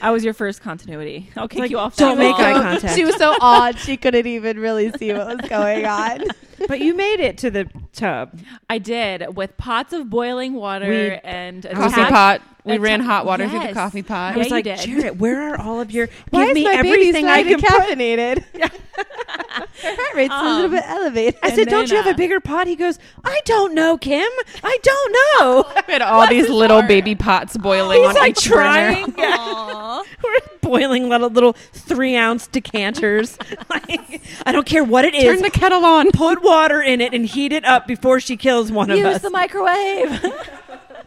I 0.00 0.10
was 0.10 0.24
your 0.24 0.34
first 0.34 0.60
continuity. 0.62 1.30
I'll 1.36 1.48
kick 1.48 1.60
Like, 1.60 1.70
you 1.70 1.78
off. 1.78 1.96
don't 1.96 2.16
that 2.18 2.22
make 2.22 2.36
wall. 2.38 2.46
eye 2.46 2.52
contact. 2.52 2.94
She 2.94 3.04
was 3.04 3.16
so 3.16 3.36
odd 3.40 3.78
she 3.78 3.96
couldn't 3.96 4.26
even 4.26 4.58
really 4.58 4.92
see 4.92 5.12
what 5.12 5.26
was 5.40 5.48
going 5.48 5.84
on. 5.86 6.24
but 6.68 6.80
you 6.80 6.94
made 6.94 7.20
it 7.20 7.38
to 7.38 7.50
the 7.50 7.68
tub. 7.92 8.38
I 8.70 8.78
did 8.78 9.36
with 9.36 9.56
pots 9.56 9.92
of 9.92 10.08
boiling 10.10 10.54
water 10.54 10.88
We- 10.88 11.18
and 11.24 11.64
a 11.64 11.74
coffee 11.74 11.94
tap- 11.96 12.10
pot. 12.10 12.42
We 12.64 12.78
ran 12.78 12.98
tap- 12.98 13.06
hot 13.08 13.26
water 13.26 13.48
through 13.48 13.60
the 13.68 13.72
coffee 13.74 14.02
pot. 14.02 14.34
I 14.34 14.38
was 14.38 14.50
like, 14.50 14.64
did. 14.64 14.80
Jarrett, 14.80 15.16
where 15.18 15.40
are 15.54 15.60
all 15.60 15.80
of 15.80 15.92
your? 15.92 16.08
Why 16.30 16.40
give 16.46 16.48
is 16.50 16.54
me 16.56 16.64
my 16.64 16.82
baby 16.82 16.88
everything 16.88 17.26
I 17.26 17.42
slightly 17.44 17.62
can 17.62 18.40
put. 18.60 18.80
caffeinated? 18.96 19.66
Her 19.82 19.94
heart 19.94 20.14
rate's 20.14 20.34
a 20.34 20.42
little 20.42 20.64
Um, 20.66 20.70
bit 20.70 20.84
elevated. 20.86 21.38
I 21.42 21.54
said, 21.54 21.68
"Don't 21.68 21.90
you 21.90 21.96
have 21.96 22.06
uh, 22.06 22.10
a 22.10 22.14
bigger 22.14 22.40
pot?" 22.40 22.66
He 22.66 22.76
goes, 22.76 22.98
"I 23.24 23.40
don't 23.44 23.74
know, 23.74 23.96
Kim. 23.98 24.28
I 24.64 24.78
don't 24.82 25.16
know." 25.40 25.64
We 25.86 25.92
had 25.92 26.02
all 26.02 26.26
these 26.26 26.48
little 26.48 26.82
baby 26.82 27.14
pots 27.14 27.56
boiling 27.56 28.00
He's 28.00 28.08
on 28.08 28.14
like 28.16 28.30
each 28.38 28.48
burner. 28.50 29.04
trying. 29.04 29.14
Yeah. 29.18 30.02
We're 30.22 30.38
boiling 30.60 31.08
little 31.08 31.30
little 31.30 31.52
three 31.72 32.16
ounce 32.16 32.46
decanters. 32.48 33.38
like, 33.70 34.20
I 34.44 34.52
don't 34.52 34.66
care 34.66 34.82
what 34.82 35.04
it 35.04 35.14
is. 35.14 35.22
Turn 35.22 35.42
the 35.42 35.50
kettle 35.50 35.84
on. 35.84 36.10
Put 36.10 36.42
water 36.42 36.80
in 36.82 37.00
it 37.00 37.14
and 37.14 37.24
heat 37.26 37.52
it 37.52 37.64
up 37.64 37.86
before 37.86 38.18
she 38.20 38.36
kills 38.36 38.72
one 38.72 38.90
of 38.90 38.98
us. 38.98 39.14
Use 39.14 39.22
the 39.22 39.30
microwave. 39.30 40.10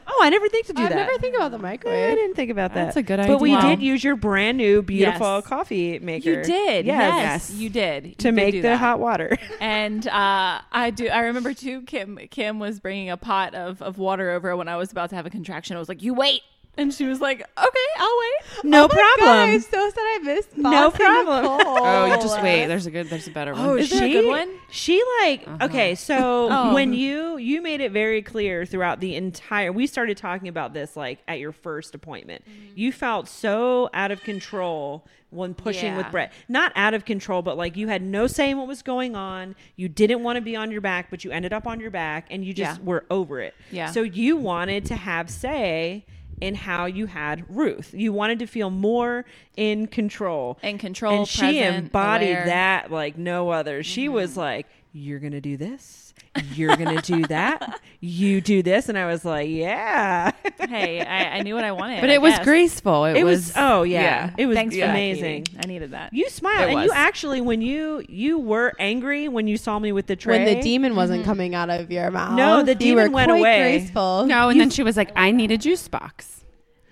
Oh, 0.10 0.20
I 0.24 0.30
never 0.30 0.50
think 0.50 0.66
to 0.68 0.74
do 0.74 0.82
I 0.84 0.90
that. 0.90 0.96
never 0.96 1.18
think 1.20 1.36
about 1.36 1.52
the 1.52 1.58
microwave. 1.60 2.12
I 2.12 2.16
didn't 2.16 2.36
think 2.36 2.52
about 2.52 2.74
that. 2.74 2.86
That's 2.86 2.98
a 2.98 3.04
good 3.04 3.20
idea. 3.20 3.34
But 3.36 3.42
we 3.42 3.56
idea. 3.56 3.70
did 3.78 3.82
use 3.84 4.04
your 4.04 4.16
brand 4.16 4.58
new, 4.58 4.82
beautiful 4.82 5.36
Yes. 5.38 5.46
coffee 5.46 6.00
maker. 6.00 6.30
you 6.30 6.44
did. 6.44 6.86
Yes. 6.86 7.50
Yes, 7.50 7.58
you 7.60 7.70
did. 7.70 8.06
You 8.08 8.12
To 8.16 8.24
did 8.30 8.34
make 8.36 8.52
do 8.54 8.62
the 8.62 8.70
that. 8.70 8.78
hot 8.80 9.00
water. 9.00 9.38
And 9.62 10.08
uh, 10.08 10.62
I 10.72 10.92
do. 10.96 11.08
I 11.08 11.20
remember 11.26 11.54
too. 11.54 11.82
Kim 11.84 12.18
Kim 12.32 12.60
was 12.60 12.80
bringing 12.80 13.10
a 13.10 13.18
pot 13.18 13.54
of, 13.56 13.82
of 13.82 13.98
water 13.98 14.32
over 14.32 14.56
when 14.58 14.68
I 14.68 14.76
was 14.78 14.92
about 14.92 15.10
to 15.12 15.16
have 15.16 15.26
a 15.26 15.30
contraction. 15.30 15.76
I 15.76 15.80
was 15.80 15.90
like, 15.90 16.02
"You 16.02 16.14
wait," 16.14 16.42
and 16.78 16.94
she 16.94 17.06
was 17.06 17.20
like, 17.20 17.42
"Okay, 17.42 17.86
I'll 17.98 18.18
wait." 18.20 18.64
No 18.64 18.86
Oh 18.86 18.88
my 18.88 18.96
God, 18.96 19.18
problem. 19.18 19.50
I'm 19.50 19.60
so 19.62 19.90
sad 19.90 19.98
I 20.00 20.20
missed 20.24 20.58
No 20.58 20.92
problem. 20.92 21.42
Nicole. 21.44 21.60
Oh, 21.90 22.06
you 22.06 22.16
just 22.22 22.42
wait. 22.42 22.68
There's 22.68 22.86
a 22.86 22.92
good. 22.92 23.08
There's 23.10 23.28
a 23.28 23.32
better 23.32 23.54
one. 23.54 23.66
Oh, 23.66 23.76
Is 23.76 23.90
she, 23.90 24.00
there 24.00 24.08
a 24.08 24.12
good 24.12 24.28
one? 24.28 24.50
She 24.72 25.04
like 25.22 25.48
Uh-huh. 25.48 25.66
okay. 25.66 25.96
So 25.96 26.48
Oh. 26.52 26.74
when 26.74 26.94
you 26.94 27.38
you 27.38 27.62
made 27.62 27.82
it 27.82 27.92
very 27.92 28.22
clear 28.22 28.66
throughout 28.66 29.00
the 29.00 29.16
entire, 29.16 29.72
we 29.72 29.88
started 29.88 30.18
talking 30.18 30.48
about 30.48 30.74
this 30.74 30.96
like 30.98 31.20
at 31.28 31.40
your 31.40 31.52
first 31.52 31.96
appointment. 31.96 32.44
Mm-hmm. 32.50 32.74
You 32.76 32.92
felt 32.92 33.28
so 33.28 33.90
out 33.94 34.12
of 34.12 34.22
control 34.24 35.06
when 35.32 35.54
pushing 35.54 35.96
with 35.96 36.08
Yeah. 36.08 36.12
Brett. 36.12 36.34
Not 36.48 36.72
out 36.76 36.94
of 36.94 37.06
control, 37.06 37.42
but 37.42 37.56
like 37.58 37.78
you 37.78 37.88
had 37.88 38.02
no 38.02 38.26
say 38.28 38.50
in 38.50 38.58
what 38.58 38.68
was 38.68 38.82
going 38.82 39.16
on. 39.16 39.56
You 39.76 39.88
didn't 39.90 40.24
want 40.24 40.38
to 40.38 40.42
be 40.42 40.56
on 40.56 40.72
your 40.72 40.82
back, 40.82 41.10
but 41.12 41.24
you 41.24 41.32
ended 41.32 41.54
up 41.54 41.68
on 41.68 41.80
your 41.80 41.92
back, 41.92 42.28
and 42.32 42.44
you 42.44 42.54
just 42.54 42.80
Yeah. 42.80 42.86
were 42.86 43.06
over 43.12 43.40
it. 43.40 43.54
Yeah. 43.72 43.92
So 43.92 44.02
you 44.02 44.38
wanted 44.38 44.86
to 44.86 44.96
have 44.96 45.30
say 45.30 46.06
in 46.42 46.56
how 46.56 46.86
you 46.86 47.06
had 47.06 47.44
Ruth. 47.50 47.94
You 47.94 48.14
wanted 48.14 48.40
to 48.40 48.48
feel 48.48 48.70
more 48.70 49.26
in 49.58 49.88
control 49.88 50.58
In 50.62 50.78
control, 50.78 51.20
and 51.20 51.28
she 51.28 51.40
present, 51.40 51.86
embodied 51.86 52.30
aware. 52.30 52.46
that 52.46 52.92
like 52.92 53.18
no 53.18 53.50
other. 53.50 53.84
She 53.84 54.10
was 54.10 54.32
mm-hmm. 54.32 54.40
like, 54.40 54.68
"You're 54.94 55.20
gonna 55.20 55.42
do 55.42 55.58
this. 55.58 56.14
You're 56.54 56.76
gonna 56.76 57.02
do 57.02 57.26
that. 57.28 57.80
You 58.02 58.40
do 58.40 58.64
this," 58.64 58.88
and 58.88 58.98
I 58.98 59.06
was 59.08 59.26
like, 59.26 59.50
"Yeah." 59.50 60.32
hey, 60.70 61.02
I, 61.02 61.38
I 61.38 61.42
knew 61.42 61.54
what 61.54 61.66
I 61.66 61.74
wanted. 61.74 62.00
but 62.00 62.10
I 62.10 62.14
it 62.14 62.22
was 62.22 62.36
guess. 62.36 62.46
graceful. 62.46 63.06
It, 63.06 63.18
It 63.18 63.24
was. 63.26 63.52
Oh 63.58 63.84
yeah, 63.84 64.34
it 64.38 64.46
was 64.46 64.56
Thanks 64.56 64.76
for 64.76 64.82
that, 64.82 64.92
amazing. 64.92 65.48
I 65.62 65.68
needed 65.68 65.92
that. 65.92 66.14
You 66.14 66.30
smiled, 66.30 66.70
It 66.70 66.76
and 66.76 66.84
you 66.86 66.92
actually, 66.94 67.42
when 67.42 67.62
you 67.62 68.04
you 68.08 68.40
were 68.40 68.74
angry 68.80 69.28
when 69.28 69.48
you 69.48 69.58
saw 69.58 69.80
me 69.80 69.92
with 69.92 70.08
the 70.08 70.16
tray. 70.16 70.44
When 70.44 70.46
the 70.56 70.62
demon 70.62 70.96
wasn't 70.96 71.24
mhm. 71.24 71.26
coming 71.26 71.56
out 71.56 71.70
of 71.70 71.92
your 71.92 72.10
mouth. 72.10 72.38
No, 72.38 72.64
the 72.64 72.72
you 72.72 72.78
demon 72.78 73.12
were 73.12 73.16
went 73.16 73.30
quite 73.32 73.40
away. 73.40 73.60
Graceful. 73.80 74.26
No, 74.28 74.48
and 74.50 74.60
then 74.60 74.70
she 74.70 74.84
was 74.84 74.96
like, 74.96 75.12
"I 75.18 75.32
need 75.32 75.52
a 75.52 75.58
juice 75.58 75.88
box." 75.90 76.38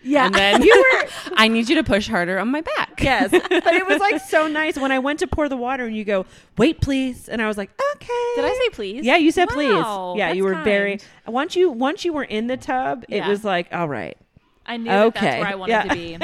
yeah, 0.03 0.25
And 0.25 0.35
then 0.35 0.61
you 0.67 0.75
were. 0.77 0.86
I 1.33 1.47
need 1.47 1.69
you 1.69 1.75
to 1.75 1.83
push 1.83 2.07
harder 2.07 2.39
on 2.39 2.49
my 2.49 2.61
back. 2.61 3.01
yes, 3.01 3.31
but 3.31 3.51
it 3.51 3.87
was 3.87 3.99
like 3.99 4.19
so 4.21 4.47
nice 4.61 4.77
when 4.77 4.91
I 4.91 4.99
went 4.99 5.19
to 5.19 5.27
pour 5.27 5.49
the 5.49 5.57
water, 5.57 5.85
and 5.85 5.95
you 5.95 6.03
go, 6.05 6.25
"Wait, 6.57 6.81
please," 6.81 7.27
and 7.29 7.41
I 7.41 7.47
was 7.47 7.57
like, 7.57 7.69
"Okay." 7.95 8.33
Did 8.35 8.45
I 8.45 8.59
say 8.63 8.69
please? 8.69 9.05
Yeah, 9.05 9.17
you 9.17 9.31
said 9.31 9.47
Wow, 9.49 10.13
please. 10.13 10.19
Yeah, 10.19 10.31
you 10.33 10.43
were 10.43 10.55
very. 10.63 10.99
Once 11.25 11.55
you 11.55 11.69
once 11.71 12.03
you 12.05 12.13
were 12.13 12.23
in 12.23 12.47
the 12.47 12.57
tub, 12.57 13.03
it 13.09 13.17
Yeah. 13.17 13.27
was 13.29 13.43
like, 13.43 13.67
all 13.71 13.87
right. 13.89 14.17
I 14.65 14.77
knew 14.77 14.85
that 14.85 15.05
Okay. 15.07 15.19
that's 15.25 15.39
where 15.39 15.47
I 15.47 15.55
wanted 15.55 15.71
Yeah. 15.71 15.83
to 15.83 15.93
be. 15.95 16.17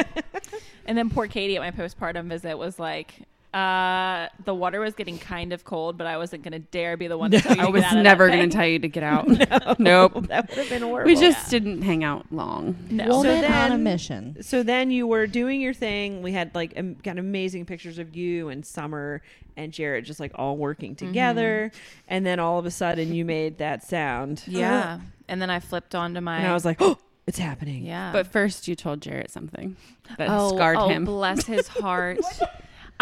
and 0.86 0.98
then 0.98 1.10
poor 1.10 1.28
Katie 1.28 1.56
at 1.56 1.62
my 1.62 1.72
postpartum 1.72 2.28
visit 2.28 2.58
was 2.58 2.78
like, 2.78 3.14
uh, 3.54 4.30
the 4.45 4.54
water 4.54 4.80
was 4.80 4.95
getting 4.95 5.20
kind 5.20 5.54
of 5.54 5.64
cold, 5.64 5.97
but 5.97 6.08
I 6.08 6.18
wasn't 6.18 6.41
going 6.43 6.54
to 6.54 6.60
dare 6.60 6.97
be 6.97 7.08
the 7.08 7.18
one 7.18 7.30
to 7.32 7.39
tell 7.39 7.56
you 7.56 7.62
I 7.62 7.66
to 7.68 7.72
was 7.72 7.82
get 7.84 7.93
out 7.93 8.01
never 8.04 8.28
going 8.28 8.49
to 8.49 8.56
tell 8.56 8.66
you 8.66 8.80
to 8.80 8.88
get 8.88 9.04
out. 9.04 9.28
Nope. 9.80 10.28
that 10.28 10.49
would 10.49 10.58
have 10.58 10.70
been 10.70 10.82
horrible. 10.82 11.12
We 11.12 11.16
just 11.20 11.49
didn't 11.51 11.84
hang 11.84 12.04
out 12.04 12.26
long. 12.32 12.76
No. 12.89 13.06
So 13.06 13.18
Woman 13.18 13.45
on 13.45 13.66
a 13.66 13.70
then- 13.70 13.84
mission. 13.84 14.38
So 14.41 14.64
then 14.64 14.89
you 14.91 15.06
were 15.06 15.28
doing 15.28 15.62
your 15.62 15.74
thing. 15.74 16.22
We 16.24 16.32
had 16.32 16.54
like 16.56 16.74
um, 16.78 16.95
got 16.95 17.18
amazing 17.20 17.66
pictures 17.66 17.99
of 17.99 18.16
you 18.16 18.49
and 18.49 18.66
Summer 18.66 19.22
and 19.56 19.72
Jarrett 19.72 20.06
just 20.06 20.20
like 20.20 20.32
all 20.36 20.58
working 20.58 20.95
together. 20.95 21.72
And 22.08 22.26
then 22.26 22.39
all 22.39 22.58
of 22.58 22.66
a 22.66 22.72
sudden 22.72 23.14
you 23.14 23.24
made 23.26 23.60
that 23.60 23.84
sound. 23.84 24.43
yeah. 24.47 24.99
And 25.28 25.41
then 25.41 25.49
I 25.49 25.60
flipped 25.60 25.95
onto 25.95 26.22
my. 26.22 26.38
And 26.39 26.47
I 26.47 26.54
was 26.54 26.66
like, 26.66 26.78
oh, 26.82 26.97
it's 27.28 27.38
happening. 27.38 27.86
yeah. 27.86 28.12
But 28.12 28.28
first, 28.28 28.68
you 28.68 28.76
told 28.76 29.01
Jarrett 29.01 29.32
something 29.32 29.78
that 30.18 30.28
oh, 30.30 30.56
scarred 30.56 30.78
oh, 30.78 30.89
him. 30.89 31.06
bless 31.06 31.45
his 31.45 31.68
heart. 31.80 32.20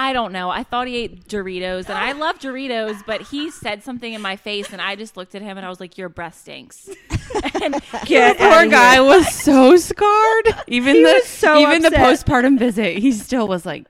I 0.01 0.13
don't 0.13 0.31
know. 0.31 0.49
I 0.49 0.63
thought 0.63 0.87
he 0.87 0.97
ate 0.97 1.27
Doritos, 1.27 1.87
and 1.87 1.95
I 1.95 2.13
love 2.13 2.39
Doritos, 2.39 3.05
but 3.05 3.21
he 3.21 3.51
said 3.51 3.83
something 3.83 4.11
in 4.11 4.19
my 4.19 4.35
face, 4.35 4.73
and 4.73 4.81
I 4.81 4.95
just 4.95 5.15
looked 5.15 5.35
at 5.35 5.43
him 5.43 5.57
and 5.57 5.65
I 5.65 5.69
was 5.69 5.79
like, 5.79 5.95
"Your 5.95 6.09
breath 6.09 6.39
stinks." 6.39 6.89
and 7.61 7.79
Get 8.05 8.39
Poor 8.39 8.65
guy 8.65 8.93
here. 8.93 9.03
was 9.03 9.31
so 9.31 9.77
scarred. 9.77 10.47
Even 10.65 10.95
He 10.95 11.03
the 11.03 11.11
was 11.11 11.25
so 11.25 11.59
even 11.59 11.83
the 11.83 11.89
postpartum 11.91 12.57
visit, 12.57 12.97
he 12.97 13.11
still 13.11 13.47
was 13.47 13.63
like, 13.63 13.85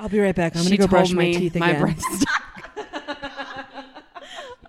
I'll 0.00 0.08
be 0.08 0.18
right 0.18 0.34
back. 0.34 0.56
I'm 0.56 0.64
gonna 0.64 0.76
go 0.76 0.88
brush 0.88 1.12
my 1.12 1.22
me 1.22 1.34
teeth 1.38 1.54
my 1.54 1.72
breath 1.74 2.00
stank. 2.00 2.24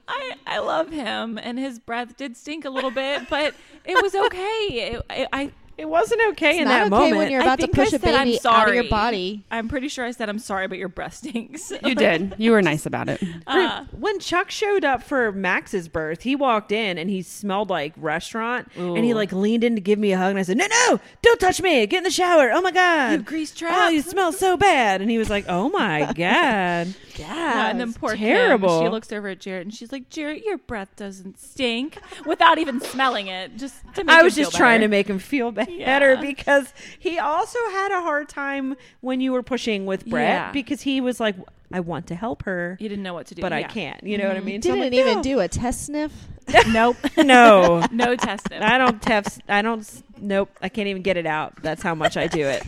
I, 0.08 0.36
I 0.46 0.60
love 0.60 0.92
him, 0.92 1.40
and 1.40 1.58
his 1.58 1.80
breath 1.80 2.16
did 2.16 2.38
stink 2.38 2.66
a 2.66 2.70
little 2.70 2.92
bit, 2.92 3.28
but 3.28 3.56
it 3.86 4.00
was 4.04 4.14
okay. 4.14 4.68
It, 4.70 5.02
it, 5.10 5.30
I 5.34 5.52
It 5.80 5.88
wasn't 5.88 6.20
okay 6.32 6.50
It's 6.52 6.60
in 6.60 6.68
not 6.68 6.72
that 6.74 6.82
okay 6.88 6.90
moment. 6.90 7.18
when 7.18 7.32
you're 7.32 7.40
I 7.40 7.46
about 7.46 7.60
to 7.60 7.68
think 7.68 7.80
I 7.80 7.84
push 7.86 7.94
a 7.94 8.00
said 8.00 8.14
I'm 8.14 8.28
baby 8.28 8.40
out 8.46 8.68
of 8.68 8.76
your 8.76 8.84
body. 8.90 9.46
I'm 9.50 9.70
pretty 9.70 9.88
sure 9.88 10.04
I 10.04 10.12
said 10.12 10.28
I'm 10.28 10.38
sorry, 10.38 10.68
but 10.68 10.78
your 10.78 10.90
breath 10.90 11.14
stinks. 11.16 11.72
You 11.90 11.96
did. 11.96 12.36
You 12.38 12.52
were 12.52 12.62
nice 12.62 12.86
about 12.86 13.08
it. 13.08 13.24
Uh, 13.48 13.86
when 13.98 14.20
Chuck 14.20 14.52
showed 14.52 14.84
up 14.84 15.02
for 15.02 15.32
Max's 15.32 15.88
birth, 15.88 16.22
he 16.24 16.36
walked 16.36 16.74
in 16.74 16.98
and 16.98 17.10
he 17.10 17.22
smelled 17.22 17.70
like 17.70 17.94
restaurant, 17.96 18.68
and 18.76 19.04
he 19.06 19.14
like 19.14 19.32
leaned 19.32 19.64
in 19.64 19.76
to 19.76 19.82
give 19.82 19.98
me 19.98 20.12
a 20.12 20.18
hug, 20.18 20.32
and 20.32 20.40
I 20.40 20.44
said, 20.44 20.58
"No, 20.58 20.68
no, 20.68 21.00
don't 21.22 21.40
touch 21.40 21.62
me! 21.62 21.88
Get 21.88 22.00
in 22.00 22.04
the 22.04 22.12
shower! 22.12 22.52
Oh 22.52 22.62
my 22.62 22.70
you 22.70 22.74
god, 22.76 23.26
grease 23.26 23.56
oh, 23.64 23.88
you 23.90 24.02
smell 24.02 24.34
so 24.34 24.58
bad!" 24.58 25.00
And 25.02 25.10
he 25.10 25.18
was 25.18 25.30
like, 25.30 25.46
"Oh 25.48 25.70
my 25.70 26.12
god, 26.16 26.94
Yeah, 27.16 27.70
and 27.70 27.80
then 27.80 27.94
poor 27.94 28.12
Kim, 28.16 28.20
terrible." 28.28 28.82
she 28.84 28.90
looks 28.90 29.12
over 29.14 29.30
at 29.30 29.40
Jarrett 29.40 29.66
and 29.68 29.74
she's 29.74 29.92
like, 29.94 30.10
"Jarrett, 30.10 30.44
your 30.44 30.58
breath 30.58 30.96
doesn't 30.98 31.40
stink," 31.40 31.98
without 32.26 32.58
even 32.58 32.82
smelling 32.82 33.28
it. 33.28 33.56
Just 33.58 33.78
to 33.96 34.04
make 34.04 34.14
I 34.16 34.20
him 34.20 34.26
was 34.26 34.36
feel 34.36 34.46
just 34.46 34.58
trying 34.58 34.82
to 34.82 34.90
make 34.90 35.08
him 35.10 35.20
feel 35.20 35.52
better 35.52 35.69
Yeah. 35.80 36.20
because 36.22 36.74
he 37.00 37.20
also 37.20 37.60
had 37.72 37.92
a 37.92 38.02
hard 38.02 38.30
time 38.30 38.76
when 39.02 39.22
you 39.22 39.32
were 39.32 39.44
pushing 39.44 39.86
with 39.86 40.06
Brett 40.06 40.28
Yeah. 40.30 40.52
because 40.52 40.82
he 40.82 41.00
was 41.02 41.20
like, 41.20 41.36
"I 41.72 41.80
want 41.80 42.08
to 42.08 42.16
help 42.16 42.44
her, 42.44 42.78
You 42.80 42.90
didn't 42.90 43.04
know 43.04 43.14
what 43.14 43.28
to 43.28 43.36
do, 43.36 43.42
but 43.42 43.54
I 43.54 43.60
yeah. 43.60 43.68
Mm-hmm. 43.68 43.74
can't." 43.80 44.04
You 44.04 44.18
know 44.18 44.28
what 44.28 44.38
I 44.38 44.42
mean? 44.42 44.62
So 44.62 44.70
Didn't 44.70 44.82
like, 44.86 44.94
even 44.94 45.18
"No." 45.18 45.24
do 45.24 45.40
a 45.40 45.48
test 45.48 45.86
sniff. 45.86 46.12
Nope, 46.70 46.98
No, 47.18 47.86
no 47.92 48.16
testing. 48.16 48.64
I 48.64 48.80
don't 48.80 49.00
test. 49.02 49.40
I 49.48 49.62
don't. 49.62 49.88
Nope. 50.20 50.50
I 50.64 50.70
can't 50.70 50.88
even 50.88 51.04
get 51.04 51.16
it 51.16 51.28
out. 51.28 51.62
That's 51.62 51.84
how 51.84 51.94
much 51.94 52.18
I 52.18 52.26
do 52.26 52.48
it. 52.48 52.64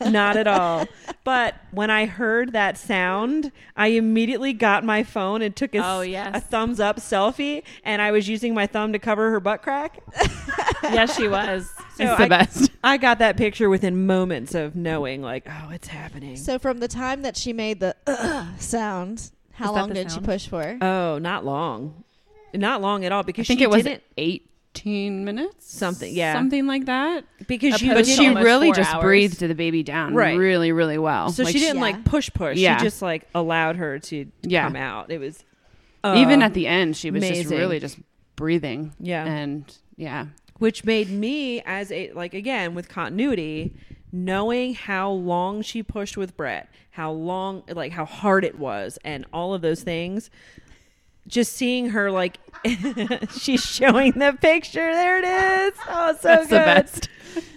Not 0.00 0.38
at 0.38 0.46
all. 0.46 0.86
But 1.28 1.56
when 1.72 1.90
I 1.90 2.06
heard 2.06 2.54
that 2.54 2.78
sound, 2.78 3.52
I 3.76 3.88
immediately 3.88 4.54
got 4.54 4.82
my 4.82 5.02
phone 5.02 5.42
and 5.42 5.54
took 5.54 5.74
a, 5.74 5.84
Oh, 5.86 6.00
yes. 6.00 6.34
a 6.34 6.40
thumbs 6.40 6.80
up 6.80 6.96
selfie, 6.96 7.64
and 7.84 8.00
I 8.00 8.12
was 8.12 8.30
using 8.30 8.54
my 8.54 8.66
thumb 8.66 8.94
to 8.94 8.98
cover 8.98 9.30
her 9.30 9.38
butt 9.38 9.60
crack. 9.60 9.98
yes, 10.84 11.14
she 11.14 11.28
was. 11.28 11.70
So 11.98 12.04
it's 12.04 12.16
the 12.16 12.24
I, 12.24 12.28
best. 12.28 12.70
I 12.84 12.96
got 12.96 13.18
that 13.18 13.36
picture 13.36 13.68
within 13.68 14.06
moments 14.06 14.54
of 14.54 14.74
knowing, 14.76 15.20
like, 15.20 15.46
oh, 15.50 15.70
it's 15.70 15.88
happening. 15.88 16.36
So 16.36 16.58
from 16.58 16.78
the 16.78 16.86
time 16.88 17.22
that 17.22 17.36
she 17.36 17.52
made 17.52 17.80
the 17.80 17.94
uh, 18.06 18.56
sound, 18.58 19.32
how 19.52 19.64
Is 19.66 19.70
that 19.74 19.80
long 19.80 19.88
the 19.88 19.94
did 19.96 20.12
she 20.12 20.20
push 20.20 20.46
for? 20.46 20.78
oh, 20.80 21.18
not 21.18 21.44
long, 21.44 22.04
not 22.54 22.80
long 22.80 23.04
at 23.04 23.10
all, 23.12 23.22
Because 23.24 23.40
I 23.40 23.42
because 23.42 23.46
think 23.48 23.58
she 23.58 23.64
it 23.64 23.70
was 23.70 23.82
didn't 23.82 24.04
18 24.80 25.24
minutes. 25.24 25.72
Something, 25.72 26.14
yeah. 26.14 26.32
Something 26.34 26.66
like 26.66 26.86
that. 26.86 27.24
because 27.46 27.76
she 27.78 27.88
But 27.88 28.06
she 28.06 28.28
really 28.28 28.72
just 28.72 28.94
hours. 28.94 29.02
breathed 29.02 29.40
the 29.40 29.54
baby 29.54 29.82
down 29.82 30.14
Right. 30.14 30.38
really, 30.38 30.72
really 30.72 30.98
well. 30.98 31.30
So 31.30 31.42
Like, 31.44 31.52
she 31.52 31.58
didn't 31.60 31.76
yeah. 31.76 31.82
like 31.82 32.04
push 32.04 32.30
push. 32.32 32.56
Yeah. 32.58 32.78
She 32.78 32.84
just 32.84 33.02
like 33.02 33.26
allowed 33.34 33.76
her 33.76 33.98
to 33.98 34.26
Yeah. 34.42 34.64
come 34.64 34.76
out. 34.76 35.10
It 35.10 35.18
was 35.18 35.44
even 36.04 36.42
uh, 36.42 36.46
at 36.46 36.54
the 36.54 36.66
end, 36.66 36.96
she 36.96 37.10
was 37.10 37.22
just 37.26 37.50
really 37.50 37.80
just 37.80 37.98
breathing. 38.36 38.92
yeah, 39.00 39.24
And 39.26 39.64
yeah. 39.96 40.26
which 40.58 40.84
made 40.84 41.10
me 41.10 41.60
as 41.66 41.90
a 41.92 42.12
like 42.12 42.34
again 42.34 42.74
with 42.74 42.88
continuity, 42.88 43.74
knowing 44.12 44.74
how 44.74 45.10
long 45.10 45.60
she 45.62 45.82
pushed 45.82 46.16
with 46.16 46.36
Brett, 46.36 46.68
how 46.90 47.10
long 47.10 47.62
like 47.68 47.92
how 47.92 48.04
hard 48.04 48.44
it 48.44 48.58
was, 48.58 48.98
and 49.04 49.26
all 49.32 49.54
of 49.54 49.60
those 49.60 49.82
things. 49.82 50.30
Just 51.28 51.52
seeing 51.54 51.90
her 51.90 52.10
like 52.10 52.38
she's 53.38 53.62
showing 53.64 54.12
the 54.12 54.36
picture. 54.40 54.92
There 54.92 55.18
it 55.18 55.24
is. 55.72 55.78
Oh, 55.88 56.12
so 56.14 56.28
That's 56.28 56.42
good. 56.48 56.50
the 56.50 56.64
best. 56.64 57.08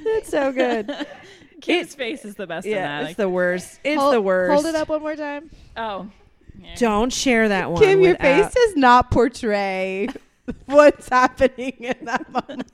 It's 0.06 0.30
so 0.30 0.52
good. 0.52 1.07
Kit's 1.61 1.95
face 1.95 2.26
is 2.26 2.35
the 2.35 2.48
best 2.48 2.65
in 2.65 2.73
yeah, 2.73 3.02
that. 3.02 3.10
it's 3.11 3.18
the 3.18 3.30
worst. 3.30 3.80
It's 3.84 3.99
hold, 3.99 4.14
the 4.14 4.22
worst. 4.22 4.52
Hold 4.53 4.65
it 4.65 4.76
up 4.76 4.89
one 4.89 5.02
more 5.02 5.15
time. 5.15 5.49
oh. 5.77 6.10
Yeah. 6.61 6.76
Don't 6.76 7.11
share 7.11 7.49
that 7.49 7.72
one. 7.72 7.81
Kim, 7.81 8.02
your 8.02 8.11
without- 8.11 8.52
face 8.52 8.53
does 8.53 8.76
not 8.76 9.10
portray 9.10 10.10
what's 10.65 11.07
happening 11.10 11.73
in 11.80 11.95
that 12.06 12.30
moment. 12.31 12.69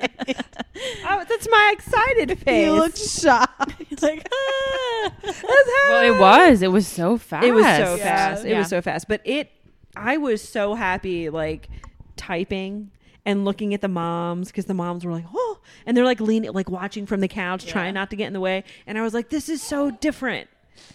Oh, 1.06 1.24
that's 1.30 1.48
my 1.50 1.74
excited 1.78 2.38
face. 2.40 2.66
you 2.66 2.74
look 2.74 2.98
shocked. 2.98 4.02
like, 4.02 4.28
ah, 4.34 5.12
that's 5.24 5.44
Well, 5.44 6.04
it 6.16 6.20
was. 6.20 6.62
It 6.64 6.72
was 6.72 6.86
so 6.88 7.18
fast. 7.18 7.46
It 7.46 7.54
was 7.54 7.64
so 7.64 7.96
Yeah. 7.96 8.04
fast. 8.04 8.46
It 8.46 8.58
was 8.58 8.68
so 8.68 8.82
fast. 8.82 9.08
But 9.08 9.22
it, 9.24 9.52
I 9.98 10.18
was 10.18 10.42
so 10.42 10.76
happy, 10.76 11.30
like 11.30 11.70
typing 12.16 12.92
and 13.26 13.44
looking 13.46 13.74
at 13.74 13.82
the 13.82 13.88
moms 13.88 14.48
because 14.48 14.66
the 14.66 14.74
moms 14.74 15.06
were 15.06 15.12
like, 15.12 15.26
oh, 15.34 15.60
and 15.86 15.96
they're 15.98 16.06
like 16.06 16.22
leaning, 16.22 16.52
like 16.54 16.70
watching 16.70 17.06
from 17.06 17.20
the 17.20 17.28
couch, 17.28 17.66
Yeah. 17.66 17.72
trying 17.72 17.94
not 17.94 18.10
to 18.12 18.16
get 18.16 18.28
in 18.28 18.34
the 18.34 18.40
way. 18.40 18.64
And 18.86 18.98
I 18.98 19.02
was 19.02 19.14
like, 19.14 19.30
this 19.30 19.50
is 19.50 19.62
so 19.62 19.92
different. 19.92 20.50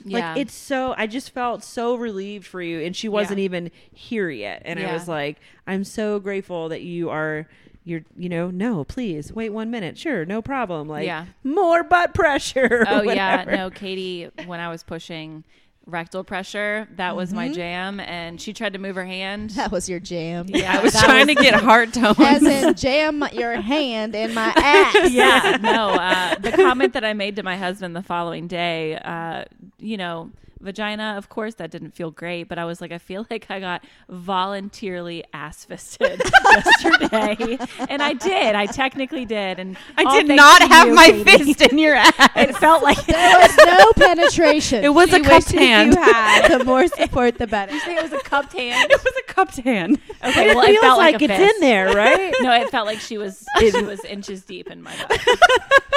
Yeah. 0.04 0.32
Like 0.32 0.40
it's 0.42 0.54
so. 0.54 0.94
I 0.96 1.06
just 1.06 1.30
felt 1.30 1.64
so 1.64 1.96
relieved 1.96 2.46
for 2.46 2.62
you, 2.62 2.80
and 2.80 2.94
she 2.94 3.08
wasn't 3.08 3.40
Yeah. 3.40 3.44
even 3.46 3.70
here 3.92 4.30
yet. 4.30 4.62
And 4.64 4.78
I 4.78 4.92
was 4.92 5.08
like, 5.08 5.38
I'm 5.66 5.82
so 5.84 6.18
grateful 6.20 6.68
that 6.70 6.82
you 6.82 7.10
are. 7.10 7.48
You're, 7.84 8.02
you 8.16 8.28
know, 8.28 8.48
no, 8.48 8.84
please 8.84 9.32
wait 9.32 9.50
one 9.50 9.72
minute. 9.72 9.98
Sure, 9.98 10.24
no 10.24 10.40
problem. 10.40 10.86
Like, 10.86 11.04
Yeah. 11.04 11.26
more 11.42 11.82
butt 11.82 12.14
pressure. 12.14 12.84
Oh 12.88 13.02
yeah, 13.02 13.42
no, 13.44 13.70
Katie. 13.70 14.30
When 14.46 14.60
I 14.60 14.68
was 14.68 14.84
pushing 14.84 15.42
rectal 15.86 16.24
pressure, 16.24 16.88
that 16.96 17.16
was 17.16 17.32
my 17.32 17.48
jam, 17.50 18.00
and 18.00 18.40
she 18.40 18.52
tried 18.52 18.72
to 18.74 18.78
move 18.78 18.96
her 18.96 19.04
hand. 19.04 19.50
That 19.50 19.72
was 19.72 19.88
your 19.88 20.00
jam. 20.00 20.46
Yeah, 20.48 20.78
I 20.78 20.80
was 20.82 20.92
that 20.92 21.04
trying 21.04 21.26
to 21.26 21.34
get 21.34 21.54
heart 21.54 21.92
tones. 21.94 22.18
As 22.18 22.42
in, 22.42 22.74
jam 22.74 23.24
your 23.32 23.60
hand 23.60 24.14
in 24.14 24.34
my 24.34 24.52
ass. 24.56 25.10
yeah, 25.10 25.58
no. 25.60 25.90
Uh, 25.90 26.34
the 26.36 26.52
comment 26.52 26.92
that 26.94 27.04
I 27.04 27.12
made 27.12 27.36
to 27.36 27.42
my 27.42 27.56
husband 27.56 27.96
the 27.96 28.02
following 28.02 28.46
day, 28.46 28.96
uh, 28.96 29.44
you 29.78 29.96
know, 29.96 30.30
vagina, 30.62 31.14
of 31.18 31.28
course, 31.28 31.54
that 31.56 31.70
didn't 31.70 31.90
feel 31.90 32.10
great, 32.10 32.44
but 32.44 32.58
I 32.58 32.64
was 32.64 32.80
like, 32.80 32.92
I 32.92 32.98
feel 32.98 33.26
like 33.30 33.46
I 33.50 33.60
got 33.60 33.84
voluntarily 34.08 35.24
ass 35.32 35.64
fisted 35.64 36.20
yesterday. 36.44 37.58
and 37.88 38.02
I 38.02 38.12
did. 38.14 38.54
I 38.54 38.66
technically 38.66 39.24
did. 39.24 39.58
And 39.58 39.76
I 39.96 40.04
did 40.22 40.28
not 40.28 40.62
have 40.62 40.88
you, 40.88 40.94
my 40.94 41.08
Katie. 41.24 41.52
fist 41.54 41.60
in 41.72 41.78
your 41.78 41.94
ass. 41.96 42.12
It 42.36 42.56
felt 42.56 42.82
like 42.82 43.04
There 43.06 43.38
was 43.38 43.56
no 43.58 43.92
penetration. 43.96 44.84
It 44.84 44.94
was 44.94 45.10
She 45.10 45.16
a 45.16 45.20
cupped 45.24 45.52
hand. 45.52 45.94
You 45.94 46.02
had 46.02 46.48
the 46.58 46.64
more 46.64 46.86
support, 46.86 47.38
the 47.38 47.46
better. 47.46 47.72
you 47.72 47.80
say 47.80 47.96
it 47.96 48.02
was 48.02 48.12
a 48.12 48.20
cupped 48.22 48.52
hand. 48.52 48.90
it 48.90 49.02
was 49.04 49.12
a 49.28 49.32
cupped 49.32 49.56
hand. 49.58 49.98
Okay, 50.24 50.50
it 50.50 50.54
well, 50.56 50.64
it 50.64 50.68
feels 50.68 50.80
felt 50.82 50.98
like, 50.98 51.14
like, 51.14 51.22
it's 51.22 51.32
fist. 51.36 51.54
in 51.56 51.60
there, 51.60 51.92
right? 51.94 52.34
No, 52.40 52.52
it 52.52 52.70
felt 52.70 52.86
like 52.86 53.00
she 53.00 53.18
was 53.18 53.44
she 53.58 53.70
was 53.82 54.04
inches 54.04 54.44
deep 54.44 54.70
in 54.70 54.82
my 54.82 54.94
butt. 55.08 55.20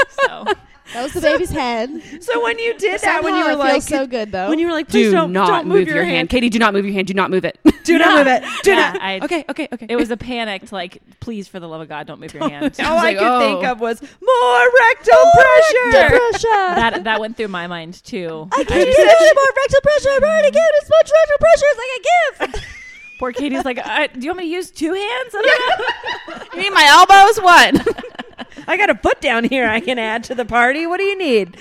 So 0.10 0.46
that 0.46 0.56
was 0.95 0.95
the 1.16 1.22
baby's 1.22 1.50
head. 1.50 1.90
so 2.22 2.44
when 2.44 2.60
you 2.60 2.78
did 2.78 3.02
that, 3.02 3.24
when 3.24 3.36
you 3.36 3.42
Somehow 3.42 3.48
were 3.48 3.54
it 3.54 3.58
like, 3.58 3.72
feels 3.72 3.88
so 3.88 4.08
good 4.08 4.32
though. 4.32 4.50
when 4.50 4.60
you 4.60 4.68
were 4.68 4.74
like, 4.74 4.88
please 4.88 5.08
Do 5.08 5.12
don't, 5.12 5.34
not 5.34 5.48
don't 5.48 5.68
move, 5.68 5.88
your 5.88 6.04
hand. 6.04 6.30
Katie, 6.30 6.50
do 6.50 6.60
not 6.60 6.74
move 6.74 6.86
your 6.86 6.94
hand. 6.94 7.08
Do 7.08 7.14
not 7.14 7.32
move 7.32 7.46
it. 7.46 7.60
Do 7.86 8.00
not 8.00 8.18
move 8.18 8.28
it. 8.28 8.44
Do 8.64 8.72
yeah, 8.72 8.94
not. 8.94 9.02
I, 9.02 9.20
okay, 9.20 9.46
okay, 9.48 9.68
okay. 9.72 9.86
It 9.88 9.96
was 9.96 10.10
a 10.10 10.18
panicked 10.18 10.72
like, 10.72 11.04
please 11.20 11.48
for 11.48 11.60
the 11.60 11.68
love 11.68 11.82
of 11.82 11.88
God, 11.88 12.08
don't 12.08 12.20
move 12.20 12.34
your 12.34 12.50
hand. 12.50 12.76
All 12.80 12.98
I 12.98 13.14
like, 13.14 13.18
could 13.20 13.28
oh. 13.28 13.40
think 13.40 13.64
of 13.64 13.80
was 13.80 14.02
more 14.02 14.64
rectal 14.80 15.32
pressure. 15.34 16.18
pressure. 16.18 16.76
that 16.76 17.04
that 17.04 17.20
went 17.20 17.38
through 17.38 17.50
my 17.50 17.68
mind 17.68 18.04
too. 18.04 18.48
I 18.52 18.64
can't 18.64 18.68
get 18.68 18.78
any 18.78 19.34
more 19.36 19.52
rectal 19.56 19.82
pressure. 19.82 20.10
I've 20.10 20.24
already 20.24 20.52
given 20.52 20.72
as 20.82 20.90
much 20.90 21.12
rectal 21.14 21.38
pressure 21.38 21.66
as 21.72 21.78
I 21.78 21.88
can 21.94 22.52
give. 22.52 22.85
Poor 23.20 23.32
Katie's 23.32 23.64
like, 23.66 23.78
uh, 23.78 24.08
do 24.08 24.20
you 24.22 24.30
want 24.30 24.40
me 24.40 24.44
to 24.46 24.50
use 24.50 24.72
two 24.72 24.94
hands? 24.94 25.34
I 25.34 25.42
don't 26.28 26.40
know. 26.40 26.46
you 26.54 26.62
need 26.62 26.74
my 26.74 26.86
elbows? 26.86 27.42
What? 27.44 28.68
I 28.68 28.78
got 28.78 28.90
a 28.90 28.96
foot 28.96 29.22
down 29.22 29.44
here 29.46 29.68
I 29.68 29.80
can 29.80 29.98
add 30.00 30.24
to 30.26 30.36
the 30.36 30.46
party. 30.46 30.86
What 30.88 30.98
do 30.98 31.04
you 31.04 31.18
need? 31.18 31.58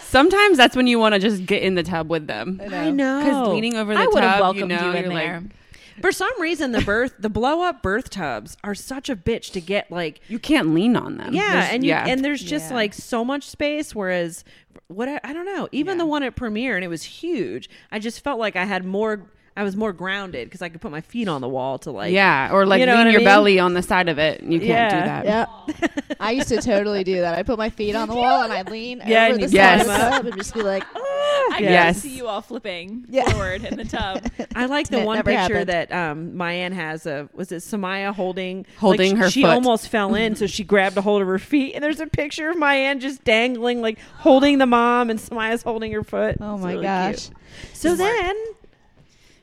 Sometimes 0.00 0.56
that's 0.56 0.74
when 0.74 0.86
you 0.86 0.98
want 0.98 1.14
to 1.14 1.18
just 1.20 1.44
get 1.46 1.62
in 1.62 1.74
the 1.74 1.82
tub 1.82 2.10
with 2.10 2.26
them. 2.26 2.60
I 2.70 2.90
know. 2.90 3.20
Because 3.24 3.48
leaning 3.48 3.76
over 3.76 3.94
the 3.94 4.00
I 4.00 4.06
would 4.06 4.22
have 4.22 4.36
you 4.38 4.42
welcomed 4.42 4.68
know, 4.68 4.90
you 4.90 4.96
in 4.96 5.04
you're 5.04 5.14
there. 5.14 5.40
like, 5.40 6.00
For 6.02 6.12
some 6.12 6.32
reason, 6.40 6.72
the 6.72 6.80
birth, 6.80 7.14
the 7.18 7.28
blow 7.28 7.62
up 7.62 7.82
birth 7.82 8.08
tubs 8.10 8.56
are 8.64 8.74
such 8.74 9.08
a 9.10 9.16
bitch 9.16 9.52
to 9.52 9.60
get. 9.60 9.90
Like, 9.90 10.20
you 10.28 10.38
can't 10.38 10.72
lean 10.74 10.96
on 10.96 11.18
them. 11.18 11.34
yeah, 11.34 11.52
There's- 11.52 11.68
and 11.72 11.84
you, 11.84 11.90
yeah. 11.90 12.06
and 12.08 12.24
there's 12.24 12.42
just 12.42 12.70
Yeah. 12.70 12.76
like 12.76 12.94
so 12.94 13.24
much 13.24 13.44
space. 13.48 13.94
Whereas, 13.94 14.44
what 14.88 15.08
I, 15.08 15.20
I 15.22 15.32
don't 15.34 15.46
know, 15.46 15.68
even 15.72 15.98
Yeah. 15.98 16.04
the 16.04 16.06
one 16.06 16.22
at 16.22 16.34
Premiere, 16.36 16.74
and 16.76 16.84
it 16.84 16.88
was 16.88 17.02
huge. 17.02 17.68
I 17.92 17.98
just 17.98 18.24
felt 18.24 18.38
like 18.40 18.56
I 18.56 18.64
had 18.64 18.84
more. 18.84 19.26
I 19.58 19.64
was 19.64 19.76
more 19.76 19.92
grounded 19.92 20.46
because 20.46 20.62
I 20.62 20.68
could 20.68 20.80
put 20.80 20.92
my 20.92 21.00
feet 21.00 21.26
on 21.28 21.40
the 21.40 21.48
wall 21.48 21.78
to 21.80 21.90
like. 21.90 22.12
yeah, 22.12 22.50
or 22.52 22.64
like 22.64 22.78
You 22.80 22.86
know 22.86 22.92
lean 22.92 23.00
what 23.00 23.06
I 23.08 23.10
your 23.10 23.20
mean? 23.20 23.26
belly 23.26 23.58
on 23.58 23.74
the 23.74 23.82
side 23.82 24.08
of 24.08 24.18
it. 24.18 24.40
You 24.42 24.60
can't 24.60 24.68
Yeah. 24.68 25.00
do 25.00 25.04
that. 25.06 25.24
Yeah. 25.26 25.98
I 26.20 26.30
used 26.30 26.48
to 26.48 26.62
totally 26.62 27.02
do 27.04 27.20
that. 27.20 27.36
I 27.36 27.42
put 27.42 27.58
my 27.58 27.68
feet 27.68 27.94
on 27.96 28.08
the 28.08 28.14
wall 28.14 28.42
and 28.42 28.52
I 28.52 28.62
lean 28.62 29.02
Yeah, 29.06 29.24
over 29.24 29.34
and 29.34 29.42
the 29.42 29.48
you 29.48 29.58
side 29.58 29.80
of 29.80 29.86
climb 29.86 29.98
the 29.98 30.04
tub 30.10 30.26
and 30.26 30.36
just 30.38 30.54
be 30.54 30.62
like, 30.62 30.84
I 30.94 31.54
can 31.58 31.64
Yes. 31.64 31.98
see 32.02 32.16
you 32.16 32.28
all 32.28 32.40
flipping 32.40 33.04
Yeah. 33.10 33.28
forward 33.30 33.64
in 33.64 33.76
the 33.76 33.84
tub. 33.84 34.24
I 34.54 34.66
like 34.66 34.88
the 34.88 35.00
It 35.00 35.06
one 35.06 35.16
picture 35.18 35.36
happened. 35.36 35.68
that 35.68 35.92
um 35.92 36.36
Mayan 36.36 36.72
has 36.72 37.04
of 37.06 37.28
was 37.34 37.50
it 37.50 37.56
Samaya 37.62 38.14
holding 38.14 38.64
Holding 38.78 39.12
like, 39.14 39.24
her 39.24 39.30
she 39.30 39.42
foot. 39.42 39.50
almost 39.50 39.88
fell 39.88 40.14
in 40.14 40.36
so 40.36 40.46
she 40.46 40.62
grabbed 40.62 40.96
a 40.98 41.02
hold 41.02 41.20
of 41.20 41.26
her 41.28 41.38
feet 41.40 41.74
and 41.74 41.82
there's 41.82 41.98
a 42.00 42.06
picture 42.06 42.50
of 42.50 42.58
Mayan 42.58 43.00
just 43.00 43.24
dangling 43.24 43.82
like 43.82 43.98
holding 44.18 44.58
the 44.58 44.66
mom 44.66 45.10
and 45.10 45.18
Samaya's 45.18 45.62
holding 45.62 45.90
her 45.92 46.04
foot. 46.04 46.36
oh 46.40 46.54
It's 46.54 46.62
my 46.62 46.70
really 46.72 46.82
gosh. 46.84 47.26
cute. 47.28 47.30
So 47.72 47.96
then 47.96 48.36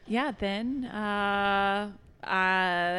yeah, 0.07 0.32
then 0.40 0.86
uh, 0.86 1.91
uh, 2.23 2.27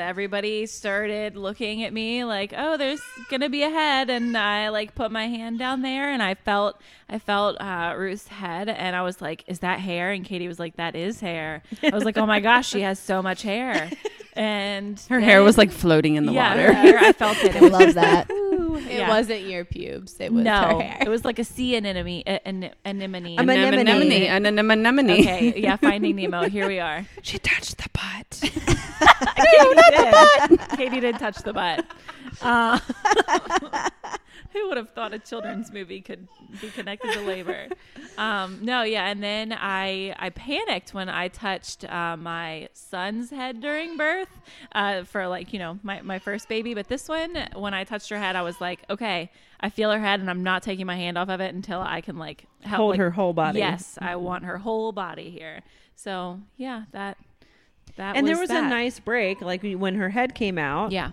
everybody 0.09 0.67
started 0.67 1.37
looking 1.37 1.83
at 1.85 1.93
me 1.93 2.25
like, 2.25 2.53
"Oh, 2.57 2.77
there's 2.77 3.01
gonna 3.31 3.49
be 3.49 3.63
a 3.63 3.71
head," 3.71 4.11
and 4.11 4.37
I 4.37 4.69
like 4.71 4.95
put 4.95 5.11
my 5.11 5.27
hand 5.27 5.59
down 5.59 5.83
there, 5.83 6.11
and 6.13 6.23
I 6.23 6.35
felt 6.35 6.81
I 7.09 7.19
felt 7.19 7.61
uh, 7.61 7.95
Ruth's 7.97 8.29
head, 8.29 8.69
and 8.69 8.95
I 8.97 9.03
was 9.03 9.21
like, 9.21 9.45
"Is 9.47 9.61
that 9.61 9.81
hair?" 9.81 10.11
And 10.13 10.25
Katie 10.25 10.49
was 10.49 10.59
like, 10.59 10.77
"That 10.77 10.95
is 10.97 11.21
hair." 11.21 11.63
I 11.83 11.91
was 11.91 12.05
like, 12.05 12.17
"Oh 12.19 12.27
my 12.27 12.41
gosh, 12.41 12.69
she 12.69 12.81
has 12.83 12.99
so 12.99 13.23
much 13.23 13.43
hair," 13.43 13.91
and 14.35 15.01
Her 15.09 15.21
hair 15.21 15.43
was 15.43 15.59
like 15.59 15.71
floating 15.73 16.15
in 16.17 16.27
the 16.27 16.33
yeah, 16.33 16.51
water. 16.51 16.67
her 16.69 16.73
hair, 16.73 16.99
I 16.99 17.13
felt 17.13 17.39
it. 17.39 17.57
I 17.57 17.67
It 17.67 17.73
love 17.73 17.95
that. 17.95 18.31
It 18.77 18.99
Yeah. 18.99 19.09
wasn't 19.09 19.43
your 19.43 19.65
pubes. 19.65 20.17
It 20.21 20.33
was 20.33 20.45
no, 20.45 20.53
her 20.79 20.83
hair. 20.83 20.99
it 21.03 21.09
was 21.09 21.25
like 21.25 21.39
a 21.39 21.45
sea 21.45 21.77
anemone. 21.77 22.23
An, 22.27 22.71
anemone. 22.85 23.37
I'm 23.39 23.49
a- 23.49 23.53
Anemone. 23.53 24.27
an 24.29 24.47
Anemone. 24.47 24.73
Anemone. 24.87 25.11
Okay, 25.21 25.55
yeah, 25.61 25.77
Finding 25.77 26.17
Nemo. 26.17 26.49
Here 26.49 26.67
we 26.69 26.79
are. 26.81 27.07
She 27.23 27.39
touched 27.39 27.79
the 27.79 27.89
butt. 27.93 28.41
Katie 29.37 29.75
did. 29.91 30.61
Katie 30.77 31.01
did 31.01 31.19
touch 31.19 31.39
the 31.43 31.53
butt. 31.53 31.85
Uh, 32.41 32.79
who 34.57 34.69
would 34.69 34.77
have 34.77 34.91
thought 34.91 35.13
a 35.15 35.19
children's 35.19 35.73
movie 35.73 36.01
could 36.01 36.27
be 36.61 36.71
connected 36.71 37.13
to 37.13 37.21
labor? 37.21 37.69
Um, 38.19 38.61
no, 38.63 38.83
yeah, 38.83 39.09
and 39.11 39.23
then 39.23 39.53
I 39.53 40.15
I 40.19 40.31
panicked 40.31 40.95
when 40.95 41.11
I 41.11 41.29
touched 41.29 41.85
uh, 41.85 42.17
my 42.17 42.71
son's 42.73 43.29
head 43.29 43.61
during 43.61 43.99
birth 43.99 44.31
uh, 44.73 45.05
for 45.05 45.29
like 45.29 45.53
you 45.53 45.59
know 45.59 45.79
my 45.83 46.01
my 46.01 46.19
first 46.19 46.49
baby, 46.49 46.73
but 46.73 46.89
this 46.89 47.11
one 47.11 47.37
when 47.55 47.75
I 47.75 47.85
touched 47.85 48.09
her 48.09 48.17
head, 48.19 48.35
I 48.35 48.41
was 48.41 48.59
like, 48.59 48.81
okay, 48.89 49.31
I 49.61 49.69
feel 49.69 49.91
her 49.93 49.99
head, 50.01 50.21
and 50.21 50.31
I'm 50.31 50.43
not 50.43 50.63
taking 50.63 50.87
my 50.87 50.97
hand 50.97 51.19
off 51.19 51.29
of 51.29 51.41
it 51.43 51.55
until 51.55 51.83
I 51.83 52.01
can 52.01 52.17
like 52.17 52.47
help, 52.63 52.77
hold 52.79 52.91
like- 52.93 53.01
her 53.01 53.11
whole 53.11 53.35
body. 53.35 53.59
Yes, 53.59 53.99
I 54.01 54.17
want 54.17 54.47
her 54.47 54.57
whole 54.57 54.93
body 54.93 55.29
here. 55.29 55.61
So 55.95 56.41
yeah, 56.57 56.85
that 56.93 57.19
that 57.97 58.17
And 58.17 58.27
there 58.27 58.39
was 58.39 58.49
that. 58.49 58.65
a 58.65 58.69
nice 58.69 58.99
break 58.99 59.43
like 59.43 59.61
when 59.63 59.95
her 59.97 60.09
head 60.09 60.35
came 60.35 60.57
out. 60.57 60.91
yeah. 60.91 61.11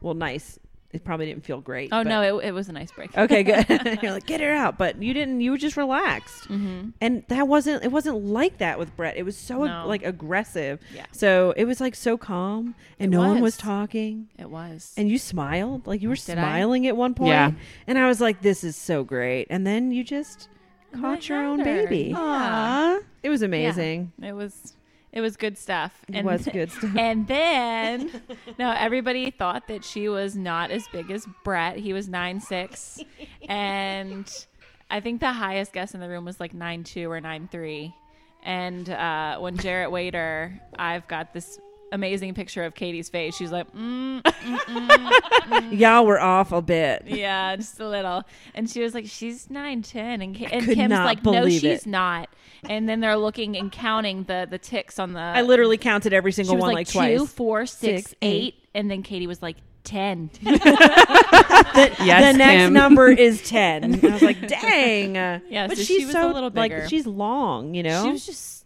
Well, 0.00 0.14
nice. 0.14 0.58
It 0.90 1.04
probably 1.04 1.26
didn't 1.26 1.44
feel 1.44 1.60
great. 1.60 1.90
Oh 1.92 2.00
but- 2.02 2.06
no, 2.08 2.38
it, 2.38 2.46
it 2.48 2.52
was 2.52 2.68
an 2.70 2.76
icebreaker. 2.76 3.20
Okay, 3.20 3.42
good. 3.42 3.66
You're 4.02 4.12
like, 4.12 4.26
get 4.26 4.40
her 4.40 4.52
out, 4.54 4.78
but 4.78 5.02
you 5.02 5.12
didn't. 5.12 5.40
You 5.42 5.50
were 5.50 5.58
just 5.58 5.76
relaxed, 5.76 6.46
hmm 6.46 6.90
and 7.00 7.22
that 7.28 7.46
wasn't. 7.46 7.84
It 7.84 7.92
wasn't 7.92 8.24
like 8.24 8.58
that 8.58 8.78
with 8.78 8.96
Brett. 8.96 9.16
It 9.16 9.24
was 9.24 9.36
so 9.36 9.64
No. 9.64 9.84
like 9.86 10.02
aggressive. 10.04 10.80
Yeah. 10.94 11.04
So 11.12 11.52
it 11.56 11.64
was 11.66 11.80
like 11.80 11.94
so 11.94 12.16
calm, 12.16 12.74
and 12.98 13.12
It 13.12 13.16
no 13.16 13.22
one 13.22 13.34
was 13.40 13.42
was. 13.42 13.56
talking, 13.58 14.28
It 14.38 14.48
was. 14.50 14.94
and 14.96 15.10
you 15.10 15.18
smiled, 15.18 15.86
like 15.86 16.00
you 16.00 16.08
were 16.08 16.14
Did 16.16 16.38
I? 16.38 16.42
smiling 16.42 16.86
at 16.86 16.96
one 16.96 17.14
point. 17.14 17.28
Yeah. 17.30 17.50
And 17.86 17.98
I 17.98 18.06
was 18.08 18.20
like, 18.20 18.40
this 18.40 18.64
is 18.64 18.74
so 18.76 19.04
great. 19.04 19.46
And 19.50 19.66
then 19.66 19.90
you 19.92 20.02
just 20.04 20.48
And 20.92 21.02
then 21.04 21.10
I 21.10 21.14
caught 21.16 21.28
your 21.28 21.44
own 21.44 21.58
her. 21.58 21.64
baby. 21.64 22.08
Yeah. 22.16 22.98
It 23.22 23.28
was 23.28 23.42
amazing. 23.42 24.12
It 24.22 24.32
was. 24.32 24.72
It 25.12 25.20
was 25.20 25.36
good 25.36 25.56
stuff. 25.56 26.04
It 26.12 26.24
was 26.24 26.46
good 26.52 26.70
stuff. 26.70 26.94
And 26.96 27.26
then, 27.26 28.22
no, 28.58 28.72
everybody 28.72 29.30
thought 29.30 29.68
that 29.68 29.84
she 29.84 30.08
was 30.08 30.36
not 30.36 30.70
as 30.70 30.86
big 30.88 31.10
as 31.10 31.26
Brett. 31.44 31.76
He 31.76 31.92
was 31.92 32.08
nine 32.08 32.40
six, 32.40 33.00
and 33.48 34.46
I 34.90 35.00
think 35.00 35.20
the 35.20 35.32
highest 35.32 35.72
guess 35.72 35.94
in 35.94 36.00
the 36.00 36.08
room 36.08 36.24
was 36.24 36.40
like 36.40 36.54
nine 36.54 36.84
two 36.84 37.10
or 37.10 37.20
nine 37.20 37.48
three. 37.50 37.94
And 38.42 38.88
uh, 38.88 39.38
when 39.38 39.56
Jarrett 39.56 39.90
her, 40.14 40.60
I've 40.78 41.08
got 41.08 41.34
this 41.34 41.58
amazing 41.92 42.34
picture 42.34 42.64
of 42.64 42.74
Katie's 42.74 43.08
face. 43.08 43.34
She's 43.36 43.50
like, 43.52 43.72
mm, 43.74 44.22
mm, 44.22 44.58
mm, 44.58 45.78
Y'all 45.78 46.04
were 46.06 46.20
off 46.20 46.52
a 46.52 46.60
bit. 46.62 47.04
yeah, 47.06 47.56
just 47.56 47.80
a 47.80 47.88
little. 47.88 48.22
And 48.54 48.68
she 48.68 48.80
was 48.82 48.94
like, 48.94 49.06
she's 49.06 49.48
nine 49.50 49.82
ten, 49.82 50.20
and, 50.22 50.36
Ka- 50.38 50.48
and 50.50 50.64
Kim's 50.66 50.90
like, 50.92 51.24
no, 51.24 51.48
she's 51.48 51.64
it. 51.64 51.86
not. 51.86 52.28
And 52.68 52.88
then 52.88 53.00
they're 53.00 53.16
looking 53.16 53.56
and 53.56 53.70
counting 53.70 54.24
the 54.24 54.46
the 54.50 54.58
ticks 54.58 54.98
on 54.98 55.12
the. 55.12 55.20
I 55.20 55.42
literally 55.42 55.78
counted 55.78 56.12
every 56.12 56.32
she 56.32 56.36
single 56.36 56.56
was 56.56 56.62
one 56.62 56.74
like, 56.74 56.94
like, 56.94 57.10
two, 57.12 57.18
twice. 57.18 57.32
four, 57.32 57.66
six, 57.66 58.02
Six, 58.10 58.14
eight, 58.22 58.54
and 58.74 58.90
then 58.90 59.02
Katie 59.02 59.26
was 59.28 59.40
like 59.42 59.56
ten. 59.84 60.30
Yes, 60.44 62.32
the 62.32 62.38
next 62.38 62.64
Kim. 62.64 62.72
number 62.72 63.08
is 63.08 63.42
ten. 63.48 64.04
I 64.04 64.12
was 64.12 64.22
like, 64.22 64.48
dang. 64.48 65.14
Yeah, 65.14 65.66
but 65.68 65.76
so 65.76 65.82
she's 65.84 65.98
she 65.98 66.04
was 66.06 66.12
so 66.14 66.30
a 66.30 66.32
little 66.32 66.50
bigger. 66.50 66.80
like 66.80 66.88
she's 66.88 67.06
long, 67.06 67.74
you 67.74 67.82
know. 67.82 68.04
She 68.04 68.10
was 68.10 68.26
just 68.26 68.57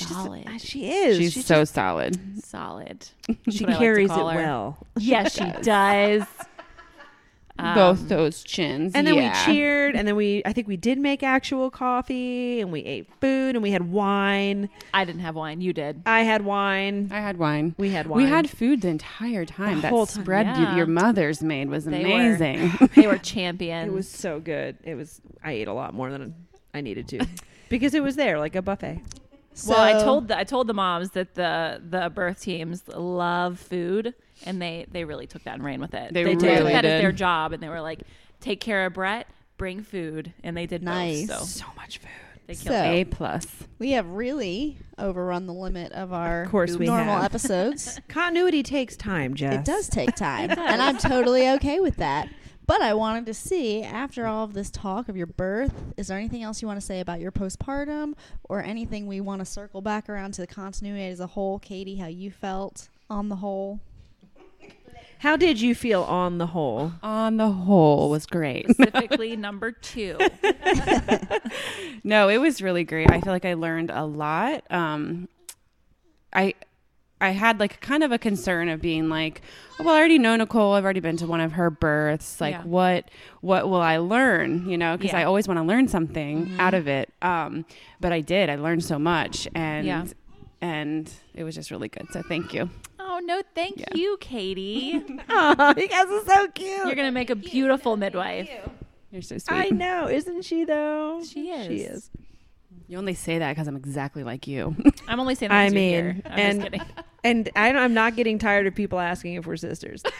she's 0.00 0.08
She's 0.08 0.16
just- 0.16 0.24
solid, 0.24 0.60
she 0.60 0.90
is. 0.92 1.16
She's, 1.18 1.32
She's 1.32 1.46
so 1.46 1.64
solid. 1.64 2.18
solid. 2.44 3.08
she 3.26 3.34
That's 3.44 3.60
what 3.60 3.68
I 3.68 3.72
like 3.72 3.78
carries 3.78 4.10
it 4.10 4.16
her. 4.16 4.24
well. 4.24 4.86
Yes, 4.98 5.34
she 5.34 5.50
does. 5.62 6.24
Both 7.58 8.00
Um, 8.00 8.08
those 8.08 8.42
chins. 8.42 8.94
And 8.94 9.06
then 9.06 9.16
yeah. 9.16 9.46
we 9.46 9.52
cheered, 9.52 9.94
and 9.94 10.08
then 10.08 10.16
we 10.16 10.40
I 10.46 10.52
think 10.54 10.66
we 10.66 10.78
did 10.78 10.96
make 10.98 11.22
actual 11.22 11.70
coffee, 11.70 12.62
and 12.62 12.72
we 12.72 12.80
ate 12.80 13.06
food, 13.20 13.54
and 13.54 13.62
we 13.62 13.70
had 13.70 13.90
wine. 13.92 14.70
I 14.94 15.04
didn't 15.04 15.20
have 15.20 15.34
wine. 15.34 15.60
You 15.60 15.74
did. 15.74 16.00
I 16.06 16.22
had 16.22 16.42
wine. 16.42 17.10
I 17.12 17.20
had 17.20 17.36
wine. 17.36 17.74
We 17.76 17.90
had 17.90 18.06
wine. 18.06 18.22
We 18.24 18.30
had 18.30 18.48
food 18.48 18.80
the 18.80 18.88
entire 18.88 19.44
time. 19.44 19.76
The 19.76 19.82
that 19.82 19.90
whole 19.92 20.06
time. 20.06 20.22
spread 20.22 20.46
you- 20.56 20.62
Yeah. 20.62 20.76
your 20.76 20.86
mother's 20.86 21.42
made 21.42 21.68
was 21.68 21.84
They 21.84 21.98
were- 22.02 22.04
amazing. 22.06 22.70
They 22.94 23.06
were 23.06 23.18
champions. 23.18 23.88
It 23.88 23.92
was 23.92 24.08
so 24.08 24.40
good. 24.40 24.78
It 24.82 24.94
was. 24.94 25.20
I 25.44 25.52
ate 25.52 25.68
a 25.68 25.74
lot 25.74 25.92
more 25.92 26.10
than 26.10 26.34
I 26.72 26.80
needed 26.80 27.08
to, 27.08 27.26
because 27.68 27.92
it 27.92 28.02
was 28.02 28.16
there 28.16 28.38
like 28.38 28.54
a 28.56 28.62
buffet. 28.62 29.02
Well, 29.66 29.80
I 29.80 29.98
So- 29.98 30.04
told 30.04 30.28
the, 30.28 30.38
I 30.38 30.44
told 30.44 30.66
the 30.66 30.74
moms 30.74 31.10
that 31.10 31.34
the 31.34 31.80
the 31.88 32.10
birth 32.10 32.40
teams 32.40 32.86
love 32.88 33.58
food, 33.58 34.14
and 34.46 34.60
they 34.60 34.86
they 34.90 35.04
really 35.04 35.26
took 35.26 35.42
that 35.44 35.54
and 35.54 35.64
ran 35.64 35.80
with 35.80 35.94
it. 35.94 36.12
They 36.12 36.24
took 36.24 36.42
really 36.42 36.72
that 36.72 36.84
as 36.84 36.92
did. 36.98 37.04
their 37.04 37.12
job, 37.12 37.52
and 37.52 37.62
they 37.62 37.68
were 37.68 37.80
like, 37.80 38.00
"Take 38.40 38.60
care 38.60 38.86
of 38.86 38.94
Brett, 38.94 39.26
bring 39.56 39.82
food," 39.82 40.32
and 40.44 40.56
they 40.56 40.66
did 40.66 40.82
Nice. 40.82 41.26
both. 41.26 41.40
So 41.48 41.60
So 41.60 41.66
much 41.76 41.98
food. 41.98 42.08
they 42.46 42.54
killed 42.54 42.76
So- 42.76 42.82
A 42.84 43.04
plus. 43.04 43.46
We 43.78 43.92
have 43.92 44.06
really 44.08 44.76
overrun 44.98 45.46
the 45.46 45.52
limit 45.54 45.92
of 45.92 46.12
our 46.12 46.42
Of 46.42 46.50
course 46.50 46.76
we 46.76 46.86
normal 46.86 47.16
have. 47.16 47.24
episodes. 47.24 48.00
Continuity 48.08 48.62
takes 48.62 48.96
time, 48.96 49.34
Jess. 49.34 49.54
It 49.54 49.64
does 49.64 49.88
take 49.88 50.14
time, 50.16 50.50
and 50.58 50.82
I'm 50.82 50.98
totally 50.98 51.48
okay 51.50 51.80
with 51.80 51.96
that. 51.96 52.28
But 52.70 52.82
I 52.82 52.94
wanted 52.94 53.26
to 53.26 53.34
see, 53.34 53.82
after 53.82 54.28
all 54.28 54.44
of 54.44 54.54
this 54.54 54.70
talk 54.70 55.08
of 55.08 55.16
your 55.16 55.26
birth, 55.26 55.74
is 55.96 56.06
there 56.06 56.16
anything 56.16 56.44
else 56.44 56.62
you 56.62 56.68
want 56.68 56.78
to 56.80 56.86
say 56.86 57.00
about 57.00 57.18
your 57.18 57.32
postpartum, 57.32 58.14
or 58.44 58.62
anything 58.62 59.08
we 59.08 59.20
want 59.20 59.40
to 59.40 59.44
circle 59.44 59.80
back 59.80 60.08
around 60.08 60.34
to 60.34 60.42
the 60.42 60.46
continuity 60.46 61.08
as 61.08 61.18
a 61.18 61.26
whole? 61.26 61.58
Katie, 61.58 61.96
how 61.96 62.06
you 62.06 62.30
felt 62.30 62.88
on 63.10 63.28
the 63.28 63.34
whole? 63.34 63.80
How 65.18 65.34
did 65.36 65.60
you 65.60 65.74
feel 65.74 66.04
on 66.04 66.38
the 66.38 66.46
whole? 66.46 66.92
On 67.02 67.38
the 67.38 67.50
whole, 67.50 68.08
was 68.08 68.24
great. 68.24 68.70
Specifically, 68.70 69.34
number 69.36 69.72
two. 69.72 70.16
no, 72.04 72.28
it 72.28 72.38
was 72.38 72.62
really 72.62 72.84
great. 72.84 73.10
I 73.10 73.20
feel 73.20 73.32
like 73.32 73.44
I 73.44 73.54
learned 73.54 73.90
a 73.90 74.04
lot. 74.04 74.62
Um, 74.70 75.28
I 76.32 76.54
I 77.20 77.30
had 77.30 77.60
like 77.60 77.80
kind 77.80 78.02
of 78.02 78.12
a 78.12 78.18
concern 78.18 78.68
of 78.68 78.80
being 78.80 79.08
like, 79.08 79.42
oh, 79.78 79.84
well, 79.84 79.94
I 79.94 79.98
already 79.98 80.18
know 80.18 80.36
Nicole. 80.36 80.72
I've 80.74 80.84
already 80.84 81.00
been 81.00 81.16
to 81.18 81.26
one 81.26 81.40
of 81.40 81.52
her 81.52 81.70
births. 81.70 82.40
Like, 82.40 82.54
Yeah. 82.54 82.62
what 82.64 83.10
what 83.42 83.68
will 83.68 83.80
I 83.82 83.98
learn? 83.98 84.68
You 84.68 84.78
know, 84.78 84.96
because 84.96 85.12
Yeah. 85.12 85.20
I 85.20 85.24
always 85.24 85.46
want 85.46 85.58
to 85.58 85.64
learn 85.64 85.86
something 85.88 86.54
out 86.58 86.74
of 86.74 86.88
it. 86.88 87.12
Um, 87.22 87.64
but 88.00 88.12
I 88.12 88.20
did. 88.20 88.48
I 88.50 88.56
learned 88.56 88.84
so 88.84 88.98
much, 88.98 89.46
and 89.54 89.86
Yeah. 89.86 90.06
and 90.60 91.12
it 91.34 91.44
was 91.44 91.54
just 91.54 91.70
really 91.70 91.88
good. 91.88 92.06
So 92.12 92.22
thank 92.22 92.54
you. 92.54 92.70
Oh 92.98 93.20
no, 93.24 93.42
thank 93.54 93.80
Yeah. 93.80 93.86
you, 93.94 94.16
Katie. 94.20 95.02
Oh, 95.28 95.74
you 95.76 95.88
guys 95.88 96.06
are 96.08 96.24
so 96.24 96.48
cute. 96.48 96.86
You're 96.86 96.94
gonna 96.94 97.12
make 97.12 97.30
a 97.30 97.34
beautiful 97.36 97.96
midwife. 97.96 98.48
You're 99.10 99.22
so 99.22 99.38
sweet. 99.38 99.56
I 99.56 99.68
know, 99.70 100.08
isn't 100.08 100.42
she 100.42 100.64
though? 100.64 101.22
She 101.24 101.50
is. 101.50 101.66
She 101.66 101.80
is. 101.82 102.10
You 102.90 102.98
only 102.98 103.14
say 103.14 103.38
that 103.38 103.52
because 103.54 103.68
I'm 103.68 103.76
exactly 103.76 104.24
like 104.24 104.48
you. 104.48 104.74
I'm 105.08 105.20
only 105.20 105.36
saying 105.36 105.50
that 105.50 105.56
I 105.60 105.64
'cause 105.66 105.72
you're 105.74 105.80
mean, 105.80 105.92
here. 105.92 106.22
I'm 106.26 106.38
and- 106.38 106.60
just 106.60 106.72
kidding. 106.72 106.86
And 107.22 107.50
I, 107.54 107.68
I'm 107.70 107.92
not 107.92 108.16
getting 108.16 108.38
tired 108.38 108.66
of 108.66 108.74
people 108.74 108.98
asking 108.98 109.34
if 109.34 109.46
we're 109.46 109.56
sisters. 109.58 110.02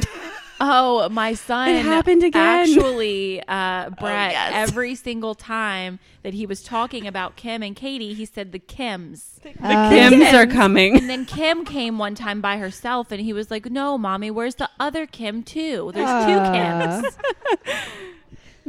Oh, 0.62 1.08
my 1.08 1.32
son 1.32 1.70
It 1.70 1.82
happened 1.82 2.22
again. 2.22 2.68
Actually, 2.68 3.42
uh, 3.48 3.88
Brett, 3.98 4.32
yes. 4.32 4.68
every 4.68 4.94
single 4.94 5.34
time 5.34 5.98
that 6.22 6.34
he 6.34 6.44
was 6.44 6.62
talking 6.62 7.06
about 7.06 7.34
Kim 7.36 7.62
and 7.62 7.74
Katie, 7.74 8.12
he 8.12 8.26
said 8.26 8.52
the 8.52 8.58
Kims. 8.58 9.40
The 9.40 9.52
Uh, 9.58 9.90
Kims 9.90 10.34
are 10.34 10.46
coming. 10.46 10.98
And 10.98 11.08
then 11.08 11.24
Kim 11.24 11.64
came 11.64 11.96
one 11.96 12.14
time 12.14 12.42
by 12.42 12.58
herself, 12.58 13.10
and 13.10 13.22
he 13.22 13.32
was 13.32 13.50
like, 13.50 13.70
"No, 13.70 13.96
mommy, 13.96 14.30
where's 14.30 14.56
the 14.56 14.68
other 14.78 15.06
Kim 15.06 15.42
too? 15.42 15.92
There's 15.94 16.26
two 16.26 16.38
Uh, 16.38 17.00
Kims. 17.02 17.14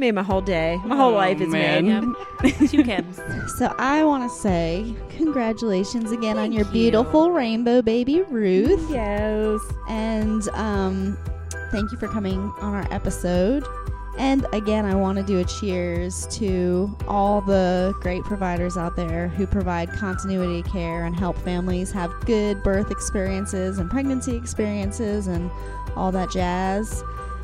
Made 0.02 0.14
my 0.14 0.22
whole 0.22 0.40
day. 0.40 0.78
My 0.84 0.96
whole 0.96 1.12
Oh, 1.12 1.16
life 1.16 1.40
is 1.40 1.48
man. 1.48 1.84
made. 2.42 2.50
Yep. 2.50 2.58
two 2.70 2.82
Kims. 2.82 3.48
So 3.50 3.74
I 3.78 4.04
want 4.04 4.28
to 4.28 4.36
say 4.36 4.94
congratulations 5.10 6.10
again 6.12 6.36
on 6.38 6.50
your 6.52 6.64
you. 6.66 6.72
beautiful 6.72 7.30
rainbow 7.30 7.80
baby 7.82 8.22
Ruth, 8.22 8.84
Yes. 8.90 9.60
and 9.88 10.46
um, 10.50 11.16
thank 11.70 11.92
you 11.92 11.98
for 11.98 12.08
coming 12.08 12.38
on 12.60 12.74
our 12.74 12.92
episode. 12.92 13.64
And 14.18 14.44
again, 14.52 14.84
I 14.84 14.94
want 14.94 15.16
to 15.18 15.24
do 15.24 15.38
a 15.38 15.44
cheers 15.44 16.26
to 16.38 16.94
all 17.08 17.40
the 17.40 17.94
great 18.00 18.22
providers 18.24 18.76
out 18.76 18.94
there 18.94 19.28
who 19.28 19.46
provide 19.46 19.88
continuity 19.92 20.62
care 20.64 21.04
and 21.06 21.16
help 21.16 21.38
families 21.38 21.90
have 21.92 22.12
good 22.26 22.62
birth 22.62 22.90
experiences 22.90 23.78
and 23.78 23.88
pregnancy 23.90 24.36
experiences 24.36 25.28
and 25.28 25.50
all 25.96 26.12
that 26.12 26.30
jazz. 26.30 27.02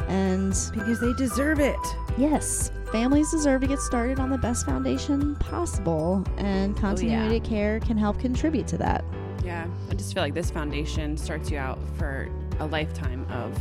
And 0.09 0.55
Because 0.73 1.01
they 1.01 1.13
deserve 1.13 1.61
it. 1.61 1.77
Yes, 2.17 2.73
families 2.91 3.31
deserve 3.31 3.61
to 3.61 3.67
get 3.67 3.79
started 3.79 4.19
on 4.19 4.31
the 4.31 4.39
best 4.39 4.67
foundation 4.67 5.37
possible, 5.37 6.25
and 6.39 6.77
oh, 6.77 6.81
continuity 6.81 7.41
care 7.41 7.79
can 7.81 7.97
help 7.97 8.19
contribute 8.19 8.67
to 8.69 8.79
that. 8.79 9.05
Yeah, 9.45 9.67
I 9.91 9.95
just 9.95 10.15
feel 10.15 10.23
like 10.23 10.35
this 10.35 10.51
foundation 10.51 11.17
starts 11.17 11.51
you 11.51 11.59
out 11.59 11.79
for 11.97 12.29
a 12.59 12.67
lifetime 12.67 13.27
of 13.31 13.59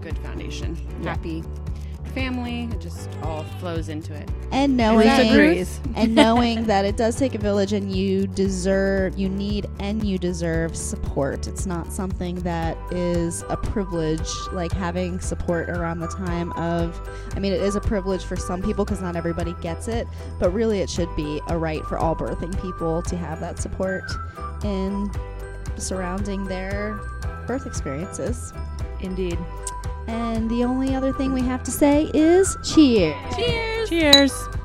good 0.00 0.16
foundation. 0.18 0.76
Yeah. 1.02 1.10
Happy 1.10 1.44
family, 2.18 2.64
it 2.72 2.80
just 2.80 3.08
all 3.22 3.44
flows 3.60 3.88
into 3.88 4.12
it. 4.12 4.28
And 4.50 4.76
knowing 4.76 5.08
agrees. 5.08 5.80
and 5.94 6.16
knowing 6.16 6.64
that 6.64 6.84
it 6.84 6.96
does 6.96 7.14
take 7.14 7.36
a 7.36 7.38
village 7.38 7.72
and 7.72 7.94
you 7.94 8.26
deserve 8.26 9.16
you 9.16 9.28
need 9.28 9.66
and 9.78 10.02
you 10.02 10.18
deserve 10.18 10.76
support. 10.76 11.46
It's 11.46 11.64
not 11.64 11.92
something 11.92 12.36
that 12.40 12.76
is 12.92 13.44
a 13.48 13.56
privilege 13.56 14.28
like 14.52 14.72
having 14.72 15.20
support 15.20 15.70
around 15.70 16.00
the 16.00 16.08
time 16.08 16.52
of 16.54 17.00
I 17.36 17.38
mean 17.38 17.52
it 17.52 17.62
is 17.62 17.76
a 17.76 17.80
privilege 17.80 18.24
for 18.24 18.36
some 18.36 18.62
people 18.62 18.84
because 18.84 19.00
not 19.00 19.14
everybody 19.14 19.54
gets 19.60 19.86
it, 19.86 20.08
but 20.40 20.50
really 20.50 20.80
it 20.80 20.90
should 20.90 21.14
be 21.14 21.40
a 21.48 21.56
right 21.56 21.84
for 21.84 21.98
all 21.98 22.16
birthing 22.16 22.60
people 22.60 23.00
to 23.02 23.16
have 23.16 23.38
that 23.40 23.60
support 23.60 24.02
in 24.64 25.08
surrounding 25.76 26.44
their 26.44 26.98
birth 27.46 27.64
experiences. 27.64 28.52
Indeed. 29.00 29.38
And 30.08 30.50
the 30.50 30.64
only 30.64 30.94
other 30.94 31.12
thing 31.12 31.32
we 31.32 31.42
have 31.42 31.62
to 31.64 31.70
say 31.70 32.10
is 32.14 32.56
cheers. 32.64 33.14
Cheers. 33.36 33.88
Cheers. 33.88 34.57